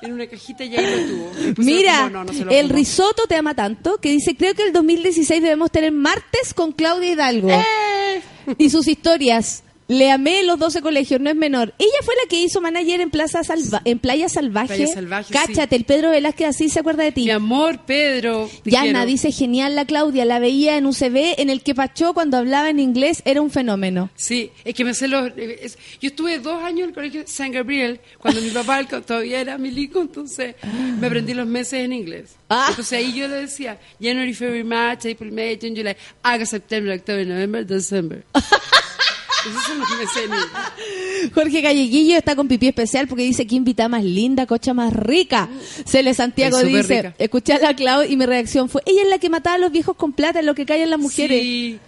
En 0.02 0.12
una 0.12 0.26
cajita 0.26 0.64
y 0.64 0.76
ahí 0.76 1.00
lo 1.00 1.06
tuvo. 1.06 1.54
Mira, 1.58 1.96
fumó. 2.04 2.10
No, 2.10 2.24
no 2.24 2.32
se 2.32 2.44
lo 2.44 2.50
el 2.50 2.68
risotto 2.68 3.26
te 3.26 3.34
ama 3.34 3.54
tanto 3.54 3.98
que 3.98 4.10
dice, 4.10 4.36
creo 4.36 4.54
que 4.54 4.62
el 4.62 4.72
2016 4.72 5.42
debemos 5.42 5.70
tener 5.70 5.92
martes 5.92 6.54
con 6.54 6.72
Claudia 6.72 7.12
Hidalgo. 7.12 7.50
¡Eh! 7.50 8.22
Y 8.58 8.70
sus 8.70 8.86
historias. 8.88 9.64
Le 9.88 10.10
amé 10.10 10.42
los 10.42 10.58
12 10.58 10.82
colegios, 10.82 11.20
no 11.20 11.30
es 11.30 11.36
menor. 11.36 11.72
Ella 11.78 11.88
fue 12.04 12.14
la 12.22 12.28
que 12.28 12.42
hizo 12.42 12.60
manager 12.60 13.00
en 13.00 13.10
Plaza 13.10 13.44
Salva 13.44 13.82
en 13.84 14.00
Playa 14.00 14.28
Salvaje. 14.28 14.74
Playa 14.76 14.86
Salvaje, 14.92 15.32
Cáchate, 15.32 15.76
el 15.76 15.84
Pedro 15.84 16.10
Velázquez 16.10 16.48
así 16.48 16.68
se 16.68 16.80
acuerda 16.80 17.04
de 17.04 17.12
ti. 17.12 17.22
Mi 17.24 17.30
amor, 17.30 17.78
Pedro. 17.86 18.50
Yana 18.64 19.06
dice 19.06 19.30
genial 19.30 19.76
la 19.76 19.84
Claudia, 19.84 20.24
la 20.24 20.40
veía 20.40 20.76
en 20.76 20.86
un 20.86 20.92
CV 20.92 21.40
en 21.40 21.50
el 21.50 21.62
que 21.62 21.74
Pachó 21.76 22.14
cuando 22.14 22.36
hablaba 22.36 22.68
en 22.68 22.80
inglés 22.80 23.22
era 23.24 23.40
un 23.40 23.50
fenómeno. 23.50 24.10
Sí, 24.16 24.50
es 24.64 24.74
que 24.74 24.84
me 24.84 24.92
sé 24.92 25.06
los... 25.06 25.30
es- 25.36 25.78
yo 26.00 26.08
estuve 26.08 26.40
dos 26.40 26.62
años 26.64 26.80
en 26.80 26.88
el 26.88 26.94
colegio 26.94 27.22
San 27.26 27.52
Gabriel, 27.52 28.00
cuando 28.18 28.40
mi 28.40 28.50
papá 28.50 28.82
todavía 29.06 29.40
era 29.40 29.56
milico, 29.56 30.00
entonces 30.00 30.56
me 30.98 31.06
aprendí 31.06 31.32
los 31.32 31.46
meses 31.46 31.84
en 31.84 31.92
inglés. 31.92 32.34
Ah. 32.48 32.66
Entonces 32.70 32.98
ahí 32.98 33.12
yo 33.14 33.28
le 33.28 33.36
decía, 33.36 33.78
January, 34.00 34.34
February, 34.34 34.64
March, 34.64 35.06
April, 35.06 35.30
May, 35.30 35.58
June, 35.60 35.76
July, 35.76 35.96
August, 36.24 36.50
September, 36.50 36.96
October, 36.98 37.24
November, 37.24 37.64
December. 37.64 38.24
Jorge 41.34 41.60
Galleguillo 41.60 42.16
está 42.16 42.36
con 42.36 42.48
pipí 42.48 42.68
especial 42.68 43.08
porque 43.08 43.22
dice 43.24 43.46
que 43.46 43.54
invita 43.54 43.88
más 43.88 44.04
linda, 44.04 44.46
cocha 44.46 44.74
más 44.74 44.92
rica. 44.92 45.48
Cele 45.84 46.14
Santiago 46.14 46.58
Es 46.58 46.66
dice, 46.66 47.02
rica. 47.02 47.14
escuché 47.18 47.54
a 47.54 47.58
la 47.58 47.74
Clau 47.74 48.02
y 48.08 48.16
mi 48.16 48.26
reacción 48.26 48.68
fue, 48.68 48.82
ella 48.86 49.02
es 49.02 49.08
la 49.08 49.18
que 49.18 49.28
mataba 49.30 49.56
a 49.56 49.58
los 49.58 49.72
viejos 49.72 49.96
con 49.96 50.12
plata, 50.12 50.40
en 50.40 50.46
lo 50.46 50.54
que 50.54 50.66
callan 50.66 50.90
las 50.90 51.00
mujeres. 51.00 51.40
Sí. 51.40 51.78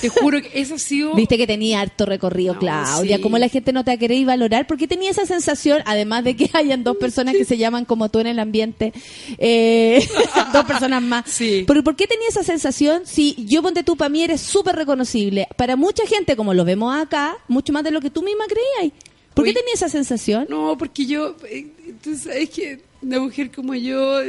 Te 0.00 0.08
juro 0.08 0.40
que 0.42 0.50
eso 0.60 0.74
ha 0.74 0.78
sido... 0.78 1.14
Viste 1.14 1.36
que 1.36 1.46
tenía 1.46 1.80
harto 1.80 2.06
recorrido, 2.06 2.54
No, 2.54 2.60
Claudia. 2.60 3.16
sí. 3.16 3.22
¿Cómo 3.22 3.38
la 3.38 3.48
gente 3.48 3.72
no 3.72 3.84
te 3.84 3.90
va 3.90 3.94
a 3.94 3.98
querer 3.98 4.18
y 4.18 4.24
valorar? 4.24 4.66
¿Por 4.66 4.76
qué 4.76 4.86
tenía 4.88 5.10
esa 5.10 5.26
sensación? 5.26 5.82
Además 5.86 6.24
de 6.24 6.36
que 6.36 6.50
hayan 6.54 6.84
dos 6.84 6.96
personas 6.96 7.34
que 7.34 7.44
se 7.44 7.56
llaman 7.56 7.84
como 7.84 8.08
tú 8.08 8.18
en 8.20 8.26
el 8.26 8.38
ambiente. 8.38 8.92
eh, 9.38 10.06
dos 10.52 10.64
personas 10.64 11.02
más. 11.02 11.24
Sí. 11.30 11.64
¿Pero 11.66 11.82
por 11.82 11.96
qué 11.96 12.06
tenía 12.06 12.28
esa 12.28 12.42
sensación? 12.42 13.02
Si 13.06 13.34
yo 13.46 13.62
ponte 13.62 13.82
tú, 13.82 13.96
para 13.96 14.08
mí 14.08 14.22
eres 14.22 14.40
súper 14.40 14.76
reconocible. 14.76 15.48
Para 15.56 15.76
mucha 15.76 16.06
gente, 16.06 16.36
como 16.36 16.54
lo 16.54 16.64
vemos 16.64 16.94
acá, 16.96 17.36
mucho 17.48 17.72
más 17.72 17.84
de 17.84 17.90
lo 17.90 18.00
que 18.00 18.10
tú 18.10 18.22
misma 18.22 18.44
creías. 18.46 18.92
¿Por 19.34 19.44
qué 19.44 19.52
tenía 19.52 19.74
esa 19.74 19.88
sensación? 19.88 20.46
No, 20.48 20.78
porque 20.78 21.06
yo, 21.06 21.36
eh, 21.50 21.66
tú 22.02 22.16
sabes 22.16 22.50
que 22.50 22.80
una 23.02 23.20
mujer 23.20 23.50
como 23.50 23.74
yo, 23.74 24.20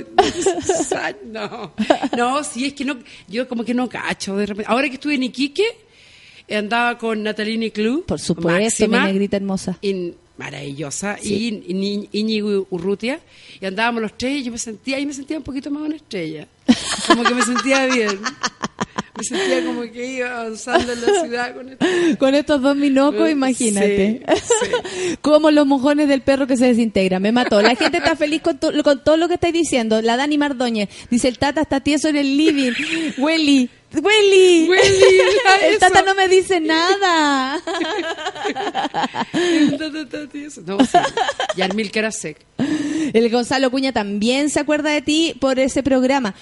no, 1.25 1.71
no, 2.17 2.43
sí, 2.43 2.65
es 2.65 2.73
que 2.73 2.83
no, 2.83 2.97
yo 3.27 3.47
como 3.47 3.63
que 3.63 3.73
no 3.73 3.87
cacho 3.87 4.35
de 4.35 4.47
repente. 4.47 4.69
Ahora 4.69 4.87
que 4.89 4.95
estuve 4.95 5.15
en 5.15 5.23
Iquique, 5.23 5.65
andaba 6.49 6.97
con 6.97 7.23
Natalini 7.23 7.71
Club. 7.71 8.05
Por 8.05 8.19
supuesto, 8.19 8.87
mi 8.87 8.97
negrita 8.97 9.37
hermosa. 9.37 9.77
maravillosa, 10.37 11.17
y, 11.23 11.63
y 11.67 12.09
Íñigo 12.11 12.67
Urrutia, 12.69 13.19
y 13.61 13.65
andábamos 13.65 14.01
los 14.01 14.17
tres, 14.17 14.41
y 14.41 14.43
yo 14.43 14.51
me 14.51 14.57
sentía, 14.57 14.97
ahí 14.97 15.05
me 15.05 15.13
sentía 15.13 15.37
un 15.37 15.43
poquito 15.43 15.71
más 15.71 15.83
una 15.83 15.95
estrella, 15.95 16.47
como 17.07 17.23
que 17.23 17.33
me 17.33 17.41
sentía 17.43 17.85
bien. 17.85 18.19
Me 19.17 19.23
sentía 19.23 19.63
como 19.65 19.81
que 19.83 20.05
iba 20.17 20.39
avanzando 20.41 20.91
en 20.91 21.01
la 21.01 21.21
ciudad 21.21 21.55
con 21.55 21.69
esto. 21.69 21.85
Con 22.19 22.35
estos 22.35 22.61
dos 22.61 22.75
minocos, 22.75 23.29
imagínate. 23.29 24.25
sí, 24.35 25.15
Como 25.21 25.51
los 25.51 25.65
mojones 25.65 26.07
del 26.09 26.21
perro 26.21 26.47
que 26.47 26.57
se 26.57 26.65
desintegra. 26.67 27.19
Me 27.19 27.31
mató. 27.31 27.61
La 27.61 27.75
gente 27.75 27.97
está 27.99 28.15
feliz 28.15 28.41
con, 28.41 28.57
to- 28.57 28.71
con 28.83 29.03
todo 29.03 29.15
lo 29.17 29.27
que 29.27 29.35
estáis 29.35 29.53
diciendo. 29.53 30.01
La 30.01 30.17
Dani 30.17 30.37
Mardoñez 30.37 30.89
dice, 31.09 31.27
el 31.29 31.37
Tata 31.37 31.61
está 31.61 31.79
tieso 31.79 32.09
en 32.09 32.17
el 32.17 32.35
living. 32.35 32.71
Welly. 33.17 33.69
Welly. 33.93 34.67
Welly, 34.67 34.73
El 35.63 35.69
eso. 35.75 35.79
Tata 35.79 36.01
no 36.01 36.13
me 36.15 36.27
dice 36.27 36.59
nada. 36.59 37.61
No, 40.65 40.79
sí. 40.85 40.97
Yarmil 41.55 41.91
Karasek. 41.91 42.37
El 43.13 43.29
Gonzalo 43.29 43.69
Cuña 43.71 43.91
también 43.93 44.49
se 44.49 44.59
acuerda 44.59 44.89
de 44.89 45.01
ti 45.01 45.35
por 45.39 45.59
ese 45.59 45.83
programa. 45.83 46.35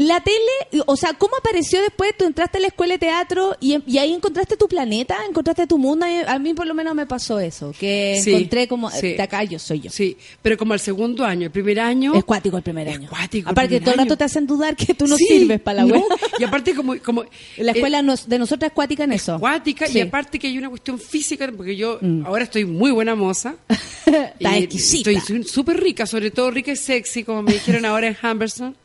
La 0.00 0.20
tele, 0.22 0.82
o 0.86 0.96
sea, 0.96 1.14
¿cómo 1.14 1.36
apareció 1.36 1.82
después? 1.82 2.12
Tú 2.16 2.24
entraste 2.24 2.58
a 2.58 2.60
la 2.60 2.68
escuela 2.68 2.94
de 2.94 2.98
teatro 2.98 3.56
y, 3.60 3.82
y 3.84 3.98
ahí 3.98 4.12
encontraste 4.14 4.56
tu 4.56 4.68
planeta, 4.68 5.16
encontraste 5.28 5.66
tu 5.66 5.76
mundo. 5.76 6.06
A 6.28 6.38
mí 6.38 6.54
por 6.54 6.68
lo 6.68 6.74
menos 6.74 6.94
me 6.94 7.04
pasó 7.04 7.40
eso, 7.40 7.74
que 7.76 8.20
Sí, 8.22 8.30
encontré 8.32 8.68
como, 8.68 8.92
sí. 8.92 9.14
de 9.14 9.22
acá 9.22 9.42
yo 9.42 9.58
soy 9.58 9.80
yo. 9.80 9.90
Sí, 9.90 10.16
pero 10.40 10.56
como 10.56 10.72
al 10.72 10.78
segundo 10.78 11.24
año, 11.24 11.46
el 11.46 11.50
primer 11.50 11.80
año. 11.80 12.14
Es 12.14 12.22
cuático 12.22 12.56
el 12.56 12.62
primer 12.62 12.86
Es 12.86 12.94
año. 12.96 13.08
cuático 13.08 13.48
el 13.48 13.52
Aparte, 13.52 13.68
primer 13.70 13.84
todo 13.84 13.94
el 13.94 13.98
rato 13.98 14.16
te 14.16 14.22
hacen 14.22 14.46
dudar 14.46 14.76
que 14.76 14.94
tú 14.94 15.08
no 15.08 15.16
Sí, 15.16 15.26
sirves 15.26 15.60
para 15.60 15.82
la 15.82 15.86
no, 15.86 15.94
web. 15.96 16.04
Y 16.38 16.44
aparte, 16.44 16.74
como. 16.76 16.96
como 17.00 17.24
La 17.56 17.72
eh, 17.72 17.74
escuela 17.74 18.00
nos- 18.00 18.28
de 18.28 18.38
nosotras 18.38 18.70
es 18.70 18.74
cuática 18.76 19.02
en 19.02 19.12
eso. 19.14 19.34
acuática 19.34 19.88
Sí. 19.88 19.98
y 19.98 20.00
aparte 20.02 20.38
que 20.38 20.46
hay 20.46 20.58
una 20.58 20.68
cuestión 20.70 21.00
física, 21.00 21.50
porque 21.56 21.74
yo 21.74 21.98
ahora 22.24 22.44
estoy 22.44 22.64
muy 22.66 22.92
buena 22.92 23.16
moza. 23.16 23.56
Está 24.06 24.56
exquisita. 24.56 25.10
Estoy 25.10 25.42
súper 25.42 25.82
rica, 25.82 26.06
sobre 26.06 26.30
todo 26.30 26.52
rica 26.52 26.70
y 26.70 26.76
sexy, 26.76 27.24
como 27.24 27.42
me 27.42 27.52
dijeron 27.54 27.84
ahora 27.84 28.06
en 28.06 28.16
Humberson. 28.22 28.76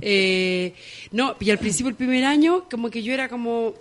Eh, 0.00 0.20
no, 1.10 1.36
y 1.40 1.50
al 1.50 1.58
principio, 1.58 1.90
el 1.90 1.96
primer 1.96 2.24
año, 2.24 2.64
como 2.70 2.90
que 2.90 3.02
yo 3.02 3.12
era 3.12 3.28
como. 3.28 3.74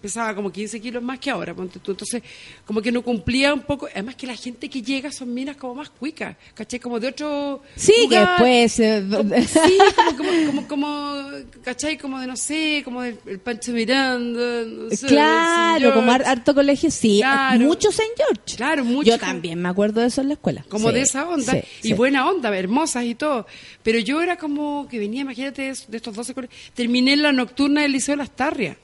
Pesaba 0.00 0.34
como 0.34 0.50
15 0.50 0.80
kilos 0.80 1.02
más 1.02 1.18
que 1.18 1.30
ahora, 1.30 1.54
ponte 1.54 1.78
tú. 1.78 1.90
Entonces, 1.90 2.22
como 2.64 2.80
que 2.80 2.90
no 2.90 3.02
cumplía 3.02 3.52
un 3.52 3.60
poco. 3.60 3.86
Además, 3.92 4.14
que 4.14 4.26
la 4.26 4.34
gente 4.34 4.68
que 4.70 4.80
llega 4.80 5.12
son 5.12 5.32
minas 5.34 5.56
como 5.56 5.74
más 5.74 5.90
cuicas, 5.90 6.36
¿cachai? 6.54 6.80
Como 6.80 6.98
de 6.98 7.08
otro. 7.08 7.62
Sí, 7.76 7.92
que 8.08 8.18
después... 8.18 8.80
eh, 8.80 9.04
Como- 9.10 9.34
sí, 9.46 9.78
como, 10.16 10.16
como, 10.16 10.46
como, 10.46 10.68
como, 10.68 11.28
¿cachai? 11.62 11.98
Como 11.98 12.18
de, 12.18 12.26
no 12.26 12.36
sé, 12.36 12.80
como 12.84 13.02
del 13.02 13.18
el 13.26 13.38
Pancho 13.40 13.72
Miranda, 13.72 14.62
no 14.64 14.90
sé, 14.90 15.06
claro, 15.06 15.92
como 15.94 16.10
har- 16.10 16.24
harto 16.26 16.54
colegio, 16.54 16.90
sí. 16.90 17.18
Claro. 17.20 17.60
Muchos 17.60 17.98
en 17.98 18.06
George. 18.16 18.56
Claro, 18.56 18.84
muchos. 18.84 19.04
Yo 19.14 19.18
también 19.18 19.60
me 19.60 19.68
acuerdo 19.68 20.00
de 20.00 20.06
eso 20.06 20.22
en 20.22 20.28
la 20.28 20.34
escuela. 20.34 20.64
Como 20.68 20.88
Sí, 20.88 20.94
de 20.94 21.00
esa 21.02 21.28
onda. 21.28 21.52
sí, 21.52 21.58
y 21.82 21.88
sí. 21.88 21.92
buena 21.92 22.28
onda, 22.28 22.56
hermosas 22.56 23.04
y 23.04 23.14
todo. 23.14 23.46
Pero 23.82 23.98
yo 23.98 24.22
era 24.22 24.36
como 24.36 24.88
que 24.88 24.98
venía, 24.98 25.20
imagínate, 25.22 25.62
de 25.62 25.76
de 25.88 25.96
estos 25.98 26.14
12 26.14 26.32
colegios. 26.34 26.58
Terminé 26.74 27.12
en 27.12 27.22
la 27.22 27.32
nocturna 27.32 27.82
del 27.82 27.92
Liceo 27.92 28.14
de 28.14 28.16
Las 28.18 28.30
Tarrias. 28.34 28.76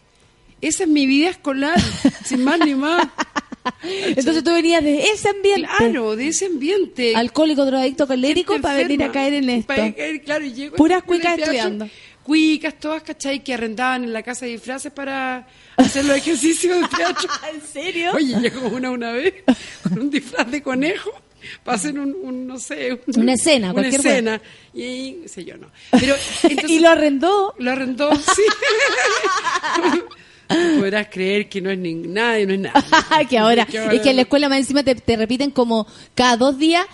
Esa 0.60 0.84
es 0.84 0.88
mi 0.88 1.06
vida 1.06 1.30
escolar, 1.30 1.78
sin 2.24 2.42
más 2.44 2.58
ni 2.60 2.74
más. 2.74 3.06
Entonces 3.82 4.44
tú 4.44 4.52
venías 4.54 4.82
de 4.82 5.10
ese 5.10 5.28
ambiente. 5.28 5.68
Claro, 5.78 6.16
de 6.16 6.28
ese 6.28 6.46
ambiente. 6.46 7.14
Alcohólico, 7.16 7.64
drogadicto, 7.66 8.06
colérico, 8.06 8.60
para 8.60 8.76
venir 8.76 9.02
a 9.02 9.10
caer 9.12 9.34
en 9.34 9.50
esto. 9.50 9.66
Para 9.74 9.92
caer, 9.94 10.22
claro, 10.22 10.44
y 10.44 10.52
llego 10.52 10.76
Puras 10.76 11.02
cuicas 11.02 11.38
estudiando. 11.38 11.88
Cuicas, 12.22 12.74
todas, 12.80 13.02
¿cachai? 13.02 13.42
Que 13.44 13.54
arrendaban 13.54 14.02
en 14.04 14.12
la 14.12 14.22
casa 14.22 14.46
de 14.46 14.52
disfraces 14.52 14.92
para 14.92 15.46
hacer 15.76 16.04
los 16.04 16.16
ejercicios 16.16 16.80
de 16.80 16.88
teatro. 16.96 17.28
¿En 17.54 17.60
serio? 17.62 18.12
Oye, 18.14 18.34
llegó 18.40 18.66
una 18.68 18.90
una 18.90 19.12
vez 19.12 19.34
con 19.82 19.98
un 20.00 20.10
disfraz 20.10 20.50
de 20.50 20.60
conejo 20.62 21.10
para 21.62 21.76
hacer 21.76 21.96
un, 21.98 22.16
un, 22.22 22.46
no 22.46 22.58
sé... 22.58 22.92
un- 23.06 23.20
Una 23.20 23.34
escena, 23.34 23.66
Una 23.66 23.74
cualquier 23.74 24.00
escena. 24.00 24.40
Y 24.74 24.82
ahí, 24.82 25.22
sé 25.26 25.44
yo, 25.44 25.56
no. 25.56 25.70
Pero, 25.92 26.16
entonces, 26.44 26.70
y 26.76 26.80
lo 26.80 26.88
arrendó. 26.88 27.54
lo 27.58 27.70
arrendó, 27.70 28.10
sí. 28.16 28.42
Podrás 30.48 31.08
creer 31.10 31.48
que 31.48 31.60
no 31.60 31.70
es 31.70 31.78
ni 31.78 31.94
nadie, 31.94 32.46
no 32.46 32.54
es 32.54 32.60
nada. 32.60 32.84
que 33.28 33.38
ahora, 33.38 33.66
Que 33.66 33.78
es 33.96 34.00
que 34.00 34.10
en 34.10 34.16
la 34.16 34.22
escuela 34.22 34.48
más 34.48 34.58
encima 34.58 34.82
te, 34.82 34.94
te 34.94 35.16
repiten 35.16 35.50
como 35.50 35.86
cada 36.14 36.36
dos 36.36 36.58
días. 36.58 36.84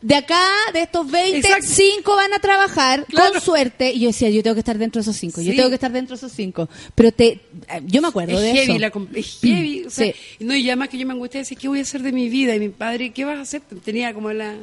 De 0.00 0.14
acá, 0.14 0.40
de 0.72 0.82
estos 0.82 1.10
20, 1.10 1.38
Exacto. 1.38 1.66
cinco 1.68 2.14
van 2.14 2.32
a 2.32 2.38
trabajar 2.38 3.04
Claro. 3.06 3.32
con 3.32 3.40
suerte. 3.40 3.90
Y 3.92 3.98
yo 3.98 4.06
decía, 4.08 4.30
yo 4.30 4.44
tengo 4.44 4.54
que 4.54 4.60
estar 4.60 4.78
dentro 4.78 5.00
de 5.00 5.02
esos 5.02 5.16
cinco, 5.16 5.40
yo 5.40 5.50
Sí. 5.50 5.56
tengo 5.56 5.70
que 5.70 5.74
estar 5.74 5.90
dentro 5.90 6.14
de 6.14 6.18
esos 6.18 6.30
cinco. 6.30 6.68
Pero 6.94 7.10
te, 7.10 7.40
yo 7.84 8.00
me 8.00 8.06
acuerdo 8.06 8.34
es 8.36 8.42
de 8.42 8.52
heavy, 8.52 8.70
eso. 8.70 8.78
La, 8.78 9.18
es 9.18 9.38
heavy. 9.40 9.84
O 9.86 9.90
sea, 9.90 10.12
Sí. 10.12 10.44
No, 10.44 10.54
y 10.54 10.68
además 10.68 10.88
que 10.90 10.98
yo 10.98 11.06
me 11.06 11.14
angustiaba 11.14 11.40
y 11.40 11.44
decía, 11.44 11.58
¿qué 11.60 11.66
voy 11.66 11.80
a 11.80 11.82
hacer 11.82 12.02
de 12.02 12.12
mi 12.12 12.28
vida? 12.28 12.54
Y 12.54 12.60
mi 12.60 12.68
padre, 12.68 13.10
¿qué 13.10 13.24
vas 13.24 13.38
a 13.38 13.42
hacer? 13.42 13.62
Tenía 13.84 14.14
como 14.14 14.32
la... 14.32 14.54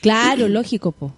Claro, 0.00 0.48
lógico, 0.48 0.90
po. 0.90 1.14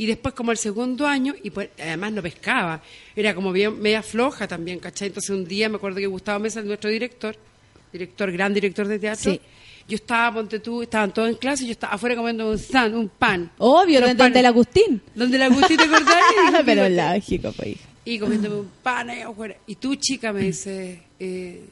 Y 0.00 0.06
después 0.06 0.32
como 0.34 0.50
el 0.50 0.56
segundo 0.56 1.06
año, 1.06 1.34
y 1.42 1.50
pues, 1.50 1.68
además 1.78 2.12
no 2.12 2.22
pescaba, 2.22 2.80
era 3.14 3.34
como 3.34 3.52
bien, 3.52 3.78
media 3.82 4.02
floja 4.02 4.48
también, 4.48 4.78
¿cachai? 4.78 5.08
Entonces 5.08 5.28
un 5.28 5.44
día 5.46 5.68
me 5.68 5.76
acuerdo 5.76 5.98
que 5.98 6.06
Gustavo 6.06 6.38
Mesa, 6.40 6.62
nuestro 6.62 6.88
director, 6.88 7.36
director, 7.92 8.32
gran 8.32 8.54
director 8.54 8.88
de 8.88 8.98
teatro, 8.98 9.32
Sí. 9.32 9.40
yo 9.86 9.96
estaba, 9.96 10.32
ponte 10.36 10.58
tú, 10.60 10.80
estaban 10.80 11.12
todos 11.12 11.28
en 11.28 11.34
clase 11.34 11.66
yo 11.66 11.72
estaba 11.72 11.92
afuera 11.92 12.16
comiendo 12.16 12.48
un 12.50 12.58
san, 12.58 12.94
un 12.94 13.10
pan. 13.10 13.50
Obvio, 13.58 14.00
donde, 14.00 14.14
panes. 14.16 14.38
el 14.38 14.46
Agustín. 14.46 15.02
Donde 15.14 15.36
el 15.36 15.42
Agustín, 15.42 15.76
¿te 15.76 15.84
acordás? 15.84 16.14
Y- 16.60 16.64
Pero 16.64 16.88
lógico, 16.88 17.52
pues. 17.52 17.76
y 18.06 18.18
comiéndome 18.18 18.56
un 18.56 18.70
pan 18.82 19.10
ahí 19.10 19.20
afuera. 19.20 19.56
Y 19.66 19.74
tú, 19.74 19.96
chica, 19.96 20.32
me 20.32 20.40
dice 20.44 21.02
eh, 21.18 21.62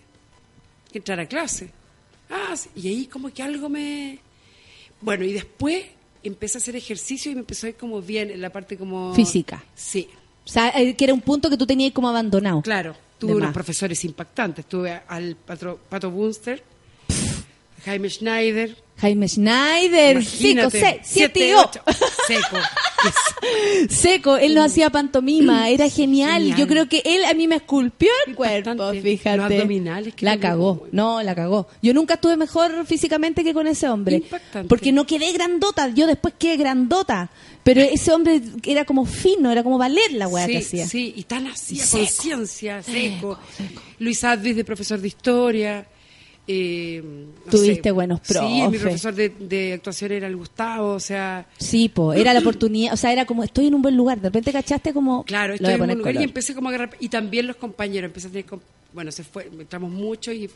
que 0.93 0.99
entrar 0.99 1.19
a 1.21 1.25
clase. 1.27 1.71
Ah, 2.29 2.55
sí. 2.55 2.69
y 2.77 2.89
ahí 2.89 3.07
como 3.07 3.33
que 3.33 3.43
algo 3.43 3.71
me... 3.71 4.19
Bueno, 5.01 5.25
y 5.25 5.33
después 5.33 5.83
empecé 6.23 6.59
a 6.59 6.61
hacer 6.61 6.77
ejercicio 6.77 7.31
y 7.31 7.35
me 7.35 7.41
empezó 7.41 7.67
a 7.67 7.71
ir 7.71 7.77
como 7.77 8.01
bien 8.03 8.31
en 8.31 8.41
la 8.41 8.51
parte 8.51 8.77
como... 8.77 9.15
Física. 9.15 9.65
Sí, 9.75 10.09
O 10.45 10.49
sea, 10.49 10.69
eh, 10.81 10.95
que 10.97 11.05
era 11.05 11.15
un 11.15 11.21
punto 11.21 11.51
que 11.51 11.57
tú 11.57 11.67
tenías 11.67 11.93
como 11.93 12.09
abandonado. 12.09 12.63
claro. 12.63 12.95
Tuve 13.19 13.33
unos 13.33 13.49
más. 13.49 13.55
profesores 13.55 14.05
impactantes. 14.05 14.67
Tuve 14.67 15.01
al 15.09 15.35
Pato, 15.35 15.77
Pato 15.89 16.09
Bunster, 16.09 16.63
Jaime 17.85 18.09
Schneider. 18.09 18.77
Jaime 19.01 19.29
Schneider, 19.29 20.25
5, 20.25 20.39
Imagínate, 20.51 20.81
6, 20.81 20.83
7 20.83 21.01
siete, 21.05 21.49
y 21.49 21.53
ocho. 21.53 21.81
8. 21.87 21.99
Seco. 22.27 22.57
Seco, 23.89 24.37
él 24.37 24.55
nos 24.55 24.67
hacía 24.67 24.91
pantomima, 24.91 25.69
era 25.69 25.89
genial. 25.89 26.43
Genial. 26.43 26.59
Yo 26.59 26.67
creo 26.67 26.89
que 26.89 27.03
él 27.05 27.25
a 27.25 27.35
mí 27.35 27.47
me 27.47 27.57
esculpió 27.57 28.11
el 28.27 28.35
cuerpo, 28.35 28.93
fíjate. 29.01 29.65
Los 29.65 30.15
que 30.15 30.25
La 30.25 30.39
cagó, 30.39 30.89
no, 30.91 31.23
la 31.23 31.35
cagó. 31.35 31.69
Yo 31.81 31.95
nunca 31.95 32.15
estuve 32.15 32.37
mejor 32.37 32.87
físicamente 32.87 33.45
que 33.45 33.55
con 33.55 33.67
ese 33.69 33.89
hombre. 33.89 34.17
Impactante. 34.17 34.69
Porque 34.69 34.91
no 34.91 35.07
quedé 35.07 35.31
grandota, 35.33 35.89
yo 35.89 36.07
después 36.07 36.35
quedé 36.37 36.57
grandota. 36.57 37.31
Pero 37.63 37.83
ese 37.83 38.13
hombre 38.13 38.41
era 38.65 38.85
como 38.85 39.05
fino, 39.05 39.53
era 39.53 39.63
como 39.63 39.79
valer 39.79 40.13
la 40.13 40.27
weá 40.27 40.47
sí, 40.47 40.53
que 40.53 40.59
hacía. 40.59 40.87
Sí, 40.89 41.13
y 41.17 41.23
tan 41.25 41.47
así, 41.47 41.81
a 41.81 41.85
Seco. 41.85 42.05
conciencia, 42.05 42.83
seco. 42.83 43.39
Luis 43.99 44.25
Advis, 44.25 44.57
de 44.57 44.65
profesor 44.65 45.01
de 45.01 45.09
historia. 45.09 45.87
Eh, 46.51 47.03
no 47.45 47.51
Tuviste 47.51 47.83
sé. 47.83 47.91
buenos 47.93 48.21
Sí, 48.25 48.35
mi 48.35 48.61
profes. 48.63 48.81
profesor 48.81 49.15
de, 49.15 49.29
de 49.29 49.73
actuación 49.75 50.13
era 50.13 50.27
el 50.27 50.37
Gustavo, 50.37 50.93
o 50.95 51.01
sea, 51.01 51.47
Sí, 51.59 51.91
po, 51.91 52.15
era 52.15 52.33
la 52.33 52.41
oportunidad, 52.41 52.95
o 52.95 52.97
sea, 52.97 53.13
era 53.13 53.27
como 53.27 53.45
estoy 53.45 53.67
en 53.67 53.75
un 53.75 53.83
buen 53.83 53.97
lugar, 53.97 54.19
de 54.21 54.29
repente 54.29 54.51
cachaste 54.53 54.93
como 54.95 55.25
claro, 55.25 55.55
estoy 55.55 55.69
en 55.75 55.75
un 55.75 55.79
poner 55.81 55.97
lugar 55.99 56.15
y 56.17 56.23
empecé 56.25 56.55
como 56.55 56.69
a 56.69 56.71
agarrar, 56.75 56.97
y 57.01 57.09
también 57.11 57.47
los 57.47 57.57
compañeros, 57.57 58.09
empecé 58.09 58.29
a 58.29 58.31
tener, 58.31 58.47
bueno, 58.95 59.13
se 59.13 59.25
fue, 59.25 59.47
entramos 59.59 59.91
mucho 59.91 60.33
y 60.33 60.49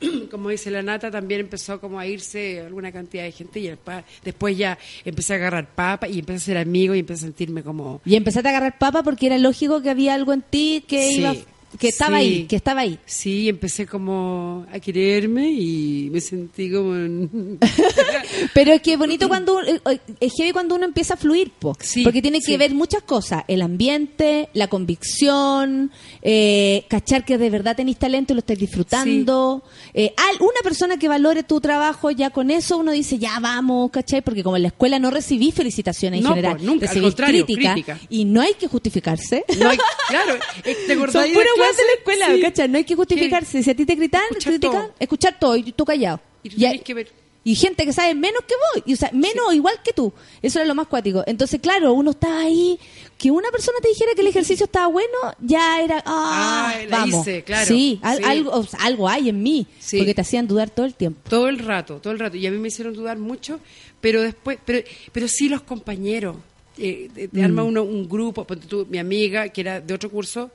como 0.30 0.50
dice 0.50 0.70
la 0.70 0.82
nata, 0.82 1.10
también 1.10 1.40
empezó 1.40 1.80
como 1.80 1.98
a 1.98 2.06
irse 2.06 2.60
alguna 2.60 2.92
cantidad 2.92 3.22
de 3.24 3.32
gente 3.32 3.60
y 3.60 3.68
después, 3.68 4.04
después 4.24 4.56
ya 4.58 4.78
empecé 5.04 5.32
a 5.32 5.36
agarrar 5.36 5.68
papa 5.74 6.06
y 6.08 6.18
empecé 6.18 6.36
a 6.36 6.40
ser 6.40 6.58
amigo 6.58 6.94
y 6.94 6.98
empecé 7.00 7.24
a 7.24 7.28
sentirme 7.28 7.62
como... 7.62 8.00
Y 8.04 8.14
empezaste 8.16 8.48
a 8.48 8.50
agarrar 8.50 8.78
papa 8.78 9.02
porque 9.02 9.26
era 9.26 9.36
lógico 9.38 9.80
que 9.82 9.90
había 9.90 10.14
algo 10.14 10.32
en 10.34 10.42
ti 10.42 10.84
que 10.86 11.08
Sí. 11.08 11.20
iba 11.20 11.34
que 11.78 11.88
estaba 11.88 12.18
Sí. 12.18 12.24
ahí, 12.24 12.44
que 12.46 12.56
estaba 12.56 12.80
ahí. 12.82 12.98
Sí, 13.06 13.48
empecé 13.48 13.86
como 13.86 14.66
a 14.72 14.78
quererme 14.80 15.50
y 15.50 16.08
me 16.10 16.20
sentí 16.20 16.70
como... 16.70 16.94
en- 16.96 17.58
Pero 18.54 18.72
es 18.72 18.82
que 18.82 18.92
es 18.94 18.98
bonito 18.98 19.28
cuando 19.28 19.60
eh, 19.62 19.80
eh, 19.90 19.98
es 20.20 20.32
heavy 20.36 20.52
cuando 20.52 20.74
uno 20.74 20.84
empieza 20.84 21.14
a 21.14 21.16
fluir, 21.16 21.50
po. 21.58 21.76
Sí, 21.80 22.02
porque 22.02 22.22
tiene 22.22 22.38
que 22.40 22.46
sí. 22.52 22.56
ver 22.56 22.74
muchas 22.74 23.02
cosas, 23.02 23.44
el 23.48 23.62
ambiente, 23.62 24.48
la 24.54 24.68
convicción, 24.68 25.90
eh, 26.22 26.84
cachar 26.88 27.24
que 27.24 27.38
de 27.38 27.50
verdad 27.50 27.76
tenéis 27.76 27.98
talento 27.98 28.32
y 28.32 28.36
lo 28.36 28.40
estáis 28.40 28.58
disfrutando. 28.58 29.62
Eh, 29.94 30.12
al- 30.16 30.40
una 30.42 30.60
persona 30.62 30.98
que 30.98 31.08
valore 31.08 31.42
tu 31.42 31.60
trabajo, 31.60 32.10
ya 32.10 32.30
con 32.30 32.50
eso 32.50 32.78
uno 32.78 32.92
dice, 32.92 33.18
ya 33.18 33.38
vamos, 33.40 33.90
¿cachai? 33.90 34.22
Porque 34.22 34.42
como 34.42 34.56
en 34.56 34.62
la 34.62 34.68
escuela 34.68 34.98
no 34.98 35.10
recibí 35.10 35.52
felicitaciones 35.52 36.18
en 36.18 36.24
No, 36.24 36.30
general, 36.30 36.56
po, 36.56 36.62
nunca, 36.64 36.88
crítica, 36.88 37.72
crítica. 37.74 38.00
y 38.08 38.24
no 38.24 38.40
hay 38.40 38.54
que 38.54 38.66
justificarse. 38.68 39.44
No 39.58 39.68
hay- 39.70 39.78
claro, 40.08 40.34
eh, 40.64 40.76
¿te 40.86 40.96
de 41.60 41.66
la 41.66 41.66
weas 41.66 41.76
de 41.76 41.82
la 41.82 41.88
clase? 41.96 42.46
escuela. 42.48 42.68
No 42.68 42.78
hay 42.78 42.84
que 42.84 42.94
justificarse. 42.94 43.62
Si 43.62 43.70
a 43.70 43.74
ti 43.74 43.84
te 43.86 43.94
gritan, 43.94 44.22
Escuchar 44.30 44.52
critican, 44.52 44.82
todo. 44.86 44.94
escuchar 44.98 45.38
todo 45.38 45.56
y 45.56 45.72
tú 45.72 45.84
callado. 45.84 46.20
Y 46.42 46.50
tú 46.50 46.56
Y 46.58 46.64
hay- 46.64 46.70
tenés 46.72 46.84
que 46.84 46.94
ver. 46.94 47.12
y 47.42 47.54
gente 47.54 47.84
que 47.86 47.92
sabe 47.92 48.14
menos 48.14 48.42
que 48.46 48.54
vos, 48.54 48.82
y, 48.86 48.92
o 48.94 48.96
sea, 48.96 49.10
menos 49.12 49.54
igual 49.54 49.74
que 49.82 49.92
tú. 49.92 50.12
Eso 50.42 50.58
era 50.58 50.66
lo 50.68 50.74
más 50.74 50.86
cuático. 50.88 51.22
Entonces, 51.26 51.58
claro, 51.60 51.92
uno 51.94 52.10
estaba 52.10 52.40
ahí, 52.40 52.78
que 53.16 53.30
una 53.30 53.50
persona 53.50 53.78
te 53.82 53.88
dijera 53.88 54.12
que 54.14 54.20
el 54.20 54.26
ejercicio 54.26 54.64
estaba 54.64 54.86
bueno, 54.88 55.08
ya 55.40 55.80
era, 55.82 56.02
ah, 56.06 56.72
Ah, 56.74 56.84
la 56.88 56.98
vamos. 56.98 57.26
hice, 57.26 57.42
claro. 57.42 57.66
Sí, 57.66 57.98
al- 58.02 58.18
Sí. 58.18 58.24
Algo, 58.24 58.50
o 58.52 58.62
sea, 58.64 58.80
algo 58.82 59.08
hay 59.08 59.28
en 59.30 59.42
mí, 59.42 59.66
porque 59.90 60.14
te 60.14 60.20
hacían 60.20 60.46
dudar 60.46 60.68
todo 60.70 60.84
el 60.86 60.94
tiempo. 60.94 61.20
Todo 61.30 61.48
el 61.48 61.58
rato, 61.58 61.96
todo 62.00 62.12
el 62.12 62.18
rato. 62.18 62.36
Y 62.36 62.46
a 62.46 62.50
mí 62.50 62.58
me 62.58 62.68
hicieron 62.68 62.94
dudar 62.94 63.18
mucho, 63.18 63.58
pero 64.00 64.22
después, 64.22 64.58
pero, 64.64 64.86
pero 65.12 65.26
sí 65.28 65.48
los 65.48 65.62
compañeros. 65.62 66.36
Eh, 66.78 67.10
te, 67.14 67.28
te 67.28 67.40
Mm. 67.40 67.44
arma 67.44 67.62
uno 67.64 67.82
un 67.82 68.08
grupo, 68.08 68.46
mi 68.88 68.98
amiga, 68.98 69.48
que 69.50 69.60
era 69.60 69.80
de 69.80 69.92
otro 69.92 70.08
curso, 70.10 70.50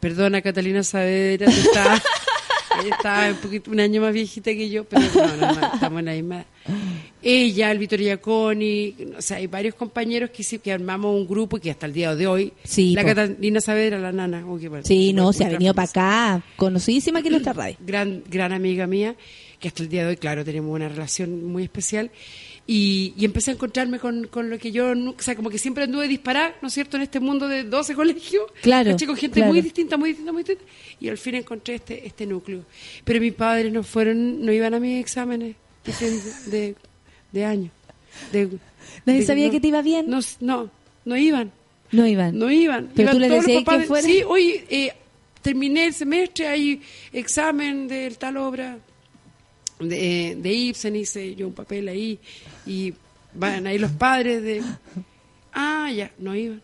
perdona 0.00 0.42
Catalina 0.42 0.82
Saavedra, 0.82 1.46
que 1.46 1.60
está, 1.60 2.02
ella 2.82 2.94
está 2.96 3.28
un, 3.30 3.36
poquito, 3.36 3.70
un 3.70 3.80
año 3.80 4.00
más 4.00 4.12
viejita 4.12 4.50
que 4.52 4.68
yo, 4.68 4.84
pero 4.84 5.02
no, 5.14 5.36
no, 5.36 5.60
no, 5.60 5.74
estamos 5.74 5.98
en 6.00 6.04
la 6.04 6.12
misma. 6.12 6.44
Ella, 7.22 7.70
el 7.72 7.78
Vittorio 7.78 8.08
Iaconi, 8.08 8.94
o 9.18 9.22
sea, 9.22 9.38
hay 9.38 9.46
varios 9.46 9.74
compañeros 9.74 10.30
que 10.30 10.42
sí, 10.42 10.58
que 10.58 10.72
armamos 10.72 11.14
un 11.14 11.26
grupo 11.26 11.56
y 11.56 11.60
que 11.60 11.70
hasta 11.70 11.86
el 11.86 11.92
día 11.92 12.14
de 12.14 12.26
hoy, 12.26 12.52
Sí, 12.62 12.94
la 12.94 13.02
po. 13.02 13.08
Catalina 13.08 13.60
Saavedra, 13.60 13.98
la 13.98 14.12
nana, 14.12 14.44
qué 14.60 14.68
bueno, 14.68 14.84
Sí, 14.84 15.12
no, 15.12 15.32
se 15.32 15.44
ha 15.44 15.48
venido 15.48 15.74
para 15.74 15.88
acá, 15.88 16.42
conocidísima 16.56 17.18
aquí 17.20 17.28
en 17.28 17.32
nuestra 17.32 17.52
radio. 17.54 17.76
gran, 17.80 18.22
gran 18.28 18.52
amiga 18.52 18.86
mía, 18.86 19.16
que 19.58 19.68
hasta 19.68 19.82
el 19.82 19.88
día 19.88 20.02
de 20.02 20.10
hoy, 20.10 20.16
claro, 20.16 20.44
tenemos 20.44 20.74
una 20.74 20.88
relación 20.88 21.44
muy 21.44 21.64
especial. 21.64 22.10
Y, 22.68 23.14
y 23.16 23.24
empecé 23.24 23.52
a 23.52 23.54
encontrarme 23.54 24.00
con, 24.00 24.26
con 24.26 24.50
lo 24.50 24.58
que 24.58 24.72
yo, 24.72 24.90
o 24.90 25.14
sea, 25.22 25.36
como 25.36 25.50
que 25.50 25.58
siempre 25.58 25.84
anduve 25.84 26.08
disparar, 26.08 26.56
¿no 26.62 26.66
es 26.68 26.74
cierto?, 26.74 26.96
en 26.96 27.04
este 27.04 27.20
mundo 27.20 27.46
de 27.46 27.62
12 27.62 27.94
colegios. 28.02 28.44
Claro, 28.62 28.90
¿cachai? 28.90 29.06
Con 29.06 29.16
gente 29.16 29.34
claro. 29.40 29.52
muy 29.52 29.60
distinta, 29.62 29.96
muy 29.96 30.08
distinta, 30.10 30.32
muy 30.32 30.42
distinta. 30.42 30.64
Y 30.98 31.08
al 31.08 31.16
fin 31.16 31.36
encontré 31.36 31.76
este, 31.76 32.04
este 32.06 32.26
núcleo. 32.26 32.64
Pero 33.04 33.20
mis 33.20 33.34
padres 33.34 33.72
no 33.72 33.84
fueron, 33.84 34.44
no 34.44 34.50
iban 34.52 34.74
a 34.74 34.80
mis 34.80 34.98
exámenes 35.00 35.54
de, 36.46 36.74
de 37.32 37.44
año. 37.44 37.70
De- 38.32 38.48
¿Nadie 39.04 39.20
de- 39.20 39.26
sabía 39.26 39.46
no- 39.46 39.52
que 39.52 39.60
te 39.60 39.68
iba 39.68 39.82
bien? 39.82 40.10
No, 40.10 40.18
no, 40.40 40.68
no 41.04 41.16
iban. 41.16 41.52
No 41.92 42.04
iban. 42.04 42.36
No 42.36 42.50
iban. 42.50 42.90
Pero 42.96 43.10
Iban 43.10 43.14
tú 43.14 43.20
le 43.20 43.28
todos 43.28 43.38
los 43.38 43.46
decías 43.46 43.78
que 43.78 43.86
fuera. 43.86 44.06
Sí, 44.08 44.22
oye, 44.26 44.64
eh, 44.68 44.92
terminé 45.40 45.86
el 45.86 45.94
semestre, 45.94 46.48
hay 46.48 46.82
examen 47.12 47.86
de 47.86 48.10
tal 48.18 48.36
obra 48.38 48.78
de, 49.78 50.36
de 50.40 50.52
Ibsen, 50.52 50.96
hice 50.96 51.34
yo 51.36 51.46
un 51.46 51.52
papel 51.54 51.86
ahí, 51.88 52.18
y 52.66 52.94
van 53.32 53.66
ahí 53.66 53.78
los 53.78 53.92
padres 53.92 54.42
de... 54.42 54.62
Ah, 55.52 55.90
ya, 55.90 56.10
no 56.18 56.34
iban. 56.34 56.60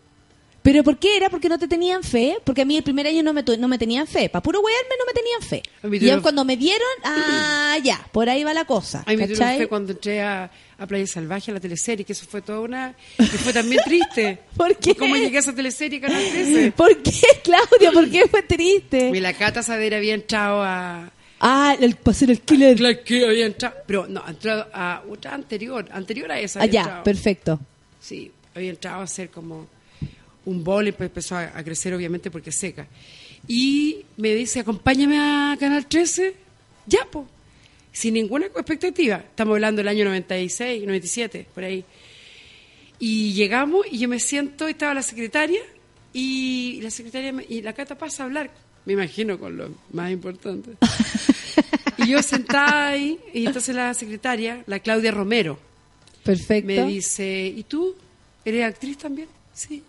¿Pero 0.63 0.81
por 0.81 0.97
qué 0.97 1.17
era? 1.17 1.29
Porque 1.29 1.49
no 1.49 1.59
te 1.59 1.67
tenían 1.67 2.03
fe. 2.03 2.37
Porque 2.43 2.61
a 2.61 2.65
mí 2.65 2.77
el 2.77 2.83
primer 2.83 3.05
año 3.05 3.21
no 3.21 3.33
me, 3.33 3.43
no 3.43 3.67
me 3.67 3.77
tenían 3.77 4.07
fe. 4.07 4.29
Para 4.29 4.41
puro 4.41 4.61
wearme 4.61 4.95
no 4.97 5.05
me 5.05 5.13
tenían 5.13 5.41
fe. 5.41 5.61
Mí 5.83 5.97
Y 5.97 6.21
cuando 6.21 6.45
me 6.45 6.55
vieron, 6.55 6.87
ah, 7.03 7.77
ya, 7.83 8.07
por 8.13 8.29
ahí 8.29 8.45
va 8.45 8.53
la 8.53 8.63
cosa. 8.63 9.03
A 9.05 9.11
mí 9.11 9.17
me 9.17 9.27
tuvieron 9.27 9.57
fe 9.57 9.67
cuando 9.67 9.91
entré 9.91 10.21
a, 10.21 10.49
a 10.77 10.87
Playa 10.87 11.05
Salvaje, 11.05 11.51
a 11.51 11.55
la 11.55 11.59
teleserie, 11.59 12.05
que 12.05 12.13
eso 12.13 12.25
fue 12.25 12.41
toda 12.41 12.61
una... 12.61 12.95
Y 13.19 13.23
fue 13.23 13.51
también 13.51 13.81
triste. 13.83 14.39
¿Por 14.57 14.77
qué? 14.77 14.95
¿Cómo 14.95 15.17
llegué 15.17 15.35
a 15.37 15.41
esa 15.41 15.53
teleserie, 15.53 15.99
Canal 15.99 16.23
13? 16.31 16.71
¿Por 16.77 17.03
qué, 17.03 17.27
Claudia? 17.43 17.91
¿Por 17.91 18.09
qué 18.09 18.27
fue 18.29 18.43
triste? 18.43 19.11
Y 19.13 19.19
la 19.19 19.33
Cata 19.33 19.63
Sadera 19.63 19.97
había 19.97 20.13
entrado 20.13 20.63
a... 20.63 21.11
Ah, 21.45 21.75
el, 21.79 21.95
para 21.95 22.15
ser 22.15 22.31
el 22.31 22.39
killer. 22.41 22.79
La 22.79 23.03
que 23.03 23.25
había 23.25 23.45
entrado... 23.45 23.75
Pero 23.85 24.07
no, 24.07 24.23
ha 24.25 24.29
entrado 24.29 24.67
a 24.73 25.03
otra 25.09 25.33
anterior, 25.33 25.85
anterior 25.91 26.31
a 26.31 26.39
esa. 26.39 26.59
Ah, 26.59 26.63
había 26.63 26.73
ya, 26.73 26.81
entrado. 26.81 27.03
perfecto. 27.03 27.59
Sí, 27.99 28.31
había 28.55 28.69
entrado 28.69 29.01
a 29.01 29.07
ser 29.07 29.29
como 29.29 29.67
un 30.45 30.63
bol 30.63 30.87
y 30.87 30.91
pues 30.93 31.09
empezó 31.09 31.35
a, 31.35 31.51
a 31.57 31.63
crecer 31.63 31.93
obviamente 31.93 32.31
porque 32.31 32.49
es 32.49 32.57
seca. 32.59 32.87
Y 33.47 34.05
me 34.17 34.33
dice, 34.35 34.61
acompáñame 34.61 35.17
a 35.19 35.57
Canal 35.59 35.85
13, 35.85 36.33
ya, 36.85 37.05
po. 37.11 37.27
Sin 37.91 38.13
ninguna 38.13 38.45
expectativa. 38.45 39.17
Estamos 39.17 39.55
hablando 39.55 39.79
del 39.79 39.87
año 39.89 40.05
96, 40.05 40.83
97, 40.85 41.47
por 41.53 41.63
ahí. 41.65 41.83
Y 42.99 43.33
llegamos 43.33 43.85
y 43.91 43.99
yo 43.99 44.07
me 44.07 44.19
siento, 44.19 44.67
estaba 44.67 44.93
la 44.93 45.03
secretaria 45.03 45.59
y 46.13 46.79
la 46.81 46.89
secretaria 46.89 47.33
me- 47.33 47.45
y 47.49 47.61
la 47.61 47.73
Cata 47.73 47.97
pasa 47.97 48.23
a 48.23 48.25
hablar, 48.27 48.49
me 48.85 48.93
imagino 48.93 49.39
con 49.39 49.57
lo 49.57 49.69
más 49.93 50.11
importante. 50.11 50.71
y 51.97 52.07
yo 52.07 52.21
sentada 52.21 52.89
ahí 52.89 53.19
y 53.33 53.45
entonces 53.45 53.75
la 53.75 53.93
secretaria, 53.93 54.63
la 54.67 54.79
Claudia 54.79 55.11
Romero, 55.11 55.59
Perfecto. 56.23 56.67
me 56.67 56.85
dice, 56.87 57.45
¿y 57.55 57.63
tú? 57.63 57.95
¿Eres 58.45 58.65
actriz 58.65 58.97
también? 58.97 59.27
Sí, 59.53 59.83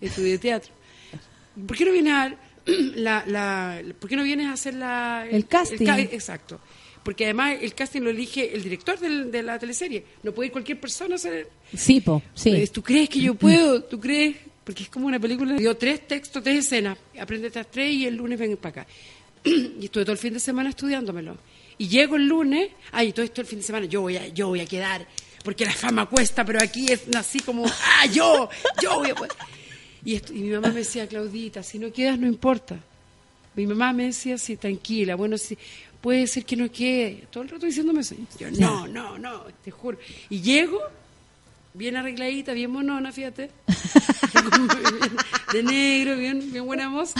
estudié 0.00 0.38
teatro. 0.38 0.72
¿Por 1.66 1.76
qué 1.76 1.84
no 1.84 1.92
vienes 1.92 2.12
a, 2.12 2.34
la, 2.96 3.24
la- 3.26 3.82
¿por 3.98 4.08
qué 4.08 4.16
no 4.16 4.22
vienes 4.22 4.46
a 4.46 4.52
hacer 4.52 4.74
la, 4.74 5.26
El 5.30 5.46
casting. 5.46 5.84
ca- 5.84 6.00
exacto. 6.00 6.60
Porque 7.02 7.24
además 7.24 7.56
el 7.62 7.74
casting 7.74 8.02
lo 8.02 8.10
elige 8.10 8.54
el 8.54 8.62
director 8.62 8.98
del- 8.98 9.30
de 9.30 9.42
la 9.42 9.58
teleserie. 9.58 10.04
No 10.22 10.32
puede 10.32 10.46
ir 10.48 10.52
cualquier 10.52 10.78
persona 10.78 11.14
a 11.14 11.16
hacer... 11.16 11.48
Sí, 11.74 12.00
po, 12.00 12.22
sí. 12.34 12.50
Pues, 12.50 12.70
¿Tú 12.72 12.82
crees 12.82 13.08
que 13.08 13.20
yo 13.20 13.34
puedo? 13.34 13.82
¿Tú 13.82 13.98
crees? 13.98 14.36
Porque 14.68 14.82
es 14.82 14.90
como 14.90 15.06
una 15.06 15.18
película. 15.18 15.54
Dio 15.54 15.74
tres 15.78 16.06
textos, 16.06 16.42
tres 16.42 16.58
escenas. 16.58 16.98
Aprende 17.18 17.46
estas 17.46 17.70
tres 17.70 17.90
y 17.90 18.04
el 18.06 18.16
lunes 18.16 18.38
ven 18.38 18.54
para 18.58 18.82
acá. 18.82 18.86
y 19.44 19.86
estuve 19.86 20.04
todo 20.04 20.12
el 20.12 20.18
fin 20.18 20.34
de 20.34 20.40
semana 20.40 20.68
estudiándomelo. 20.68 21.38
Y 21.78 21.88
llego 21.88 22.16
el 22.16 22.26
lunes, 22.26 22.68
ay, 22.92 23.14
todo 23.14 23.24
esto 23.24 23.40
el 23.40 23.46
fin 23.46 23.60
de 23.60 23.64
semana, 23.64 23.86
yo 23.86 24.02
voy 24.02 24.18
a, 24.18 24.28
yo 24.28 24.48
voy 24.48 24.60
a 24.60 24.66
quedar, 24.66 25.06
porque 25.42 25.64
la 25.64 25.72
fama 25.72 26.04
cuesta, 26.04 26.44
pero 26.44 26.58
aquí 26.62 26.84
es 26.92 27.04
así 27.16 27.40
como, 27.40 27.64
ah, 27.64 28.04
yo, 28.12 28.50
yo 28.82 28.96
voy 28.98 29.08
a 29.08 29.14
poder". 29.14 29.32
Y, 30.04 30.16
esto- 30.16 30.34
y 30.34 30.40
mi 30.40 30.50
mamá 30.50 30.68
me 30.68 30.80
decía, 30.80 31.06
Claudita, 31.08 31.62
si 31.62 31.78
no 31.78 31.90
quedas 31.90 32.18
no 32.18 32.26
importa. 32.26 32.78
Mi 33.54 33.66
mamá 33.66 33.94
me 33.94 34.04
decía 34.04 34.34
así, 34.34 34.58
tranquila, 34.58 35.14
bueno, 35.14 35.38
sí, 35.38 35.56
puede 36.02 36.26
ser 36.26 36.44
que 36.44 36.56
no 36.56 36.70
quede. 36.70 37.24
Todo 37.30 37.42
el 37.44 37.48
rato 37.48 37.64
diciéndome 37.64 38.02
eso. 38.02 38.16
Yo, 38.38 38.50
no, 38.50 38.86
no, 38.86 39.16
no, 39.16 39.44
te 39.64 39.70
juro. 39.70 39.96
Y 40.28 40.42
llego, 40.42 40.78
bien 41.78 41.96
arregladita, 41.96 42.52
bien 42.52 42.70
monona, 42.70 43.12
fíjate. 43.12 43.50
de 45.52 45.62
negro, 45.62 46.16
bien, 46.16 46.52
bien 46.52 46.66
buena 46.66 46.88
voz. 46.90 47.14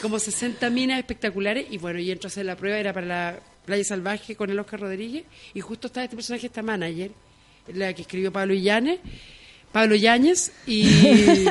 Como 0.00 0.18
60 0.18 0.70
minas 0.70 0.98
espectaculares. 0.98 1.66
Y 1.70 1.78
bueno, 1.78 1.98
y 1.98 2.10
entro 2.10 2.28
a 2.28 2.30
hacer 2.30 2.46
la 2.46 2.56
prueba, 2.56 2.78
era 2.78 2.92
para 2.94 3.06
la 3.06 3.40
Playa 3.66 3.84
Salvaje 3.84 4.36
con 4.36 4.48
el 4.48 4.58
Oscar 4.58 4.80
Rodríguez. 4.80 5.24
Y 5.52 5.60
justo 5.60 5.88
estaba 5.88 6.04
este 6.04 6.16
personaje, 6.16 6.46
esta 6.46 6.62
manager, 6.62 7.10
la 7.74 7.92
que 7.92 8.02
escribió 8.02 8.32
Pablo 8.32 8.54
Illanes. 8.54 9.00
Pablo 9.72 9.94
Yáñez 9.94 10.52
y, 10.66 10.84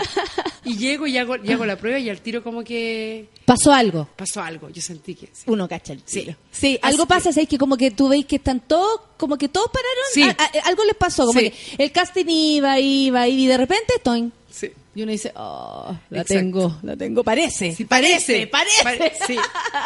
y 0.69 0.77
llego 0.77 1.07
y 1.07 1.17
hago, 1.17 1.35
y 1.43 1.51
hago 1.51 1.65
la 1.65 1.77
prueba 1.77 1.99
y 1.99 2.09
al 2.09 2.21
tiro 2.21 2.43
como 2.43 2.63
que 2.63 3.27
Pasó 3.45 3.71
algo. 3.73 4.07
pasó 4.15 4.41
algo. 4.41 4.69
Yo 4.69 4.81
sentí 4.81 5.15
que 5.15 5.27
sí. 5.27 5.43
Uno 5.47 5.67
cacha 5.67 5.93
el 5.93 6.01
Sí. 6.05 6.21
tiro. 6.21 6.35
Sí, 6.51 6.79
algo 6.81 7.03
que- 7.05 7.09
pasa, 7.09 7.31
¿sabes? 7.33 7.49
Que 7.49 7.57
como 7.57 7.75
que 7.77 7.91
tú 7.91 8.09
veis 8.09 8.25
que 8.25 8.35
están 8.37 8.59
todos, 8.61 9.01
como 9.17 9.37
que 9.37 9.49
todos 9.49 9.67
pararon, 9.71 10.05
Sí. 10.13 10.23
a- 10.23 10.59
a- 10.63 10.67
algo 10.69 10.83
les 10.85 10.95
pasó, 10.95 11.25
como 11.25 11.39
que 11.39 11.53
el 11.77 11.91
casting 11.91 12.25
iba, 12.27 12.79
iba, 12.79 13.27
iba, 13.27 13.27
y 13.27 13.47
de 13.47 13.57
repente, 13.57 13.93
toin. 14.03 14.31
Sí. 14.51 14.69
Y 14.95 15.03
uno 15.03 15.11
dice, 15.11 15.31
oh, 15.35 15.95
la 16.09 16.21
Exacto. 16.21 16.33
tengo, 16.41 16.79
la 16.83 16.95
tengo, 16.97 17.23
parece. 17.23 17.73
Sí, 17.73 17.85
parece, 17.85 18.47
parece. 18.47 18.83
Pare- 18.83 19.13
sí, 19.27 19.35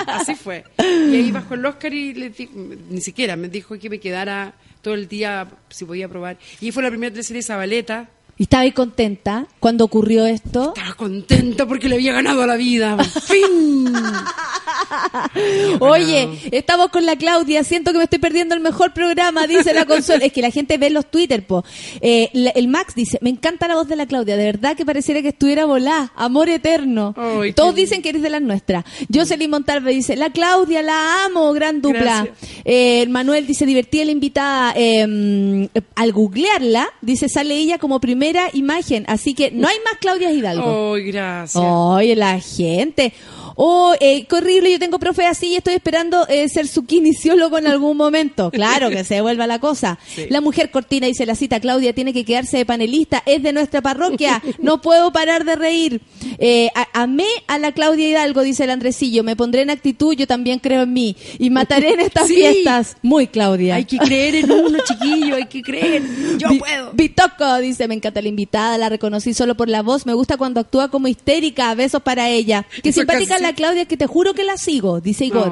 así 0.08 0.36
fue. 0.36 0.64
Y 0.80 1.16
ahí 1.16 1.32
bajó 1.32 1.54
el 1.56 1.66
Oscar 1.66 1.94
y 1.94 2.14
le 2.14 2.30
di- 2.30 2.50
ni 2.90 3.02
siquiera 3.02 3.36
me 3.36 3.50
dijo 3.50 3.78
que 3.78 3.90
me 3.90 4.00
quedara 4.00 4.54
todo 4.82 4.94
el 4.96 5.08
día 5.08 5.48
si 5.70 5.86
podía 5.86 6.08
probar. 6.08 6.38
Y 6.62 6.72
fue 6.72 6.82
la 6.84 6.90
primera 6.90 7.12
teleserie 7.12 7.44
Zabaleta. 7.44 8.10
Y 8.38 8.44
estaba 8.44 8.64
ahí 8.64 8.72
contenta 8.72 9.46
cuando 9.60 9.86
ocurrió 9.86 10.26
esto. 10.26 10.74
Estaba 10.76 10.96
contenta 10.96 11.68
porque 11.68 11.88
le 11.88 11.96
había 11.96 12.14
ganado 12.14 12.46
la 12.48 12.56
vida. 12.56 12.98
¡Fin! 13.04 13.94
Oye, 15.80 16.30
estamos 16.52 16.90
con 16.90 17.06
la 17.06 17.16
Claudia. 17.16 17.64
Siento 17.64 17.92
que 17.92 17.98
me 18.00 18.06
estoy 18.06 18.20
perdiendo 18.20 18.56
el 18.56 18.62
mejor 18.62 18.94
programa, 18.94 19.46
dice 19.48 19.74
la 19.74 19.86
consola. 19.86 20.26
Es 20.26 20.34
que 20.34 20.42
la 20.42 20.50
gente 20.50 20.78
ve 20.78 20.90
los 20.90 21.10
Twitter, 21.12 21.46
po. 21.46 21.64
Eh, 22.02 22.30
la- 22.34 22.50
el 22.52 22.68
Max 22.68 22.96
dice: 22.96 23.20
Me 23.22 23.30
encanta 23.30 23.68
la 23.68 23.76
voz 23.76 23.88
de 23.88 23.96
la 23.96 24.06
Claudia. 24.08 24.36
De 24.36 24.46
verdad 24.46 24.76
que 24.76 24.86
pareciera 24.86 25.22
que 25.22 25.30
estuviera 25.30 25.66
volá. 25.66 26.12
Amor 26.16 26.50
eterno. 26.50 27.14
Ay, 27.18 27.54
Todos 27.54 27.76
qué 27.76 27.82
dicen 27.82 28.02
que 28.02 28.10
eres 28.10 28.22
de 28.24 28.30
las 28.30 28.42
nuestras. 28.42 28.84
Jocelyn 29.14 29.50
Montalve 29.52 29.92
dice: 29.94 30.16
La 30.16 30.32
Claudia, 30.32 30.82
la 30.82 31.26
amo. 31.26 31.54
Gran 31.54 31.82
dupla. 31.82 32.26
Gracias. 32.26 32.38
Eh, 32.66 33.06
Manuel 33.10 33.46
dice: 33.46 33.66
Divertida 33.66 34.06
la 34.06 34.12
invitada. 34.12 34.74
Eh, 34.76 35.70
al 35.96 36.12
googlearla, 36.14 36.88
dice: 37.02 37.30
Sale 37.30 37.56
ella 37.56 37.78
como 37.78 38.00
primera 38.00 38.23
imagen. 38.54 39.06
Así 39.08 39.34
que 39.34 39.52
no 39.52 39.68
hay 39.68 39.78
más 39.86 39.96
Claudia 40.00 40.32
Hidalgo. 40.32 40.94
Ay, 40.96 41.04
gracias. 41.04 41.64
Oye, 41.64 42.16
la 42.16 42.40
gente. 42.40 43.14
Oh, 43.56 43.94
eh, 44.00 44.26
qué 44.28 44.36
horrible, 44.36 44.72
yo 44.72 44.80
tengo 44.80 45.00
profe 45.00 45.26
así 45.26 45.48
y 45.48 45.56
estoy 45.56 45.76
esperando 45.76 46.28
eh, 46.28 46.50
ser 46.50 46.68
su 46.68 46.86
kinesiólogo 46.86 47.58
en 47.58 47.68
algún 47.68 47.98
momento. 47.98 48.52
Claro, 48.52 48.90
que 48.90 49.04
se 49.04 49.16
devuelva 49.16 49.48
la 49.48 49.60
cosa. 49.60 50.00
La 50.30 50.42
mujer 50.42 50.72
cortina 50.72 51.08
dice 51.08 51.26
la 51.26 51.36
cita, 51.36 51.60
Claudia 51.60 51.94
tiene 51.94 52.14
que 52.14 52.26
quedarse 52.26 52.58
de 52.58 52.66
panelista, 52.66 53.22
es 53.26 53.44
de 53.44 53.54
nuestra 53.54 53.82
parroquia, 53.82 54.42
no 54.60 54.82
puedo 54.82 55.12
parar 55.12 55.46
de 55.46 55.56
reír. 55.56 56.02
Eh, 56.40 56.70
a- 56.76 56.88
amé 57.04 57.28
a 57.48 57.58
la 57.60 57.72
Claudia 57.72 58.08
Hidalgo, 58.10 58.42
dice 58.42 58.64
el 58.64 58.70
Andresillo, 58.72 59.24
me 59.24 59.36
pondré 59.36 59.62
en 59.62 59.70
actitud, 59.70 60.14
yo 60.16 60.26
también 60.28 60.60
creo 60.60 60.84
en 60.84 60.94
mí 60.94 61.16
y 61.38 61.50
mataré 61.50 61.94
en 61.94 62.00
estas 62.00 62.28
Sí. 62.28 62.36
fiestas. 62.36 62.98
Muy 63.02 63.28
Claudia. 63.28 63.76
Hay 63.76 63.86
que 63.86 63.98
creer 63.98 64.36
en 64.36 64.52
uno, 64.52 64.80
chiquillo, 64.88 65.36
hay 65.36 65.46
que 65.46 65.62
creer. 65.62 66.04
Yo 66.38 66.50
Vi- 66.50 66.60
puedo. 66.60 66.92
Bitoco 66.94 67.58
dice, 67.60 67.88
me 67.88 67.96
encanta 67.96 68.22
la 68.22 68.28
invitada, 68.30 68.78
la 68.78 68.90
reconocí 68.90 69.34
solo 69.34 69.56
por 69.56 69.70
la 69.70 69.82
voz, 69.82 70.06
me 70.06 70.14
gusta 70.14 70.38
cuando 70.38 70.60
actúa 70.60 70.90
como 70.90 71.08
histérica, 71.08 71.74
besos 71.76 72.02
para 72.02 72.30
ella. 72.30 72.66
Qué 72.82 72.92
simpática 72.92 73.38
la 73.44 73.54
Claudia, 73.54 73.86
que 73.86 73.98
te 73.98 74.08
juro 74.08 74.34
que 74.34 74.44
la 74.44 74.58
sigo, 74.58 75.00
dice 75.02 75.26
Igor. 75.26 75.52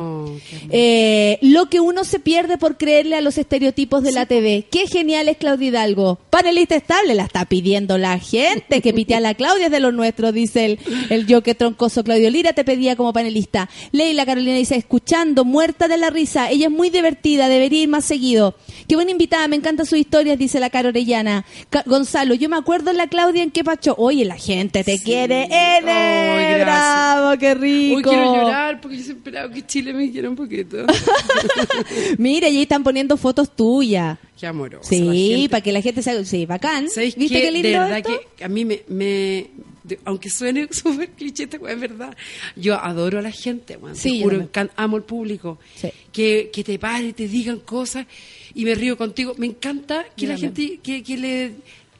Eh, 0.72 1.38
lo 1.42 1.70
que 1.70 1.80
uno 1.80 2.04
se 2.04 2.20
pierde 2.20 2.58
por 2.58 2.78
creerle 2.78 3.16
a 3.16 3.22
los 3.22 3.38
estereotipos 3.38 4.04
de 4.04 4.12
la 4.12 4.26
TV. 4.26 4.66
Qué 4.72 4.88
genial 4.88 5.28
es 5.30 5.38
Claudia 5.38 5.68
Hidalgo. 5.70 6.20
Panelista 6.30 6.76
estable, 6.76 7.14
la 7.16 7.24
está 7.24 7.46
pidiendo 7.46 7.98
la 7.98 8.18
gente. 8.20 8.82
Que 8.82 8.94
pite 8.94 9.16
a 9.16 9.20
la 9.20 9.34
Claudia 9.34 9.66
es 9.68 9.72
de 9.72 9.80
los 9.80 9.94
nuestros, 9.94 10.34
dice 10.34 10.66
el, 10.66 10.80
el 11.10 11.28
yo 11.28 11.44
que 11.44 11.56
troncoso 11.56 12.04
Claudio 12.04 12.30
Lira 12.30 12.54
te 12.54 12.64
pedía 12.64 12.96
como 12.96 13.14
panelista. 13.14 13.70
Leila 13.92 14.26
Carolina 14.26 14.56
dice, 14.56 14.76
escuchando, 14.76 15.46
muerta 15.46 15.88
de 15.88 15.98
la 15.98 16.10
risa. 16.10 16.50
Ella 16.50 16.66
es 16.68 16.72
muy 16.72 16.90
divertida, 16.90 17.48
debería 17.50 17.84
ir 17.84 17.90
más 17.90 18.06
seguido. 18.06 18.56
Qué 18.88 18.96
buena 18.96 19.12
invitada, 19.12 19.48
me 19.48 19.56
encantan 19.58 19.86
sus 19.86 20.00
historias, 20.00 20.38
dice 20.38 20.60
la 20.60 20.70
Caro 20.70 20.90
Orellana. 20.90 21.46
Ca- 21.70 21.84
Gonzalo, 21.86 22.34
yo 22.34 22.50
me 22.50 22.58
acuerdo 22.58 22.92
en 22.92 22.98
la 22.98 23.08
Claudia 23.08 23.44
en 23.44 23.52
qué 23.52 23.64
pacho. 23.64 23.96
Oye, 23.98 24.26
la 24.26 24.38
gente 24.38 24.84
te 24.84 24.98
quiere. 25.00 25.44
¡Ene! 25.46 26.58
gracias. 26.58 26.66
¡Bravo, 26.66 27.38
qué 27.40 27.54
rico! 27.56 27.81
Hoy 27.96 28.04
quiero 28.04 28.36
llorar 28.36 28.80
porque 28.82 28.98
yo 28.98 29.04
siempre 29.04 29.32
esperaba 29.32 29.54
que 29.54 29.66
Chile 29.66 29.94
me 29.94 30.12
quiera 30.12 30.30
un 30.30 30.36
poquito. 30.36 30.78
Mira, 32.18 32.50
y 32.50 32.58
ahí 32.58 32.62
están 32.64 32.84
poniendo 32.84 33.18
fotos 33.18 33.56
tuyas. 33.56 34.18
Qué 34.40 34.48
amoroso. 34.48 34.88
Sí, 34.90 35.48
para 35.50 35.62
que 35.62 35.72
la 35.72 35.82
gente 35.82 36.02
se... 36.02 36.26
Sí, 36.26 36.46
bacán. 36.46 36.90
¿Sabéis 36.90 37.16
¿Viste 37.16 37.36
qué? 37.36 37.42
qué 37.44 37.52
lindo 37.52 37.68
De 37.70 37.78
verdad 37.80 37.98
esto? 37.98 38.22
que 38.36 38.44
a 38.44 38.48
mí 38.50 38.66
me... 38.66 38.82
me- 38.88 39.48
de- 39.84 40.00
aunque 40.06 40.30
suene 40.30 40.68
súper 40.72 41.10
cliché, 41.10 41.44
es 41.52 41.80
verdad. 41.80 42.16
Yo 42.56 42.76
adoro 42.76 43.20
a 43.20 43.22
la 43.22 43.32
gente, 43.32 43.78
weón. 43.78 43.96
Sí, 43.96 44.20
te 44.20 44.24
juro, 44.24 44.50
amo 44.76 44.98
al 44.98 45.04
público. 45.04 45.60
Sí. 45.76 45.90
Que, 46.12 46.50
que 46.54 46.64
te 46.64 46.78
pare, 46.78 47.14
te 47.14 47.28
digan 47.28 47.60
cosas 47.60 48.06
y 48.54 48.64
me 48.66 48.76
río 48.76 48.96
contigo. 48.98 49.34
Me 49.38 49.48
encanta 49.48 50.06
que 50.16 50.26
Yo 50.26 50.28
la 50.34 50.36
también. 50.40 50.56
gente... 50.56 50.80
Que, 50.84 51.04
que 51.04 51.18
le, 51.18 51.52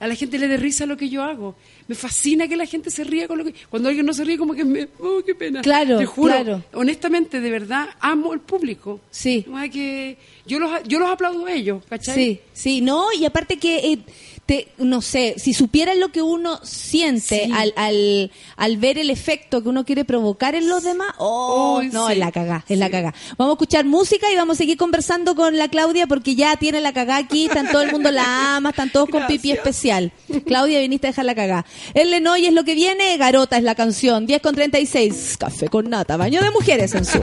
a 0.02 0.08
la 0.08 0.16
gente 0.16 0.40
le 0.40 0.48
dé 0.48 0.58
risa 0.58 0.88
lo 0.88 0.98
que 0.98 1.10
yo 1.10 1.22
hago. 1.22 1.56
Me 1.88 1.94
fascina 1.94 2.48
que 2.48 2.58
la 2.58 2.66
gente 2.66 2.90
se 2.90 3.04
ría 3.04 3.28
con 3.28 3.38
lo 3.38 3.46
que... 3.46 3.54
Cuando 3.70 3.88
alguien 3.88 4.04
no 4.04 4.14
se 4.14 4.24
ríe, 4.24 4.36
como 4.36 4.56
que 4.56 4.66
me... 4.66 4.88
Oh, 4.98 5.22
qué 5.24 5.36
pena. 5.36 5.62
Claro, 5.62 6.00
Te 6.00 6.08
juro, 6.08 6.34
claro. 6.34 6.64
honestamente, 6.74 7.40
de 7.40 7.52
verdad, 7.52 7.88
amo 8.00 8.34
al 8.34 8.40
público. 8.40 9.00
Sí. 9.12 9.46
Que... 9.72 10.18
Yo 10.48 10.58
los, 10.58 10.72
yo 10.88 10.98
los 10.98 11.08
aplaudo 11.08 11.46
a 11.46 11.54
ellos, 11.54 11.84
¿cachai? 11.88 12.16
Sí, 12.16 12.40
sí, 12.52 12.82
no, 12.82 13.14
y 13.14 13.26
aparte 13.26 13.58
que, 13.58 13.94
eh, 13.94 14.00
te, 14.46 14.68
no 14.80 15.02
sé, 15.02 15.36
si 15.38 15.54
supieran 15.54 16.00
lo 16.00 16.12
que 16.12 16.22
uno 16.22 16.60
siente 16.64 17.46
Sí. 17.46 17.52
al, 17.54 17.74
al, 17.78 18.32
al 18.58 18.78
ver 18.78 18.98
el 18.98 19.10
efecto 19.10 19.62
que 19.64 19.70
uno 19.70 19.86
quiere 19.86 20.04
provocar 20.04 20.56
en 20.56 20.68
los 20.68 20.84
demás, 20.84 21.14
oh, 21.20 21.82
no, 21.92 22.08
sí. 22.08 22.14
es 22.14 22.20
la 22.20 22.32
cagá, 22.32 22.66
es 22.68 22.78
la 22.78 22.90
cagá. 22.90 23.14
Vamos 23.38 23.54
a 23.54 23.56
escuchar 23.56 23.86
música 23.86 24.32
y 24.32 24.36
vamos 24.36 24.56
a 24.56 24.60
seguir 24.60 24.78
conversando 24.78 25.36
con 25.36 25.58
la 25.58 25.70
Claudia 25.70 26.08
porque 26.08 26.36
ya 26.36 26.56
tiene 26.58 26.82
la 26.82 26.92
cagá 26.92 27.18
aquí, 27.18 27.46
están 27.46 27.72
todo 27.72 27.82
el 27.82 27.92
mundo 27.92 28.12
la 28.12 28.56
ama, 28.58 28.72
están 28.72 28.92
todos 28.92 29.10
con 29.10 29.26
pipí 29.28 29.50
Gracias. 29.50 29.58
especial. 29.60 30.12
Claudia, 30.46 30.80
viniste 30.80 31.08
a 31.08 31.12
dejar 31.12 31.26
la 31.26 31.36
cagá. 31.36 31.66
El 31.94 32.12
Lenoy 32.12 32.46
es 32.46 32.54
lo 32.54 32.64
que 32.64 32.76
viene, 32.76 33.16
Garota 33.18 33.58
es 33.58 33.64
la 33.64 33.76
canción, 33.76 34.26
10 34.26 34.42
con 34.42 34.56
36, 34.56 35.38
café 35.40 35.68
con 35.70 35.90
nata, 35.90 36.18
baño 36.18 36.42
de 36.42 36.52
mujeres 36.52 36.94
en 36.96 37.06
su 37.06 37.20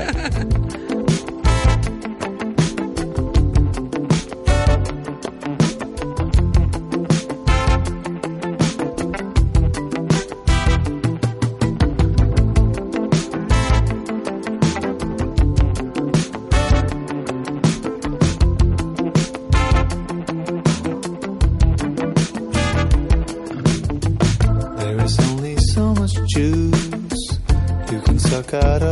you 28.52 28.87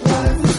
life. 0.00 0.51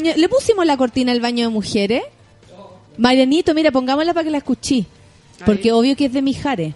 Baño. 0.00 0.12
¿Le 0.16 0.28
pusimos 0.28 0.66
la 0.66 0.76
cortina 0.76 1.12
al 1.12 1.20
baño 1.20 1.46
de 1.46 1.50
mujeres? 1.50 2.02
Marianito, 2.98 3.54
mira, 3.54 3.70
pongámosla 3.70 4.12
para 4.12 4.24
que 4.24 4.30
la 4.30 4.38
escuché. 4.38 4.84
Porque 5.46 5.72
obvio 5.72 5.96
que 5.96 6.06
es 6.06 6.12
de 6.12 6.22
Mijares. 6.22 6.74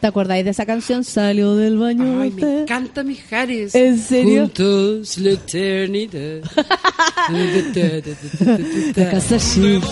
¿Te 0.00 0.06
acordáis 0.06 0.44
de 0.44 0.52
esa 0.52 0.64
canción? 0.64 1.04
Salió 1.04 1.54
del 1.56 1.76
baño. 1.76 2.22
Ay, 2.22 2.30
me 2.30 2.62
encanta 2.62 3.02
Mijares. 3.02 3.74
¿En 3.74 3.98
serio? 3.98 4.44
Juntos 4.44 5.18
la 5.18 5.32
eternidad. 5.32 6.40
La 8.96 9.10
casa 9.10 9.38
chic. 9.38 9.82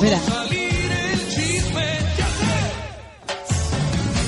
Mira. 0.00 0.18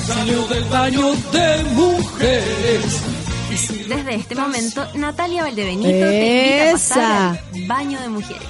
Salió 0.06 0.46
del 0.48 0.64
baño 0.64 1.12
de 1.32 1.64
mujeres. 1.74 3.02
Desde 3.88 4.14
este 4.14 4.34
momento, 4.34 4.86
Natalia 4.94 5.42
Valdebenito 5.42 5.88
te 5.88 5.96
invita 5.96 6.68
a 6.68 6.72
pasar 6.72 7.36
Esa. 7.36 7.51
Baño 7.66 8.00
de 8.00 8.08
mujeres. 8.08 8.42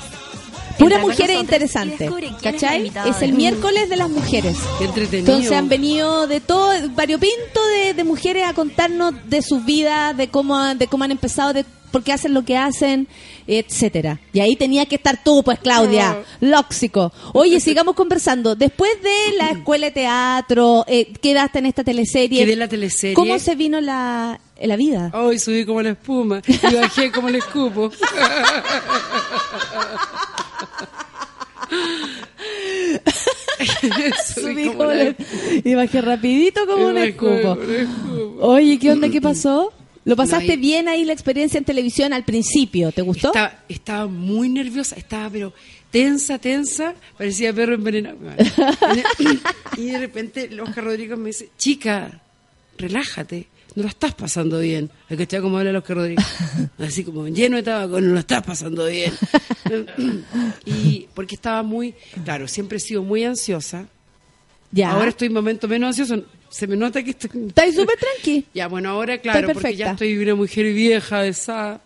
Pura 0.78 0.96
interesante. 1.40 2.08
quién 2.08 2.34
es 2.34 2.42
la 2.42 2.50
¿Cachai? 2.52 3.10
Es 3.10 3.20
de 3.20 3.26
el 3.26 3.32
miércoles 3.34 3.88
de 3.88 3.96
las 3.96 4.08
mujeres. 4.10 4.56
Qué 4.78 4.84
entretenido. 4.86 5.32
Entonces 5.34 5.52
han 5.56 5.68
venido 5.68 6.26
de 6.26 6.40
todo, 6.40 6.72
variopinto 6.90 7.64
de, 7.76 7.94
de 7.94 8.04
mujeres 8.04 8.44
a 8.48 8.54
contarnos 8.54 9.14
de 9.26 9.42
sus 9.42 9.64
vidas, 9.64 10.16
de 10.16 10.28
cómo, 10.28 10.56
han- 10.56 10.78
de 10.78 10.86
cómo 10.88 11.04
han 11.04 11.12
empezado, 11.12 11.52
de 11.52 11.64
por 11.92 12.02
qué 12.02 12.12
hacen 12.12 12.34
lo 12.34 12.44
que 12.44 12.56
hacen, 12.56 13.06
etcétera. 13.46 14.18
Y 14.32 14.40
ahí 14.40 14.56
tenía 14.56 14.86
que 14.86 14.96
estar 14.96 15.22
tú, 15.22 15.42
pues 15.44 15.58
Claudia, 15.60 16.24
lóxico. 16.40 17.12
Oye, 17.34 17.60
sigamos 17.68 17.94
conversando. 17.94 18.56
Después 18.56 18.90
de 19.02 19.36
la 19.36 19.50
escuela 19.50 19.86
de 19.86 19.92
teatro, 19.92 20.84
eh, 20.88 21.12
quedaste 21.22 21.60
en 21.60 21.66
esta 21.66 21.84
teleserie. 21.84 22.40
Quedé 22.40 22.54
en 22.54 22.58
la 22.58 22.68
teleserie. 22.68 23.14
¿Cómo 23.14 23.38
se 23.38 23.54
vino 23.54 23.80
la, 23.80 24.40
la 24.60 24.76
vida? 24.76 25.10
Hoy 25.14 25.38
subí 25.38 25.64
como 25.64 25.82
la 25.82 25.90
espuma 25.90 26.42
y 26.48 26.74
bajé 26.74 27.12
como 27.12 27.28
el 27.28 27.36
escupo. 27.36 27.92
Subí 34.34 34.70
como 34.70 34.90
le- 34.92 35.16
y 35.64 35.74
bajé 35.74 36.00
rapidito 36.00 36.62
como 36.66 36.72
como 36.78 36.86
un 36.88 36.98
escupo. 36.98 37.58
Oye, 38.40 38.78
¿qué 38.78 38.90
onda? 38.92 39.08
¿Qué 39.08 39.20
pasó? 39.20 39.72
¿Lo 40.04 40.16
pasaste 40.16 40.48
No, 40.48 40.52
y- 40.54 40.56
bien 40.56 40.88
ahí 40.88 41.04
la 41.04 41.12
experiencia 41.12 41.58
en 41.58 41.64
televisión 41.64 42.12
al 42.12 42.24
principio? 42.24 42.90
¿Te 42.92 43.02
gustó? 43.02 43.28
Estaba, 43.28 43.62
estaba 43.68 44.06
muy 44.06 44.48
nerviosa, 44.48 44.96
estaba 44.96 45.30
pero 45.30 45.52
tensa, 45.90 46.38
tensa, 46.38 46.94
parecía 47.16 47.52
perro 47.52 47.74
envenenado. 47.74 48.18
y 49.76 49.86
de 49.86 49.98
repente 49.98 50.50
Oscar 50.60 50.84
Rodríguez 50.84 51.18
me 51.18 51.28
dice, 51.28 51.50
chica, 51.56 52.20
relájate, 52.78 53.46
no 53.74 53.84
lo 53.84 53.88
estás 53.88 54.14
pasando 54.14 54.58
bien. 54.58 54.90
El 55.08 55.16
que 55.16 55.22
está 55.22 55.40
como 55.40 55.58
habla 55.58 55.78
Oscar 55.78 55.98
Rodríguez, 55.98 56.24
así 56.78 57.04
como 57.04 57.28
lleno 57.28 57.56
de 57.56 57.62
tabaco, 57.62 58.00
no 58.00 58.12
lo 58.12 58.18
estás 58.18 58.42
pasando 58.42 58.86
bien. 58.86 59.12
y 60.66 61.06
porque 61.14 61.36
estaba 61.36 61.62
muy, 61.62 61.94
claro, 62.24 62.48
siempre 62.48 62.78
he 62.78 62.80
sido 62.80 63.02
muy 63.02 63.24
ansiosa. 63.24 63.86
Ya. 64.72 64.92
Ahora 64.92 65.10
estoy 65.10 65.26
en 65.28 65.34
momento 65.34 65.68
menos 65.68 65.88
ansioso, 65.98 66.24
se 66.48 66.66
me 66.66 66.76
nota 66.76 67.02
que 67.02 67.10
estoy... 67.10 67.30
Estáis 67.48 67.74
súper 67.76 67.96
tranqui. 67.98 68.46
Ya, 68.54 68.68
bueno, 68.68 68.90
ahora 68.90 69.18
claro, 69.18 69.48
porque 69.52 69.76
ya 69.76 69.92
estoy 69.92 70.16
una 70.16 70.34
mujer 70.34 70.72
vieja 70.72 71.26
esa. 71.26 71.80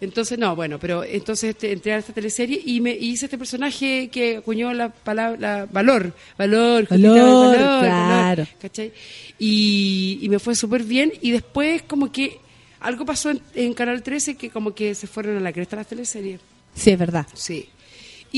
Entonces, 0.00 0.38
no, 0.38 0.56
bueno, 0.56 0.78
pero 0.78 1.04
entonces 1.04 1.50
este, 1.50 1.72
entré 1.72 1.92
a 1.92 1.98
esta 1.98 2.12
teleserie 2.12 2.60
y 2.64 2.80
me 2.80 2.90
y 2.92 3.10
hice 3.10 3.26
este 3.26 3.38
personaje 3.38 4.08
que 4.10 4.38
acuñó 4.38 4.72
la 4.74 4.88
palabra 4.90 5.38
la- 5.38 5.66
valor, 5.66 6.12
valor, 6.36 6.86
Jotita, 6.86 7.08
Valor, 7.12 7.80
claro. 7.80 8.46
¿cachai? 8.60 8.92
Y, 9.38 10.18
y 10.22 10.28
me 10.28 10.38
fue 10.38 10.54
súper 10.56 10.82
bien 10.82 11.12
y 11.22 11.30
después 11.30 11.82
como 11.82 12.10
que 12.10 12.38
algo 12.80 13.04
pasó 13.06 13.30
en, 13.30 13.40
en 13.54 13.72
Canal 13.74 14.02
13 14.02 14.34
que 14.36 14.50
como 14.50 14.74
que 14.74 14.94
se 14.94 15.06
fueron 15.06 15.36
a 15.36 15.40
la 15.40 15.52
cresta 15.52 15.76
las 15.76 15.86
teleseries. 15.86 16.40
Sí, 16.74 16.90
es 16.90 16.98
verdad. 16.98 17.26
Sí. 17.34 17.68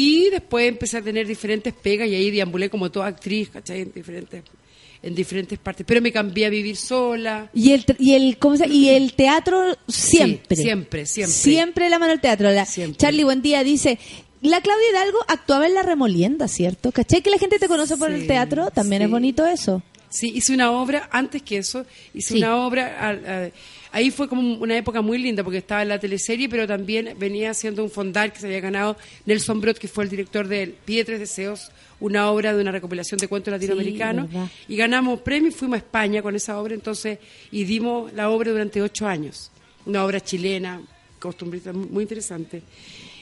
Y 0.00 0.30
después 0.30 0.68
empecé 0.68 0.98
a 0.98 1.02
tener 1.02 1.26
diferentes 1.26 1.74
pegas 1.74 2.06
y 2.08 2.14
ahí 2.14 2.30
deambulé 2.30 2.70
como 2.70 2.88
toda 2.90 3.06
actriz, 3.08 3.48
¿cachai? 3.50 3.80
En 3.80 3.92
diferentes, 3.92 4.42
en 5.02 5.14
diferentes 5.14 5.58
partes. 5.58 5.84
Pero 5.86 6.00
me 6.00 6.12
cambié 6.12 6.46
a 6.46 6.50
vivir 6.50 6.76
sola. 6.76 7.50
Y 7.52 7.72
el, 7.72 7.84
y 7.98 8.14
el, 8.14 8.38
¿cómo 8.38 8.56
se 8.56 8.62
llama? 8.64 8.74
Y 8.74 8.88
el 8.90 9.14
teatro 9.14 9.76
siempre. 9.88 10.56
Sí, 10.56 10.62
siempre, 10.62 11.06
siempre. 11.06 11.34
Siempre 11.34 11.90
la 11.90 11.98
mano 11.98 12.12
al 12.12 12.20
teatro. 12.20 12.48
La- 12.52 12.64
Siempre. 12.64 12.96
Charlie, 12.98 13.24
buen 13.24 13.42
día, 13.42 13.64
dice... 13.64 13.98
La 14.40 14.60
Claudia 14.60 14.84
Hidalgo 14.92 15.18
actuaba 15.26 15.66
en 15.66 15.74
La 15.74 15.82
Remolienda, 15.82 16.46
¿cierto? 16.46 16.92
¿Cachai? 16.92 17.22
Que 17.22 17.30
la 17.30 17.38
gente 17.38 17.58
te 17.58 17.66
conoce 17.66 17.96
por 17.96 18.12
el 18.12 18.28
teatro. 18.28 18.70
También 18.70 19.00
sí. 19.00 19.06
es 19.06 19.10
bonito 19.10 19.44
eso. 19.44 19.82
Sí, 20.10 20.30
hice 20.32 20.54
una 20.54 20.70
obra, 20.70 21.08
antes 21.10 21.42
que 21.42 21.56
eso, 21.58 21.84
hice 22.14 22.36
una 22.36 22.64
obra, 22.64 22.84
a- 23.00 23.50
ahí 23.92 24.10
fue 24.10 24.28
como 24.28 24.54
una 24.58 24.76
época 24.76 25.00
muy 25.02 25.18
linda 25.18 25.42
porque 25.44 25.58
estaba 25.58 25.82
en 25.82 25.88
la 25.88 25.98
teleserie, 25.98 26.48
pero 26.48 26.66
también 26.66 27.14
venía 27.18 27.50
haciendo 27.50 27.82
un 27.82 27.90
fondar 27.90 28.32
que 28.32 28.40
se 28.40 28.46
había 28.46 28.60
ganado 28.60 28.96
Nelson 29.26 29.60
Brot, 29.60 29.78
que 29.78 29.88
fue 29.88 30.04
el 30.04 30.10
director 30.10 30.46
de 30.48 30.74
Pide 30.84 31.04
Tres 31.04 31.20
Deseos, 31.20 31.70
una 32.00 32.30
obra 32.30 32.54
de 32.54 32.60
una 32.62 32.70
recopilación 32.70 33.18
de 33.18 33.28
cuentos 33.28 33.50
latinoamericanos, 33.52 34.28
y 34.68 34.76
ganamos 34.76 35.20
premio 35.20 35.48
y 35.48 35.52
fuimos 35.52 35.76
a 35.76 35.78
España 35.78 36.22
con 36.22 36.36
esa 36.36 36.58
obra, 36.60 36.74
entonces, 36.74 37.18
y 37.50 37.64
dimos 37.64 38.12
la 38.12 38.30
obra 38.30 38.50
durante 38.52 38.80
ocho 38.82 39.06
años, 39.06 39.50
una 39.86 40.04
obra 40.04 40.20
chilena, 40.20 40.80
costumbrista, 41.18 41.72
muy 41.72 42.02
interesante. 42.04 42.62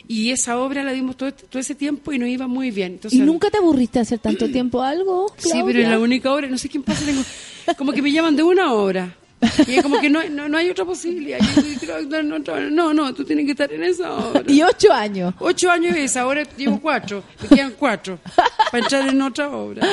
Y 0.09 0.31
esa 0.31 0.59
obra 0.61 0.85
la 0.85 0.93
dimos 0.93 1.17
todo, 1.17 1.31
este- 1.31 1.45
todo 1.49 1.59
ese 1.59 1.75
tiempo 1.75 2.13
y 2.13 2.19
nos 2.19 2.29
iba 2.29 2.47
muy 2.47 2.71
bien. 2.71 2.93
Entonces, 2.93 3.19
¿Y 3.19 3.23
nunca 3.23 3.51
te 3.51 3.59
aburriste 3.59 3.99
de 3.99 4.03
hacer 4.03 4.19
tanto 4.21 4.49
tiempo 4.49 4.81
algo, 4.83 5.27
Sí, 5.37 5.51
pero 5.67 5.81
es 5.81 5.89
la 5.89 5.99
única 5.99 6.33
obra, 6.33 6.47
no 6.49 6.59
sé 6.59 6.69
quién 6.69 6.83
pasa, 6.85 7.05
tengo- 7.05 7.25
como 7.77 7.93
que 7.93 8.03
me 8.03 8.13
llaman 8.13 8.37
de 8.37 8.43
una 8.45 8.73
obra. 8.73 9.17
Y 9.67 9.77
es 9.77 9.83
como 9.83 10.01
que 10.01 10.09
no, 10.11 10.23
no, 10.29 10.49
no 10.49 10.59
hay 10.59 10.71
otra 10.71 10.85
posibilidad. 10.85 11.39
No, 12.71 12.93
no, 12.95 13.15
tú 13.15 13.25
tienes 13.25 13.45
que 13.47 13.53
estar 13.53 13.73
en 13.73 13.83
esa 13.83 14.13
obra. 14.13 14.43
Y 14.47 14.63
ocho 14.63 14.93
años. 14.93 15.35
Ocho 15.39 15.71
años 15.71 15.97
es, 15.97 16.17
ahora 16.17 16.43
llevo 16.57 16.81
cuatro, 16.81 17.23
me 17.43 17.57
quedan 17.57 17.75
cuatro 17.79 18.19
para 18.71 18.83
entrar 18.85 19.09
en 19.09 19.21
otra 19.23 19.51
obra. 19.51 19.87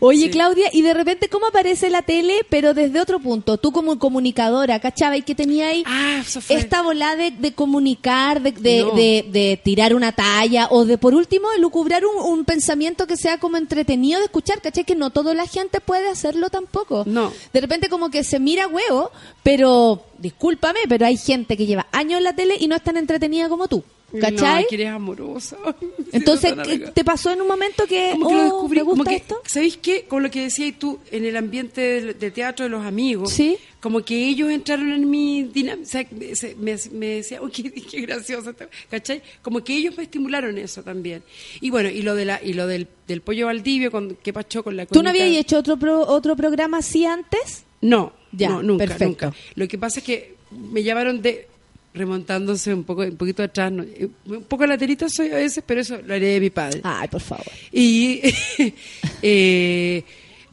Oye, 0.00 0.26
Sí. 0.26 0.30
Claudia, 0.30 0.68
y 0.72 0.82
de 0.82 0.92
repente, 0.94 1.28
¿cómo 1.28 1.46
aparece 1.46 1.88
la 1.90 2.02
tele, 2.02 2.40
pero 2.50 2.74
desde 2.74 3.00
otro 3.00 3.20
punto? 3.20 3.58
Tú 3.58 3.70
como 3.72 3.98
comunicadora, 3.98 4.80
¿cachaba? 4.80 5.16
Y 5.16 5.22
que 5.22 5.34
tenía 5.34 5.68
ahí 5.68 5.82
Ah, 5.86 6.22
esta 6.48 6.82
volada 6.82 7.16
de, 7.16 7.30
de 7.30 7.52
comunicar, 7.54 8.42
de, 8.42 8.52
de, 8.52 8.80
No. 8.82 8.90
de- 8.92 9.24
de 9.30 9.60
tirar 9.62 9.94
una 9.94 10.12
talla, 10.12 10.68
o 10.70 10.84
de, 10.84 10.98
por 10.98 11.14
último, 11.14 11.48
de 11.50 11.58
lucubrar 11.58 12.02
un, 12.04 12.16
un 12.38 12.44
pensamiento 12.44 13.06
que 13.06 13.16
sea 13.16 13.38
como 13.38 13.56
entretenido 13.56 14.18
de 14.18 14.26
escuchar, 14.26 14.60
¿cachai? 14.60 14.84
Que 14.84 14.94
no 14.94 15.10
toda 15.10 15.34
la 15.34 15.46
gente 15.46 15.80
puede 15.80 16.08
hacerlo 16.08 16.50
tampoco. 16.50 17.04
No. 17.06 17.32
De 17.52 17.60
repente 17.60 17.88
como 17.88 18.10
que 18.10 18.24
se 18.24 18.38
mira 18.40 18.66
huevo, 18.76 19.10
pero, 19.42 20.04
discúlpame, 20.18 20.80
pero 20.88 21.06
hay 21.06 21.16
gente 21.16 21.56
que 21.56 21.66
lleva 21.66 21.86
años 21.92 22.18
en 22.18 22.24
la 22.24 22.34
tele 22.34 22.56
y 22.60 22.68
no 22.68 22.76
es 22.76 22.82
tan 22.82 22.96
entretenida 22.96 23.48
como 23.48 23.66
tú, 23.68 23.82
¿cachai? 24.20 24.62
No, 24.62 24.68
que 24.68 24.74
eres 24.76 24.88
amorosa. 24.88 25.56
Entonces, 26.12 26.54
tan 26.54 26.64
¿qué- 26.64 26.70
alegre. 26.72 26.92
¿te 26.92 27.04
pasó 27.04 27.30
en 27.32 27.40
un 27.42 27.48
momento 27.48 27.86
que, 27.86 28.10
como 28.12 28.28
que 28.28 28.34
lo 28.34 28.40
oh, 28.40 28.44
descubrí, 28.44 28.76
me 28.78 28.82
gusta 28.84 28.98
como 29.04 29.10
que, 29.10 29.16
esto? 29.16 29.40
¿sabéis 29.46 29.76
qué? 29.78 30.04
Con 30.04 30.22
lo 30.22 30.30
que 30.30 30.42
decías 30.42 30.78
tú, 30.78 30.98
en 31.10 31.24
el 31.24 31.36
ambiente 31.36 31.80
de, 31.80 32.14
de 32.14 32.30
teatro 32.30 32.64
de 32.64 32.70
los 32.70 32.84
amigos, 32.84 33.32
Sí. 33.32 33.56
como 33.80 34.04
que 34.04 34.26
ellos 34.28 34.50
entraron 34.50 34.90
en 34.92 35.08
mi 35.10 35.44
dinámica, 35.44 35.82
o 35.82 35.90
sea, 35.90 36.06
me, 36.10 36.74
me, 36.74 36.76
me 36.92 37.06
decía, 37.16 37.40
oh, 37.42 37.48
qué, 37.48 37.70
qué 37.72 38.00
graciosa, 38.02 38.50
esta-", 38.50 38.68
¿cachai? 38.90 39.22
Como 39.42 39.62
que 39.62 39.76
ellos 39.76 39.96
me 39.96 40.04
estimularon 40.04 40.56
eso 40.58 40.82
también. 40.82 41.22
Y 41.60 41.70
bueno, 41.70 41.88
y 41.88 42.02
lo 42.02 42.14
de 42.14 42.24
la 42.24 42.40
y 42.42 42.52
lo 42.54 42.66
del, 42.66 42.88
del 43.08 43.20
pollo 43.20 43.46
Valdivio, 43.46 43.90
con, 43.90 44.16
¿qué 44.22 44.32
pasó 44.32 44.62
con 44.64 44.76
la 44.76 44.86
¿Tú 44.86 45.02
no 45.02 45.10
habías 45.10 45.28
hecho 45.28 45.58
otro 45.58 45.76
pro- 45.76 46.06
otro 46.06 46.34
programa 46.36 46.78
así 46.78 47.04
antes? 47.04 47.64
No, 47.82 48.12
Ya, 48.32 48.48
no, 48.50 48.62
nunca, 48.62 48.84
perfecto. 48.86 49.06
nunca. 49.26 49.32
Lo 49.54 49.68
que 49.68 49.78
pasa 49.78 50.00
es 50.00 50.04
que 50.06 50.34
me 50.50 50.82
llamaron 50.82 51.20
de 51.22 51.46
remontándose 51.94 52.74
un 52.74 52.84
poco 52.84 53.02
un 53.02 53.16
poquito 53.16 53.42
atrás, 53.42 53.72
¿no? 53.72 53.82
Eh, 53.82 54.08
un 54.26 54.42
poco 54.44 54.66
laterita 54.66 55.08
soy 55.08 55.28
a 55.30 55.36
veces, 55.36 55.64
pero 55.66 55.80
eso 55.80 55.98
lo 56.04 56.12
haré 56.14 56.26
de 56.26 56.40
mi 56.40 56.50
padre. 56.50 56.80
Ay, 56.84 57.08
por 57.08 57.22
favor. 57.22 57.46
Y 57.72 58.20
eh, 59.22 60.02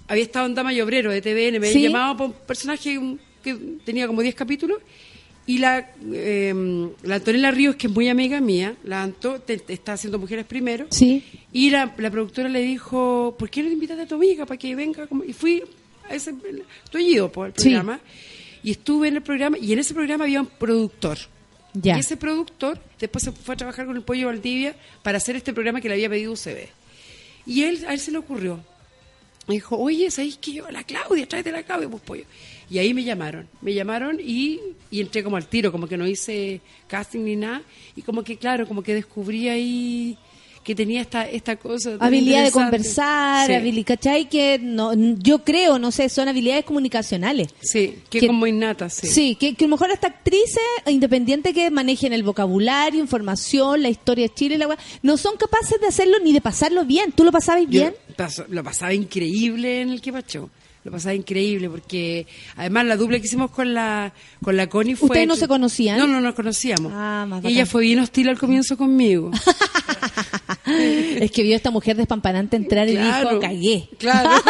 había 0.08 0.24
estado 0.24 0.46
en 0.46 0.56
Dama 0.56 0.74
y 0.74 0.82
Obrero 0.82 1.12
de 1.12 1.22
TVN, 1.22 1.60
me 1.60 1.68
¿Sí? 1.68 1.78
había 1.80 1.90
llamado 1.90 2.18
por 2.18 2.28
un 2.28 2.34
personaje 2.48 3.00
que 3.44 3.56
tenía 3.86 4.08
como 4.08 4.22
10 4.22 4.36
capítulos. 4.36 4.80
Y 5.46 5.58
la, 5.58 5.92
eh, 6.14 6.54
la 7.04 7.16
Antonella 7.16 7.52
Ríos, 7.52 7.76
que 7.76 7.88
es 7.88 7.94
muy 7.94 8.08
amiga 8.08 8.40
mía, 8.40 8.76
la 8.86 9.04
Anto, 9.04 9.42
te- 9.42 9.58
te 9.58 9.74
está 9.74 9.92
haciendo 9.94 10.18
Mujeres 10.18 10.46
Primero. 10.46 10.88
Sí. 10.90 11.22
Y 11.52 11.70
la, 11.70 11.94
la 11.98 12.10
productora 12.10 12.48
le 12.48 12.62
dijo, 12.62 13.36
¿por 13.38 13.50
qué 13.50 13.62
no 13.62 13.68
te 13.68 13.74
invitaste 13.74 14.04
a 14.04 14.08
tu 14.08 14.16
amiga 14.16 14.46
para 14.46 14.58
que 14.58 14.74
venga? 14.74 15.06
como-?" 15.08 15.26
Y 15.26 15.34
fui 15.34 15.62
ese, 16.10 16.34
estoy 16.84 17.06
ido 17.14 17.32
por 17.32 17.48
el 17.48 17.54
Sí. 17.56 17.70
programa. 17.70 18.00
Y 18.64 18.72
estuve 18.72 19.10
en 19.10 19.16
el 19.18 19.22
programa, 19.22 19.58
y 19.58 19.74
en 19.74 19.80
ese 19.80 19.94
programa 19.94 20.24
había 20.24 20.40
un 20.42 20.48
productor. 20.48 21.18
Ya. 21.74 21.98
Y 21.98 22.00
ese 22.00 22.16
productor 22.18 22.80
después 23.00 23.24
se 23.24 23.32
fue 23.32 23.56
a 23.56 23.58
trabajar 23.58 23.86
con 23.86 23.96
el 23.98 24.04
Pollo 24.04 24.28
Valdivia 24.28 24.76
para 25.02 25.18
hacer 25.18 25.36
este 25.36 25.54
programa 25.54 25.82
que 25.82 25.88
le 25.90 25.96
había 25.96 26.10
pedido 26.10 26.32
UCB. 26.34 26.70
Y 27.46 27.64
él, 27.64 27.84
a 27.88 27.94
él 27.94 28.00
se 28.00 28.12
le 28.12 28.20
ocurrió. 28.20 28.60
Me 29.48 29.56
dijo, 29.56 29.76
oye, 29.78 30.10
¿sabéis 30.10 30.38
que 30.38 30.54
yo, 30.54 30.70
la 30.72 30.84
Claudia, 30.86 31.28
tráete 31.28 31.52
la 31.52 31.64
Claudia, 31.64 31.90
pues 31.90 32.02
pollo. 32.04 32.24
Y 32.70 32.78
ahí 32.78 32.94
me 32.94 33.04
llamaron, 33.04 33.50
me 33.62 33.74
llamaron 33.74 34.18
y, 34.22 34.62
y 34.90 35.02
entré 35.02 35.22
como 35.24 35.36
al 35.36 35.48
tiro, 35.48 35.70
como 35.72 35.86
que 35.88 35.98
no 35.98 36.08
hice 36.08 36.62
casting 36.88 37.26
ni 37.26 37.36
nada. 37.36 37.62
Y 37.98 38.04
como 38.04 38.24
que, 38.24 38.38
claro, 38.38 38.66
como 38.68 38.82
que 38.84 38.94
descubrí 38.94 39.50
ahí 39.50 40.18
que 40.64 40.76
tenía 40.76 41.02
esta, 41.02 41.28
esta 41.30 41.56
cosa. 41.58 41.98
Habilidad 42.00 42.44
de 42.46 42.52
conversar, 42.52 43.48
Sí. 43.48 43.54
habili- 43.54 43.84
¿cachai? 43.84 44.30
Que 44.30 44.60
no, 44.62 44.94
yo 44.94 45.44
creo, 45.44 45.78
no 45.80 45.92
sé, 45.92 46.10
son 46.10 46.28
habilidades 46.28 46.66
comunicacionales. 46.66 47.50
Sí, 47.62 48.00
que, 48.10 48.22
Que- 48.22 48.28
como 48.28 48.48
innata, 48.48 48.90
sí. 48.90 49.08
Sí, 49.08 49.36
que, 49.36 49.56
que 49.56 49.66
a 49.66 49.68
lo 49.68 49.76
mejor 49.76 49.92
hasta 49.92 50.08
actrices 50.08 50.60
independientes 50.88 51.54
que 51.54 51.70
manejen 51.70 52.14
el 52.14 52.24
vocabulario, 52.24 53.00
información, 53.02 53.82
la 53.82 53.90
historia 53.90 54.28
de 54.28 54.34
Chile, 54.34 54.58
la 54.58 54.78
no 55.02 55.18
son 55.18 55.36
capaces 55.38 55.80
de 55.82 55.88
hacerlo 55.88 56.18
ni 56.24 56.34
de 56.34 56.42
pasarlo 56.42 56.86
bien. 56.86 57.12
¿Tú 57.12 57.24
lo 57.24 57.32
pasabas 57.32 57.68
bien? 57.68 57.94
lo 58.50 58.64
pasaba 58.64 58.94
increíble 58.94 59.82
en 59.82 59.90
el 59.90 60.02
que 60.02 60.14
pachó. 60.14 60.50
Lo 60.84 60.92
pasaba 60.92 61.14
increíble 61.16 61.70
porque 61.70 62.28
además 62.58 62.86
la 62.86 62.98
dupla 62.98 63.18
que 63.20 63.26
hicimos 63.26 63.52
con 63.52 63.74
la 63.74 64.12
con 64.44 64.58
la 64.58 64.68
Connie 64.68 64.96
fue 64.96 65.08
¿Ustedes 65.08 65.28
no 65.28 65.38
se 65.38 65.48
conocían? 65.48 65.98
No, 65.98 66.08
no 66.08 66.20
nos 66.20 66.36
conocíamos. 66.36 66.92
Ah, 66.94 67.26
más 67.28 67.42
Y 67.46 67.48
ella 67.48 67.66
fue 67.66 67.84
bien 67.84 68.00
hostil 68.00 68.28
al 68.28 68.38
comienzo 68.38 68.76
conmigo. 68.78 69.32
es 70.66 71.32
que 71.32 71.44
vio 71.44 71.54
a 71.54 71.58
esta 71.58 71.72
mujer 71.72 71.98
despampanante 71.98 72.56
entrar 72.56 72.88
y 72.88 72.98
dijo, 72.98 73.40
cagué. 73.40 73.90
Claro. 73.98 74.30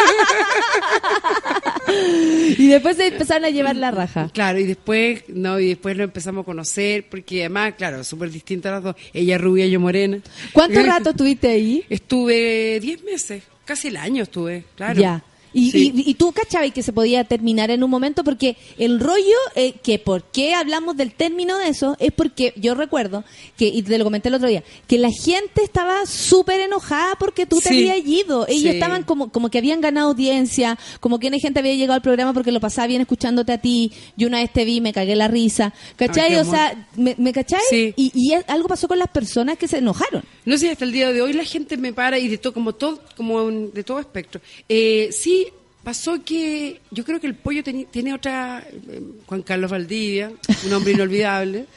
Y 2.58 2.68
después 2.68 2.96
se 2.96 3.08
empezaron 3.08 3.44
a 3.44 3.50
llevar 3.50 3.76
la 3.76 3.90
raja. 3.90 4.30
Claro, 4.32 4.58
y 4.58 4.64
después, 4.64 5.24
no, 5.28 5.60
y 5.60 5.68
después 5.68 5.96
lo 5.96 6.04
empezamos 6.04 6.42
a 6.42 6.44
conocer, 6.44 7.08
porque 7.08 7.40
además, 7.40 7.74
claro, 7.76 8.02
súper 8.04 8.30
distintas 8.30 8.72
las 8.72 8.82
dos. 8.82 8.96
Ella 9.12 9.38
rubia, 9.38 9.66
yo 9.66 9.80
morena. 9.80 10.18
¿Cuánto 10.52 10.82
rato 10.86 11.10
estuviste 11.10 11.48
ahí? 11.48 11.84
Estuve 11.88 12.80
10 12.80 13.04
meses, 13.04 13.42
casi 13.64 13.88
el 13.88 13.96
año 13.96 14.22
estuve, 14.22 14.64
claro. 14.76 15.00
Ya. 15.00 15.22
Y, 15.54 15.70
Sí. 15.70 15.92
y, 15.94 16.10
y 16.10 16.14
tú 16.14 16.32
cachabas 16.32 16.72
que 16.72 16.82
se 16.82 16.92
podía 16.92 17.24
terminar 17.24 17.70
en 17.70 17.82
un 17.82 17.90
momento 17.90 18.24
porque 18.24 18.56
el 18.76 19.00
rollo, 19.00 19.36
eh, 19.54 19.74
que 19.82 19.98
por 19.98 20.24
qué 20.24 20.52
hablamos 20.54 20.96
del 20.96 21.14
término 21.14 21.56
de 21.58 21.68
eso, 21.68 21.96
es 22.00 22.12
porque 22.12 22.52
yo 22.56 22.74
recuerdo, 22.74 23.24
que 23.56 23.66
y 23.68 23.82
te 23.82 23.96
lo 23.96 24.04
comenté 24.04 24.28
el 24.28 24.34
otro 24.34 24.48
día, 24.48 24.62
que 24.86 24.98
la 24.98 25.10
gente 25.10 25.62
estaba 25.62 26.04
súper 26.06 26.60
enojada 26.60 27.14
porque 27.18 27.46
tú 27.46 27.60
te 27.60 27.68
habías 27.70 27.98
ido. 28.06 28.46
Ellos 28.48 28.62
Sí. 28.62 28.68
estaban 28.68 29.04
como, 29.04 29.30
como 29.30 29.48
que 29.50 29.58
habían 29.58 29.80
ganado 29.80 30.08
audiencia, 30.10 30.78
como 31.00 31.18
que 31.18 31.28
una 31.28 31.38
gente 31.38 31.60
había 31.60 31.74
llegado 31.74 31.94
al 31.94 32.02
programa 32.02 32.32
porque 32.34 32.50
lo 32.52 32.60
pasaba 32.60 32.86
bien 32.88 33.00
escuchándote 33.02 33.52
a 33.52 33.58
ti. 33.58 33.92
Yo 34.16 34.26
una 34.28 34.40
vez 34.40 34.52
te 34.52 34.64
vi, 34.64 34.80
me 34.80 34.92
cagué 34.92 35.14
la 35.16 35.28
risa. 35.28 35.72
¿Cachai? 35.96 36.34
Ay, 36.34 36.40
o 36.40 36.44
sea, 36.44 36.88
¿me, 36.96 37.14
me 37.18 37.32
cachai? 37.32 37.60
Sí. 37.70 37.92
Y, 37.96 38.10
y 38.14 38.32
algo 38.48 38.68
pasó 38.68 38.88
con 38.88 38.98
las 38.98 39.08
personas 39.08 39.56
que 39.58 39.68
se 39.68 39.78
enojaron. 39.78 40.24
No 40.44 40.58
sé, 40.58 40.70
hasta 40.70 40.84
el 40.84 40.92
día 40.92 41.12
de 41.12 41.22
hoy 41.22 41.32
la 41.32 41.44
gente 41.44 41.76
me 41.76 41.92
para 41.92 42.18
y 42.18 42.28
de 42.28 42.38
todo, 42.38 42.52
como 42.52 42.74
todo, 42.74 43.00
como 43.16 43.36
un- 43.44 43.72
de 43.72 43.84
todo 43.84 43.98
espectro. 44.00 44.40
Eh, 44.68 45.10
sí, 45.12 45.43
pasó 45.84 46.24
que 46.24 46.80
yo 46.90 47.04
creo 47.04 47.20
que 47.20 47.26
el 47.26 47.34
pollo 47.34 47.62
tiene 47.62 48.14
otra, 48.14 48.66
eh, 48.88 49.00
Juan 49.26 49.42
Carlos 49.42 49.70
Valdivia, 49.70 50.32
un 50.66 50.72
hombre 50.72 50.92
inolvidable. 50.92 51.66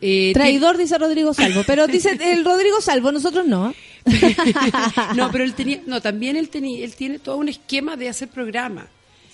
Eh, 0.00 0.30
Traidor, 0.32 0.76
dice 0.76 0.96
Rodrigo 0.96 1.34
Salvo. 1.34 1.64
Pero 1.66 1.88
dice 1.88 2.16
el 2.20 2.44
Rodrigo 2.44 2.80
Salvo, 2.80 3.10
nosotros 3.10 3.44
no. 3.44 3.74
no, 5.16 5.32
pero 5.32 5.42
él 5.42 5.54
tenía, 5.54 5.80
no, 5.86 6.00
también 6.00 6.36
él 6.36 6.50
tenía, 6.50 6.84
él 6.84 6.94
tiene 6.94 7.18
todo 7.18 7.36
un 7.36 7.48
esquema 7.48 7.96
de 7.96 8.08
hacer 8.08 8.28
programa. 8.28 8.86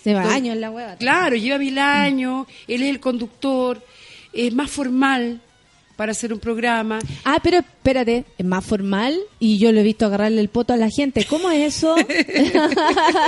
Se 0.03 0.11
va 0.15 0.21
Entonces, 0.21 0.41
años 0.41 0.55
en 0.55 0.61
la 0.61 0.71
hueva. 0.71 0.95
Claro, 0.95 1.35
lleva 1.35 1.59
mil 1.59 1.77
años, 1.77 2.47
él 2.67 2.81
es 2.81 2.89
el 2.89 2.99
conductor, 2.99 3.85
es 4.33 4.55
más 4.55 4.71
formal 4.71 5.39
para 5.95 6.11
hacer 6.11 6.33
un 6.33 6.39
programa. 6.39 6.99
Ah, 7.23 7.39
pero 7.41 7.59
espérate, 7.59 8.25
es 8.37 8.45
más 8.45 8.65
formal 8.65 9.17
y 9.39 9.57
yo 9.57 9.71
lo 9.71 9.79
he 9.79 9.83
visto 9.83 10.05
agarrarle 10.05 10.41
el 10.41 10.49
poto 10.49 10.73
a 10.73 10.77
la 10.77 10.89
gente. 10.89 11.25
¿Cómo 11.25 11.49
es 11.51 11.77
eso? 11.77 11.95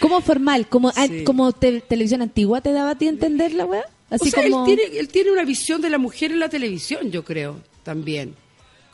¿Cómo 0.00 0.20
formal? 0.20 0.68
¿Como, 0.68 0.92
ah, 0.94 1.06
Sí. 1.06 1.24
como 1.24 1.52
te- 1.52 1.80
televisión 1.80 2.22
antigua 2.22 2.60
te 2.60 2.72
daba 2.72 2.90
a 2.90 2.98
ti 2.98 3.06
a 3.06 3.10
entender 3.10 3.54
la 3.54 3.64
weá? 3.64 3.84
Así 4.10 4.28
o 4.28 4.30
sea, 4.30 4.42
como... 4.44 4.66
él, 4.66 4.76
tiene, 4.76 4.98
él 4.98 5.08
tiene 5.08 5.32
una 5.32 5.44
visión 5.44 5.80
de 5.80 5.90
la 5.90 5.98
mujer 5.98 6.30
en 6.32 6.38
la 6.40 6.48
televisión, 6.48 7.10
yo 7.10 7.24
creo, 7.24 7.56
también. 7.82 8.34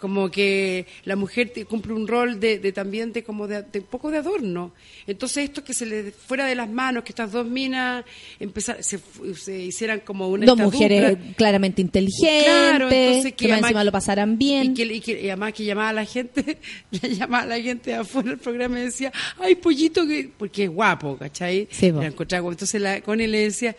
Como 0.02 0.28
que 0.32 0.84
la 1.04 1.14
mujer 1.14 1.50
te- 1.50 1.64
cumple 1.64 1.92
un 1.92 2.08
rol 2.08 2.40
de, 2.40 2.58
de 2.58 2.72
también 2.72 3.12
de 3.12 3.22
como 3.22 3.46
de, 3.46 3.62
de 3.62 3.78
un 3.78 3.84
poco 3.86 4.10
de 4.10 4.18
adorno. 4.18 4.72
Entonces 5.06 5.44
esto 5.44 5.62
que 5.62 5.72
se 5.74 5.86
le 5.86 6.10
fuera 6.10 6.44
de 6.44 6.56
las 6.56 6.68
manos, 6.68 7.04
que 7.04 7.10
estas 7.12 7.30
dos 7.30 7.46
minas 7.46 8.04
empezar, 8.40 8.82
se, 8.82 8.98
se 9.36 9.60
hicieran 9.62 10.00
como 10.00 10.26
una 10.28 10.44
Dos 10.44 10.58
mujeres 10.58 11.10
dupla. 11.10 11.34
claramente 11.36 11.80
inteligentes, 11.82 12.42
Claro, 12.44 12.90
entonces 12.90 13.32
que, 13.34 13.44
además- 13.44 13.70
encima 13.70 13.84
lo 13.84 13.92
pasaran 13.92 14.36
bien. 14.38 14.72
Y 14.72 14.74
que, 14.74 14.82
y 14.92 15.00
que- 15.00 15.22
y 15.22 15.28
además 15.28 15.52
que 15.52 15.64
llamaba 15.64 15.90
a 15.90 15.92
la 15.92 16.04
gente, 16.04 16.58
le 16.90 17.14
llamaba 17.14 17.44
a 17.44 17.46
la 17.46 17.60
gente 17.60 17.94
afuera 17.94 18.30
del 18.30 18.38
programa 18.38 18.80
y 18.80 18.82
decía, 18.82 19.12
ay, 19.38 19.54
pollito, 19.54 20.04
que 20.04 20.28
porque 20.36 20.64
es 20.64 20.70
guapo, 20.70 21.16
¿cachai? 21.16 21.68
Sí. 21.70 21.92
La 21.92 22.06
encontraba. 22.08 22.50
Entonces 22.50 22.80
la, 22.80 23.00
con 23.02 23.20
él 23.20 23.30
le 23.30 23.38
decía, 23.38 23.76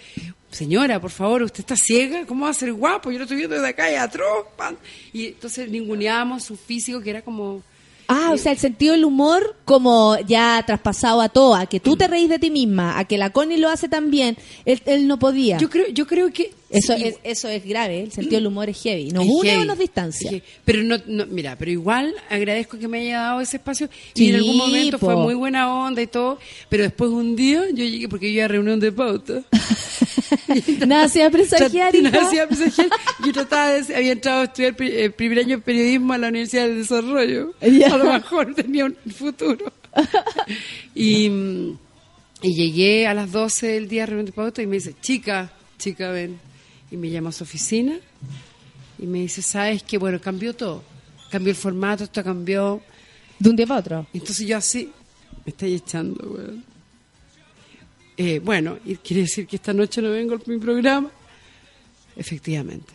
señora, 0.53 0.99
por 0.99 1.11
favor, 1.11 1.43
usted 1.43 1.61
está 1.61 1.75
ciega, 1.75 2.25
¿cómo 2.25 2.45
va 2.45 2.51
a 2.51 2.53
ser 2.53 2.73
guapo? 2.73 3.11
Yo 3.11 3.17
lo 3.17 3.23
estoy 3.23 3.37
viendo 3.37 3.55
desde 3.55 3.69
acá 3.69 3.91
y 3.91 3.95
atroz. 3.95 4.47
pan". 4.55 4.77
Y 5.11 5.27
entonces 5.27 5.69
ninguneábamos 5.69 6.43
su 6.43 6.55
físico, 6.55 7.01
que 7.01 7.09
era 7.09 7.21
como... 7.21 7.61
Ah, 8.07 8.31
o 8.33 8.37
sea, 8.37 8.51
el 8.51 8.57
sentido 8.57 8.93
del 8.93 9.05
humor 9.05 9.55
como 9.63 10.17
ya 10.27 10.61
traspasado 10.65 11.21
a 11.21 11.29
todo, 11.29 11.55
a 11.55 11.65
que 11.65 11.79
tú 11.79 11.95
te 11.95 12.07
reís 12.07 12.29
de 12.29 12.37
ti 12.37 12.51
misma, 12.51 12.99
a 12.99 13.05
que 13.05 13.17
la 13.17 13.31
Connie 13.31 13.57
lo 13.57 13.69
hace 13.69 13.87
también, 13.87 14.37
él, 14.65 14.81
él 14.85 15.07
no 15.07 15.17
podía. 15.17 15.57
Yo 15.57 15.69
creo, 15.69 15.87
yo 15.87 16.05
creo 16.05 16.31
que... 16.31 16.53
eso, 16.73 16.95
sí, 16.97 17.03
es, 17.05 17.15
eso 17.23 17.47
es 17.49 17.63
grave, 17.65 18.01
el 18.01 18.11
sentido 18.11 18.35
del 18.37 18.47
humor 18.47 18.69
es 18.69 18.81
heavy. 18.81 19.11
Nos 19.11 19.23
Es 19.25 19.29
une 19.29 19.49
o 19.49 19.53
heavy. 19.53 19.67
nos 19.67 19.77
distancia. 19.79 20.41
Pero 20.65 20.83
no, 20.83 20.97
no, 21.07 21.25
mira, 21.27 21.55
pero 21.57 21.71
igual 21.71 22.13
agradezco 22.29 22.77
que 22.79 22.87
me 22.87 22.99
haya 23.01 23.19
dado 23.19 23.41
ese 23.41 23.57
espacio 23.57 23.89
Sí, 24.15 24.25
y 24.25 24.29
en 24.29 24.35
algún 24.35 24.57
momento 24.57 24.99
po. 24.99 25.05
fue 25.07 25.15
muy 25.15 25.33
buena 25.35 25.73
onda 25.73 26.01
y 26.01 26.07
todo, 26.07 26.39
pero 26.69 26.83
después 26.83 27.09
un 27.11 27.35
día 27.35 27.63
yo 27.73 27.83
llegué 27.85 28.07
porque 28.09 28.27
yo 28.27 28.33
iba 28.37 28.45
a 28.45 28.47
reunión 28.49 28.79
de 28.79 28.91
pauta. 28.91 29.43
Nada 30.87 31.05
hacía 31.05 31.29
presagiar, 31.29 31.93
nada 32.01 32.21
hacía 32.27 32.47
presagiar. 32.47 32.87
Yo 33.25 33.31
trataba 33.33 33.69
de, 33.73 33.95
había 33.95 34.11
entrado 34.13 34.41
a 34.41 34.43
estudiar 34.45 34.75
pri- 34.75 34.91
eh, 34.91 35.09
primer 35.09 35.39
año 35.39 35.57
de 35.57 35.61
periodismo 35.63 36.13
a 36.13 36.17
la 36.17 36.27
Universidad 36.29 36.67
del 36.67 36.77
Desarrollo. 36.79 37.53
A 37.61 37.97
lo 37.97 38.11
mejor 38.11 38.53
tenía 38.55 38.85
un 38.85 38.95
futuro. 39.15 39.71
y, 40.95 41.27
y 42.41 42.53
llegué 42.55 43.07
a 43.07 43.13
las 43.13 43.31
12 43.31 43.67
del 43.67 43.87
día 43.87 44.03
a 44.03 44.05
reunión 44.07 44.25
de 44.25 44.31
pauta 44.31 44.61
y 44.61 44.67
me 44.67 44.75
dice, 44.77 44.95
chica, 45.01 45.51
chica, 45.77 46.09
ven. 46.11 46.39
Y 46.93 46.97
me 46.97 47.09
llama 47.09 47.29
a 47.29 47.31
su 47.31 47.43
oficina 47.43 47.97
y 48.99 49.07
me 49.07 49.21
dice, 49.21 49.41
¿sabes 49.41 49.81
qué? 49.81 49.97
Bueno, 49.97 50.21
cambió 50.21 50.55
todo. 50.55 50.83
Cambió 51.31 51.49
el 51.49 51.57
formato, 51.57 52.03
esto 52.03 52.23
cambió. 52.23 52.83
De 53.39 53.49
un 53.49 53.55
día 53.55 53.65
para 53.65 53.79
otro. 53.79 54.07
Entonces 54.13 54.45
yo 54.45 54.57
así, 54.57 54.91
me 55.43 55.49
estáis 55.49 55.81
echando, 55.81 56.23
weón. 56.29 56.63
Eh, 58.15 58.37
bueno, 58.37 58.77
y 58.85 58.95
quiere 58.97 59.23
decir 59.23 59.47
que 59.47 59.55
esta 59.55 59.73
noche 59.73 60.03
no 60.03 60.11
vengo 60.11 60.35
a 60.35 60.39
mi 60.45 60.59
programa. 60.59 61.09
Efectivamente. 62.15 62.93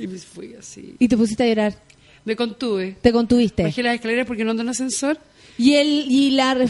Y 0.00 0.08
me 0.08 0.18
fui 0.18 0.54
así. 0.54 0.96
Y 0.98 1.06
te 1.06 1.16
pusiste 1.16 1.44
a 1.44 1.46
llorar. 1.46 1.80
Me 2.24 2.34
contuve. 2.34 2.96
Te 3.00 3.12
contuviste. 3.12 3.62
Bajé 3.62 3.84
las 3.84 3.94
escaleras 3.94 4.26
porque 4.26 4.44
no 4.44 4.50
ando 4.50 4.64
en 4.64 4.70
ascensor. 4.70 5.16
Y 5.58 5.74
el 5.74 6.06
y 6.10 6.32
la 6.32 6.54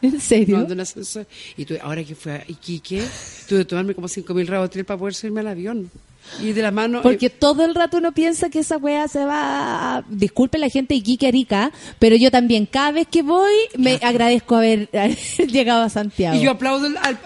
¿En 0.02 0.14
No 0.14 0.20
serio? 0.20 0.66
en 0.68 0.80
ascensor. 0.80 1.26
Y 1.56 1.64
tuve, 1.64 1.80
ahora 1.80 2.02
que 2.04 2.14
fui 2.14 2.32
a 2.32 2.44
Iquique, 2.46 3.02
tuve 3.48 3.60
que 3.60 3.64
tomarme 3.66 3.94
como 3.94 4.08
5.000 4.08 4.46
rabotril 4.46 4.84
para 4.84 4.98
poder 4.98 5.14
subirme 5.14 5.40
al 5.40 5.48
avión. 5.48 5.90
Y 6.38 6.52
de 6.52 6.62
la 6.62 6.70
mano... 6.70 7.02
Porque 7.02 7.26
eh, 7.26 7.30
todo 7.30 7.64
el 7.64 7.74
rato 7.74 7.98
uno 7.98 8.12
piensa 8.12 8.50
que 8.50 8.60
esa 8.60 8.76
wea 8.76 9.08
se 9.08 9.24
va 9.24 9.96
a... 9.96 10.04
Disculpe 10.08 10.58
la 10.58 10.68
gente 10.68 10.94
Iquique 10.94 11.26
Arica, 11.26 11.72
pero 11.98 12.16
yo 12.16 12.30
también, 12.30 12.66
cada 12.66 12.92
vez 12.92 13.08
que 13.08 13.22
voy, 13.22 13.52
me 13.76 13.98
agradezco 14.02 14.56
haber, 14.56 14.88
haber 14.92 15.16
llegado 15.48 15.82
a 15.82 15.88
Santiago. 15.88 16.36
y 16.36 16.42
yo 16.42 16.52
aplaudo 16.52 16.86
al, 16.86 17.18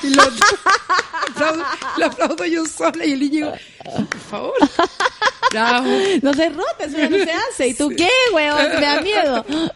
piloto. 0.00 0.30
aplaudo, 1.30 1.64
le 1.96 2.04
aplaudo 2.04 2.44
yo 2.46 2.66
sola 2.66 3.06
y 3.06 3.12
el 3.12 3.20
niño, 3.20 3.52
por 3.84 4.20
favor. 4.20 4.54
Bravo. 5.50 5.88
No 6.22 6.34
se 6.34 6.50
rota, 6.50 6.84
eso 6.84 7.10
no 7.10 7.16
se 7.16 7.32
hace. 7.32 7.68
¿Y 7.68 7.74
tú 7.74 7.90
qué, 7.96 8.10
weón? 8.34 8.58
Me 8.74 8.80
da 8.80 9.00
miedo. 9.00 9.44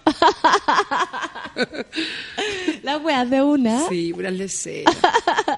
Las 2.83 3.03
weas 3.03 3.31
de 3.31 3.43
una. 3.43 3.89
Sí, 3.89 4.13
una 4.13 4.31
lecera. 4.31 4.93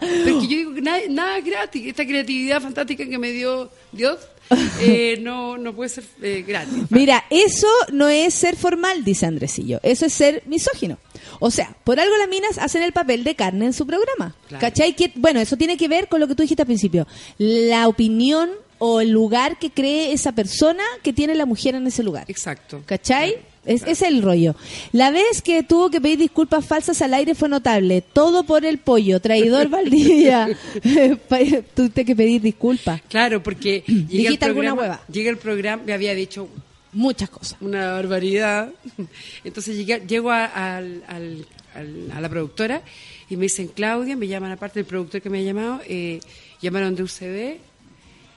Pero 0.01 0.39
es 0.39 0.43
que 0.43 0.49
yo 0.49 0.57
digo 0.57 0.75
que 0.75 0.83
nada, 0.83 0.99
nada 1.09 1.39
es 1.39 1.45
gratis. 1.45 1.87
Esta 1.87 2.07
creatividad 2.07 2.61
fantástica 2.61 3.07
que 3.07 3.14
me 3.19 3.33
dio 3.33 3.71
Dios 3.93 4.19
eh, 4.81 5.19
no, 5.21 5.57
no 5.57 5.75
puede 5.75 5.89
ser 5.89 6.05
eh, 6.23 6.45
gratis. 6.47 6.85
Mira, 6.91 7.25
eso 7.31 7.69
no 7.93 8.09
es 8.09 8.35
ser 8.35 8.57
formal, 8.57 9.05
dice 9.05 9.27
Andresillo. 9.27 9.81
Eso 9.83 10.07
es 10.07 10.13
ser 10.13 10.43
misógino. 10.47 10.99
O 11.41 11.51
sea, 11.51 11.75
por 11.85 11.99
algo 11.99 12.17
las 12.17 12.29
minas 12.29 12.59
hacen 12.59 12.83
el 12.83 12.93
papel 12.93 13.25
de 13.25 13.35
carne 13.35 13.67
en 13.67 13.73
su 13.73 13.87
programa. 13.87 14.37
Claro. 14.49 14.61
¿Cachai? 14.61 14.95
Que, 14.95 15.13
bueno, 15.15 15.41
eso 15.41 15.57
tiene 15.57 15.77
que 15.77 15.89
ver 15.89 16.09
con 16.09 16.21
lo 16.21 16.29
que 16.29 16.35
tú 16.35 16.43
dijiste 16.43 16.63
al 16.63 16.67
principio. 16.67 17.07
La 17.39 17.89
opinión 17.89 18.51
o 18.79 19.01
el 19.01 19.11
lugar 19.11 19.59
que 19.59 19.71
cree 19.71 20.13
esa 20.13 20.33
persona 20.33 20.85
que 21.03 21.13
tiene 21.13 21.35
la 21.35 21.47
mujer 21.47 21.75
en 21.75 21.87
ese 21.87 22.03
lugar. 22.03 22.25
Exacto. 22.29 22.83
¿Cachai? 22.85 23.37
Es, 23.67 23.83
es 23.85 24.03
el 24.03 24.21
rollo. 24.23 24.55
La 24.93 25.11
vez 25.11 25.41
que 25.43 25.63
tuvo 25.63 25.91
que 25.91 26.01
pedir 26.01 26.19
disculpas 26.19 26.65
falsas 26.67 27.01
al 27.03 27.15
aire 27.15 27.35
fue 27.35 27.49
notable. 27.49 28.03
Todo 28.03 28.45
por 28.45 28.65
el 28.65 28.79
pollo. 28.79 29.21
Traidor 29.21 29.69
Valdivia. 29.71 30.49
Tuviste 31.75 32.05
que 32.05 32.17
pedir 32.17 32.41
disculpas. 32.43 33.01
Claro, 33.09 33.43
porque 33.43 33.83
llega 33.87 34.01
el 34.01 34.09
Dijiste 34.09 34.45
alguna 34.45 34.71
programa, 34.75 34.83
hueva. 34.97 35.01
llega 35.13 35.31
el 35.31 35.39
programa, 35.39 35.83
me 35.85 35.93
había 35.93 36.15
dicho 36.15 36.49
Muchas 36.93 37.29
cosas. 37.31 37.57
una 37.61 37.93
barbaridad. 37.93 38.71
Entonces 39.45 39.77
llegué, 39.77 40.03
llego 40.07 40.31
al- 40.31 41.03
a 41.09 42.21
la 42.21 42.29
productora 42.29 42.83
y 43.29 43.37
me 43.37 43.45
dicen, 43.45 43.69
Claudia, 43.69 44.17
me 44.17 44.29
llaman 44.29 44.53
aparte 44.53 44.79
del 44.79 44.87
productor 44.87 45.21
que 45.21 45.29
me 45.31 45.41
ha 45.41 45.43
llamado, 45.43 45.81
eh, 45.89 46.21
llamaron 46.63 46.95
de 46.95 47.03
UCB 47.03 47.57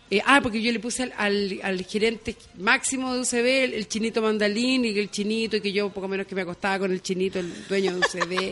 Eh, 0.09 0.21
ah, 0.25 0.39
porque 0.41 0.61
yo 0.61 0.71
le 0.71 0.79
puse 0.79 1.03
al, 1.03 1.13
al, 1.17 1.59
al 1.63 1.85
gerente 1.85 2.35
máximo 2.59 3.13
de 3.13 3.19
UCB 3.21 3.45
el, 3.65 3.73
el 3.73 3.87
chinito 3.89 4.21
mandalín 4.21 4.85
y 4.85 4.93
que 4.93 5.01
el 5.01 5.11
chinito 5.11 5.57
y 5.57 5.61
que 5.61 5.73
yo 5.73 5.89
poco 5.89 6.07
menos 6.07 6.25
que 6.25 6.33
me 6.35 6.41
acostaba 6.43 6.79
con 6.79 6.91
el 6.93 7.01
chinito, 7.01 7.39
el 7.39 7.51
dueño 7.67 7.91
de 7.93 7.99
UCB. 7.99 8.51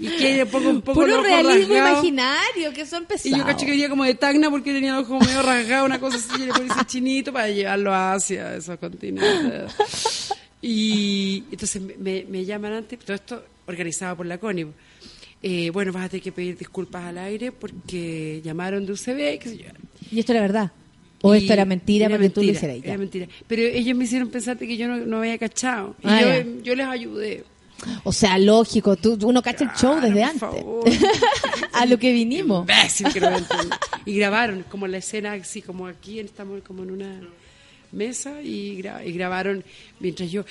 y 0.00 0.08
que 0.16 0.36
le 0.36 0.46
pongo 0.46 0.70
un 0.70 0.80
poco 0.82 1.00
Puro 1.00 1.20
realismo 1.20 1.74
imaginario, 1.76 2.72
que 2.72 2.86
son 2.86 3.06
pesados. 3.06 3.26
Y 3.36 3.40
yo 3.40 3.44
caché 3.44 3.64
que 3.66 3.72
venía 3.72 3.88
como 3.88 4.04
de 4.04 4.14
Tacna 4.14 4.48
porque 4.50 4.72
tenía 4.72 4.94
los 4.94 5.04
ojos 5.10 5.26
medio 5.26 5.42
rasgados, 5.42 5.86
una 5.86 5.98
cosa 5.98 6.16
así, 6.18 6.42
y 6.42 6.46
le 6.46 6.52
puse 6.52 6.66
ese 6.66 6.84
chinito 6.86 7.32
para 7.32 7.48
llevarlo 7.48 7.92
hacia 7.92 8.54
esos 8.54 8.78
continentes. 8.78 9.72
Y 10.62 11.44
entonces 11.50 11.80
me- 11.82 11.96
me, 11.96 12.24
me 12.28 12.44
llaman 12.44 12.72
antes, 12.72 12.98
todo 13.00 13.14
esto 13.16 13.44
organizado 13.66 14.16
por 14.16 14.26
la 14.26 14.38
CONI. 14.38 14.66
Eh, 15.42 15.70
bueno, 15.70 15.92
vas 15.92 16.06
a 16.06 16.08
tener 16.08 16.22
que 16.22 16.32
pedir 16.32 16.56
disculpas 16.58 17.04
al 17.04 17.18
aire 17.18 17.52
porque 17.52 18.40
llamaron 18.44 18.84
de 18.86 18.92
UCB, 18.92 19.38
qué 19.38 19.44
sé 19.44 19.56
yo. 19.58 19.64
¿Y 20.10 20.18
esto 20.20 20.32
era 20.32 20.40
verdad? 20.40 20.72
¿O 21.22 21.34
Y 21.34 21.38
esto 21.38 21.52
era 21.52 21.64
mentira 21.64 22.06
era 22.06 22.16
porque 22.16 22.30
tú 22.30 22.40
lo 22.40 22.46
mentira, 22.46 22.72
hicieras? 22.72 22.88
Era 22.88 22.98
mentira. 22.98 23.26
Pero 23.46 23.62
ellos 23.62 23.96
me 23.96 24.04
hicieron 24.04 24.28
pensar 24.30 24.56
que 24.58 24.76
yo 24.76 24.88
no, 24.88 24.96
no 24.98 25.18
había 25.18 25.38
cachado. 25.38 25.94
Y 26.02 26.06
Ah, 26.08 26.42
yo, 26.42 26.62
yo 26.62 26.74
les 26.74 26.86
ayudé. 26.86 27.44
O 28.02 28.12
sea, 28.12 28.38
lógico, 28.38 28.96
tú, 28.96 29.16
uno 29.22 29.40
cacha 29.40 29.64
el 29.64 29.70
show 29.72 30.00
desde 30.00 30.22
antes. 30.24 30.40
favor. 30.40 30.84
A 31.72 31.86
lo 31.86 31.96
que 31.98 32.12
vinimos. 32.12 32.62
Imbécil 32.62 33.12
que 33.12 33.20
no 33.20 33.30
me 33.30 33.38
entiende. 33.38 33.76
Y 34.04 34.16
grabaron 34.16 34.64
como 34.68 34.86
la 34.88 34.98
escena 34.98 35.32
así 35.34 35.62
como 35.62 35.86
aquí, 35.86 36.18
estamos 36.18 36.60
como 36.62 36.82
en 36.82 36.90
una 36.90 37.20
mesa 37.92 38.42
y, 38.42 38.82
y 39.04 39.12
grabaron 39.12 39.64
mientras 40.00 40.30
yo 40.30 40.44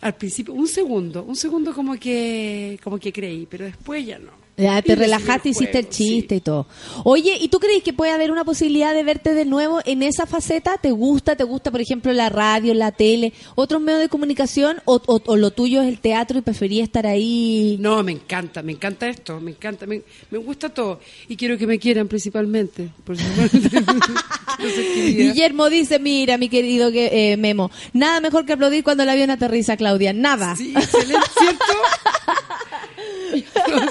al 0.00 0.14
principio 0.14 0.54
un 0.54 0.68
segundo, 0.68 1.22
un 1.22 1.36
segundo 1.36 1.72
como 1.74 1.98
que 1.98 2.78
como 2.82 2.98
que 2.98 3.12
creí, 3.12 3.46
pero 3.50 3.64
después 3.64 4.04
ya 4.04 4.18
no. 4.18 4.41
Ya 4.56 4.82
te 4.82 4.94
relajaste, 4.94 5.48
hiciste 5.48 5.78
el 5.78 5.86
sí. 5.86 5.90
chiste 6.18 6.36
y 6.36 6.40
todo. 6.40 6.66
Oye, 7.04 7.36
¿y 7.40 7.48
tú 7.48 7.58
crees 7.58 7.82
que 7.82 7.92
puede 7.94 8.12
haber 8.12 8.30
una 8.30 8.44
posibilidad 8.44 8.92
de 8.94 9.02
verte 9.02 9.32
de 9.34 9.44
nuevo 9.46 9.80
en 9.86 10.02
esa 10.02 10.26
faceta? 10.26 10.76
¿Te 10.76 10.90
gusta? 10.90 11.36
¿Te 11.36 11.44
gusta, 11.44 11.70
por 11.70 11.80
ejemplo, 11.80 12.12
la 12.12 12.28
radio, 12.28 12.74
la 12.74 12.92
tele, 12.92 13.32
otros 13.54 13.80
medios 13.80 14.00
de 14.02 14.08
comunicación? 14.10 14.76
¿O, 14.84 15.00
o- 15.06 15.22
o 15.24 15.36
lo 15.36 15.52
tuyo 15.52 15.80
es 15.82 15.88
el 15.88 15.98
teatro 16.00 16.38
y 16.38 16.42
preferías 16.42 16.84
estar 16.84 17.06
ahí? 17.06 17.78
No, 17.80 18.02
me 18.02 18.12
encanta, 18.12 18.62
me 18.62 18.72
encanta 18.72 19.08
esto, 19.08 19.40
me 19.40 19.52
encanta, 19.52 19.86
me, 19.86 20.02
me 20.30 20.38
gusta 20.38 20.68
todo 20.68 21.00
y 21.28 21.36
quiero 21.36 21.56
que 21.56 21.66
me 21.66 21.78
quieran 21.78 22.06
principalmente. 22.06 22.90
Por. 23.04 23.16
Guillermo 24.94 25.70
dice, 25.70 25.98
mira, 25.98 26.36
mi 26.38 26.48
querido 26.48 26.92
que- 26.92 27.32
eh, 27.32 27.36
Memo, 27.36 27.70
nada 27.92 28.20
mejor 28.20 28.44
que 28.44 28.52
aplaudir 28.52 28.84
cuando 28.84 29.02
el 29.02 29.08
avión 29.08 29.30
aterriza, 29.30 29.76
Claudia. 29.76 30.12
Nada. 30.12 30.54
Sí, 30.56 30.72
excelente, 30.76 31.26
¿cierto? 31.38 31.64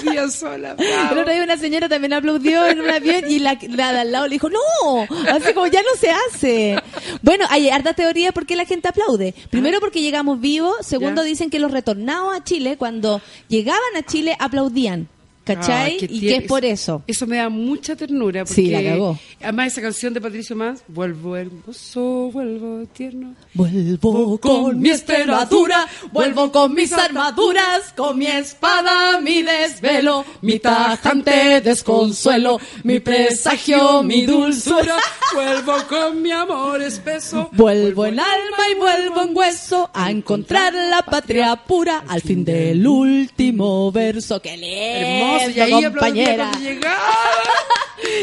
Días 0.02 0.34
sola. 0.34 0.74
bravo. 0.74 1.12
El 1.12 1.18
otro 1.18 1.32
día 1.32 1.42
una 1.44 1.56
señora 1.56 1.88
también 1.88 2.12
aplaudió 2.12 2.66
en 2.66 2.80
un 2.80 2.90
avión 2.90 3.24
y 3.28 3.38
la, 3.38 3.58
la 3.68 3.92
de 3.92 3.98
al 4.00 4.12
lado 4.12 4.26
le 4.26 4.34
dijo, 4.34 4.48
no, 4.50 5.02
así 5.30 5.52
como 5.54 5.66
ya 5.66 5.82
no 5.82 5.98
se 5.98 6.10
hace. 6.10 6.76
Bueno, 7.22 7.44
hay 7.50 7.68
harta 7.70 7.94
teoría 7.94 8.32
por 8.32 8.46
qué 8.46 8.56
la 8.56 8.64
gente 8.64 8.88
aplaude. 8.88 9.34
Primero 9.50 9.80
porque 9.80 10.00
llegamos 10.02 10.40
vivos, 10.40 10.74
segundo 10.82 11.22
Ya. 11.22 11.28
dicen 11.28 11.50
que 11.50 11.58
los 11.58 11.70
retornados 11.70 12.34
a 12.34 12.44
Chile, 12.44 12.76
cuando 12.76 13.20
llegaban 13.48 13.80
a 13.96 14.02
Chile, 14.02 14.36
aplaudían. 14.38 15.08
¿Cachai? 15.44 15.96
Qué 15.96 16.06
y 16.08 16.20
que 16.20 16.36
es 16.36 16.42
por 16.44 16.64
eso. 16.64 17.02
Eso 17.06 17.26
me 17.26 17.36
da 17.36 17.48
mucha 17.48 17.96
ternura. 17.96 18.44
Porque, 18.44 18.54
Sí, 18.54 18.70
la 18.70 18.82
cagó. 18.82 19.18
Además, 19.40 19.72
esa 19.72 19.82
canción 19.82 20.14
de 20.14 20.20
Patricio 20.20 20.54
Más, 20.54 20.84
Vuelvo 20.86 21.36
hermoso, 21.36 22.30
vuelvo 22.32 22.86
tierno. 22.92 23.34
Vuelvo 23.54 24.38
con 24.38 24.78
mi 24.78 24.90
esperadura, 24.90 25.86
vuelvo 26.12 26.52
con 26.52 26.74
mis 26.74 26.92
armaduras, 26.92 27.92
con 27.96 28.18
mi 28.18 28.26
espada, 28.26 29.20
mi 29.20 29.42
desvelo, 29.42 30.24
mi 30.42 30.58
tajante 30.58 31.60
desconsuelo, 31.60 32.60
mi 32.84 33.00
presagio, 33.00 34.02
mi 34.02 34.24
dulzura. 34.26 34.96
Vuelvo 35.34 35.72
con 35.88 36.22
mi 36.22 36.30
amor 36.30 36.82
espeso. 36.82 37.48
Vuelvo 37.52 38.06
en 38.06 38.20
alma 38.20 38.70
y 38.70 38.74
vuelvo 38.74 39.22
en 39.22 39.36
hueso 39.36 39.90
a 39.92 40.10
encontrar 40.10 40.74
la 40.74 41.02
patria 41.02 41.56
pura 41.56 42.04
al 42.06 42.20
fin 42.20 42.44
del 42.44 42.86
último 42.86 43.90
verso. 43.90 44.40
¡Qué 44.40 44.56
lindo, 44.56 45.31
Hermoso. 45.40 45.58
Y 45.58 45.60
ahí 45.60 45.82
compañera! 45.84 46.50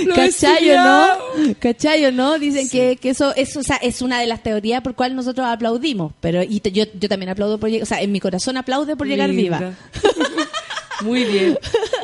Lo 0.06 0.14
he 0.14 0.15
¿Cachai 0.15 0.49
o 0.52 0.53
estudiado. 0.56 1.18
no? 1.38 1.56
¿Cachai 1.60 2.06
o 2.06 2.11
no? 2.11 2.38
Dicen 2.40 2.69
que, 2.69 2.98
que 2.98 3.10
eso, 3.11 3.34
eso 3.36 3.60
o 3.60 3.64
sea, 3.64 3.77
es 3.77 4.02
una 4.02 4.19
de 4.19 4.27
las 4.27 4.44
teorías 4.44 4.81
por 4.81 4.94
cual 4.94 5.15
nosotros 5.15 5.48
aplaudimos. 5.48 6.11
Pero 6.19 6.44
y 6.44 6.61
yo, 6.72 6.84
yo 6.99 7.10
también 7.10 7.30
aplaudo 7.30 7.57
por 7.60 7.69
llegar, 7.69 7.84
o 7.84 7.86
sea, 7.86 8.02
en 8.02 8.11
mi 8.11 8.19
corazón 8.19 8.57
aplaude 8.57 8.95
por 8.98 9.07
llegar 9.07 9.30
viva. 9.31 9.73
Muy 11.02 11.23
bien. 11.23 11.57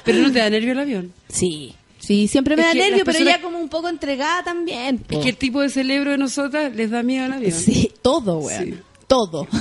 Pero 0.05 0.19
no 0.19 0.31
te 0.31 0.39
da 0.39 0.49
nervio 0.49 0.71
el 0.71 0.79
avión. 0.79 1.13
Sí. 1.27 1.75
Sí, 1.99 2.27
siempre 2.27 2.55
me 2.55 2.61
Es 2.61 2.67
da 2.69 2.73
nervio, 2.75 3.03
pero 3.03 3.17
personas- 3.17 3.33
ya 3.35 3.41
como 3.41 3.57
un 3.59 3.67
poco 3.67 3.89
entregada 3.89 4.43
también. 4.43 4.99
po. 4.99 5.17
Es 5.17 5.23
que 5.23 5.29
el 5.29 5.37
tipo 5.37 5.61
de 5.61 5.69
cerebro 5.69 6.11
de 6.11 6.17
nosotras 6.17 6.73
les 6.75 6.91
da 6.91 7.03
miedo 7.03 7.25
al 7.25 7.33
avión. 7.33 7.51
Sí, 7.51 7.91
todo, 8.01 8.37
weón. 8.39 8.63
Sí. 8.65 8.75
Todo. 9.07 9.47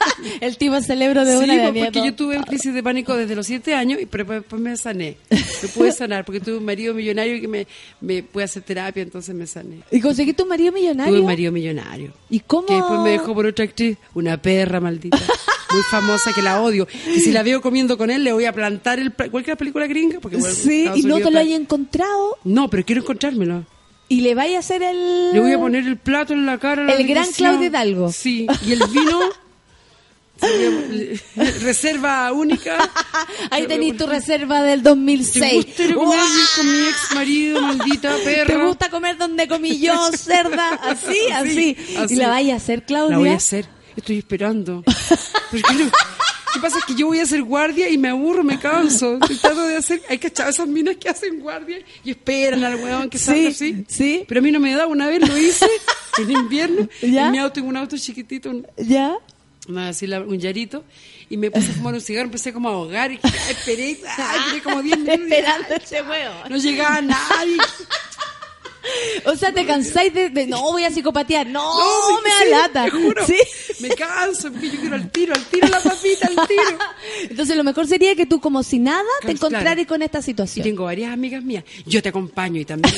el 0.40 0.56
tipo 0.56 0.80
cerebro 0.80 1.24
de 1.24 1.36
Sí, 1.38 1.44
una 1.44 1.54
de 1.54 1.72
pues, 1.72 1.84
porque 1.86 2.04
yo 2.06 2.14
tuve 2.14 2.38
crisis 2.44 2.72
de 2.74 2.82
pánico 2.82 3.14
desde 3.16 3.34
los 3.34 3.46
siete 3.46 3.74
años 3.74 4.00
y 4.00 4.06
pero 4.06 4.24
después 4.24 4.60
me 4.60 4.76
sané. 4.76 5.16
Me 5.30 5.68
pude 5.68 5.92
sanar 5.92 6.24
porque 6.24 6.40
tuve 6.40 6.56
un 6.58 6.64
marido 6.64 6.94
millonario 6.94 7.40
que 7.40 7.48
me, 7.48 7.66
me 8.00 8.22
puede 8.22 8.44
hacer 8.44 8.62
terapia, 8.62 9.02
entonces 9.02 9.34
me 9.34 9.46
sané. 9.46 9.78
¿Y 9.90 10.00
conseguiste 10.00 10.42
un 10.42 10.48
marido 10.48 10.72
millonario? 10.72 11.12
Tuve 11.12 11.20
un 11.20 11.26
marido 11.26 11.52
millonario. 11.52 12.12
¿Y 12.30 12.40
cómo? 12.40 12.66
Que 12.66 12.74
después 12.74 13.00
me 13.00 13.10
dejó 13.10 13.34
por 13.34 13.46
otra 13.46 13.64
actriz, 13.64 13.96
una 14.14 14.36
perra 14.40 14.80
maldita, 14.80 15.18
muy 15.72 15.82
famosa 15.90 16.32
que 16.32 16.42
la 16.42 16.60
odio. 16.62 16.86
Que 16.86 17.20
si 17.20 17.32
la 17.32 17.42
veo 17.42 17.60
comiendo 17.60 17.96
con 17.98 18.10
él 18.10 18.24
le 18.24 18.32
voy 18.32 18.44
a 18.44 18.52
plantar 18.52 18.98
el, 18.98 19.12
cualquier 19.12 19.56
película 19.56 19.86
gringa. 19.86 20.18
Porque 20.20 20.36
bueno, 20.36 20.54
Sí, 20.54 20.80
Estados 20.80 20.98
y 20.98 21.02
no 21.02 21.14
Unidos 21.14 21.28
te 21.30 21.34
lo 21.34 21.40
hayas 21.40 21.60
encontrado 21.60 22.36
No, 22.44 22.68
pero 22.70 22.84
quiero 22.84 23.02
encontrármelo. 23.02 23.64
y 24.08 24.20
le 24.22 24.34
vaya 24.34 24.56
a 24.56 24.60
hacer 24.60 24.82
el... 24.82 25.32
Le 25.32 25.40
voy 25.40 25.52
a 25.52 25.58
poner 25.58 25.86
el 25.86 25.96
plato 25.98 26.32
en 26.32 26.46
la 26.46 26.58
cara. 26.58 26.82
a 26.82 26.86
la 26.86 26.94
El 26.94 27.06
gran. 27.06 27.26
Claudio 27.32 27.66
Hidalgo. 27.68 28.10
Sí, 28.12 28.46
y 28.66 28.72
el 28.72 28.80
vino. 28.90 29.20
sería- 30.40 31.52
reserva 31.60 32.32
única. 32.32 32.76
Ahí 33.50 33.66
tenés 33.66 33.96
tu 33.96 34.06
reserva 34.06 34.62
del 34.62 34.82
¿Te 34.82 34.88
2006. 34.90 35.54
gusta 35.66 35.82
ir 35.84 35.92
a 35.92 35.94
comer 35.94 36.20
con 36.56 36.66
mi 36.72 36.88
ex 36.88 37.14
marido, 37.14 37.62
maldita 37.62 38.16
perra? 38.24 38.46
¿Te 38.58 38.64
gusta 38.64 38.90
comer 38.90 39.16
donde 39.16 39.48
comí 39.48 39.78
yo, 39.78 39.94
cerda? 40.16 40.68
Así, 40.82 41.16
así. 41.32 41.76
así. 41.98 42.14
¿Y 42.14 42.16
la 42.16 42.28
vaya 42.28 42.54
a 42.54 42.56
hacer, 42.58 42.84
Claudia? 42.84 43.10
La 43.12 43.18
voy 43.18 43.28
a 43.30 43.36
hacer. 43.36 43.66
Estoy 43.96 44.18
esperando. 44.18 44.82
Pero 44.86 44.96
es 45.52 45.62
que 45.76 45.84
no- 45.84 45.90
¿Qué 46.50 46.60
pasa? 46.60 46.78
Es 46.78 46.84
que 46.86 46.94
yo 46.94 47.08
voy 47.08 47.18
a 47.20 47.24
hacer 47.24 47.42
guardia 47.42 47.90
y 47.90 47.98
me 47.98 48.08
aburro, 48.08 48.42
me 48.42 48.58
canso. 48.58 49.18
Trato 49.42 49.64
de 49.66 49.76
hacer... 49.76 50.00
Hay 50.08 50.16
cachado 50.18 50.48
esas 50.48 50.66
minas 50.66 50.96
que 50.96 51.10
hacen 51.10 51.40
guardia 51.40 51.78
y 52.02 52.10
esperan 52.12 52.64
al 52.64 52.76
huevón 52.76 53.10
que 53.10 53.18
salga 53.18 53.50
así. 53.50 53.84
sí. 53.86 54.24
Pero 54.26 54.38
a 54.38 54.42
mí 54.42 54.50
no 54.50 54.58
me 54.58 54.74
da. 54.74 54.86
Una 54.86 55.06
vez 55.08 55.28
lo 55.28 55.36
hice 55.36 55.66
en 56.16 56.30
invierno. 56.30 56.88
¿Ya? 57.02 57.26
En 57.26 57.32
mi 57.32 57.38
auto, 57.38 57.52
tengo 57.52 57.68
un 57.68 57.76
auto 57.76 57.98
chiquitito, 57.98 58.48
un, 58.48 58.66
¿Ya? 58.78 59.14
Así 59.76 60.06
la- 60.06 60.20
un 60.20 60.38
yarito. 60.38 60.84
Y 61.30 61.36
me 61.36 61.50
puse 61.50 61.70
a 61.70 61.74
fumar 61.74 61.92
un 61.94 62.00
cigarro, 62.00 62.24
empecé 62.26 62.52
como 62.52 62.68
a 62.68 62.72
ahogar. 62.72 63.12
Y 63.12 63.20
esperé, 63.50 63.98
ay, 64.16 64.38
esperé 64.46 64.62
como 64.64 64.82
10 64.82 64.98
minutos. 64.98 65.18
y- 65.18 65.22
Esperando 65.34 65.74
ese 65.74 66.02
huevo. 66.02 66.34
No 66.48 66.56
llegaba 66.56 67.00
nadie. 67.02 67.56
O 69.26 69.36
sea, 69.36 69.52
te 69.52 69.66
cansáis 69.66 70.14
de, 70.14 70.30
de, 70.30 70.46
no 70.46 70.62
voy 70.62 70.84
a 70.84 70.90
psicopatear, 70.90 71.46
no, 71.46 71.60
No, 71.62 72.22
me 72.22 72.30
sí, 72.30 72.50
da 72.50 72.58
lata. 72.60 72.84
Te 72.84 72.90
juro. 72.92 73.26
Sí. 73.26 73.36
Me 73.80 73.88
canso, 73.90 74.50
porque 74.50 74.70
yo 74.70 74.80
quiero 74.80 74.94
al 74.94 75.10
tiro, 75.10 75.34
al 75.34 75.44
tiro 75.44 75.68
la 75.68 75.80
papita, 75.82 76.26
al 76.28 76.46
tiro. 76.48 76.78
Entonces 77.28 77.54
lo 77.56 77.64
mejor 77.64 77.86
sería 77.86 78.14
que 78.14 78.24
tú 78.24 78.40
como 78.40 78.62
si 78.62 78.78
nada 78.78 79.02
te 79.20 79.34
Claro. 79.34 79.36
encontraras 79.36 79.86
con 79.86 80.00
esta 80.00 80.20
Y 80.20 80.22
situación. 80.22 80.64
tengo 80.64 80.84
varias 80.84 81.12
amigas 81.12 81.42
mías. 81.42 81.64
Yo 81.84 82.00
te 82.02 82.08
acompaño 82.08 82.60
y 82.60 82.64
también. 82.64 82.94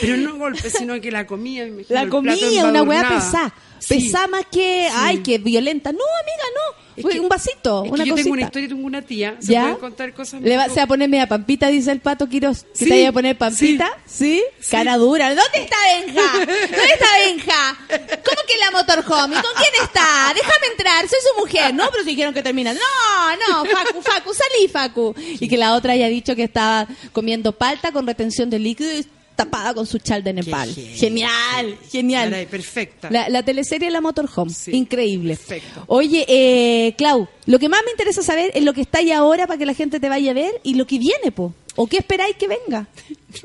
Pero 0.00 0.16
no 0.16 0.36
golpes, 0.36 0.72
sino 0.78 1.00
que 1.00 1.10
la 1.10 1.26
comida. 1.26 1.64
me 1.64 1.70
imagino 1.82 1.86
La 2.04 2.08
comida, 2.08 2.68
una 2.68 2.82
weá 2.82 3.08
pesada. 3.08 3.54
Sí. 3.78 3.94
Pesada 4.00 4.26
más 4.26 4.44
que, 4.50 4.88
ay, 4.92 5.18
que 5.18 5.38
violenta. 5.38 5.92
No, 5.92 5.98
amiga, 5.98 6.44
no. 6.54 6.88
Es 6.96 7.06
que- 7.14 7.20
un 7.20 7.28
vasito, 7.28 7.84
es 7.84 7.90
que 7.90 7.94
una 7.94 8.04
yo 8.04 8.10
cosita. 8.14 8.22
tengo 8.24 8.32
una 8.34 8.42
historia, 8.42 8.68
tengo 8.68 8.86
una 8.86 9.02
tía. 9.02 9.36
Se 9.38 9.52
¿Ya? 9.52 9.60
pueden 9.62 9.76
contar 9.76 10.12
cosas 10.14 10.42
Le 10.42 10.56
va, 10.56 10.68
se 10.68 10.74
va 10.76 10.82
a 10.82 10.86
poner 10.88 11.08
media 11.08 11.28
pampita, 11.28 11.68
dice 11.68 11.92
el 11.92 12.00
pato 12.00 12.28
Quiroz. 12.28 12.64
¿Que 12.64 12.70
Sí, 12.74 12.84
te 12.86 12.90
vaya 12.90 13.08
a 13.10 13.12
poner 13.12 13.38
pampita? 13.38 13.88
¿Sí? 14.04 14.42
Cara 14.68 14.96
dura. 14.96 15.28
¿Dónde 15.28 15.58
está 15.60 15.76
Benja? 15.94 16.32
¿Dónde 16.38 16.92
está 16.92 17.06
Benja? 17.24 17.78
¿Cómo 18.24 18.40
que 18.48 18.58
la 18.58 18.70
motorhome? 18.72 19.36
¿Y 19.36 19.40
con 19.42 19.52
quién 19.56 19.72
está? 19.84 20.32
Déjame 20.34 20.66
entrar, 20.72 21.08
soy 21.08 21.18
su 21.32 21.40
mujer. 21.40 21.72
No, 21.72 21.88
pero 21.92 22.02
dijeron 22.02 22.34
que 22.34 22.42
terminan. 22.42 22.76
No, 22.76 23.36
no, 23.62 23.64
Facu, 23.70 24.02
Facu, 24.02 24.34
salí, 24.34 24.66
Facu. 24.66 25.14
Y 25.38 25.48
que 25.48 25.56
la 25.56 25.74
otra 25.74 25.92
haya 25.92 26.08
dicho 26.08 26.34
que 26.34 26.42
estaba 26.42 26.88
comiendo 27.12 27.52
palta 27.52 27.92
con 27.92 28.08
retención 28.08 28.50
de 28.50 28.58
líquido 28.58 28.90
y 28.92 29.06
tapada 29.38 29.72
con 29.72 29.86
su 29.86 29.98
chal 29.98 30.22
de 30.24 30.32
Nepal. 30.32 30.74
Genial, 30.74 31.78
genial. 31.90 32.28
Caray, 32.30 32.46
perfecta. 32.46 33.08
La, 33.10 33.28
la 33.28 33.42
teleserie 33.44 33.88
La 33.90 34.00
Motorhome, 34.00 34.52
Sí, 34.52 34.72
increíble. 34.72 35.36
perfecto. 35.36 35.84
Oye, 35.86 36.24
eh, 36.28 36.94
Clau, 36.98 37.28
lo 37.46 37.58
que 37.60 37.68
más 37.68 37.80
me 37.84 37.92
interesa 37.92 38.20
saber 38.22 38.50
es 38.54 38.64
lo 38.64 38.74
que 38.74 38.80
está 38.80 38.98
ahí 38.98 39.12
ahora 39.12 39.46
para 39.46 39.56
que 39.58 39.64
la 39.66 39.74
gente 39.74 40.00
te 40.00 40.08
vaya 40.08 40.32
a 40.32 40.34
ver 40.34 40.60
y 40.64 40.74
lo 40.74 40.86
que 40.86 40.98
viene, 40.98 41.30
po. 41.32 41.54
¿O 41.76 41.86
qué 41.86 41.98
esperáis 41.98 42.34
que 42.36 42.48
venga? 42.48 42.88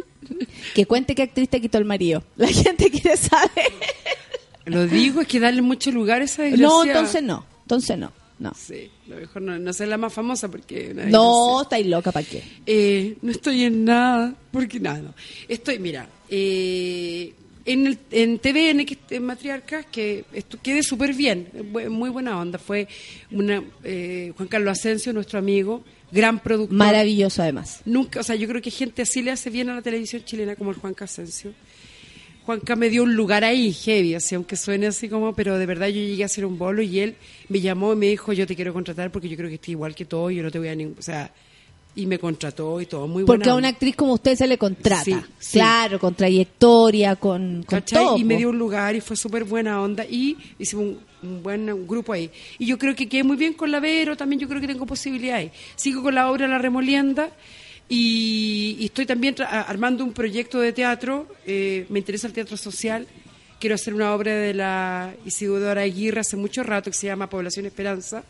que 0.73 0.85
cuente 0.87 1.13
qué 1.13 1.21
actriz 1.21 1.47
te 1.49 1.61
quitó 1.61 1.77
el 1.77 1.85
marido. 1.85 2.23
La 2.37 2.47
gente 2.47 2.89
quiere 2.89 3.15
saber. 3.15 3.71
Lo 4.65 4.87
digo, 4.87 5.21
es 5.21 5.27
que 5.27 5.39
darle 5.39 5.61
mucho 5.61 5.91
lugar 5.91 6.21
a 6.21 6.25
esa 6.25 6.43
No, 6.43 6.49
desgracia. 6.83 6.91
entonces 6.91 7.23
no. 7.23 7.45
Entonces 7.63 7.97
no. 7.97 8.11
No, 8.39 8.51
Sí, 8.55 8.89
lo 9.07 9.17
mejor 9.17 9.41
no, 9.41 9.57
no 9.57 9.73
ser 9.73 9.87
la 9.87 9.97
más 9.97 10.13
famosa 10.13 10.49
porque... 10.49 10.93
no 10.93 11.61
estáis 11.61 11.85
loca, 11.87 12.11
¿para 12.11 12.25
qué? 12.25 12.43
Eh, 12.65 13.17
no 13.21 13.31
estoy 13.31 13.63
en 13.63 13.85
nada, 13.85 14.35
porque 14.51 14.79
nada. 14.79 14.99
no. 14.99 15.13
Estoy, 15.47 15.79
mira, 15.79 16.07
eh, 16.29 17.33
en, 17.65 17.87
el, 17.87 17.97
en 18.11 18.39
TVN, 18.39 18.85
que 18.85 18.97
en 19.11 19.25
Matriarcas, 19.25 19.85
que 19.85 20.25
esto 20.33 20.57
quede 20.61 20.83
súper 20.83 21.13
bien, 21.13 21.47
muy 21.89 22.09
buena 22.09 22.39
onda. 22.39 22.57
Fue 22.59 22.87
una, 23.31 23.63
eh, 23.83 24.33
Juan 24.35 24.47
Carlos 24.47 24.71
Asensio, 24.77 25.13
nuestro 25.13 25.39
amigo, 25.39 25.83
gran 26.11 26.39
productor. 26.39 26.77
Maravilloso 26.77 27.41
además. 27.41 27.81
Nunca, 27.85 28.19
o 28.19 28.23
sea, 28.23 28.35
yo 28.35 28.47
creo 28.47 28.61
que 28.61 28.71
gente 28.71 29.01
así 29.01 29.21
le 29.21 29.31
hace 29.31 29.49
bien 29.49 29.69
a 29.69 29.75
la 29.75 29.81
televisión 29.81 30.23
chilena 30.25 30.55
como 30.55 30.71
el 30.71 30.77
Juan 30.77 30.95
Asensio. 30.99 31.53
Juanca 32.45 32.75
me 32.75 32.89
dio 32.89 33.03
un 33.03 33.15
lugar 33.15 33.43
ahí, 33.43 33.71
heavy, 33.71 34.15
así, 34.15 34.35
aunque 34.35 34.55
suene 34.57 34.87
así 34.87 35.07
como, 35.07 35.33
pero 35.33 35.57
de 35.57 35.65
verdad 35.65 35.87
yo 35.87 35.95
llegué 36.01 36.23
a 36.23 36.25
hacer 36.25 36.45
un 36.45 36.57
bolo 36.57 36.81
y 36.81 36.99
él 36.99 37.15
me 37.49 37.61
llamó 37.61 37.93
y 37.93 37.95
me 37.95 38.07
dijo, 38.07 38.33
yo 38.33 38.45
te 38.45 38.55
quiero 38.55 38.73
contratar 38.73 39.11
porque 39.11 39.29
yo 39.29 39.37
creo 39.37 39.47
que 39.49 39.55
estoy 39.55 39.71
igual 39.73 39.95
que 39.95 40.05
todo, 40.05 40.29
yo 40.29 40.43
no 40.43 40.51
te 40.51 40.59
voy 40.59 40.67
a 40.67 40.75
ningún, 40.75 40.97
o 40.99 41.01
sea, 41.01 41.31
y 41.95 42.05
me 42.05 42.17
contrató 42.17 42.81
y 42.81 42.85
todo, 42.85 43.07
muy 43.07 43.23
Porque 43.23 43.39
buena 43.43 43.51
a 43.51 43.55
una 43.55 43.67
onda. 43.67 43.69
actriz 43.69 43.95
como 43.95 44.13
usted 44.13 44.35
se 44.35 44.47
le 44.47 44.57
contrata. 44.57 45.03
Sí, 45.05 45.15
sí. 45.39 45.57
Claro, 45.59 45.99
con 45.99 46.15
trayectoria, 46.15 47.15
con, 47.15 47.63
todo. 47.63 48.17
y 48.17 48.23
me 48.23 48.35
dio 48.35 48.49
un 48.49 48.57
lugar 48.57 48.95
y 48.95 48.99
fue 48.99 49.15
súper 49.15 49.43
buena 49.43 49.81
onda 49.81 50.03
y 50.03 50.35
hicimos 50.57 50.85
un, 50.85 50.99
un 51.29 51.43
buen 51.43 51.71
un 51.71 51.87
grupo 51.87 52.11
ahí. 52.11 52.29
Y 52.57 52.65
yo 52.65 52.77
creo 52.77 52.95
que 52.95 53.07
quedé 53.07 53.23
muy 53.23 53.37
bien 53.37 53.53
con 53.53 53.71
la 53.71 53.79
Vero, 53.79 54.17
también 54.17 54.39
yo 54.39 54.49
creo 54.49 54.59
que 54.59 54.67
tengo 54.67 54.85
posibilidades. 54.85 55.51
Sigo 55.75 56.01
con 56.01 56.15
la 56.15 56.31
obra 56.31 56.47
La 56.47 56.57
Remolienda 56.57 57.29
y, 57.93 58.77
y 58.79 58.85
estoy 58.85 59.05
también 59.05 59.35
armando 59.41 60.03
un 60.03 60.13
proyecto 60.13 60.59
de 60.59 60.73
teatro, 60.73 61.27
eh, 61.45 61.85
me 61.89 61.99
interesa 61.99 62.25
el 62.27 62.33
teatro 62.33 62.57
social, 62.57 63.07
quiero 63.59 63.75
hacer 63.75 63.93
una 63.93 64.13
obra 64.15 64.35
de 64.35 64.53
la 64.55 65.13
Isidora 65.25 65.81
Aguirre 65.81 66.21
hace 66.21 66.35
mucho 66.35 66.63
rato 66.63 66.89
que 66.89 66.97
se 66.97 67.07
llama 67.07 67.29
Población 67.29 67.65
Esperanza. 67.67 68.23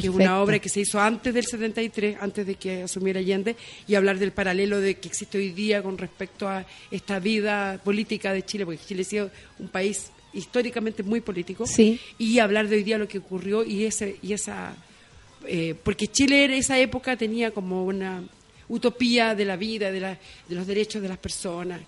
Que 0.00 0.08
es 0.08 0.12
una 0.12 0.40
obra 0.42 0.58
que 0.58 0.68
se 0.68 0.80
hizo 0.80 1.00
antes 1.00 1.32
del 1.32 1.44
73, 1.44 2.16
antes 2.20 2.44
de 2.44 2.56
que 2.56 2.82
asumiera 2.82 3.20
Allende, 3.20 3.54
y 3.86 3.94
hablar 3.94 4.18
del 4.18 4.32
paralelo 4.32 4.80
de 4.80 4.96
que 4.96 5.06
existe 5.06 5.38
hoy 5.38 5.50
día 5.50 5.84
con 5.84 5.96
respecto 5.98 6.48
a 6.48 6.66
esta 6.90 7.20
vida 7.20 7.78
política 7.84 8.32
de 8.32 8.42
Chile, 8.44 8.64
porque 8.64 8.80
Chile 8.84 9.02
ha 9.02 9.04
sido 9.04 9.30
un 9.60 9.68
país 9.68 10.10
históricamente 10.32 11.04
muy 11.04 11.20
político, 11.20 11.64
Sí. 11.64 12.00
y 12.18 12.40
hablar 12.40 12.66
de 12.66 12.74
hoy 12.74 12.82
día 12.82 12.98
lo 12.98 13.06
que 13.06 13.18
ocurrió 13.18 13.62
y 13.64 13.84
ese 13.84 14.16
y 14.20 14.32
esa 14.32 14.74
eh, 15.46 15.76
porque 15.80 16.08
Chile 16.08 16.46
en 16.46 16.50
esa 16.52 16.76
época 16.80 17.16
tenía 17.16 17.52
como 17.52 17.84
una 17.84 18.24
utopía 18.74 19.34
de 19.34 19.44
la 19.44 19.56
vida, 19.56 19.90
de, 19.90 20.00
la, 20.00 20.18
de 20.48 20.54
los 20.54 20.66
derechos 20.66 21.00
de 21.00 21.08
las 21.08 21.18
personas, 21.18 21.80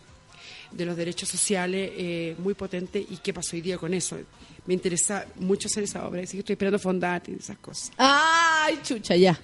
de 0.71 0.87
los 0.87 0.97
derechos 0.97 1.29
sociales 1.29 1.91
eh, 1.97 2.37
muy 2.39 2.55
potente 2.55 2.99
y 2.99 3.17
qué 3.19 3.33
pasó 3.33 3.57
hoy 3.57 3.63
día 3.63 3.79
con 3.79 3.93
eso. 3.95 4.19
Me 4.67 4.75
interesa 4.75 5.25
mucho 5.37 5.69
hacer 5.69 5.85
esa 5.85 6.07
obra, 6.09 6.23
así 6.23 6.33
que 6.37 6.41
estoy 6.41 6.55
esperando 6.55 6.79
Fondate 6.79 7.31
y 7.31 7.35
esas 7.37 7.57
cosas. 7.59 7.93
Ay, 7.97 8.79
chucha, 8.83 9.15
ya. 9.15 9.39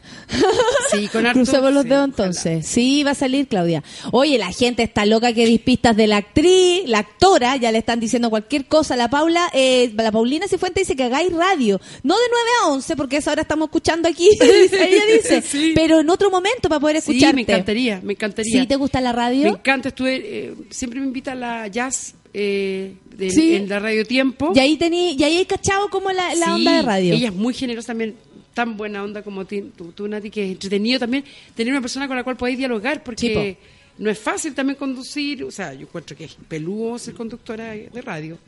Sí, 0.91 1.09
con 1.09 1.25
harto- 1.27 1.35
Crucemos 1.41 1.73
los 1.73 1.83
sí, 1.85 1.89
dedos 1.89 2.09
ojalá. 2.09 2.27
entonces. 2.27 2.67
Sí, 2.67 3.03
va 3.05 3.13
a 3.13 3.15
salir 3.15 3.47
Claudia. 3.47 3.83
Oye, 4.11 4.37
la 4.39 4.51
gente 4.53 4.83
está 4.83 5.07
loca 5.07 5.33
que 5.33 5.47
dis 5.47 5.61
pistas 5.61 5.97
de 5.97 6.07
la 6.09 6.17
actriz, 6.19 6.83
la 6.87 6.99
actora, 6.99 7.57
ya 7.57 7.71
le 7.71 7.79
están 7.79 8.01
diciendo 8.01 8.31
cualquier 8.31 8.67
cosa. 8.67 8.97
La 8.97 9.09
Paula, 9.09 9.49
eh, 9.53 9.93
la 9.95 10.11
Paulina 10.11 10.49
Cifuentes 10.49 10.83
dice 10.89 10.97
que 10.97 11.05
hagáis 11.05 11.33
radio. 11.33 11.81
No 12.03 12.15
de 12.15 12.25
9 12.31 12.49
a 12.65 12.69
11, 12.71 12.97
porque 12.97 13.17
a 13.17 13.19
esa 13.21 13.33
hora 13.33 13.43
estamos 13.43 13.67
escuchando 13.67 14.09
aquí, 14.09 14.29
ella 14.41 15.03
dice. 15.15 15.43
Sí. 15.53 15.73
Pero 15.75 16.01
en 16.01 16.11
otro 16.11 16.31
momento 16.31 16.69
para 16.69 16.81
poder 16.81 17.01
Sí, 17.01 17.11
escucharte. 17.13 17.37
me 17.37 17.43
encantaría, 17.43 18.01
me 18.03 18.13
encantaría. 18.15 18.61
¿Sí 18.63 18.67
te 18.67 18.77
gusta 18.77 19.01
la 19.01 19.11
Me 19.13 19.17
radio? 19.17 19.47
encanta, 19.49 19.89
estuve, 19.91 20.17
eh, 20.25 20.55
siempre 20.71 20.99
me 21.01 21.07
invita 21.07 21.33
a 21.33 21.35
la 21.35 21.69
jazz 21.69 22.15
eh, 22.35 22.95
de- 23.17 23.31
Sí. 23.31 23.55
en 23.55 23.69
la 23.69 23.79
Radio 23.79 24.05
Tiempo. 24.05 24.53
Y 24.55 24.59
ahí 24.59 24.77
tení, 24.77 25.13
y 25.19 25.23
ahí 25.23 25.37
hay 25.39 25.45
cachado 25.47 25.89
como 25.91 26.11
la, 26.11 26.35
la 26.35 26.47
Sí, 26.47 26.51
onda 26.53 26.77
de 26.77 26.83
radio. 26.83 27.15
Ella 27.15 27.29
es 27.29 27.35
muy 27.35 27.53
generosa 27.55 27.89
también, 27.89 28.15
tan 28.55 28.77
buena 28.77 29.03
onda 29.03 29.23
como 29.23 29.45
ti- 29.45 29.71
tú, 29.77 29.93
tú, 29.93 30.09
Nati, 30.09 30.31
que 30.31 30.45
es 30.45 30.51
entretenido 30.53 30.99
también 30.99 31.25
tener 31.55 31.73
una 31.73 31.81
persona 31.81 32.07
con 32.09 32.17
la 32.17 32.25
cual 32.25 32.37
podéis 32.37 32.59
dialogar, 32.59 33.03
porque 33.03 33.57
no 33.99 34.11
es 34.11 34.19
fácil 34.19 34.55
también 34.55 34.77
conducir, 34.79 35.45
o 35.45 35.51
sea, 35.51 35.75
yo 35.75 35.83
encuentro 35.83 36.17
que 36.17 36.25
es 36.25 36.37
peludo 36.49 36.99
ser 36.99 37.15
conductora 37.15 37.71
de 37.73 38.03
radio. 38.03 38.39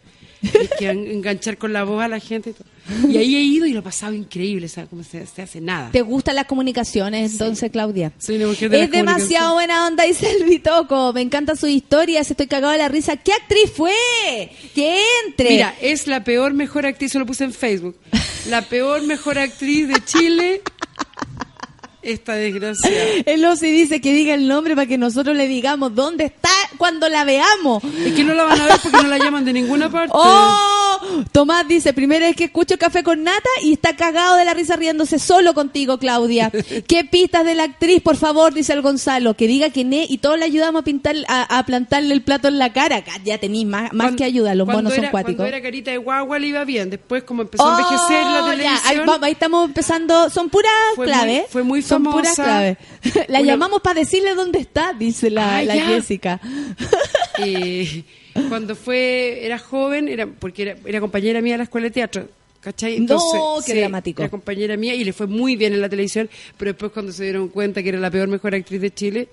Que 0.79 0.89
en- 0.91 1.07
enganchar 1.11 1.59
con 1.59 1.73
la 1.73 1.85
voz 1.85 2.03
a 2.03 2.09
la 2.09 2.21
gente 2.21 2.51
y 2.51 2.53
todo. 2.53 2.65
Y 3.11 3.17
ahí 3.17 3.35
he 3.37 3.41
ido 3.41 3.65
y 3.65 3.73
lo 3.73 3.79
he 3.79 3.83
pasado 3.83 4.13
increíble, 4.13 4.69
sea, 4.69 4.85
como 4.87 5.03
se, 5.05 5.27
se 5.27 5.41
hace 5.43 5.61
nada. 5.61 5.91
¿Te 5.91 6.03
gustan 6.03 6.35
las 6.37 6.45
comunicaciones 6.45 7.33
entonces, 7.33 7.71
Claudia? 7.71 8.13
Soy 8.19 8.37
una 8.37 8.49
mujer 8.49 8.69
de 8.71 8.83
Es 8.83 8.91
demasiado 8.91 9.55
buena 9.55 9.87
onda, 9.87 10.05
dice 10.05 10.31
el 10.31 10.45
Bitoco. 10.45 11.13
Me 11.15 11.23
encantan 11.23 11.57
sus 11.57 11.71
historias, 11.71 12.31
estoy 12.31 12.47
cagado 12.47 12.73
de 12.73 12.79
la 12.79 12.89
risa. 12.89 13.17
¿Qué 13.17 13.33
actriz 13.33 13.73
fue? 13.75 13.93
Que 14.75 14.99
entre. 15.27 15.49
Mira, 15.51 15.75
es 15.81 16.07
la 16.07 16.25
peor 16.25 16.53
mejor 16.53 16.85
actriz, 16.85 17.13
se 17.13 17.19
lo 17.19 17.25
puse 17.27 17.45
en 17.45 17.53
Facebook. 17.55 17.97
La 18.51 18.61
peor 18.63 19.03
mejor 19.03 19.39
actriz 19.39 19.89
de 19.89 20.05
Chile, 20.05 20.61
esta 22.05 22.35
desgracia. 22.35 22.91
El 23.27 23.45
Osi 23.45 23.71
dice 23.71 24.01
que 24.01 24.13
diga 24.13 24.35
el 24.35 24.49
nombre 24.49 24.75
para 24.75 24.87
que 24.87 24.99
nosotros 24.99 25.37
le 25.37 25.49
digamos 25.49 25.95
dónde 25.95 26.25
está 26.25 26.51
cuando 26.77 27.09
la 27.09 27.25
veamos. 27.25 27.83
Es 28.05 28.13
que 28.15 28.25
no 28.25 28.35
la 28.35 28.45
van 28.45 28.61
a 28.61 28.67
ver 28.67 28.81
porque 28.83 29.03
no 29.03 29.09
la 29.09 29.19
llaman 29.19 29.45
de 29.45 29.53
ninguna 29.53 29.91
parte. 29.91 30.13
¡Oh! 30.15 30.74
Tomás 31.33 31.67
dice, 31.69 31.93
primera 31.93 32.27
vez 32.27 32.37
que 32.37 32.45
escucho 32.45 32.79
Café 32.79 33.03
con 33.03 33.23
Nata 33.23 33.49
y 33.63 33.73
está 33.73 33.97
cagado 33.97 34.37
de 34.37 34.45
la 34.45 34.55
risa 34.55 34.77
riéndose 34.77 35.19
solo 35.19 35.55
contigo, 35.55 35.99
Claudia. 35.99 36.51
¿Qué 36.89 37.05
pistas 37.05 37.45
de 37.45 37.55
la 37.55 37.65
actriz, 37.65 38.01
por 38.03 38.17
favor? 38.17 38.53
Dice 38.55 38.73
el 38.73 38.83
Gonzalo. 38.83 39.35
Que 39.35 39.47
diga 39.47 39.71
quién 39.71 39.93
es 39.93 40.11
y 40.11 40.19
todos 40.19 40.39
le 40.39 40.45
ayudamos 40.45 40.81
a 40.83 40.85
pintar, 40.85 41.17
a, 41.29 41.59
a 41.59 41.65
plantarle 41.67 42.15
el 42.15 42.23
plato 42.23 42.49
en 42.49 42.59
la 42.59 42.73
cara. 42.73 43.03
Ya 43.25 43.39
tenéis 43.39 43.67
más, 43.67 43.93
más 43.93 44.07
Cuando- 44.07 44.17
que 44.17 44.25
ayuda, 44.25 44.55
los 44.55 44.67
monos 44.67 44.95
son 44.95 45.07
cuáticos. 45.07 45.37
Cuando 45.37 45.45
era 45.57 45.63
carita 45.63 45.91
de 45.91 45.99
guagua 45.99 46.39
le 46.39 46.47
iba 46.49 46.65
bien. 46.65 46.91
Después, 46.91 47.23
como 47.25 47.43
empezó 47.43 47.67
a 47.67 47.71
envejecer 47.81 48.25
la 48.27 48.45
Oh, 48.45 48.47
ya, 48.47 48.51
televisión. 48.57 48.81
ahí, 48.85 48.99
vamos, 49.07 49.19
ahí 49.23 49.33
estamos 49.33 49.65
empezando. 49.67 50.31
Son 50.31 50.49
puras 50.51 50.73
claves. 50.97 51.45
fue 51.51 51.63
muy 51.63 51.83
Son 51.83 52.03
puras 52.03 52.37
famosa. 52.37 52.45
claves. 52.45 52.79
La 53.29 53.41
Una- 53.41 53.47
llamamos 53.53 53.81
para 53.81 54.01
decirle 54.01 54.35
dónde 54.35 54.59
está, 54.59 54.93
dice 54.93 55.31
la, 55.31 55.59
Ah, 55.59 55.63
la. 55.63 55.75
Jessica. 55.75 56.41
eh, 57.39 58.05
cuando 58.49 58.75
fue, 58.75 59.45
era 59.45 59.59
joven, 59.59 60.09
era 60.09 60.27
porque 60.27 60.63
era, 60.63 60.77
era 60.85 61.01
compañera 61.01 61.41
mía 61.41 61.55
de 61.55 61.59
la 61.59 61.65
escuela 61.65 61.87
de 61.87 61.91
teatro. 61.93 62.29
¿Cachai? 62.61 62.99
No, 63.01 63.19
qué 63.65 63.75
dramático. 63.75 64.23
Era 64.23 64.31
compañera 64.31 64.77
mía 64.79 64.95
y 64.95 65.05
le 65.05 65.13
fue 65.13 65.27
muy 65.27 65.55
bien 65.55 65.75
en 65.75 65.83
la 65.83 65.89
televisión, 65.89 66.31
pero 66.57 66.73
después 66.73 66.93
cuando 66.93 67.13
se 67.13 67.25
dieron 67.25 67.49
cuenta 67.49 67.83
que 67.83 67.91
era 67.91 67.99
la 67.99 68.11
peor 68.11 68.29
mejor 68.29 68.55
actriz 68.55 68.81
de 68.81 68.91
Chile. 68.91 69.29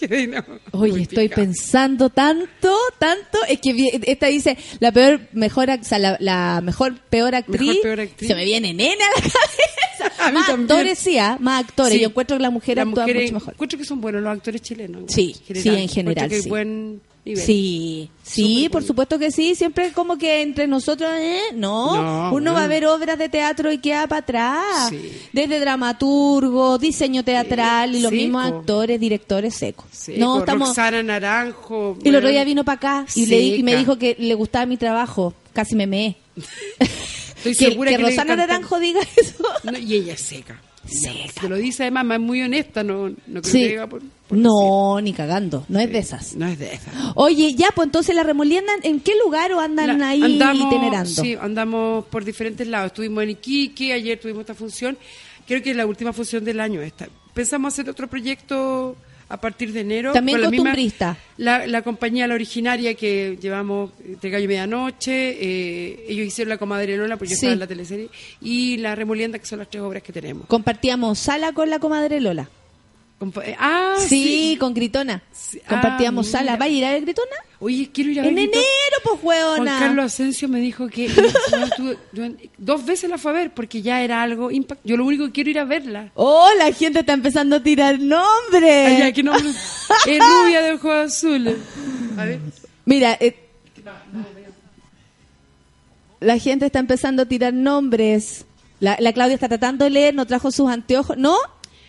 no, 0.28 0.44
Oye, 0.70 1.02
estoy 1.02 1.28
pensando 1.28 2.08
tanto, 2.10 2.76
tanto. 2.98 3.38
Es 3.48 3.60
que 3.60 4.00
esta 4.06 4.28
dice 4.28 4.56
la 4.78 4.92
peor, 4.92 5.20
mejor, 5.32 5.70
o 5.70 5.84
sea, 5.84 5.98
la, 5.98 6.16
la 6.20 6.60
mejor, 6.62 6.94
peor 7.10 7.34
actriz. 7.34 7.60
Mejor, 7.60 7.82
peor 7.82 8.00
actriz. 8.00 8.28
Se 8.28 8.34
me 8.36 8.44
viene 8.44 8.72
nena 8.72 9.04
a 9.04 9.20
la 9.20 9.22
cabeza. 9.32 9.76
A 10.26 10.30
más 10.30 10.46
también. 10.46 10.70
actores, 10.70 10.98
sí, 10.98 11.18
¿ah? 11.18 11.36
más 11.40 11.64
actores. 11.64 11.94
Sí. 11.94 12.00
Yo 12.00 12.08
encuentro 12.08 12.36
que 12.36 12.42
las 12.42 12.52
mujeres 12.52 12.84
Las 12.84 12.88
actúan 12.88 13.16
mucho 13.16 13.34
mejor. 13.34 13.54
Encuentro 13.54 13.78
que 13.78 13.84
son 13.84 14.00
buenos 14.00 14.22
los 14.22 14.36
actores 14.36 14.62
chilenos. 14.62 15.04
Sí, 15.08 15.34
sí, 15.52 15.68
en 15.68 15.88
general, 15.88 16.28
que 16.28 16.42
sí. 16.42 16.48
buen 16.48 17.00
nivel. 17.26 17.44
Sí, 17.44 18.10
sí, 18.22 18.68
por 18.70 18.82
supuesto 18.82 19.18
que 19.18 19.30
sí. 19.30 19.54
Siempre 19.54 19.92
como 19.92 20.16
que 20.16 20.40
entre 20.40 20.66
nosotros, 20.66 21.10
¿eh? 21.14 21.40
no, 21.54 22.02
No, 22.30 22.34
uno 22.34 22.54
va 22.54 22.64
a 22.64 22.68
ver 22.68 22.86
obras 22.86 23.18
de 23.18 23.28
teatro 23.28 23.70
y 23.70 23.78
queda 23.78 24.06
para 24.06 24.20
atrás. 24.20 24.88
Sí. 24.88 25.12
Desde 25.32 25.60
dramaturgo, 25.60 26.78
diseño 26.78 27.22
teatral 27.24 27.94
y 27.94 28.00
los 28.00 28.12
mismos 28.12 28.46
actores, 28.46 28.98
directores 28.98 29.54
secos. 29.54 29.86
Sí, 29.90 30.14
no, 30.16 30.38
estamos. 30.38 30.68
Roxana 30.68 31.02
Naranjo. 31.02 31.98
Y 32.02 32.08
el 32.08 32.16
otro 32.16 32.30
día 32.30 32.44
vino 32.44 32.64
para 32.64 32.76
acá 32.76 33.06
y, 33.14 33.26
le, 33.26 33.40
y 33.40 33.62
me 33.62 33.76
dijo 33.76 33.98
que 33.98 34.16
le 34.18 34.34
gustaba 34.34 34.64
mi 34.66 34.76
trabajo. 34.76 35.34
Casi 35.52 35.74
me 35.74 35.86
meé. 35.86 36.16
Estoy 36.78 37.54
que 37.56 37.70
segura 37.70 37.90
que 37.90 37.96
que 37.96 38.02
Rosana 38.02 38.36
Naranjo 38.36 38.78
diga 38.78 39.00
eso. 39.16 39.44
No, 39.64 39.78
y 39.78 39.94
ella 39.94 40.14
es 40.14 40.20
seca. 40.20 40.60
Se 40.86 41.48
lo 41.48 41.56
dice 41.56 41.82
además, 41.84 42.04
más 42.04 42.20
muy 42.20 42.42
honesta, 42.42 42.82
no, 42.82 43.08
no 43.08 43.16
creo 43.26 43.42
Sí. 43.44 43.60
que 43.62 43.68
diga 43.68 43.86
por, 43.88 44.02
por 44.28 44.38
No, 44.38 45.00
ni 45.00 45.12
cagando. 45.12 45.64
No 45.68 45.80
es 45.80 45.90
de 45.92 45.98
esas. 45.98 46.34
No 46.36 46.46
es 46.46 46.58
de 46.58 46.72
esas. 46.74 46.92
Oye, 47.14 47.54
ya, 47.54 47.68
pues 47.74 47.86
entonces 47.86 48.14
la 48.14 48.22
remoliendan. 48.22 48.80
¿En 48.82 49.00
qué 49.00 49.12
lugar 49.24 49.52
o 49.52 49.60
andan 49.60 49.98
La- 49.98 50.08
ahí 50.10 50.22
andamos, 50.22 50.72
itinerando? 50.72 51.22
Sí, 51.22 51.36
andamos 51.40 52.04
por 52.06 52.24
diferentes 52.24 52.66
lados. 52.66 52.88
Estuvimos 52.88 53.24
en 53.24 53.30
Iquique, 53.30 53.92
ayer 53.92 54.18
tuvimos 54.20 54.40
esta 54.42 54.54
función. 54.54 54.96
Creo 55.46 55.62
que 55.62 55.70
es 55.70 55.76
la 55.76 55.86
última 55.86 56.12
función 56.12 56.44
del 56.44 56.60
año 56.60 56.80
esta. 56.82 57.08
Pensamos 57.34 57.72
hacer 57.74 57.88
otro 57.90 58.08
proyecto 58.08 58.96
a 59.28 59.36
partir 59.40 59.72
de 59.72 59.80
enero. 59.80 60.12
También 60.12 60.36
con 60.38 60.42
la 60.42 60.50
misma- 60.50 60.70
la, 61.36 61.66
la 61.66 61.82
compañía, 61.82 62.26
la 62.28 62.34
originaria 62.34 62.94
que 62.94 63.36
llevamos 63.40 63.90
de 63.98 64.30
Gallo 64.30 64.46
Medianoche, 64.48 65.30
eh, 65.40 66.06
ellos 66.08 66.26
hicieron 66.26 66.50
la 66.50 66.58
comadre 66.58 66.96
Lola, 66.96 67.16
porque 67.16 67.30
yo 67.30 67.34
estaba 67.34 67.52
en 67.52 67.58
la 67.60 67.66
teleserie, 67.66 68.08
y 68.40 68.76
la 68.78 68.94
Remolienda, 68.94 69.38
que 69.38 69.46
son 69.46 69.58
las 69.58 69.68
tres 69.68 69.82
obras 69.82 70.02
que 70.02 70.12
tenemos. 70.12 70.46
Compartíamos 70.46 71.18
sala 71.18 71.52
con 71.52 71.70
la 71.70 71.78
comadre 71.78 72.20
Lola. 72.20 72.48
Compa- 73.18 73.42
eh, 73.46 73.56
ah, 73.58 73.94
sí, 73.98 74.08
sí. 74.08 74.56
con 74.60 74.74
Gritona. 74.74 75.22
Sí. 75.32 75.58
Compartíamos 75.66 76.28
Ah, 76.28 76.30
sala. 76.32 76.56
¿Va 76.56 76.66
a 76.66 76.68
ir 76.68 76.84
a 76.84 76.90
ver 76.90 77.02
Gritona? 77.02 77.36
Oye, 77.60 77.88
quiero 77.90 78.10
ir 78.10 78.20
a 78.20 78.22
ver. 78.24 78.32
En 78.32 78.38
enero, 78.38 78.60
pues, 79.02 79.20
Juan 79.20 79.38
hueona. 79.56 79.78
Carlos 79.78 80.04
Asensio 80.04 80.48
me 80.50 80.60
dijo 80.60 80.86
que 80.88 81.06
estuve- 81.06 81.96
dos 82.58 82.84
veces 82.84 83.08
la 83.08 83.16
fue 83.16 83.30
a 83.30 83.34
ver 83.34 83.54
porque 83.54 83.80
ya 83.80 84.02
era 84.02 84.20
algo 84.22 84.50
impact. 84.50 84.82
Yo 84.84 84.98
lo 84.98 85.06
único 85.06 85.24
que 85.26 85.32
quiero 85.32 85.48
ir 85.50 85.58
a 85.58 85.64
verla. 85.64 86.10
Oh, 86.14 86.46
la 86.58 86.70
gente 86.72 86.98
está 87.00 87.14
empezando 87.14 87.56
a 87.56 87.62
tirar 87.62 87.98
nombres. 87.98 88.86
Ay, 88.88 88.98
ya, 88.98 89.12
¿qué 89.12 89.22
nombre? 89.22 89.48
es 90.06 90.18
rubia 90.18 90.60
de 90.60 90.72
ojos 90.72 90.92
azules. 90.92 91.56
A 92.18 92.24
ver. 92.26 92.40
Mira, 92.84 93.16
eh, 93.18 93.34
la 96.20 96.38
gente 96.38 96.66
está 96.66 96.78
empezando 96.78 97.22
a 97.22 97.26
tirar 97.26 97.52
nombres. 97.54 98.44
La, 98.80 98.96
la 99.00 99.12
Claudia 99.12 99.34
está 99.34 99.48
tratando 99.48 99.84
de 99.84 99.90
leer, 99.90 100.14
no 100.14 100.26
trajo 100.26 100.50
sus 100.50 100.68
anteojos. 100.68 101.16
¿No? 101.16 101.36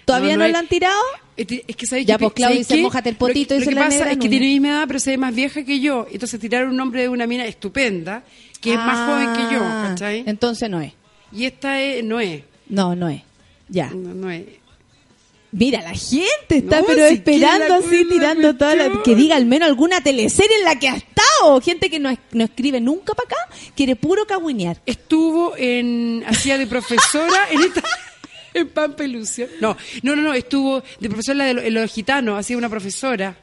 ¿Todavía 0.08 0.30
no, 0.30 0.34
No, 0.34 0.40
no 0.40 0.46
hay- 0.46 0.52
la 0.54 0.60
han 0.60 0.68
tirado? 0.68 1.00
Es 1.36 1.46
que, 1.76 1.86
¿sabes 1.86 2.06
Ya, 2.08 2.18
pues, 2.18 2.34
Claudia 2.34 2.56
¿sabes 2.56 2.68
dice, 2.68 2.76
qué? 2.78 2.82
"Mójate 2.82 3.10
el 3.10 3.16
potito", 3.16 3.54
dice 3.54 3.68
que- 3.68 3.76
lo 3.76 3.82
la 3.82 3.88
que 3.90 3.98
pasa 4.00 4.12
es 4.12 4.18
que 4.18 4.30
tiene 4.30 4.60
mi 4.60 4.68
edad, 4.70 4.86
pero 4.88 5.00
se 5.00 5.12
ve 5.12 5.18
más 5.18 5.36
vieja 5.36 5.64
que 5.64 5.80
yo. 5.80 6.08
Entonces 6.12 6.40
tiraron 6.40 6.70
un 6.72 6.78
nombre 6.78 7.02
de 7.04 7.10
una 7.10 7.28
mina 7.28 7.46
estupenda, 7.46 8.24
que 8.60 8.72
es 8.74 8.78
más 8.80 9.08
joven 9.08 9.34
que 9.36 9.54
yo, 9.54 9.60
Ah, 9.62 9.88
¿cachai? 9.90 10.24
Entonces 10.26 10.68
no 10.70 10.82
es. 10.82 10.94
Y 11.32 11.46
esta 11.46 11.80
es, 11.82 12.04
no 12.04 12.20
es. 12.20 12.42
No, 12.70 12.96
no 12.96 13.10
es. 13.10 13.22
Ya. 13.70 13.90
No, 13.92 14.14
no 14.16 14.32
es. 14.32 14.46
Mira, 15.52 15.82
la 15.82 15.94
gente 15.94 16.58
está 16.58 16.82
No, 16.82 16.88
pero 16.88 17.08
si 17.08 17.16
esperando 17.16 17.76
así, 17.76 18.06
tirando 18.06 18.56
toda 18.58 18.76
la... 18.76 19.02
Que 19.04 19.16
diga 19.16 19.36
al 19.38 19.46
menos 19.46 19.68
alguna 19.70 20.02
teleserie 20.02 20.58
en 20.58 20.66
la 20.66 20.78
que 20.78 20.90
ha 20.90 20.96
estado. 20.96 21.62
Gente 21.62 21.90
que 21.90 22.00
no, 22.00 22.10
es- 22.10 22.20
no 22.34 22.44
escribe 22.44 22.82
nunca 22.82 23.14
para 23.14 23.28
acá, 23.28 23.56
quiere 23.76 23.96
puro 23.96 24.26
cagüinear. 24.28 24.82
Estuvo 24.86 25.54
en, 25.58 26.24
hacía 26.28 26.58
de 26.58 26.68
profesora 26.68 27.48
en 27.50 27.62
esta, 27.62 27.82
en 28.58 28.70
Pampa 28.70 29.04
y 29.04 29.08
Lucio. 29.08 29.48
No, 29.62 29.76
no, 30.04 30.16
no, 30.16 30.22
no, 30.22 30.34
estuvo 30.34 30.84
de 31.00 31.10
profesora 31.10 31.46
de 31.46 31.54
lo- 31.54 31.62
en 31.62 31.74
los 31.74 31.92
gitanos, 31.92 32.40
hacía 32.40 32.58
una 32.58 32.70
profesora. 32.70 33.36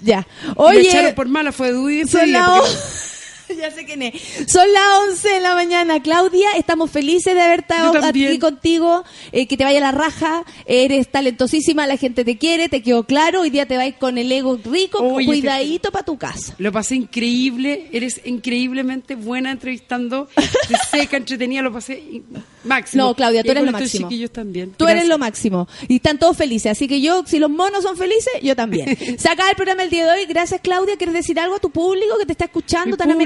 Ya. 0.00 0.26
Y 0.44 0.48
lo 0.48 0.54
Oye, 0.62 0.80
echaron 0.88 1.14
por 1.14 1.28
mala, 1.28 1.50
fue 1.52 1.70
ese 2.00 2.10
son 2.12 2.34
on- 2.36 2.62
Ya 3.58 3.70
sé 3.70 3.84
quién 3.84 4.02
es. 4.02 4.14
Son 4.46 4.70
las 4.72 4.82
11 5.10 5.28
de 5.28 5.40
la 5.40 5.54
mañana, 5.54 6.00
Claudia. 6.02 6.48
Estamos 6.56 6.90
felices 6.90 7.34
de 7.34 7.40
haber 7.40 7.60
estado 7.60 7.92
aquí 8.04 8.38
contigo. 8.38 9.04
eh, 9.32 9.46
que 9.46 9.56
te 9.56 9.64
vaya 9.64 9.80
la 9.80 9.92
raja. 9.92 10.44
Eres 10.66 11.10
talentosísima, 11.10 11.86
la 11.86 11.96
gente 11.96 12.24
te 12.24 12.38
quiere, 12.38 12.68
te 12.68 12.82
quedó 12.82 13.04
claro. 13.04 13.40
Hoy 13.42 13.50
día 13.50 13.66
te 13.66 13.76
vais 13.76 13.94
con 13.96 14.18
el 14.18 14.30
ego 14.30 14.58
rico, 14.64 14.98
Oye, 15.00 15.26
cuidadito 15.26 15.90
para 15.90 16.04
tu 16.04 16.18
casa. 16.18 16.54
Lo 16.58 16.72
pasé 16.72 16.96
increíble, 16.96 17.88
eres 17.92 18.20
increíblemente 18.24 19.14
buena 19.14 19.50
entrevistando, 19.50 20.28
te 20.34 20.76
seca, 20.90 21.16
entretenida, 21.16 21.62
lo 21.62 21.72
pasé 21.72 22.22
máximo. 22.64 23.04
No, 23.04 23.14
Claudia, 23.14 23.42
tú 23.42 23.50
eres 23.50 23.64
lo 23.64 23.72
máximo. 23.72 24.08
también. 24.32 24.70
Tú 24.72 24.84
Gracias. 24.84 24.98
eres 24.98 25.08
lo 25.08 25.18
máximo. 25.18 25.68
Y 25.88 25.96
están 25.96 26.18
todos 26.18 26.36
felices. 26.36 26.72
Así 26.72 26.86
que 26.86 27.00
yo, 27.00 27.24
si 27.26 27.38
los 27.38 27.50
monos 27.50 27.82
son 27.82 27.96
felices, 27.96 28.32
yo 28.42 28.54
también. 28.54 28.96
Se 29.18 29.28
acaba 29.28 29.50
el 29.50 29.56
programa 29.56 29.82
el 29.82 29.90
día 29.90 30.06
de 30.06 30.20
hoy. 30.20 30.26
Gracias, 30.26 30.60
Claudia. 30.60 30.96
¿Quieres 30.96 31.14
decir 31.14 31.38
algo 31.40 31.56
a 31.56 31.58
tu 31.58 31.70
público 31.70 32.18
que 32.18 32.26
te 32.26 32.32
está 32.32 32.44
escuchando 32.46 32.90
Mi 32.90 32.96
tan 32.96 33.08
público. 33.08 33.24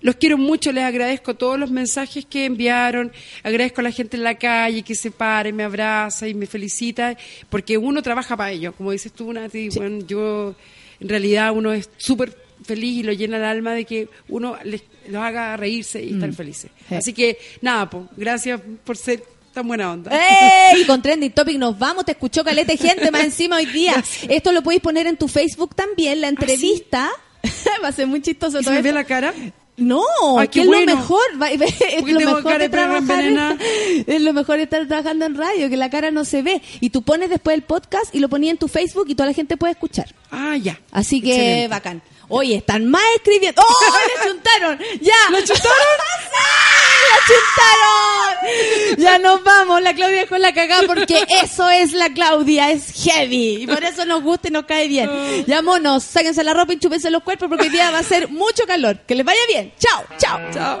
Los 0.00 0.16
quiero 0.16 0.38
mucho, 0.38 0.72
les 0.72 0.84
agradezco 0.84 1.34
todos 1.34 1.58
los 1.58 1.70
mensajes 1.70 2.24
que 2.26 2.44
enviaron, 2.44 3.12
agradezco 3.42 3.80
a 3.80 3.84
la 3.84 3.92
gente 3.92 4.16
en 4.16 4.24
la 4.24 4.36
calle 4.36 4.82
que 4.82 4.94
se 4.94 5.10
pare, 5.10 5.52
me 5.52 5.64
abraza 5.64 6.28
y 6.28 6.34
me 6.34 6.46
felicita, 6.46 7.16
porque 7.48 7.78
uno 7.78 8.02
trabaja 8.02 8.36
para 8.36 8.52
ello, 8.52 8.72
como 8.72 8.92
dices 8.92 9.12
tú, 9.12 9.32
Nati, 9.32 9.68
bueno, 9.70 10.04
yo 10.06 10.54
en 11.00 11.08
realidad 11.08 11.52
uno 11.52 11.72
es 11.72 11.90
súper 11.96 12.36
feliz 12.64 12.98
y 12.98 13.02
lo 13.02 13.12
llena 13.12 13.38
el 13.38 13.44
alma 13.44 13.72
de 13.72 13.84
que 13.84 14.08
uno 14.28 14.56
les, 14.64 14.82
los 15.08 15.22
haga 15.22 15.56
reírse 15.56 16.02
y 16.02 16.14
estar 16.14 16.32
felices. 16.32 16.70
Sí. 16.88 16.94
Así 16.94 17.12
que 17.12 17.38
nada, 17.62 17.88
pues, 17.88 18.04
gracias 18.16 18.60
por 18.84 18.96
ser 18.96 19.22
tan 19.52 19.66
buena 19.66 19.92
onda. 19.92 20.10
¡Ey! 20.12 20.84
Con 20.86 21.02
Trending 21.02 21.32
Topic 21.32 21.58
nos 21.58 21.78
vamos. 21.78 22.04
Te 22.04 22.12
escuchó 22.12 22.44
caleta 22.44 22.72
de 22.72 22.78
gente 22.78 23.10
más 23.10 23.24
encima 23.24 23.56
hoy 23.56 23.66
día. 23.66 23.92
Gracias. 23.96 24.30
Esto 24.30 24.52
lo 24.52 24.62
podéis 24.62 24.82
poner 24.82 25.06
en 25.06 25.16
tu 25.16 25.28
Facebook 25.28 25.74
también, 25.74 26.20
la 26.20 26.28
entrevista. 26.28 27.10
Va 27.84 27.88
a 27.88 27.92
ser 27.92 28.06
muy 28.06 28.20
chistoso 28.20 28.58
¿Y 28.60 28.64
se 28.64 28.64
todo 28.64 28.74
me 28.74 28.82
ve 28.82 28.92
la 28.92 29.04
cara? 29.04 29.32
No, 29.76 30.04
Ay, 30.38 30.48
que 30.48 30.52
qué 30.52 30.60
es 30.60 30.66
bueno. 30.66 30.92
lo 30.92 30.98
mejor. 30.98 31.22
Es 31.40 32.02
lo 32.04 32.20
mejor 32.20 32.58
de 32.58 32.68
trabajar. 32.68 33.24
Es 34.06 34.20
lo 34.20 34.32
mejor 34.34 34.56
de 34.58 34.64
estar 34.64 34.86
trabajando 34.86 35.24
en 35.24 35.34
radio, 35.34 35.70
que 35.70 35.76
la 35.78 35.88
cara 35.88 36.10
no 36.10 36.26
se 36.26 36.42
ve. 36.42 36.60
Y 36.80 36.90
tú 36.90 37.02
pones 37.02 37.30
después 37.30 37.54
el 37.54 37.62
podcast 37.62 38.14
y 38.14 38.18
lo 38.18 38.28
ponías 38.28 38.52
en 38.52 38.58
tu 38.58 38.68
Facebook 38.68 39.06
y 39.08 39.14
toda 39.14 39.28
la 39.28 39.34
gente 39.34 39.56
puede 39.56 39.72
escuchar. 39.72 40.14
Ah, 40.30 40.56
ya. 40.60 40.78
Así 40.92 41.22
que 41.22 41.30
Excelente. 41.32 41.68
bacán. 41.68 42.02
Oye, 42.28 42.56
están 42.56 42.88
más 42.90 43.02
escribiendo. 43.16 43.60
¡Oh! 43.60 43.94
¡Le 44.24 44.30
chuntaron! 44.30 44.78
¡Ya! 45.00 45.14
¿La 45.32 45.38
chuntaron? 45.38 45.70
¡Sí! 47.30 47.36
¡La 47.36 47.62
chuntaron! 47.64 48.96
Ya 48.98 49.18
nos 49.18 49.42
vamos. 49.44 49.82
La 49.82 49.94
Claudia 49.94 50.20
dejó 50.20 50.38
la 50.38 50.52
cagada 50.52 50.82
porque 50.86 51.24
eso 51.42 51.68
es 51.70 51.92
la 51.92 52.12
Claudia. 52.12 52.70
Es 52.70 52.92
heavy. 52.92 53.62
Y 53.62 53.66
por 53.66 53.82
eso 53.84 54.04
nos 54.04 54.22
gusta 54.22 54.48
y 54.48 54.50
nos 54.50 54.64
cae 54.64 54.88
bien. 54.88 55.08
Ya, 55.46 55.62
monos, 55.62 56.04
sáquense 56.04 56.42
la 56.42 56.54
ropa 56.54 56.72
y 56.72 56.78
chúpense 56.78 57.10
los 57.10 57.22
cuerpos 57.22 57.48
porque 57.48 57.64
hoy 57.64 57.70
día 57.70 57.90
va 57.90 57.98
a 57.98 58.02
ser 58.02 58.28
mucho 58.28 58.66
calor. 58.66 59.00
Que 59.06 59.14
les 59.14 59.24
vaya 59.24 59.40
bien. 59.48 59.72
Chao, 59.78 60.04
chao. 60.18 60.40
Chao. 60.52 60.80